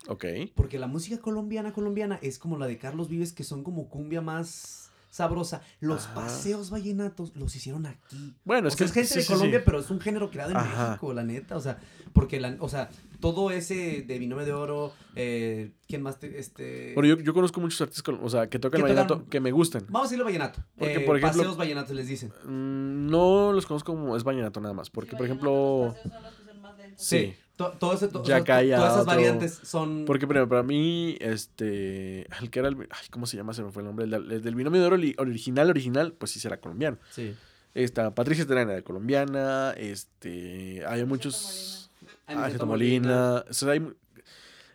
Ok. 0.08 0.24
Porque 0.54 0.78
la 0.78 0.86
música 0.86 1.18
colombiana, 1.18 1.74
colombiana, 1.74 2.18
es 2.22 2.38
como 2.38 2.56
la 2.56 2.66
de 2.66 2.78
Carlos 2.78 3.10
Vives, 3.10 3.34
que 3.34 3.44
son 3.44 3.62
como 3.62 3.90
cumbia 3.90 4.22
más 4.22 4.83
sabrosa. 5.14 5.62
Los 5.78 6.08
paseos 6.08 6.70
vallenatos 6.70 7.36
los 7.36 7.54
hicieron 7.54 7.86
aquí. 7.86 8.34
Bueno, 8.44 8.66
O 8.66 8.68
es 8.68 8.74
sea, 8.74 8.78
que 8.78 8.84
es 8.86 8.92
gente 8.92 9.08
sí, 9.08 9.14
de 9.14 9.20
sí, 9.22 9.26
sí. 9.28 9.32
Colombia, 9.32 9.62
pero 9.64 9.78
es 9.78 9.88
un 9.90 10.00
género 10.00 10.28
creado 10.28 10.50
en 10.50 10.56
Ajá. 10.56 10.88
México, 10.88 11.14
la 11.14 11.22
neta. 11.22 11.56
O 11.56 11.60
sea, 11.60 11.78
porque 12.12 12.40
la, 12.40 12.56
o 12.58 12.68
sea, 12.68 12.90
todo 13.20 13.52
ese 13.52 14.02
de 14.02 14.18
Binomio 14.18 14.44
de 14.44 14.52
Oro, 14.52 14.92
eh, 15.14 15.70
¿quién 15.86 16.02
más? 16.02 16.18
te- 16.18 16.36
este, 16.40 16.94
Bueno, 16.94 17.08
yo, 17.14 17.22
yo 17.22 17.32
conozco 17.32 17.60
muchos 17.60 17.80
artistas, 17.80 18.14
o 18.20 18.28
sea, 18.28 18.48
que 18.48 18.58
tocan 18.58 18.82
vallenato 18.82 19.18
tocan- 19.18 19.30
que 19.30 19.38
me 19.40 19.52
gustan. 19.52 19.82
Vamos 19.86 20.00
a 20.00 20.04
decirlo 20.08 20.24
vallenato. 20.24 20.60
Porque, 20.76 20.94
Eh, 20.96 21.00
por 21.00 21.16
ejemplo- 21.16 21.38
paseos 21.42 21.56
vallenatos 21.56 21.94
les 21.94 22.08
dicen. 22.08 22.30
Mm, 22.44 23.06
No 23.08 23.52
los 23.52 23.66
conozco 23.66 23.92
como 23.94 24.16
es 24.16 24.24
vallenato 24.24 24.60
nada 24.60 24.74
más, 24.74 24.90
porque 24.90 25.10
Sí, 25.10 25.16
por 25.16 25.26
ejemplo, 25.26 25.84
los 25.84 25.94
paseos 25.94 26.12
son 26.12 26.22
los 26.24 26.34
que 26.34 26.44
son 26.44 26.60
más 26.60 26.76
lentos. 26.78 27.04
Sí. 27.06 27.34
To- 27.56 27.70
todo 27.78 27.92
ese, 27.94 28.08
to- 28.08 28.20
o 28.20 28.24
Ya 28.24 28.36
sea, 28.36 28.44
calla 28.44 28.76
todas 28.76 28.92
esas 28.92 29.02
otro- 29.02 29.14
variantes 29.14 29.60
son. 29.62 30.04
porque 30.06 30.26
pero 30.26 30.48
para 30.48 30.62
mí, 30.64 31.16
este, 31.20 32.22
el 32.40 32.50
que 32.50 32.58
era 32.58 32.68
el, 32.68 32.76
ay, 32.90 33.06
¿cómo 33.10 33.26
se 33.26 33.36
llama? 33.36 33.54
Se 33.54 33.62
me 33.62 33.70
fue 33.70 33.82
el 33.82 33.86
nombre, 33.86 34.04
el, 34.06 34.10
del- 34.10 34.32
el 34.32 34.42
del 34.42 34.54
binomio 34.56 34.80
de 34.80 34.86
oro 34.88 34.96
original, 35.18 35.70
original, 35.70 36.12
pues 36.12 36.32
sí 36.32 36.40
será 36.40 36.56
colombiano. 36.60 36.98
Sí. 37.10 37.34
Está 37.74 38.12
Patricia 38.14 38.44
Terana 38.46 38.72
de 38.72 38.82
colombiana, 38.82 39.72
este, 39.76 40.84
hay 40.86 41.04
muchos, 41.04 41.90
Ay, 42.26 42.56
Ah, 42.58 42.64
Molina, 42.64 43.44
o 43.48 43.52
sea, 43.52 43.70
hay 43.72 43.86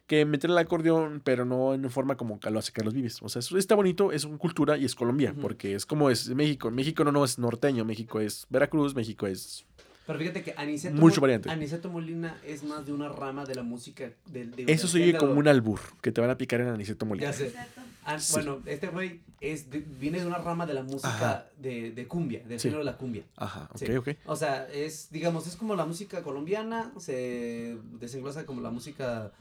que 0.08 0.26
meten 0.26 0.52
el 0.52 0.58
acordeón, 0.58 1.22
pero 1.24 1.46
no 1.46 1.74
en 1.74 1.90
forma 1.92 2.16
como 2.18 2.40
lo 2.50 2.60
hace 2.60 2.72
Carlos 2.72 2.94
Vives. 2.94 3.20
O 3.22 3.30
sea, 3.30 3.40
eso 3.42 3.58
está 3.58 3.76
bonito, 3.76 4.12
es 4.12 4.24
una 4.26 4.38
cultura 4.38 4.76
y 4.78 4.86
es 4.86 4.96
Colombia, 4.96 5.36
porque 5.40 5.76
es 5.76 5.86
como 5.86 6.10
es 6.10 6.30
México. 6.30 6.72
México 6.72 7.04
no, 7.04 7.12
no 7.12 7.24
es 7.26 7.38
norteño, 7.38 7.86
México 7.86 8.20
es 8.20 8.48
Veracruz, 8.50 8.96
México 8.96 9.28
es 9.28 9.66
Pero 10.10 10.18
fíjate 10.22 10.42
que 10.42 10.56
Aniceto, 10.58 10.96
Mucho 10.96 11.18
Mol- 11.18 11.22
variante. 11.22 11.52
Aniceto 11.52 11.88
Molina 11.88 12.36
es 12.44 12.64
más 12.64 12.84
de 12.84 12.92
una 12.94 13.10
rama 13.10 13.46
de 13.46 13.54
la 13.54 13.62
música. 13.62 14.10
Del, 14.26 14.50
de- 14.56 14.66
Eso 14.68 14.88
se 14.88 14.98
oye 15.04 15.16
como 15.16 15.34
un 15.34 15.48
albur, 15.48 15.80
que 16.02 16.12
te 16.12 16.20
van 16.20 16.32
a 16.32 16.36
picar 16.36 16.62
en 16.62 16.70
Aniceto 16.70 17.06
Molina. 17.06 17.28
Ya 17.30 17.34
sé. 17.38 17.48
Exacto. 17.50 17.82
Ah, 18.06 18.20
Sí. 18.20 18.34
Bueno, 18.34 18.60
este 18.66 18.88
güey 18.88 19.20
es 19.40 19.70
de- 19.70 19.86
viene 20.00 20.20
de 20.20 20.26
una 20.26 20.40
rama 20.40 20.66
de 20.66 20.74
la 20.74 20.82
música 20.82 21.46
de, 21.60 21.92
de 21.92 22.08
cumbia, 22.08 22.40
del 22.44 22.60
Sí. 22.60 22.70
género 22.70 22.80
de 22.80 22.86
la 22.86 22.98
cumbia. 22.98 23.22
Ajá, 23.38 23.70
ok, 23.72 23.78
Sí. 23.78 23.96
ok. 23.98 24.10
O 24.26 24.36
sea, 24.36 24.68
es, 24.74 25.10
digamos, 25.12 25.46
es 25.46 25.56
como 25.56 25.76
la 25.76 25.86
música 25.86 26.24
colombiana, 26.24 26.92
se 26.98 27.78
desenglosa 28.00 28.48
como 28.48 28.62
la 28.62 28.72
música 28.72 29.32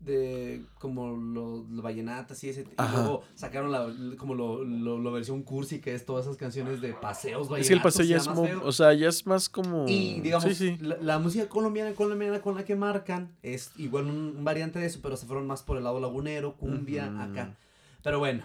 de, 0.00 0.62
como 0.78 1.16
lo, 1.16 1.64
lo 1.68 1.82
vallenatas 1.82 2.42
y 2.44 2.50
ese, 2.50 2.62
y 2.62 2.66
Ajá. 2.76 2.92
luego 3.00 3.22
sacaron 3.34 3.72
la, 3.72 3.92
como 4.16 4.34
lo, 4.34 4.62
lo, 4.64 4.96
lo 4.98 5.12
versión 5.12 5.42
cursi, 5.42 5.80
que 5.80 5.94
es 5.94 6.06
todas 6.06 6.26
esas 6.26 6.36
canciones 6.36 6.80
de 6.80 6.92
paseos 6.94 7.48
vallenatos. 7.48 7.60
Es 7.60 7.68
que 7.68 7.74
el 7.74 7.82
paseo 7.82 8.04
ya 8.04 8.16
es, 8.18 8.26
más 8.28 8.36
mo- 8.36 8.48
o 8.62 8.72
sea, 8.72 8.92
ya 8.94 9.08
es 9.08 9.26
más 9.26 9.48
como... 9.48 9.86
Y 9.88 10.20
digamos, 10.20 10.44
Sí, 10.44 10.54
sí. 10.54 10.78
La, 10.80 10.96
la 10.98 11.18
música 11.18 11.48
colombiana, 11.48 11.92
colombiana 11.94 12.40
con 12.40 12.54
la 12.54 12.64
que 12.64 12.76
marcan 12.76 13.34
es 13.42 13.72
igual 13.76 14.04
un, 14.06 14.36
un 14.36 14.44
variante 14.44 14.78
de 14.78 14.86
eso, 14.86 15.00
pero 15.02 15.16
se 15.16 15.26
fueron 15.26 15.46
más 15.48 15.62
por 15.62 15.76
el 15.76 15.84
lado 15.84 15.98
lagunero, 16.00 16.54
cumbia, 16.56 17.06
acá. 17.22 17.56
Pero 18.02 18.20
bueno, 18.20 18.44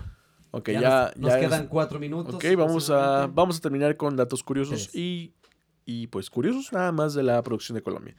Ok, 0.49 0.69
ya, 0.69 0.81
ya, 0.81 1.05
nos, 1.15 1.17
nos 1.17 1.29
ya 1.31 1.39
es- 1.39 1.45
quedan 1.47 1.67
cuatro 1.67 1.99
minutos. 1.99 2.33
Ok, 2.35 2.45
vamos 2.57 2.89
a, 2.89 3.27
vamos 3.27 3.57
a 3.57 3.61
terminar 3.61 3.95
con 3.95 4.15
datos 4.15 4.41
curiosos 4.43 4.89
Tres. 4.89 4.95
y, 4.95 5.33
y 5.85 6.07
pues 6.07 6.29
curiosos 6.31 6.73
nada 6.73 6.91
más 6.91 7.13
de 7.13 7.21
la 7.23 7.41
producción 7.43 7.75
de 7.75 7.83
Colombia. 7.83 8.15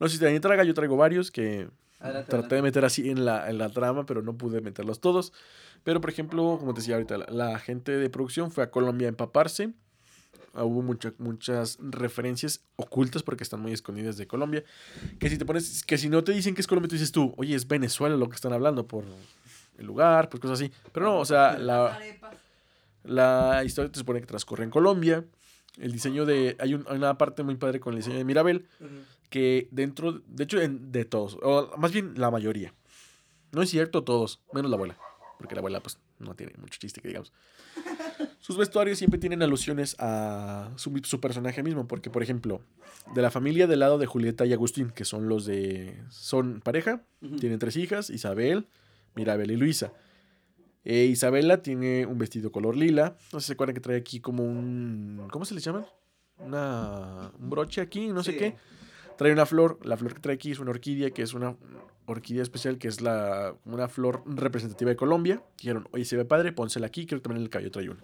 No 0.00 0.08
sé 0.08 0.16
si 0.18 0.24
Dani 0.24 0.40
traga, 0.40 0.64
yo 0.64 0.74
traigo 0.74 0.96
varios 0.96 1.30
que 1.30 1.68
Adelante, 2.00 2.30
traté 2.30 2.54
de 2.56 2.62
meter 2.62 2.84
así 2.84 3.10
en 3.10 3.24
la, 3.24 3.48
en 3.50 3.58
la 3.58 3.68
trama, 3.68 4.06
pero 4.06 4.22
no 4.22 4.34
pude 4.36 4.60
meterlos 4.60 5.00
todos. 5.00 5.32
Pero, 5.84 6.00
por 6.00 6.10
ejemplo, 6.10 6.56
como 6.58 6.74
te 6.74 6.80
decía 6.80 6.94
ahorita, 6.94 7.18
la, 7.18 7.26
la 7.30 7.58
gente 7.58 7.92
de 7.96 8.10
producción 8.10 8.50
fue 8.50 8.64
a 8.64 8.70
Colombia 8.70 9.06
a 9.06 9.10
empaparse. 9.10 9.72
Ah, 10.54 10.64
Hubo 10.64 10.82
mucha- 10.82 11.12
muchas 11.18 11.78
referencias 11.80 12.62
ocultas 12.76 13.22
porque 13.22 13.44
están 13.44 13.60
muy 13.60 13.72
escondidas 13.72 14.16
de 14.16 14.26
Colombia. 14.26 14.64
Que 15.18 15.28
si 15.30 15.38
te 15.38 15.44
pones, 15.44 15.84
que 15.84 15.96
si 15.98 16.08
no 16.08 16.24
te 16.24 16.32
dicen 16.32 16.54
que 16.54 16.60
es 16.60 16.66
Colombia, 16.66 16.88
tú 16.88 16.96
dices 16.96 17.12
tú, 17.12 17.32
oye, 17.36 17.54
es 17.54 17.68
Venezuela 17.68 18.16
lo 18.16 18.28
que 18.28 18.34
están 18.34 18.52
hablando 18.52 18.86
por 18.86 19.04
el 19.78 19.86
lugar, 19.86 20.28
pues 20.28 20.40
cosas 20.40 20.60
así. 20.60 20.72
Pero 20.92 21.06
no, 21.06 21.18
o 21.18 21.24
sea, 21.24 21.56
la, 21.58 21.98
la 23.04 23.62
historia 23.64 23.90
te 23.92 23.98
supone 23.98 24.20
que 24.20 24.26
transcurre 24.26 24.64
en 24.64 24.70
Colombia. 24.70 25.24
El 25.78 25.92
diseño 25.92 26.26
de. 26.26 26.56
Hay, 26.58 26.74
un- 26.74 26.84
hay 26.88 26.96
una 26.96 27.16
parte 27.16 27.42
muy 27.42 27.54
padre 27.56 27.78
con 27.80 27.94
el 27.94 28.00
diseño 28.00 28.16
de 28.18 28.24
Mirabel. 28.24 28.66
Que 29.30 29.68
dentro. 29.70 30.20
De 30.26 30.44
hecho, 30.44 30.60
en- 30.60 30.92
de 30.92 31.04
todos. 31.04 31.38
O 31.42 31.70
más 31.78 31.92
bien 31.92 32.14
la 32.16 32.30
mayoría. 32.30 32.74
No 33.52 33.62
es 33.62 33.70
cierto 33.70 34.04
todos. 34.04 34.40
Menos 34.52 34.70
la 34.70 34.76
abuela. 34.76 34.98
Porque 35.38 35.54
la 35.54 35.60
abuela, 35.60 35.80
pues, 35.80 35.98
no 36.18 36.34
tiene 36.34 36.52
mucho 36.58 36.78
chiste 36.78 37.00
que 37.00 37.08
digamos. 37.08 37.32
Sus 38.40 38.56
vestuarios 38.58 38.98
siempre 38.98 39.18
tienen 39.18 39.42
alusiones 39.42 39.96
a 39.98 40.70
su, 40.76 41.00
su 41.04 41.20
personaje 41.20 41.62
mismo. 41.62 41.86
Porque, 41.88 42.10
por 42.10 42.22
ejemplo, 42.22 42.60
de 43.14 43.22
la 43.22 43.30
familia 43.30 43.66
del 43.66 43.78
lado 43.80 43.96
de 43.98 44.06
Julieta 44.06 44.44
y 44.44 44.52
Agustín, 44.52 44.90
que 44.90 45.04
son 45.04 45.28
los 45.28 45.46
de. 45.46 45.96
Son 46.10 46.60
pareja. 46.60 47.02
Tienen 47.38 47.58
tres 47.58 47.76
hijas, 47.76 48.10
Isabel, 48.10 48.66
Mirabel 49.14 49.50
y 49.52 49.56
Luisa. 49.56 49.92
Eh, 50.84 51.04
Isabela 51.04 51.62
tiene 51.62 52.06
un 52.06 52.18
vestido 52.18 52.50
color 52.52 52.76
lila. 52.76 53.16
No 53.32 53.40
sé 53.40 53.44
si 53.44 53.46
se 53.48 53.52
acuerdan 53.52 53.74
que 53.74 53.80
trae 53.80 53.98
aquí 53.98 54.18
como 54.20 54.44
un... 54.44 55.28
¿Cómo 55.30 55.44
se 55.44 55.54
les 55.54 55.62
llaman? 55.62 55.84
Una, 56.38 57.30
un 57.38 57.50
broche 57.50 57.82
aquí, 57.82 58.08
no 58.08 58.22
sé 58.22 58.36
qué. 58.36 58.56
Trae 59.20 59.32
una 59.34 59.44
flor. 59.44 59.78
La 59.84 59.98
flor 59.98 60.14
que 60.14 60.20
trae 60.20 60.34
aquí 60.36 60.50
es 60.50 60.60
una 60.60 60.70
orquídea, 60.70 61.10
que 61.10 61.20
es 61.20 61.34
una 61.34 61.54
orquídea 62.06 62.42
especial, 62.42 62.78
que 62.78 62.88
es 62.88 63.02
la, 63.02 63.54
una 63.66 63.86
flor 63.86 64.22
representativa 64.24 64.88
de 64.88 64.96
Colombia. 64.96 65.42
Dijeron, 65.58 65.86
oye, 65.92 66.06
se 66.06 66.16
ve 66.16 66.24
padre, 66.24 66.52
pónsela 66.52 66.86
aquí. 66.86 67.04
Creo 67.04 67.20
que 67.20 67.24
también 67.24 67.42
en 67.42 67.44
el 67.44 67.50
cabello 67.50 67.70
trae 67.70 67.90
una. 67.90 68.00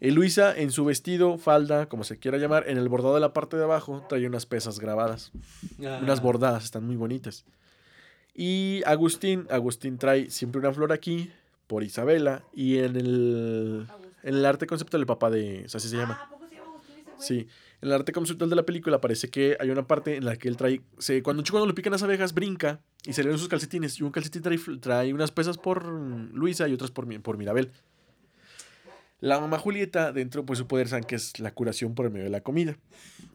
Eh, 0.00 0.10
Luisa, 0.12 0.56
en 0.56 0.70
su 0.70 0.86
vestido, 0.86 1.36
falda, 1.36 1.90
como 1.90 2.04
se 2.04 2.18
quiera 2.18 2.38
llamar, 2.38 2.64
en 2.70 2.78
el 2.78 2.88
bordado 2.88 3.12
de 3.16 3.20
la 3.20 3.34
parte 3.34 3.58
de 3.58 3.64
abajo, 3.64 4.02
trae 4.08 4.26
unas 4.26 4.46
pesas 4.46 4.80
grabadas 4.80 5.30
unas 5.78 6.18
Ah, 6.20 6.22
bordadas, 6.22 6.64
están 6.64 6.86
muy 6.86 6.96
bonitas. 6.96 7.44
Y 8.34 8.80
Agustín, 8.86 9.46
Agustín 9.50 9.98
trae 9.98 10.30
siempre 10.30 10.58
una 10.60 10.72
flor 10.72 10.90
aquí 10.94 11.30
por 11.66 11.82
Isabela 11.84 12.42
y 12.54 12.78
en 12.78 12.96
el, 12.96 13.86
en 14.22 14.34
el 14.36 14.46
arte 14.46 14.66
conceptual 14.66 15.02
el 15.02 15.06
papá 15.06 15.28
de, 15.30 15.64
o 15.66 15.68
sea, 15.68 15.76
así 15.76 15.88
se 15.90 15.96
Ah, 15.96 16.00
llama. 16.00 16.14
¿a 16.14 16.30
poco 16.30 16.48
se 16.48 16.54
llama 16.54 16.70
Agustín 16.70 16.94
ese 16.98 17.04
güey? 17.04 17.18
Sí, 17.18 17.48
en 17.82 17.88
el 17.88 17.94
arte 17.94 18.12
conceptual 18.12 18.48
de 18.48 18.54
la 18.54 18.62
película 18.62 19.00
parece 19.00 19.28
que 19.28 19.56
hay 19.58 19.68
una 19.70 19.86
parte 19.86 20.16
en 20.16 20.24
la 20.24 20.36
que 20.36 20.48
él 20.48 20.56
trae, 20.56 20.80
se, 20.98 21.20
cuando 21.22 21.40
un 21.40 21.44
chico 21.44 21.56
cuando 21.56 21.66
le 21.66 21.74
pican 21.74 21.90
las 21.90 22.04
abejas 22.04 22.32
brinca 22.32 22.80
y 23.04 23.12
se 23.12 23.24
le 23.24 23.28
ven 23.28 23.38
sus 23.38 23.48
calcetines 23.48 23.98
y 23.98 24.04
un 24.04 24.12
calcetín 24.12 24.40
trae, 24.40 24.58
trae 24.80 25.12
unas 25.12 25.32
pesas 25.32 25.58
por 25.58 25.84
Luisa 25.84 26.68
y 26.68 26.74
otras 26.74 26.92
por, 26.92 27.08
por 27.22 27.36
Mirabel. 27.36 27.72
La 29.18 29.40
mamá 29.40 29.58
Julieta, 29.58 30.12
dentro 30.12 30.46
pues 30.46 30.60
su 30.60 30.68
poder 30.68 30.88
saben 30.88 31.04
que 31.04 31.16
es 31.16 31.40
la 31.40 31.52
curación 31.52 31.94
por 31.94 32.06
el 32.06 32.12
medio 32.12 32.24
de 32.24 32.30
la 32.30 32.40
comida. 32.40 32.76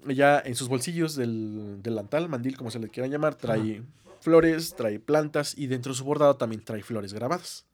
Ella 0.08 0.41
en 0.43 0.56
sus 0.56 0.70
bolsillos 0.70 1.16
del 1.16 1.82
delantal, 1.84 2.30
mandil, 2.30 2.56
como 2.56 2.72
se 2.72 2.80
le 2.80 2.88
quieran 2.88 3.12
llamar, 3.12 3.36
trae 3.36 3.84
flores, 4.22 4.76
trae 4.76 5.00
plantas 5.00 5.58
y 5.58 5.68
dentro 5.68 5.91
de 5.91 5.98
su 5.98 6.06
bordado 6.06 6.38
también 6.38 6.64
trae 6.64 6.84
flores 6.84 7.14
grabadas. 7.14 7.66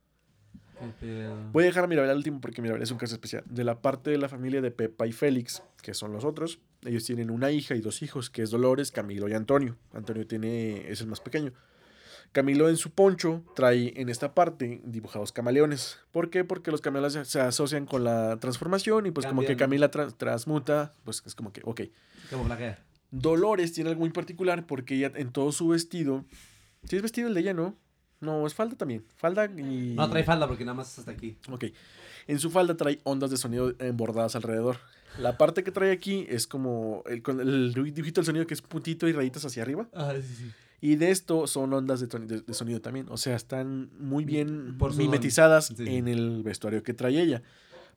Voy 1.52 1.64
a 1.64 1.68
dejar 1.68 1.84
a 1.84 1.88
Mirabel 1.88 2.10
al 2.12 2.18
último 2.18 2.40
porque 2.42 2.62
Mirabel 2.62 2.82
es 2.84 2.92
un 2.92 2.98
caso 2.98 3.14
especial. 3.16 3.44
De 3.50 3.64
la 3.64 3.82
parte 3.82 4.10
de 4.12 4.18
la 4.18 4.30
familia 4.30 4.62
de 4.62 4.72
Pepa 4.72 5.08
y 5.08 5.12
Félix, 5.12 5.64
que 5.82 5.94
son 5.94 6.12
los 6.14 6.24
otros, 6.26 6.60
ellos 6.86 7.04
tienen 7.06 7.30
una 7.32 7.52
hija 7.52 7.76
y 7.76 7.82
dos 7.82 8.02
hijos, 8.02 8.30
que 8.30 8.42
es 8.42 8.52
Dolores, 8.52 8.92
Camilo 8.92 9.28
y 9.28 9.34
Antonio. 9.34 9.78
Antonio 9.94 10.26
tiene, 10.28 10.90
es 10.92 11.02
el 11.02 11.08
más 11.08 11.20
pequeño. 11.20 11.54
Camilo 12.32 12.68
en 12.68 12.78
su 12.78 12.90
poncho 12.90 13.44
trae 13.56 13.94
en 13.96 14.10
esta 14.10 14.34
parte 14.34 14.82
dibujados 14.86 15.32
camaleones. 15.32 16.00
¿Por 16.12 16.32
qué? 16.32 16.44
Porque 16.44 16.72
los 16.72 16.82
camaleones 16.82 17.28
se- 17.28 17.40
asocian 17.40 17.86
con 17.86 18.04
la 18.04 18.40
transformación 18.40 19.06
y 19.06 19.12
pues 19.12 19.26
como 19.28 19.42
que. 19.42 19.56
Camila 19.60 19.92
tra- 19.92 20.12
transmuta, 20.18 20.94
pues 21.04 21.22
es 21.28 21.36
como 21.36 21.54
que, 21.54 21.62
ok. 21.64 21.82
Como. 22.32 22.44
Dolores 23.12 23.74
tiene 23.74 23.92
algo 23.92 24.00
muy 24.00 24.10
particular 24.10 24.66
porque 24.66 24.96
ella 24.96 25.12
en 25.16 25.32
todo 25.32 25.52
su 25.52 25.68
vestido, 25.68 26.26
si 26.86 26.96
es 26.96 27.04
vestido 27.04 27.28
el 27.28 27.36
de 27.36 27.42
ella, 27.42 27.54
¿no? 27.54 27.76
No, 28.24 28.48
es 28.48 28.54
falda 28.54 28.76
también. 28.76 29.04
Falda 29.18 29.46
y... 29.46 29.94
No 29.96 30.10
trae 30.10 30.24
falda 30.24 30.48
porque 30.48 30.64
nada 30.66 30.76
más 30.76 30.92
es 30.92 31.00
hasta 31.00 31.12
aquí. 31.12 31.36
Ok. 31.52 31.66
En 32.28 32.40
su 32.40 32.50
falda 32.50 32.76
trae 32.78 33.00
ondas 33.04 33.30
de 33.32 33.38
sonido 33.38 33.74
embordadas 33.80 34.36
alrededor. 34.36 34.78
La 35.20 35.38
parte 35.38 35.64
que 35.64 35.72
trae 35.72 35.92
aquí 35.92 36.26
es 36.30 36.48
como 36.48 37.04
el, 37.06 37.22
el 37.40 37.74
dibujito 37.74 38.22
del 38.22 38.26
sonido 38.26 38.48
que 38.48 38.54
es 38.54 38.62
puntito 38.62 39.08
y 39.08 39.12
rayitas 39.14 39.46
hacia 39.46 39.62
arriba. 39.62 39.88
Ah, 39.94 40.14
sí, 40.16 40.36
sí. 40.36 40.52
Y 40.82 40.96
de 40.96 41.12
esto 41.12 41.48
son 41.48 41.72
ondas 41.74 42.00
de, 42.02 42.10
toni- 42.10 42.26
de- 42.26 42.42
de 42.42 42.54
sonido 42.54 42.82
también. 42.82 43.06
O 43.10 43.18
sea, 43.18 43.36
están 43.36 43.90
muy 44.00 44.26
bien 44.26 44.78
Por 44.78 44.96
mimetizadas 44.96 45.68
Sí. 45.78 45.86
en 45.96 46.08
el 46.08 46.44
vestuario 46.44 46.82
que 46.84 46.94
trae 46.94 47.22
ella. 47.22 47.42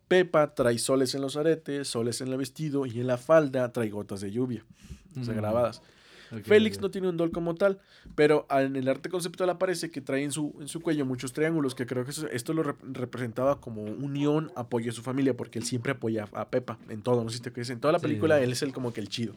Pepa 0.08 0.54
trae 0.54 0.78
soles 0.78 1.14
en 1.16 1.20
los 1.20 1.36
aretes, 1.36 1.88
soles 1.88 2.20
en 2.20 2.28
el 2.28 2.36
vestido 2.36 2.86
y 2.86 3.00
en 3.00 3.06
la 3.08 3.16
falda 3.18 3.72
trae 3.72 3.90
gotas 3.90 4.20
de 4.20 4.30
lluvia. 4.30 4.64
O 5.20 5.24
sea, 5.24 5.34
Mm. 5.34 5.36
grabadas. 5.38 5.82
Félix 6.44 6.80
no 6.80 6.90
tiene 6.90 7.08
un 7.08 7.16
dol 7.16 7.30
como 7.30 7.54
tal, 7.54 7.78
pero 8.14 8.46
en 8.50 8.76
el 8.76 8.88
arte 8.88 9.08
conceptual 9.08 9.50
aparece 9.50 9.90
que 9.90 10.00
trae 10.00 10.22
en 10.24 10.32
su, 10.32 10.54
en 10.60 10.68
su 10.68 10.80
cuello 10.80 11.04
muchos 11.06 11.32
triángulos, 11.32 11.74
que 11.74 11.86
creo 11.86 12.04
que 12.04 12.10
eso- 12.10 12.28
esto 12.28 12.52
lo 12.52 12.62
rep- 12.64 12.78
representaba 12.94 13.60
como 13.60 13.82
unión, 13.82 14.50
apoyo 14.56 14.90
a 14.90 14.94
su 14.94 15.02
familia, 15.02 15.36
porque 15.36 15.58
él 15.58 15.64
siempre 15.64 15.92
apoya 15.92 16.28
a 16.32 16.48
Pepa 16.48 16.78
en 16.88 17.02
todo, 17.02 17.22
no 17.24 17.30
sé 17.30 17.36
si 17.38 17.42
te 17.42 17.52
crees, 17.52 17.70
en 17.70 17.80
toda 17.80 17.92
la 17.92 17.98
Sí. 17.98 18.04
película 18.06 18.40
él 18.40 18.52
es 18.52 18.62
el 18.62 18.72
como 18.72 18.92
que 18.92 19.00
el 19.00 19.08
chido, 19.08 19.34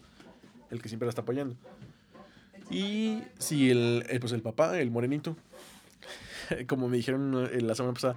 el 0.71 0.81
que 0.81 0.89
siempre 0.89 1.05
la 1.05 1.09
está 1.09 1.21
apoyando. 1.21 1.55
Y 2.69 3.23
sí, 3.39 3.71
el, 3.71 4.05
el, 4.09 4.19
pues 4.19 4.31
el 4.33 4.41
papá, 4.41 4.79
el 4.79 4.91
morenito, 4.91 5.35
como 6.67 6.87
me 6.89 6.97
dijeron 6.97 7.49
eh, 7.51 7.61
la 7.61 7.75
semana 7.75 7.93
pasada, 7.93 8.15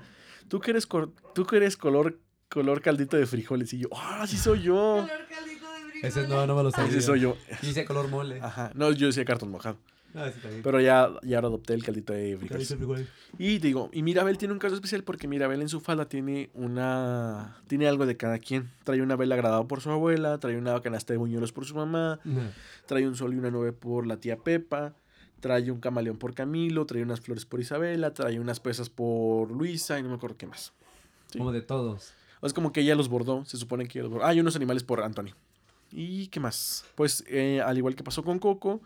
tú 0.48 0.60
que 0.60 0.70
eres, 0.72 0.86
tú 1.34 1.46
que 1.46 1.56
eres 1.56 1.76
color, 1.76 2.18
color 2.50 2.82
caldito 2.82 3.16
de 3.16 3.26
frijoles, 3.26 3.72
y 3.72 3.78
yo, 3.80 3.88
ah, 3.94 4.26
sí 4.26 4.36
soy 4.36 4.62
yo, 4.62 4.74
Color 5.08 5.26
caldito. 5.28 5.61
Ese 6.02 6.26
no, 6.26 6.46
no 6.46 6.56
me 6.56 6.62
lo 6.62 6.70
sabía. 6.70 6.90
ese 6.90 7.02
soy 7.02 7.20
yo. 7.20 7.36
Y 7.62 7.66
dice 7.66 7.84
color 7.84 8.08
mole. 8.08 8.40
Ajá, 8.40 8.72
no, 8.74 8.90
yo 8.92 9.06
decía 9.06 9.24
cartón 9.24 9.50
mojado. 9.50 9.78
Ah, 10.14 10.30
sí, 10.30 10.40
también. 10.40 10.62
Pero 10.62 10.78
ya, 10.80 11.10
ya 11.22 11.38
ahora 11.38 11.48
adopté 11.48 11.72
el 11.72 11.82
caldito 11.82 12.12
de 12.12 12.36
frijoles. 12.36 12.68
Caldito 12.68 12.74
de 12.74 12.78
frijoles. 12.78 13.08
Y 13.38 13.58
digo, 13.58 13.88
y 13.94 14.02
Mirabel 14.02 14.36
tiene 14.36 14.52
un 14.52 14.58
caso 14.60 14.74
especial 14.74 15.04
porque 15.04 15.26
Mirabel 15.26 15.62
en 15.62 15.68
su 15.70 15.80
falda 15.80 16.06
tiene 16.06 16.50
una. 16.52 17.56
Tiene 17.66 17.88
algo 17.88 18.04
de 18.04 18.16
cada 18.16 18.38
quien. 18.38 18.70
Trae 18.84 19.00
una 19.00 19.16
vela 19.16 19.36
grabada 19.36 19.64
por 19.64 19.80
su 19.80 19.90
abuela, 19.90 20.38
trae 20.38 20.58
una 20.58 20.78
canasta 20.82 21.14
de 21.14 21.16
buñuelos 21.16 21.52
por 21.52 21.64
su 21.64 21.74
mamá, 21.74 22.20
trae 22.86 23.06
un 23.08 23.16
sol 23.16 23.32
y 23.32 23.38
una 23.38 23.50
nube 23.50 23.72
por 23.72 24.06
la 24.06 24.18
tía 24.18 24.36
Pepa, 24.36 24.94
trae 25.40 25.70
un 25.70 25.80
camaleón 25.80 26.18
por 26.18 26.34
Camilo, 26.34 26.84
trae 26.84 27.02
unas 27.02 27.20
flores 27.20 27.46
por 27.46 27.60
Isabela, 27.60 28.12
trae 28.12 28.38
unas 28.38 28.60
pesas 28.60 28.90
por 28.90 29.50
Luisa 29.50 29.98
y 29.98 30.02
no 30.02 30.10
me 30.10 30.16
acuerdo 30.16 30.36
qué 30.36 30.46
más. 30.46 30.74
Sí. 31.28 31.38
Como 31.38 31.52
de 31.52 31.62
todos. 31.62 32.12
O 32.40 32.46
es 32.46 32.52
como 32.52 32.72
que 32.72 32.80
ella 32.80 32.96
los 32.96 33.08
bordó, 33.08 33.46
se 33.46 33.56
supone 33.56 33.86
que 33.86 33.98
ella 33.98 34.04
los 34.04 34.12
bordó. 34.12 34.26
Ah, 34.26 34.34
y 34.34 34.40
unos 34.40 34.56
animales 34.56 34.82
por 34.82 35.00
Antonio. 35.02 35.34
¿Y 35.92 36.28
qué 36.28 36.40
más? 36.40 36.84
Pues 36.94 37.24
eh, 37.28 37.60
al 37.60 37.76
igual 37.78 37.94
que 37.94 38.02
pasó 38.04 38.24
con 38.24 38.38
Coco, 38.38 38.80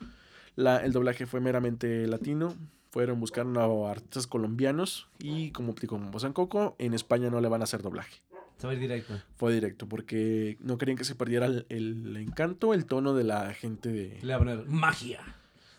la- 0.57 0.79
el 0.85 0.93
doblaje 0.93 1.27
fue 1.27 1.41
meramente 1.41 2.07
latino. 2.07 2.55
Fueron 2.91 3.21
buscando 3.21 3.87
a 3.87 3.91
artistas 3.91 4.27
colombianos 4.27 5.09
y 5.19 5.51
como, 5.51 5.75
como 5.87 6.19
en 6.19 6.33
Coco, 6.33 6.77
en 6.79 6.95
España 6.95 7.29
no 7.29 7.41
le 7.43 7.49
van 7.49 7.61
a 7.61 7.65
hacer 7.65 7.83
doblaje. 7.83 8.23
Ir 8.63 8.79
directo. 8.81 9.21
Fue 9.37 9.53
directo 9.53 9.87
porque 9.87 10.57
no 10.61 10.79
querían 10.79 10.97
que 10.97 11.05
se 11.05 11.15
perdiera 11.15 11.45
el, 11.45 11.67
el 11.69 12.17
encanto, 12.17 12.73
el 12.73 12.87
tono 12.87 13.13
de 13.13 13.23
la 13.25 13.53
gente 13.53 13.91
de... 13.91 14.19
Le 14.23 14.29
va 14.33 14.37
a 14.37 14.39
poner 14.39 14.67
magia. 14.67 15.21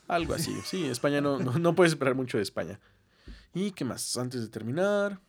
Algo 0.07 0.35
así. 0.35 0.55
Sí, 0.63 0.85
España 0.85 1.19
no, 1.19 1.39
no, 1.39 1.57
no 1.57 1.73
puedes 1.73 1.93
esperar 1.93 2.13
mucho 2.13 2.37
de 2.37 2.43
España. 2.43 2.79
¿Y 3.55 3.71
qué 3.71 3.83
más? 3.83 4.15
Antes 4.17 4.41
de 4.41 4.47
terminar... 4.49 5.19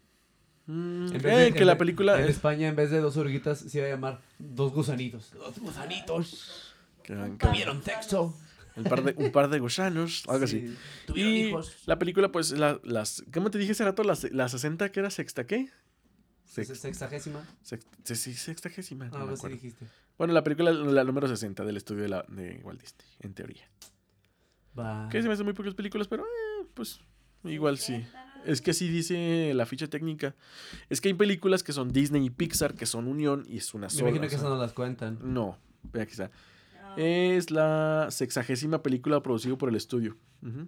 mm, 0.68 1.06
En 1.06 1.22
vez 1.22 1.22
de- 1.22 1.52
que 1.52 1.60
en 1.60 1.66
la 1.66 1.76
película... 1.76 2.20
En 2.22 2.28
España, 2.28 2.68
en 2.68 2.76
vez 2.76 2.90
de 2.90 3.00
dos 3.00 3.16
oruguitas, 3.16 3.58
se 3.58 3.78
iba 3.78 3.86
a 3.88 3.90
llamar 3.90 4.20
dos 4.38 4.72
gusanitos. 4.72 5.32
Dos 5.32 5.58
gusanitos. 5.58 6.74
Tuvieron 7.04 7.82
sexo. 7.82 8.38
un 8.76 8.84
par 8.84 9.02
de, 9.02 9.14
un 9.24 9.32
par 9.32 9.48
de 9.50 9.58
gusanos, 9.58 10.22
algo 10.28 10.44
así. 10.44 10.60
Sí. 10.68 10.76
Tuvieron 11.06 11.32
Y 11.32 11.40
hijos. 11.48 11.76
la 11.86 11.98
película, 11.98 12.30
pues, 12.30 12.52
la- 12.52 12.78
las. 12.84 13.24
¿Cómo 13.32 13.50
te 13.50 13.58
dije 13.58 13.72
hace 13.72 13.84
rato? 13.84 14.04
Las, 14.04 14.30
la 14.30 14.48
60, 14.48 14.92
que 14.92 15.00
era 15.00 15.10
sexta, 15.10 15.46
¿qué? 15.46 15.68
Sex- 16.44 16.68
Se- 16.68 16.74
Sexagésima. 16.76 17.44
sex- 17.62 17.86
sí, 18.04 18.14
sí, 18.14 18.34
sextagésima. 18.34 19.06
no 19.06 19.16
Ah, 19.16 19.22
así 19.24 19.34
acuerdo. 19.34 19.56
dijiste. 19.56 19.86
Bueno, 20.16 20.32
la 20.32 20.42
película, 20.44 20.70
la 20.72 21.04
número 21.04 21.28
60 21.28 21.64
del 21.64 21.76
estudio 21.76 22.02
de, 22.02 22.08
la, 22.08 22.24
de 22.28 22.60
Walt 22.64 22.80
Disney, 22.80 23.06
en 23.20 23.34
teoría. 23.34 23.68
Va. 24.78 25.08
Que 25.10 25.20
se 25.22 25.28
me 25.28 25.34
hacen 25.34 25.44
muy 25.46 25.54
pocas 25.54 25.74
películas, 25.74 26.08
pero 26.08 26.24
eh, 26.24 26.66
pues 26.74 27.00
igual 27.44 27.78
sí. 27.78 28.04
Es 28.46 28.60
que 28.62 28.70
así 28.70 28.88
dice 28.88 29.52
la 29.54 29.66
ficha 29.66 29.88
técnica. 29.88 30.34
Es 30.88 31.00
que 31.00 31.08
hay 31.08 31.14
películas 31.14 31.62
que 31.62 31.72
son 31.72 31.92
Disney 31.92 32.24
y 32.26 32.30
Pixar, 32.30 32.74
que 32.74 32.86
son 32.86 33.06
unión 33.08 33.44
y 33.48 33.58
es 33.58 33.74
una 33.74 33.86
Me 33.88 33.90
sola. 33.90 34.02
imagino 34.10 34.26
o 34.26 34.28
que 34.28 34.30
sea, 34.30 34.38
eso 34.38 34.48
no 34.48 34.60
las 34.60 34.72
cuentan. 34.72 35.18
No, 35.22 35.58
vea 35.92 36.04
aquí 36.04 36.12
está. 36.12 36.30
Ah, 36.82 36.94
Es 36.96 37.50
la 37.50 38.08
sexagésima 38.10 38.82
película 38.82 39.22
producida 39.22 39.56
por 39.58 39.68
el 39.68 39.74
estudio. 39.76 40.16
Ujú. 40.42 40.66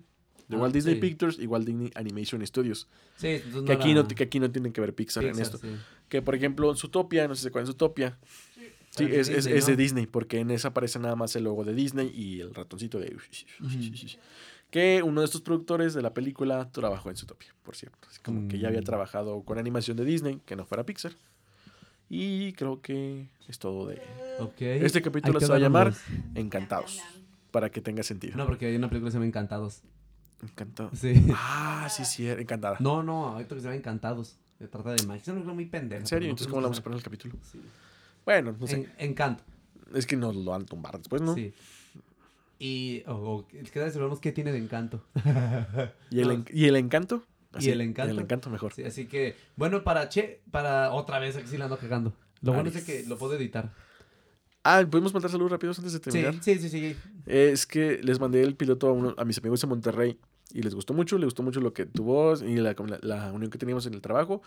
De 0.48 0.56
Ah, 0.56 0.60
Walt 0.60 0.74
Disney 0.74 0.96
sí. 0.96 1.00
Pictures 1.00 1.38
y 1.38 1.46
Walt 1.46 1.64
Disney 1.66 1.90
Animation 1.94 2.44
Studios. 2.46 2.88
Sí, 3.16 3.28
entonces 3.28 3.62
Que 3.64 3.72
aquí, 3.72 3.94
no, 3.94 4.06
que 4.08 4.24
aquí 4.24 4.40
no 4.40 4.50
tienen 4.50 4.72
que 4.72 4.80
ver 4.80 4.94
Pixar, 4.94 5.24
en 5.24 5.38
esto. 5.38 5.58
sí. 5.58 5.68
Que 6.08 6.22
por 6.22 6.34
ejemplo, 6.34 6.74
Zootopia, 6.74 7.28
no 7.28 7.34
sé 7.36 7.44
si 7.44 7.50
cuál 7.50 7.62
es 7.64 7.68
Zootopia. 7.68 8.18
Sí, 8.90 9.04
es, 9.04 9.28
es 9.28 9.28
es- 9.28 9.34
Disney, 9.44 9.58
es 9.58 9.66
de. 9.66 9.76
Disney, 9.76 10.06
porque 10.06 10.40
en 10.40 10.50
esa 10.50 10.68
aparece 10.68 10.98
nada 10.98 11.14
más 11.14 11.36
el 11.36 11.44
logo 11.44 11.64
de 11.64 11.72
Disney 11.72 12.10
y 12.12 12.40
el 12.40 12.52
ratoncito 12.52 12.98
de... 12.98 13.16
Que 14.70 15.02
uno 15.02 15.20
de 15.20 15.24
estos 15.26 15.40
productores 15.40 15.94
de 15.94 16.02
la 16.02 16.14
película 16.14 16.70
trabajó 16.70 17.10
en 17.10 17.16
Zootopia, 17.16 17.52
por 17.64 17.74
cierto. 17.74 18.06
Así 18.08 18.20
como 18.20 18.48
que 18.48 18.58
ya 18.58 18.68
había 18.68 18.80
Mm. 18.80 18.84
trabajado 18.84 19.42
con 19.42 19.58
animación 19.58 19.96
de 19.96 20.04
Disney, 20.04 20.40
que 20.46 20.54
no 20.56 20.64
fuera 20.64 20.84
Pixar. 20.84 21.12
Y 22.08 22.52
creo 22.54 22.80
que 22.80 23.28
es 23.48 23.58
todo 23.58 23.86
de 23.88 24.00
Ok. 24.40 24.60
Este 24.62 25.02
capítulo 25.02 25.38
se 25.40 25.46
va 25.48 25.56
a 25.56 25.58
llamar 25.58 25.92
Encantados, 26.34 27.00
para 27.50 27.70
que 27.70 27.80
tenga 27.80 28.02
sentido. 28.02 28.36
No, 28.36 28.46
porque 28.46 28.66
hay 28.66 28.76
una 28.76 28.88
película 28.88 29.08
que 29.08 29.12
se 29.12 29.16
llama 29.18 29.26
Encantados. 29.26 29.82
Encantado. 30.42 30.90
Sí. 30.94 31.12
Ah, 31.34 31.88
sí, 31.90 32.04
sí, 32.04 32.26
encantada. 32.28 32.76
No, 32.80 33.02
no, 33.02 33.36
hay 33.36 33.44
otro 33.44 33.56
que 33.56 33.60
se 33.60 33.66
llama 33.66 33.76
Encantados. 33.76 34.36
Se 34.58 34.66
trata 34.68 34.92
de 34.92 35.02
magia. 35.06 35.20
Es 35.22 35.28
una 35.28 35.34
película 35.36 35.54
muy 35.54 35.66
pendeja. 35.66 36.00
¿En 36.00 36.06
serio? 36.06 36.28
no 36.28 36.30
Entonces, 36.30 36.46
¿cómo 36.48 36.60
le 36.60 36.64
vamos 36.66 36.78
a 36.78 36.82
poner 36.82 36.96
el 36.98 37.02
capítulo? 37.04 37.34
Sí. 37.50 37.60
Bueno, 38.24 38.54
no 38.58 38.66
sé. 38.66 38.76
En- 38.76 39.10
Encanto. 39.10 39.42
Es 39.94 40.06
que 40.06 40.16
nos 40.16 40.34
lo 40.36 40.50
van 40.52 40.62
a 40.62 40.66
tumbar 40.66 40.96
después, 40.98 41.20
¿no? 41.22 41.34
Sí. 41.34 41.52
Y. 42.60 43.02
O 43.08 43.14
o, 43.14 43.48
¿qué 43.48 43.62
tal 43.80 43.90
si 43.90 43.96
hablamos 43.98 44.20
qué 44.20 44.30
tiene 44.30 44.52
de 44.52 44.58
encanto? 44.58 45.02
¿Y, 46.10 46.20
el, 46.20 46.30
en- 46.30 46.44
¿Y 46.52 46.66
el 46.66 46.76
encanto? 46.76 47.24
¿Y 47.58 47.70
el 47.70 47.80
encanto? 47.80 48.12
El 48.12 48.20
encanto 48.20 48.48
mejor. 48.50 48.72
Sí, 48.74 48.84
así 48.84 49.06
que, 49.06 49.34
bueno, 49.56 49.82
para 49.82 50.08
Che, 50.08 50.40
para 50.52 50.92
otra 50.92 51.18
vez, 51.18 51.36
aquí 51.36 51.48
sí 51.48 51.56
la 51.58 51.64
ando 51.64 51.78
cagando. 51.78 52.12
Lo 52.42 52.52
bueno 52.52 52.70
es 52.70 52.84
que 52.84 53.02
lo 53.08 53.18
puedo 53.18 53.34
editar. 53.34 53.72
Ah, 54.62 54.84
¿podemos 54.88 55.12
mandar 55.14 55.30
saludos 55.30 55.50
rápidos 55.52 55.78
antes 55.78 55.94
de 55.94 55.98
Sí, 55.98 56.04
terminar? 56.10 56.34
sí, 56.42 56.58
sí, 56.58 56.68
sí. 56.68 56.96
Es 57.26 57.66
que 57.66 57.98
les 58.02 58.20
mandé 58.20 58.42
el 58.42 58.54
piloto 58.54 58.88
a, 58.88 58.92
uno, 58.92 59.14
a 59.16 59.24
mis 59.24 59.38
amigos 59.38 59.60
de 59.62 59.66
Monterrey 59.66 60.18
y 60.52 60.62
les 60.62 60.74
gustó 60.74 60.92
mucho, 60.92 61.16
les 61.16 61.24
gustó 61.24 61.42
mucho 61.42 61.60
lo 61.60 61.72
que 61.72 61.86
tu 61.86 62.04
voz 62.04 62.42
y 62.42 62.56
la, 62.56 62.74
la- 62.78 62.98
la 63.00 63.32
unión 63.32 63.50
que 63.50 63.56
teníamos 63.58 63.86
en 63.86 63.94
el 63.94 64.02
trabajo. 64.02 64.42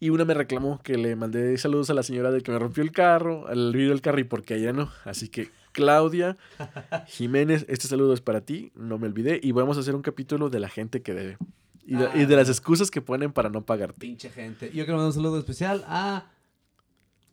Y 0.00 0.10
una 0.10 0.24
me 0.24 0.32
reclamó 0.34 0.80
que 0.82 0.96
le 0.96 1.16
mandé 1.16 1.58
saludos 1.58 1.90
a 1.90 1.94
la 1.94 2.04
señora 2.04 2.30
del 2.30 2.44
que 2.44 2.52
me 2.52 2.58
rompió 2.60 2.84
el 2.84 2.92
carro, 2.92 3.48
al 3.48 3.72
vidrio 3.72 3.90
del 3.90 4.00
carro 4.00 4.20
y 4.20 4.24
porque 4.24 4.54
ella 4.54 4.72
no. 4.72 4.90
Así 5.04 5.28
que, 5.28 5.50
Claudia 5.72 6.36
Jiménez, 7.06 7.64
este 7.68 7.88
saludo 7.88 8.12
es 8.14 8.20
para 8.20 8.40
ti, 8.40 8.72
no 8.74 8.98
me 8.98 9.06
olvidé. 9.06 9.40
Y 9.42 9.52
vamos 9.52 9.76
a 9.76 9.80
hacer 9.80 9.94
un 9.94 10.02
capítulo 10.02 10.50
de 10.50 10.60
la 10.60 10.68
gente 10.68 11.02
que 11.02 11.14
debe. 11.14 11.38
Y 11.86 11.94
de, 11.96 12.08
y 12.16 12.26
de 12.26 12.36
las 12.36 12.48
Ah. 12.48 12.52
excusas 12.52 12.90
que 12.90 13.00
ponen 13.00 13.32
para 13.32 13.48
no 13.48 13.62
pagarte. 13.64 13.98
Pinche 14.00 14.28
gente. 14.30 14.66
Yo 14.68 14.84
quiero 14.84 14.94
mandar 14.94 15.06
un 15.08 15.12
saludo 15.14 15.38
especial 15.38 15.84
a. 15.88 16.26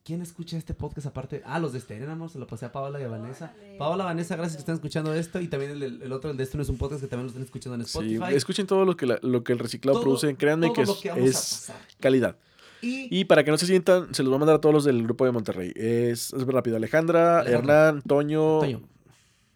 ¿Quién 0.05 0.21
escucha 0.21 0.55
este 0.55 0.75
podcast 0.75 1.07
aparte? 1.07 1.41
Ah, 1.45 1.57
los 1.57 1.73
de 1.73 1.79
Estéreo, 1.79 2.29
se 2.29 2.37
lo 2.37 2.45
pasé 2.45 2.67
a 2.67 2.71
Paola 2.71 3.01
y 3.01 3.03
a 3.03 3.07
Vanessa. 3.07 3.51
Órale. 3.57 3.77
Paola, 3.79 4.03
Vanessa, 4.05 4.35
gracias 4.35 4.55
que 4.57 4.59
están 4.59 4.75
escuchando 4.75 5.11
esto. 5.15 5.41
Y 5.41 5.47
también 5.47 5.71
el, 5.81 6.11
otro, 6.11 6.29
el 6.29 6.37
de 6.37 6.43
esto 6.43 6.57
no 6.57 6.61
es 6.63 6.69
un 6.69 6.77
podcast 6.77 7.01
que 7.01 7.07
también 7.07 7.23
lo 7.25 7.29
están 7.29 7.41
escuchando 7.43 7.75
en 7.75 7.85
Sí, 7.85 7.97
Spotify. 7.97 8.35
escuchen 8.35 8.67
todo 8.67 8.85
lo 8.85 8.95
que, 8.95 9.07
la- 9.07 9.17
lo 9.23 9.43
que 9.43 9.53
el 9.53 9.57
reciclado 9.57 9.95
Todo- 9.97 10.03
produce. 10.03 10.35
Créanme 10.35 10.67
todo 10.67 10.73
que 10.75 10.85
lo 10.85 10.93
es, 10.93 10.99
que 10.99 11.09
vamos 11.09 11.25
a 11.25 11.29
es 11.29 11.35
pasar. 11.35 11.75
calidad. 11.99 12.37
Y, 12.85 13.07
Y 13.09 13.25
para 13.25 13.43
que 13.43 13.51
no 13.51 13.57
se 13.57 13.65
sientan, 13.65 14.13
se 14.13 14.21
los 14.23 14.29
voy 14.29 14.35
a 14.35 14.39
mandar 14.39 14.55
a 14.57 14.61
todos 14.61 14.73
los 14.73 14.83
del 14.85 15.03
grupo 15.03 15.25
de 15.25 15.31
Monterrey. 15.31 15.71
Es, 15.75 16.31
es 16.33 16.45
rápido. 16.45 16.77
Alejandra. 16.77 17.43
Hernán, 17.43 18.01
Toño, 18.03 18.59
Toño, 18.59 18.81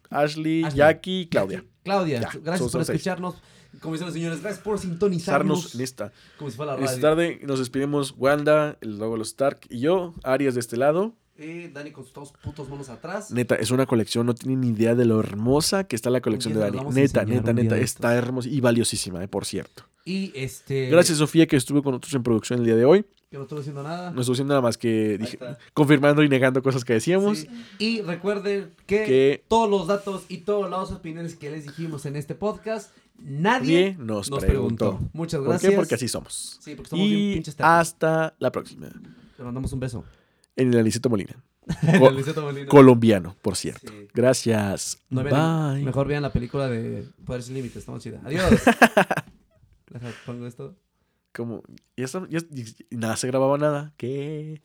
Ashley, 0.10 0.64
Ashley, 0.64 0.78
Jackie, 0.78 1.28
Claudia. 1.30 1.64
Claudia, 1.84 2.22
Ya, 2.22 2.32
gracias 2.44 2.72
por 2.72 2.86
seis. 2.86 2.96
escucharnos. 2.98 3.36
Como 3.82 3.94
dicen 3.94 4.08
los 4.08 4.14
señores, 4.16 4.42
gracias 4.42 4.64
por 4.64 4.80
sintonizarnos. 4.80 5.78
Como 6.38 6.50
si 6.50 6.58
fuera 6.58 6.76
la 6.76 6.84
Esta 6.86 7.00
tarde 7.00 7.40
nos 7.44 7.60
despedimos 7.60 8.16
Wanda, 8.18 8.78
el 8.82 8.98
logo 8.98 9.14
de 9.14 9.20
los 9.20 9.28
Stark 9.30 9.60
y 9.70 9.80
yo, 9.80 10.16
Arias 10.24 10.56
de 10.56 10.60
este 10.60 10.76
lado. 10.76 11.14
Eh, 11.42 11.72
Dani 11.74 11.92
con 11.92 12.04
sus 12.04 12.14
dos 12.14 12.34
putos 12.44 12.68
monos 12.68 12.90
atrás. 12.90 13.32
Neta, 13.32 13.56
es 13.56 13.72
una 13.72 13.86
colección, 13.86 14.26
no 14.26 14.36
tienen 14.36 14.60
ni 14.60 14.68
idea 14.70 14.94
de 14.94 15.06
lo 15.06 15.20
hermosa 15.22 15.86
que 15.86 15.96
está 15.96 16.10
la 16.10 16.20
colección 16.20 16.54
de 16.54 16.60
Dani. 16.60 16.80
Neta, 16.92 17.24
neta, 17.24 17.54
neta, 17.54 17.78
está 17.78 18.14
hermosa 18.14 18.50
y 18.50 18.60
valiosísima, 18.60 19.24
eh, 19.24 19.28
por 19.30 19.46
cierto. 19.46 19.84
Y 20.04 20.32
este. 20.36 20.90
Gracias, 20.90 21.18
Sofía, 21.20 21.48
que 21.48 21.56
estuvo 21.56 21.82
con 21.82 21.92
nosotros 21.94 22.14
en 22.16 22.24
producción 22.24 22.60
el 22.60 22.66
día 22.66 22.76
de 22.76 22.84
hoy. 22.84 23.06
Que 23.32 23.38
no 23.38 23.44
estuve 23.44 23.60
haciendo 23.62 23.84
nada. 23.84 24.12
No 24.12 24.20
estuvo 24.22 24.34
haciendo 24.34 24.54
nada 24.54 24.62
más 24.62 24.78
que 24.78 25.18
dije- 25.20 25.38
confirmando 25.74 26.24
y 26.24 26.30
negando 26.30 26.62
cosas 26.64 26.84
que 26.84 26.94
decíamos. 26.94 27.40
Sí. 27.40 27.48
Y 27.78 28.02
recuerden 28.02 28.72
que, 28.88 29.04
Que- 29.06 29.44
todos 29.48 29.70
los 29.70 29.86
datos 29.88 30.24
y 30.30 30.40
todas 30.40 30.70
las 30.70 30.92
opiniones 30.92 31.36
que 31.36 31.52
les 31.52 31.64
dijimos 31.66 32.06
en 32.08 32.16
este 32.16 32.34
podcast, 32.36 32.92
Nadie 33.20 33.96
nos, 34.00 34.30
nos 34.32 34.40
preguntó. 34.44 34.92
preguntó. 34.92 35.10
Muchas 35.14 35.40
¿Por 35.42 35.50
gracias. 35.50 35.70
qué? 35.72 35.76
Porque 35.76 35.96
así 35.96 36.08
somos. 36.08 36.58
Sí, 36.60 36.74
porque 36.76 36.96
bien 36.96 37.08
Y 37.08 37.34
pinches 37.36 37.56
tercos. 37.56 37.72
hasta 37.72 38.34
la 38.40 38.52
próxima. 38.52 38.88
Le 39.38 39.44
mandamos 39.44 39.72
un 39.74 39.80
beso. 39.80 40.04
En 40.60 40.74
el 40.74 40.80
Aniceto 40.80 41.10
Molina. 41.10 41.36
El 41.84 41.99
Molina. 41.99 42.68
colombiano, 42.68 43.36
por 43.41 43.55
cierto. 43.55 43.91
Sí. 43.91 44.07
Gracias. 44.14 44.99
No 45.10 45.24
vean- 45.24 45.74
Bye. 45.76 45.84
Mejor 45.86 46.07
vean 46.07 46.24
la 46.24 46.32
película 46.34 46.68
de 46.68 47.05
Poderes 47.26 47.45
sin 47.45 47.55
Límites, 47.55 47.78
está 47.78 47.91
más 47.91 48.01
chida. 48.03 48.22
Adiós. 48.26 48.49
Deja, 49.89 50.07
pongo 50.26 50.45
esto. 50.47 50.76
Como, 51.34 51.64
y 51.95 52.03
nada 52.95 53.16
se 53.18 53.28
grababa 53.28 53.57
nada. 53.57 53.93
¿Qué? 53.97 54.62